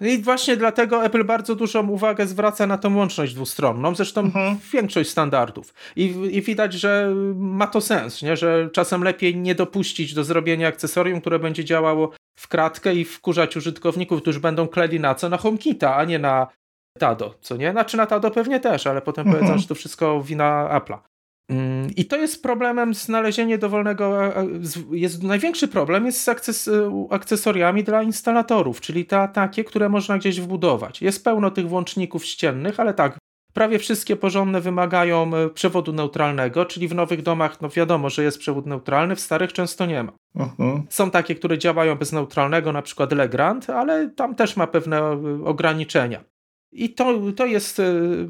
I 0.01 0.23
właśnie 0.23 0.57
dlatego 0.57 1.05
Apple 1.05 1.25
bardzo 1.25 1.55
dużą 1.55 1.89
uwagę 1.89 2.27
zwraca 2.27 2.67
na 2.67 2.79
tą 2.79 2.97
łączność 2.97 3.35
dwustronną, 3.35 3.95
zresztą 3.95 4.21
mhm. 4.21 4.59
większość 4.73 5.11
standardów. 5.11 5.75
I, 5.97 6.05
I, 6.31 6.43
widać, 6.43 6.73
że 6.73 7.15
ma 7.35 7.67
to 7.67 7.81
sens, 7.81 8.23
nie? 8.23 8.37
że 8.37 8.71
czasem 8.73 9.05
lepiej 9.05 9.37
nie 9.37 9.55
dopuścić 9.55 10.15
do 10.15 10.25
zrobienia 10.25 10.69
akcesorium, 10.69 11.21
które 11.21 11.39
będzie 11.39 11.65
działało 11.65 12.11
w 12.39 12.49
kratkę 12.49 12.95
i 12.95 13.05
wkurzać 13.05 13.57
użytkowników, 13.57 14.23
którzy 14.23 14.41
będą 14.41 14.69
kleli 14.69 15.01
na 15.01 15.15
co? 15.15 15.29
Na 15.29 15.37
HomeKita, 15.37 15.97
a 15.97 16.05
nie 16.05 16.19
na 16.19 16.47
Tado, 16.99 17.35
co 17.41 17.57
nie? 17.57 17.71
Znaczy 17.71 17.97
na 17.97 18.07
Tado 18.07 18.31
pewnie 18.31 18.61
też, 18.61 18.87
ale 18.87 19.03
potem 19.03 19.27
mhm. 19.27 19.45
powiedzą, 19.45 19.59
że 19.59 19.69
to 19.69 19.75
wszystko 19.75 20.23
wina 20.23 20.81
Apple'a. 20.81 21.14
Mm, 21.49 21.91
I 21.97 22.05
to 22.05 22.17
jest 22.17 22.43
problemem 22.43 22.95
znalezienie 22.95 23.59
dowolnego. 23.59 24.25
E, 24.25 24.37
e, 24.37 24.47
jest, 24.91 25.23
największy 25.23 25.69
problem 25.69 26.07
jest 26.07 26.21
z 26.21 26.29
akces, 26.29 26.69
e, 26.69 27.07
akcesoriami 27.11 27.85
dla 27.85 28.03
instalatorów, 28.03 28.81
czyli 28.81 29.05
te 29.05 29.29
takie, 29.33 29.65
które 29.65 29.89
można 29.89 30.19
gdzieś 30.19 30.41
wbudować. 30.41 31.03
Jest 31.03 31.25
pełno 31.25 31.51
tych 31.51 31.69
włączników 31.69 32.25
ściennych, 32.25 32.81
ale 32.81 32.95
tak, 32.95 33.19
prawie 33.53 33.79
wszystkie 33.79 34.17
porządne 34.17 34.61
wymagają 34.61 35.31
przewodu 35.55 35.93
neutralnego, 35.93 36.65
czyli 36.65 36.89
w 36.89 36.95
nowych 36.95 37.23
domach, 37.23 37.61
no 37.61 37.69
wiadomo, 37.69 38.11
że 38.11 38.23
jest 38.23 38.39
przewód 38.39 38.67
neutralny, 38.67 39.17
w 39.17 39.21
starych 39.21 39.53
często 39.53 39.87
nie 39.87 40.03
ma. 40.03 40.13
Są 40.89 41.11
takie, 41.11 41.35
które 41.35 41.59
działają 41.59 41.95
bez 41.97 42.13
neutralnego, 42.13 42.73
na 42.73 42.83
przykład 42.83 43.13
Legrand, 43.13 43.71
ale 43.71 44.11
tam 44.11 44.35
też 44.35 44.57
ma 44.57 44.67
pewne 44.67 45.03
ograniczenia. 45.45 46.25
I 46.77 46.95
to, 46.95 47.21
to, 47.37 47.47
jest, 47.47 47.81
e, 47.81 47.85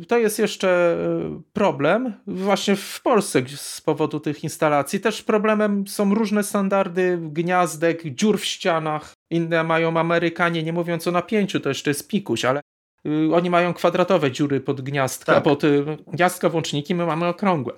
to 0.08 0.18
jest 0.18 0.38
jeszcze 0.38 0.68
e, 0.68 1.42
problem 1.52 2.12
właśnie 2.26 2.76
w 2.76 3.00
Polsce 3.02 3.42
z 3.56 3.80
powodu 3.80 4.20
tych 4.20 4.44
instalacji. 4.44 5.00
Też 5.00 5.22
problemem 5.22 5.86
są 5.86 6.14
różne 6.14 6.42
standardy 6.42 7.18
gniazdek, 7.22 8.02
dziur 8.04 8.38
w 8.38 8.44
ścianach. 8.44 9.12
Inne 9.30 9.64
mają 9.64 9.98
Amerykanie, 9.98 10.62
nie 10.62 10.72
mówiąc 10.72 11.06
o 11.06 11.10
napięciu, 11.10 11.60
to 11.60 11.68
jeszcze 11.68 11.90
jest 11.90 12.08
pikuś, 12.08 12.44
ale 12.44 12.60
y, 13.06 13.34
oni 13.34 13.50
mają 13.50 13.74
kwadratowe 13.74 14.32
dziury 14.32 14.60
pod 14.60 14.80
gniazdka, 14.80 15.34
tak. 15.34 15.44
pod 15.44 15.64
y, 15.64 15.84
gniazdka 16.06 16.48
włączniki, 16.48 16.94
my 16.94 17.06
mamy 17.06 17.26
okrągłe. 17.26 17.72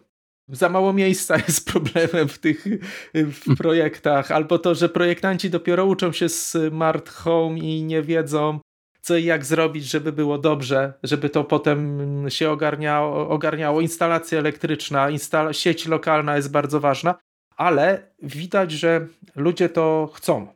Za 0.48 0.68
mało 0.68 0.92
miejsca 0.92 1.36
jest 1.48 1.72
problemem 1.72 2.28
w 2.28 2.38
tych 2.38 2.66
w 3.14 3.56
projektach, 3.56 4.30
albo 4.30 4.58
to, 4.58 4.74
że 4.74 4.88
projektanci 4.88 5.50
dopiero 5.50 5.84
uczą 5.84 6.12
się 6.12 6.28
smart 6.28 7.08
home 7.08 7.58
i 7.58 7.82
nie 7.82 8.02
wiedzą, 8.02 8.60
co 9.06 9.16
i 9.16 9.24
jak 9.24 9.44
zrobić, 9.44 9.84
żeby 9.84 10.12
było 10.12 10.38
dobrze, 10.38 10.92
żeby 11.02 11.30
to 11.30 11.44
potem 11.44 11.80
się 12.28 12.50
ogarniało. 12.50 13.28
ogarniało. 13.28 13.80
Instalacja 13.80 14.38
elektryczna, 14.38 15.10
instala 15.10 15.52
sieć 15.52 15.86
lokalna 15.86 16.36
jest 16.36 16.50
bardzo 16.50 16.80
ważna, 16.80 17.14
ale 17.56 18.12
widać, 18.22 18.72
że 18.72 19.06
ludzie 19.36 19.68
to 19.68 20.10
chcą. 20.14 20.46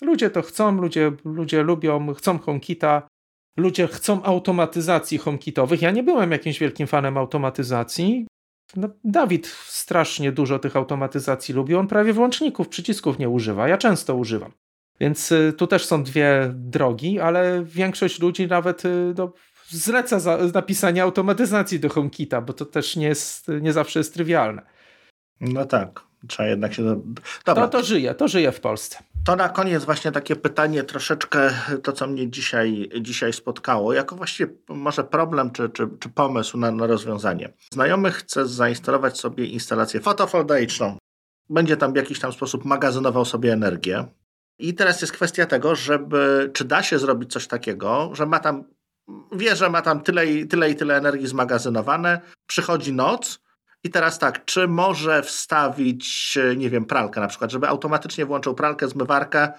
Ludzie 0.00 0.30
to 0.30 0.42
chcą, 0.42 0.80
ludzie, 0.80 1.12
ludzie 1.24 1.62
lubią, 1.62 2.14
chcą 2.14 2.38
HomeKita, 2.38 3.02
ludzie 3.56 3.86
chcą 3.86 4.22
automatyzacji 4.22 5.18
HomeKitowych. 5.18 5.82
Ja 5.82 5.90
nie 5.90 6.02
byłem 6.02 6.32
jakimś 6.32 6.58
wielkim 6.58 6.86
fanem 6.86 7.16
automatyzacji. 7.16 8.26
No, 8.76 8.88
Dawid 9.04 9.46
strasznie 9.66 10.32
dużo 10.32 10.58
tych 10.58 10.76
automatyzacji 10.76 11.54
lubi. 11.54 11.74
On 11.74 11.86
prawie 11.86 12.12
włączników, 12.12 12.68
przycisków 12.68 13.18
nie 13.18 13.28
używa. 13.28 13.68
Ja 13.68 13.78
często 13.78 14.14
używam. 14.14 14.52
Więc 15.00 15.32
y, 15.32 15.52
tu 15.58 15.66
też 15.66 15.86
są 15.86 16.02
dwie 16.02 16.50
drogi, 16.54 17.20
ale 17.20 17.64
większość 17.64 18.20
ludzi 18.20 18.46
nawet 18.46 18.84
y, 18.84 19.14
no, 19.18 19.32
zleca 19.68 20.20
za, 20.20 20.38
napisanie 20.54 21.02
automatyzacji 21.02 21.80
do 21.80 21.88
HomeKita, 21.88 22.40
bo 22.40 22.52
to 22.52 22.64
też 22.64 22.96
nie, 22.96 23.06
jest, 23.06 23.48
nie 23.60 23.72
zawsze 23.72 24.00
jest 24.00 24.14
trywialne. 24.14 24.62
No 25.40 25.64
tak, 25.64 26.00
trzeba 26.28 26.48
jednak 26.48 26.74
się... 26.74 27.02
Dobra. 27.46 27.68
To, 27.68 27.78
to 27.78 27.84
żyje, 27.84 28.14
to 28.14 28.28
żyje 28.28 28.52
w 28.52 28.60
Polsce. 28.60 28.98
To 29.24 29.36
na 29.36 29.48
koniec 29.48 29.84
właśnie 29.84 30.12
takie 30.12 30.36
pytanie, 30.36 30.82
troszeczkę 30.82 31.50
to, 31.82 31.92
co 31.92 32.06
mnie 32.06 32.30
dzisiaj, 32.30 32.90
dzisiaj 33.00 33.32
spotkało, 33.32 33.92
jako 33.92 34.16
właściwie 34.16 34.52
może 34.68 35.04
problem 35.04 35.50
czy, 35.50 35.68
czy, 35.68 35.88
czy 36.00 36.08
pomysł 36.08 36.58
na, 36.58 36.70
na 36.70 36.86
rozwiązanie. 36.86 37.52
Znajomy 37.72 38.10
chce 38.10 38.46
zainstalować 38.46 39.18
sobie 39.18 39.44
instalację 39.44 40.00
fotowoltaiczną. 40.00 40.96
Będzie 41.50 41.76
tam 41.76 41.92
w 41.92 41.96
jakiś 41.96 42.20
tam 42.20 42.32
sposób 42.32 42.64
magazynował 42.64 43.24
sobie 43.24 43.52
energię. 43.52 44.04
I 44.58 44.74
teraz 44.74 45.00
jest 45.00 45.12
kwestia 45.12 45.46
tego, 45.46 45.74
żeby, 45.74 46.50
czy 46.54 46.64
da 46.64 46.82
się 46.82 46.98
zrobić 46.98 47.32
coś 47.32 47.46
takiego, 47.46 48.10
że 48.12 48.26
ma 48.26 48.38
tam, 48.38 48.64
wie, 49.32 49.56
że 49.56 49.70
ma 49.70 49.82
tam 49.82 50.00
tyle 50.00 50.26
i 50.26 50.46
tyle, 50.46 50.70
i 50.70 50.76
tyle 50.76 50.96
energii 50.96 51.26
zmagazynowane, 51.26 52.20
przychodzi 52.46 52.92
noc 52.92 53.40
i 53.84 53.90
teraz 53.90 54.18
tak, 54.18 54.44
czy 54.44 54.68
może 54.68 55.22
wstawić, 55.22 56.38
nie 56.56 56.70
wiem, 56.70 56.84
pralkę 56.84 57.20
na 57.20 57.28
przykład, 57.28 57.50
żeby 57.50 57.68
automatycznie 57.68 58.26
włączył 58.26 58.54
pralkę, 58.54 58.88
zmywarkę 58.88 59.52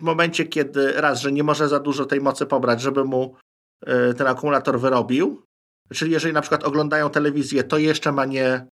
w 0.00 0.02
momencie, 0.02 0.44
kiedy 0.44 0.92
raz, 0.92 1.20
że 1.20 1.32
nie 1.32 1.44
może 1.44 1.68
za 1.68 1.80
dużo 1.80 2.04
tej 2.04 2.20
mocy 2.20 2.46
pobrać, 2.46 2.80
żeby 2.80 3.04
mu 3.04 3.36
y, 4.10 4.14
ten 4.14 4.26
akumulator 4.26 4.80
wyrobił. 4.80 5.42
Czyli 5.94 6.12
jeżeli 6.12 6.34
na 6.34 6.40
przykład 6.40 6.64
oglądają 6.64 7.10
telewizję, 7.10 7.64
to 7.64 7.78
jeszcze 7.78 8.12
ma 8.12 8.24
nie, 8.24 8.66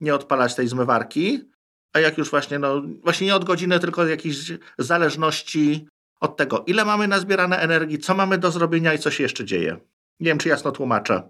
nie 0.00 0.14
odpalać 0.14 0.54
tej 0.54 0.68
zmywarki, 0.68 1.50
a 1.92 2.00
jak 2.00 2.18
już 2.18 2.30
właśnie, 2.30 2.58
no 2.58 2.82
właśnie 3.02 3.26
nie 3.26 3.34
od 3.34 3.44
godziny, 3.44 3.80
tylko 3.80 4.06
jakiejś 4.06 4.52
zależności 4.78 5.86
od 6.20 6.36
tego, 6.36 6.64
ile 6.66 6.84
mamy 6.84 7.08
nazbierane 7.08 7.58
energii, 7.58 7.98
co 7.98 8.14
mamy 8.14 8.38
do 8.38 8.50
zrobienia 8.50 8.94
i 8.94 8.98
co 8.98 9.10
się 9.10 9.22
jeszcze 9.22 9.44
dzieje. 9.44 9.76
Nie 10.20 10.26
wiem, 10.26 10.38
czy 10.38 10.48
jasno 10.48 10.72
tłumaczę. 10.72 11.22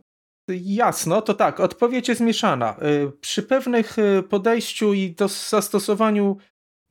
Jasno, 0.49 1.23
to 1.23 1.35
tak, 1.35 1.61
odpowiedź 1.61 2.09
jest 2.09 2.21
mieszana. 2.21 2.77
Y, 2.83 3.13
przy 3.21 3.43
pewnych 3.43 3.99
y, 3.99 4.23
podejściu 4.23 4.95
i 4.95 5.15
zastosowaniu 5.49 6.37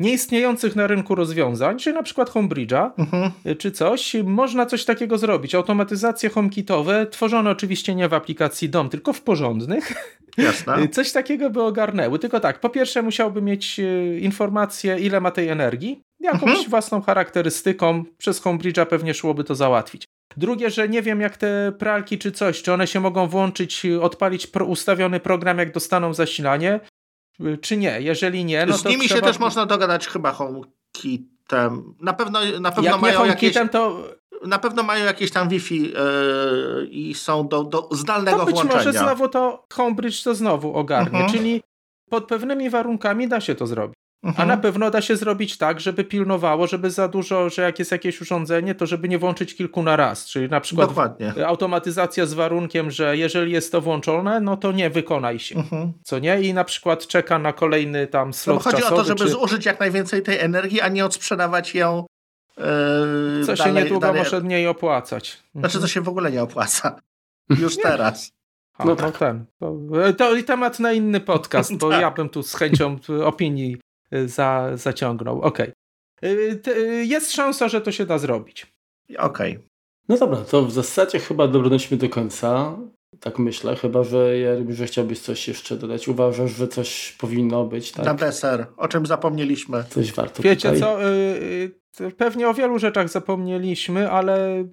nieistniejących 0.02 0.76
na 0.76 0.88
rynku 0.88 1.16
rozwiązań, 1.16 1.80
czyli 1.80 1.96
na 1.96 2.04
przykład 2.04 2.30
Homebridge'a 2.30 2.90
mhm. 2.98 3.32
Y, 3.46 3.56
czy 3.56 3.72
coś, 3.72 4.16
można 4.24 4.66
coś 4.66 4.86
takiego 4.86 5.18
zrobić. 5.18 5.56
Automatyzacje 5.56 6.30
HomeKitowe, 6.30 7.08
tworzone 7.08 7.50
oczywiście 7.50 7.96
nie 7.96 8.10
w 8.10 8.14
aplikacji 8.14 8.70
DOM, 8.70 8.90
tylko 8.90 9.14
w 9.14 9.22
porządnych, 9.22 9.94
Jasne. 10.38 10.88
Coś 10.88 11.12
takiego 11.12 11.50
by 11.50 11.62
ogarnęły. 11.62 12.20
Tylko 12.20 12.40
tak, 12.40 12.60
po 12.60 12.70
pierwsze 12.70 13.02
musiałby 13.02 13.42
mieć 13.42 13.80
e, 13.80 14.20
informację, 14.20 15.00
ile 15.00 15.22
ma 15.22 15.32
tej 15.32 15.48
energii, 15.48 16.02
jakąś 16.20 16.50
mhm. 16.50 16.70
własną 16.70 17.02
charakterystyką. 17.02 18.04
Przez 18.18 18.42
Homebridge'a 18.42 18.86
pewnie 18.86 19.14
szłoby 19.14 19.44
to 19.44 19.56
załatwić. 19.56 20.06
Drugie, 20.38 20.70
że 20.70 20.90
nie 20.90 21.02
wiem 21.02 21.22
jak 21.22 21.38
te 21.38 21.72
pralki 21.80 22.18
czy 22.18 22.32
coś, 22.32 22.62
czy 22.62 22.74
one 22.74 22.88
się 22.88 23.00
mogą 23.00 23.28
włączyć, 23.28 23.86
odpalić 24.02 24.48
pro, 24.48 24.66
ustawiony 24.66 25.20
program, 25.20 25.58
jak 25.58 25.74
dostaną 25.74 26.14
zasilanie, 26.14 26.80
czy 27.62 27.78
nie. 27.78 28.02
Jeżeli 28.02 28.46
nie, 28.46 28.66
no 28.66 28.78
Z 28.78 28.86
nimi 28.86 29.06
trzeba... 29.06 29.20
się 29.20 29.26
też 29.26 29.40
można 29.40 29.66
dogadać 29.66 30.08
chyba 30.08 30.32
HomeKitem. 30.32 31.96
Na 32.00 32.14
pewno, 32.14 32.40
na 32.60 32.72
pewno 32.72 32.92
jak 32.92 33.02
mają 33.02 33.26
jakieś... 33.26 33.54
to 33.72 34.04
na 34.46 34.60
pewno 34.60 34.84
mają 34.84 35.06
jakieś 35.06 35.32
tam 35.32 35.50
Wi-Fi 35.50 35.82
yy, 35.82 36.88
i 36.92 37.14
są 37.14 37.48
do, 37.48 37.64
do 37.64 37.90
zdalnego 37.92 38.40
to 38.40 38.46
być 38.46 38.56
włączenia. 38.56 38.78
może 38.78 38.94
znowu 38.94 39.28
to 39.28 39.66
Homebridge 39.74 40.24
to 40.24 40.36
znowu 40.36 40.74
ogarnie, 40.74 41.20
mhm. 41.20 41.32
czyli 41.32 41.62
pod 42.10 42.28
pewnymi 42.28 42.70
warunkami 42.70 43.28
da 43.28 43.42
się 43.42 43.56
to 43.56 43.68
zrobić. 43.68 43.96
Mhm. 44.24 44.50
A 44.50 44.56
na 44.56 44.62
pewno 44.62 44.92
da 44.92 45.02
się 45.02 45.16
zrobić 45.16 45.58
tak, 45.58 45.80
żeby 45.80 46.04
pilnowało, 46.04 46.68
żeby 46.68 46.92
za 46.92 47.08
dużo, 47.08 47.50
że 47.50 47.62
jak 47.62 47.80
jest 47.80 47.92
jakieś 47.92 48.22
urządzenie, 48.22 48.76
to 48.76 48.86
żeby 48.86 49.10
nie 49.10 49.18
włączyć 49.18 49.56
kilku 49.56 49.84
na 49.84 49.96
raz. 49.96 50.26
Czyli 50.26 50.50
na 50.50 50.62
przykład 50.62 50.90
Dokładnie. 50.90 51.48
automatyzacja 51.48 52.26
z 52.26 52.34
warunkiem, 52.34 52.92
że 52.92 53.18
jeżeli 53.18 53.52
jest 53.52 53.72
to 53.72 53.82
włączone, 53.82 54.42
no 54.42 54.58
to 54.58 54.72
nie 54.72 54.90
wykonaj 54.90 55.40
się. 55.40 55.56
Mhm. 55.56 55.94
Co 56.04 56.20
nie? 56.20 56.42
I 56.42 56.54
na 56.54 56.64
przykład 56.64 57.08
czeka 57.08 57.40
na 57.40 57.54
kolejny 57.54 58.08
tam 58.08 58.34
slot 58.34 58.56
no, 58.58 58.64
Chodzi 58.72 58.84
czasowy, 58.84 58.96
o 58.96 59.04
to, 59.04 59.08
żeby 59.08 59.24
czy... 59.24 59.30
zużyć 59.30 59.66
jak 59.66 59.80
najwięcej 59.80 60.22
tej 60.22 60.40
energii, 60.40 60.82
a 60.82 60.88
nie 60.88 61.06
odsprzedawać 61.06 61.76
ją 61.76 62.06
Yy, 62.58 63.46
Co 63.46 63.56
dalej, 63.56 63.74
się 63.74 63.84
niedługo 63.84 64.08
dalej... 64.08 64.24
może 64.24 64.42
mniej 64.42 64.68
opłacać. 64.68 65.44
Znaczy, 65.56 65.80
to 65.80 65.88
się 65.88 66.02
w 66.02 66.10
ogóle 66.10 66.32
nie 66.32 66.44
opłaca. 66.44 67.02
Już 67.62 67.78
teraz. 67.78 68.32
A, 68.78 68.86
no, 68.86 68.96
no 69.02 69.12
ten. 69.12 69.46
To, 69.60 69.78
to 70.18 70.36
i 70.36 70.44
temat 70.44 70.80
na 70.80 70.94
inny 70.94 71.20
podcast, 71.20 71.78
bo 71.78 71.90
tak. 71.92 72.02
ja 72.02 72.12
bym 72.12 72.30
tu 72.30 72.44
z 72.44 72.56
chęcią 72.56 73.00
opinii 73.24 73.78
za, 74.26 74.72
zaciągnął. 74.74 75.42
Okej. 75.42 75.74
Okay. 76.18 77.06
Jest 77.06 77.32
szansa, 77.32 77.68
że 77.68 77.82
to 77.82 77.92
się 77.92 78.06
da 78.06 78.18
zrobić. 78.18 78.68
Okej. 79.18 79.52
Okay. 79.52 79.68
No 80.10 80.18
dobra, 80.18 80.38
to 80.38 80.66
w 80.66 80.72
zasadzie 80.72 81.20
chyba 81.20 81.48
dobrnęliśmy 81.48 81.98
do 81.98 82.10
końca. 82.10 82.78
Tak 83.20 83.40
myślę, 83.40 83.76
chyba 83.76 84.04
że 84.04 84.38
Jeremy, 84.38 84.74
że 84.74 84.86
chciałbyś 84.86 85.20
coś 85.20 85.48
jeszcze 85.48 85.78
dodać. 85.78 86.08
Uważasz, 86.08 86.52
że 86.52 86.68
coś 86.68 87.16
powinno 87.20 87.66
być, 87.66 87.92
tak? 87.92 88.06
Na 88.06 88.14
deser, 88.14 88.68
o 88.78 88.88
czym 88.88 89.06
zapomnieliśmy. 89.06 89.84
Coś 89.90 90.14
warto 90.14 90.44
Wiecie 90.44 90.72
tutaj. 90.72 90.80
co, 90.80 91.02
yy, 92.00 92.12
pewnie 92.12 92.50
o 92.50 92.54
wielu 92.54 92.80
rzeczach 92.80 93.10
zapomnieliśmy, 93.10 94.12
ale 94.12 94.66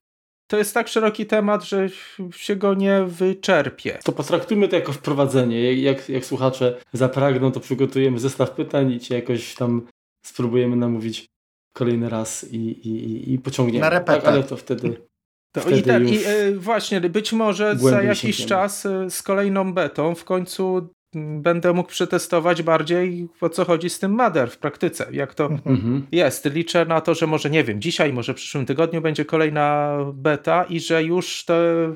to 0.49 0.57
jest 0.57 0.75
tak 0.75 0.89
szeroki 0.89 1.27
temat, 1.27 1.65
że 1.65 1.89
się 2.37 2.57
go 2.57 2.75
nie 2.75 3.05
wyczerpie. 3.07 3.99
To 4.05 4.13
potraktujmy 4.13 4.69
to 4.69 4.77
jako 4.77 4.93
wprowadzenie. 4.93 5.75
Jak, 5.75 6.09
jak 6.09 6.25
słuchacze 6.25 6.81
zapragną, 6.93 7.53
to 7.53 7.61
przygotujemy 7.61 8.19
zestaw 8.19 8.51
pytań 8.51 8.93
i 8.93 9.01
cię 9.01 9.15
jakoś 9.15 9.55
tam 9.55 9.87
spróbujemy 10.27 10.77
namówić 10.77 11.27
kolejny 11.73 12.09
raz 12.09 12.53
i, 12.53 12.57
i, 12.57 13.33
i 13.33 13.39
pociągniemy. 13.39 13.81
Na 13.81 13.91
repetę. 13.91 14.21
Tak, 14.21 14.29
ale 14.29 14.43
to 14.43 14.57
wtedy 14.57 15.09
to 15.53 15.71
i, 15.71 15.83
ten, 15.83 16.09
i 16.09 16.19
y, 16.27 16.59
właśnie, 16.59 17.01
być 17.01 17.33
może 17.33 17.77
za 17.77 18.03
jakiś 18.03 18.47
czas 18.47 18.87
y, 18.87 19.11
z 19.11 19.23
kolejną 19.23 19.73
betą 19.73 20.15
w 20.15 20.25
końcu 20.25 20.89
będę 21.15 21.73
mógł 21.73 21.89
przetestować 21.89 22.63
bardziej 22.63 23.29
o 23.41 23.49
co 23.49 23.65
chodzi 23.65 23.91
z 23.91 23.99
tym 23.99 24.13
Mader 24.13 24.51
w 24.51 24.59
praktyce, 24.59 25.07
jak 25.13 25.35
to 25.35 25.47
mhm. 25.47 26.07
jest. 26.13 26.45
Liczę 26.45 26.85
na 26.85 27.01
to, 27.01 27.15
że 27.15 27.27
może 27.27 27.51
nie 27.51 27.65
wiem, 27.65 27.81
dzisiaj, 27.81 28.13
może 28.13 28.33
w 28.33 28.37
przyszłym 28.37 28.67
tygodniu 28.67 29.01
będzie 29.01 29.25
kolejna 29.25 29.97
beta 30.15 30.65
i 30.65 30.81
że 30.81 31.05
już 31.05 31.45
te 31.45 31.93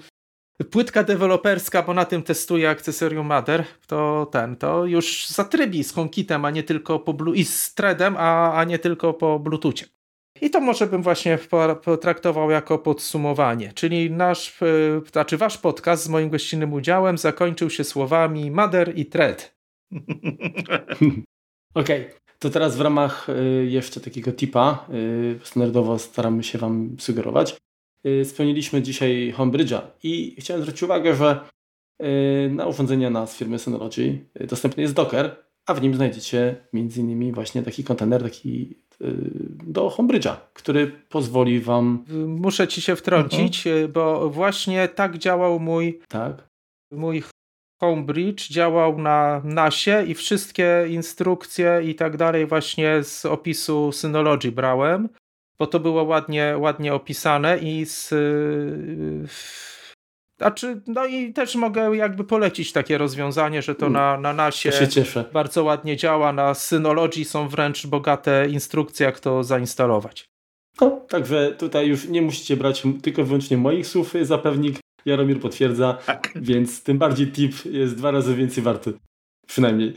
płytka 0.70 1.02
deweloperska, 1.02 1.82
bo 1.82 1.94
na 1.94 2.04
tym 2.04 2.22
testuję 2.22 2.70
akcesorium 2.70 3.26
Mader, 3.26 3.64
to 3.86 4.28
ten, 4.32 4.56
to 4.56 4.86
już 4.86 5.28
zatrybi 5.28 5.84
z 5.84 5.92
HomeKitem, 5.92 6.44
a 6.44 6.50
nie 6.50 6.62
tylko 6.62 6.98
po 6.98 7.12
Blu 7.14 7.34
i 7.34 7.44
z 7.44 7.74
Threadem, 7.74 8.16
a, 8.18 8.54
a 8.54 8.64
nie 8.64 8.78
tylko 8.78 9.14
po 9.14 9.38
Bluetoothie. 9.38 9.86
I 10.42 10.50
to 10.50 10.60
może 10.60 10.86
bym 10.86 11.02
właśnie 11.02 11.38
potraktował 11.84 12.50
jako 12.50 12.78
podsumowanie. 12.78 13.72
Czyli 13.74 14.10
nasz, 14.10 14.62
e, 14.62 14.66
znaczy 15.12 15.36
wasz 15.36 15.58
podcast 15.58 16.04
z 16.04 16.08
moim 16.08 16.30
gościnnym 16.30 16.72
udziałem 16.72 17.18
zakończył 17.18 17.70
się 17.70 17.84
słowami 17.84 18.50
Mother 18.50 18.98
i 18.98 19.06
Thread. 19.06 19.56
Okej, 21.74 22.06
okay. 22.06 22.10
to 22.38 22.50
teraz 22.50 22.76
w 22.76 22.80
ramach 22.80 23.28
e, 23.28 23.34
jeszcze 23.64 24.00
takiego 24.00 24.32
tipa, 24.32 24.86
e, 25.42 25.46
standardowo 25.46 25.98
staramy 25.98 26.42
się 26.42 26.58
wam 26.58 26.96
sugerować. 26.98 27.56
Spełniliśmy 28.24 28.82
dzisiaj 28.82 29.34
Homebridge'a 29.36 29.80
i 30.02 30.36
chciałem 30.38 30.62
zwrócić 30.62 30.82
uwagę, 30.82 31.14
że 31.16 31.40
na 32.50 32.66
urządzenia 32.66 33.10
nas 33.10 33.36
firmy 33.36 33.58
Synology 33.58 34.18
dostępny 34.48 34.82
jest 34.82 34.94
Docker, 34.94 35.36
a 35.66 35.74
w 35.74 35.82
nim 35.82 35.94
znajdziecie 35.94 36.56
m.in. 36.74 37.32
właśnie 37.34 37.62
taki 37.62 37.84
kontener, 37.84 38.22
taki 38.22 38.74
do 39.66 39.88
Homebridge'a, 39.88 40.36
który 40.54 40.86
pozwoli 41.08 41.60
Wam... 41.60 42.04
Muszę 42.26 42.68
Ci 42.68 42.82
się 42.82 42.96
wtrącić, 42.96 43.66
mhm. 43.66 43.92
bo 43.92 44.30
właśnie 44.30 44.88
tak 44.88 45.18
działał 45.18 45.60
mój... 45.60 46.00
Tak? 46.08 46.48
Mój 46.90 47.22
Homebridge 47.80 48.48
działał 48.48 48.98
na 48.98 49.42
NASie 49.44 50.04
i 50.06 50.14
wszystkie 50.14 50.86
instrukcje 50.88 51.80
i 51.84 51.94
tak 51.94 52.16
dalej 52.16 52.46
właśnie 52.46 53.02
z 53.02 53.26
opisu 53.26 53.92
Synology 53.92 54.52
brałem, 54.52 55.08
bo 55.58 55.66
to 55.66 55.80
było 55.80 56.02
ładnie, 56.02 56.54
ładnie 56.58 56.94
opisane 56.94 57.58
i 57.58 57.86
z 57.86 58.14
znaczy, 60.42 60.80
no 60.86 61.06
i 61.06 61.32
też 61.32 61.54
mogę 61.54 61.96
jakby 61.96 62.24
polecić 62.24 62.72
takie 62.72 62.98
rozwiązanie, 62.98 63.62
że 63.62 63.74
to 63.74 63.86
mm. 63.86 63.92
na, 63.92 64.20
na 64.20 64.32
nasie 64.32 64.70
bardzo 65.32 65.64
ładnie 65.64 65.96
działa. 65.96 66.32
Na 66.32 66.54
Synology 66.54 67.24
są 67.24 67.48
wręcz 67.48 67.86
bogate 67.86 68.48
instrukcje, 68.48 69.06
jak 69.06 69.20
to 69.20 69.44
zainstalować. 69.44 70.24
No, 70.80 70.90
także 71.08 71.54
tutaj 71.58 71.88
już 71.88 72.08
nie 72.08 72.22
musicie 72.22 72.56
brać 72.56 72.82
tylko 73.02 73.24
wyłącznie 73.24 73.56
moich 73.56 73.86
słów 73.86 74.12
za 74.22 74.38
pewnik. 74.38 74.78
Jaromir 75.04 75.40
potwierdza, 75.40 75.98
tak. 76.06 76.32
więc 76.36 76.82
tym 76.82 76.98
bardziej 76.98 77.26
tip 77.26 77.64
jest 77.64 77.96
dwa 77.96 78.10
razy 78.10 78.34
więcej 78.34 78.64
warty. 78.64 78.92
Przynajmniej. 79.46 79.94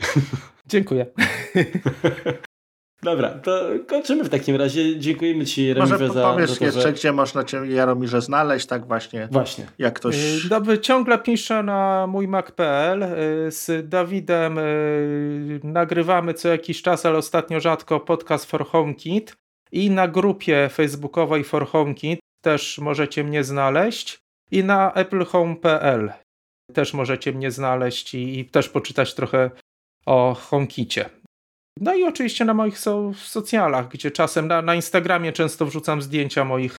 Dziękuję. 0.66 1.06
Dobra, 3.02 3.28
to 3.28 3.60
kończymy 3.86 4.24
w 4.24 4.28
takim 4.28 4.56
razie. 4.56 4.98
Dziękujemy 5.00 5.44
Ci, 5.44 5.66
Jaromirze, 5.66 5.98
Może 5.98 6.14
za 6.14 6.32
powiesz 6.32 6.60
jeszcze, 6.60 6.80
że... 6.80 6.92
gdzie 6.92 7.12
można 7.12 7.44
Cię, 7.44 7.66
Jaromirze, 7.66 8.20
znaleźć, 8.20 8.66
tak 8.66 8.86
właśnie. 8.86 9.28
Właśnie. 9.30 9.66
Jak 9.78 9.94
ktoś... 9.94 10.44
Y, 10.44 10.48
Dobry, 10.48 10.78
ciągle 10.78 11.18
piszę 11.18 11.62
na 11.62 12.06
mój 12.06 12.28
Mac.pl. 12.28 13.02
Y, 13.02 13.50
z 13.50 13.88
Dawidem 13.88 14.58
y, 14.58 15.60
nagrywamy 15.64 16.34
co 16.34 16.48
jakiś 16.48 16.82
czas, 16.82 17.06
ale 17.06 17.18
ostatnio 17.18 17.60
rzadko, 17.60 18.00
podcast 18.00 18.50
for 18.50 18.66
HomeKit. 18.66 19.36
I 19.72 19.90
na 19.90 20.08
grupie 20.08 20.68
facebookowej 20.72 21.44
for 21.44 21.66
HomeKit 21.66 22.20
też 22.44 22.78
możecie 22.78 23.24
mnie 23.24 23.44
znaleźć. 23.44 24.18
I 24.50 24.64
na 24.64 24.94
applehome.pl 24.94 26.12
też 26.72 26.94
możecie 26.94 27.32
mnie 27.32 27.50
znaleźć 27.50 28.14
i, 28.14 28.38
i 28.38 28.44
też 28.44 28.68
poczytać 28.68 29.14
trochę 29.14 29.50
o 30.06 30.34
HomeKicie. 30.34 31.10
No 31.80 31.94
i 31.94 32.04
oczywiście 32.04 32.44
na 32.44 32.54
moich 32.54 32.78
so, 32.78 33.12
socjalach, 33.14 33.88
gdzie 33.88 34.10
czasem 34.10 34.48
na, 34.48 34.62
na 34.62 34.74
Instagramie 34.74 35.32
często 35.32 35.66
wrzucam 35.66 36.02
zdjęcia 36.02 36.44
moich 36.44 36.76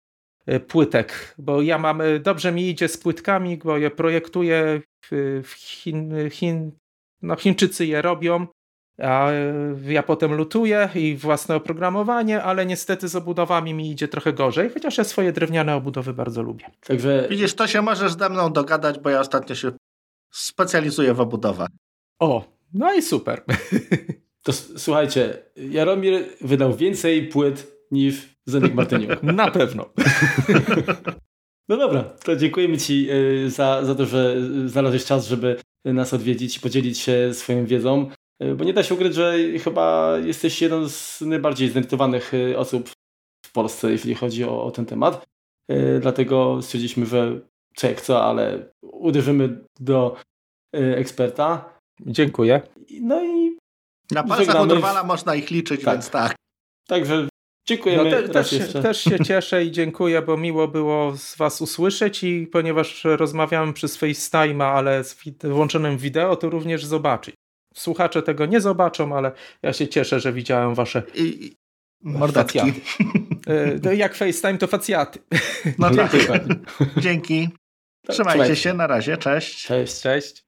e, 0.46 0.60
płytek, 0.60 1.34
bo 1.38 1.62
ja 1.62 1.78
mam, 1.78 2.00
e, 2.00 2.18
dobrze 2.18 2.52
mi 2.52 2.68
idzie 2.68 2.88
z 2.88 2.96
płytkami, 2.96 3.56
bo 3.56 3.78
je 3.78 3.90
projektuję 3.90 4.80
w, 5.04 5.42
w 5.44 5.52
Chin, 5.52 6.30
Chin, 6.30 6.72
no 7.22 7.36
Chińczycy 7.36 7.86
je 7.86 8.02
robią, 8.02 8.46
a 9.02 9.30
e, 9.30 9.54
ja 9.86 10.02
potem 10.02 10.34
lutuję 10.34 10.88
i 10.94 11.16
własne 11.16 11.56
oprogramowanie, 11.56 12.42
ale 12.42 12.66
niestety 12.66 13.08
z 13.08 13.16
obudowami 13.16 13.74
mi 13.74 13.90
idzie 13.90 14.08
trochę 14.08 14.32
gorzej, 14.32 14.70
chociaż 14.70 14.98
ja 14.98 15.04
swoje 15.04 15.32
drewniane 15.32 15.76
obudowy 15.76 16.12
bardzo 16.12 16.42
lubię. 16.42 16.70
Także... 16.80 17.26
Widzisz, 17.30 17.54
to 17.54 17.66
się 17.66 17.82
możesz 17.82 18.12
ze 18.12 18.28
mną 18.28 18.52
dogadać, 18.52 18.98
bo 18.98 19.10
ja 19.10 19.20
ostatnio 19.20 19.54
się 19.54 19.72
specjalizuję 20.32 21.14
w 21.14 21.20
obudowach. 21.20 21.68
O, 22.18 22.44
no 22.74 22.94
i 22.94 23.02
super. 23.02 23.44
To 24.46 24.52
słuchajcie, 24.52 25.38
Jaromir 25.56 26.24
wydał 26.40 26.76
więcej 26.76 27.28
płyt 27.28 27.72
niż 27.90 28.36
Zenek 28.44 28.74
Martyniuk. 28.74 29.22
Na 29.42 29.50
pewno. 29.50 29.84
No 31.68 31.76
dobra, 31.76 32.02
to 32.02 32.36
dziękujemy 32.36 32.78
Ci 32.78 33.08
e, 33.10 33.50
za, 33.50 33.84
za 33.84 33.94
to, 33.94 34.06
że 34.06 34.36
znalazłeś 34.66 35.04
czas, 35.04 35.28
żeby 35.28 35.56
nas 35.84 36.14
odwiedzić 36.14 36.56
i 36.56 36.60
podzielić 36.60 36.98
się 36.98 37.34
swoją 37.34 37.66
wiedzą. 37.66 38.10
E, 38.40 38.54
bo 38.54 38.64
nie 38.64 38.72
da 38.72 38.82
się 38.82 38.94
ukryć, 38.94 39.14
że 39.14 39.34
chyba 39.64 40.16
jesteś 40.24 40.62
jedną 40.62 40.88
z 40.88 41.20
najbardziej 41.20 41.68
zdenerwowanych 41.68 42.34
e, 42.34 42.58
osób 42.58 42.90
w 43.46 43.52
Polsce, 43.52 43.90
jeśli 43.90 44.14
chodzi 44.14 44.44
o, 44.44 44.64
o 44.64 44.70
ten 44.70 44.86
temat. 44.86 45.26
Dlatego 46.00 46.62
stwierdziliśmy, 46.62 47.06
że 47.06 47.40
co 47.76 47.86
jak 47.86 48.00
co, 48.00 48.24
ale 48.24 48.72
uderzymy 48.82 49.60
do 49.80 50.16
eksperta. 50.72 51.78
Dziękuję. 52.00 52.60
No 53.00 53.24
i 53.24 53.56
na 54.10 54.22
palcach 54.22 54.56
Odrwala 54.56 55.04
można 55.04 55.34
ich 55.34 55.50
liczyć, 55.50 55.84
tak. 55.84 55.94
więc 55.94 56.10
tak. 56.10 56.34
Także 56.88 57.28
dziękujemy 57.68 58.04
no, 58.04 58.10
te, 58.10 58.28
też, 58.28 58.50
się, 58.50 58.82
też 58.82 59.04
się 59.04 59.24
cieszę 59.24 59.64
i 59.64 59.70
dziękuję, 59.70 60.22
bo 60.22 60.36
miło 60.36 60.68
było 60.68 61.16
z 61.16 61.36
Was 61.36 61.60
usłyszeć 61.60 62.24
i 62.24 62.46
ponieważ 62.46 63.04
rozmawiamy 63.04 63.72
przez 63.72 63.98
FaceTime'a, 63.98 64.64
ale 64.64 65.04
z 65.04 65.16
włączonym 65.44 65.98
wideo, 65.98 66.36
to 66.36 66.50
również 66.50 66.84
zobaczyć. 66.84 67.34
Słuchacze 67.74 68.22
tego 68.22 68.46
nie 68.46 68.60
zobaczą, 68.60 69.16
ale 69.16 69.32
ja 69.62 69.72
się 69.72 69.88
cieszę, 69.88 70.20
że 70.20 70.32
widziałem 70.32 70.74
Wasze 70.74 71.02
I, 71.14 71.56
mordeczki. 72.02 72.58
E, 73.84 73.96
jak 74.04 74.14
FaceTime, 74.14 74.58
to 74.58 74.66
facjaty. 74.66 75.18
No 75.78 75.90
Dzięki. 75.94 76.18
Dzięki. 76.96 77.48
Trzymajcie 78.08 78.56
się, 78.56 78.74
na 78.74 78.86
razie, 78.86 79.16
cześć. 79.16 79.66
Cześć. 79.66 80.00
Cześć. 80.00 80.45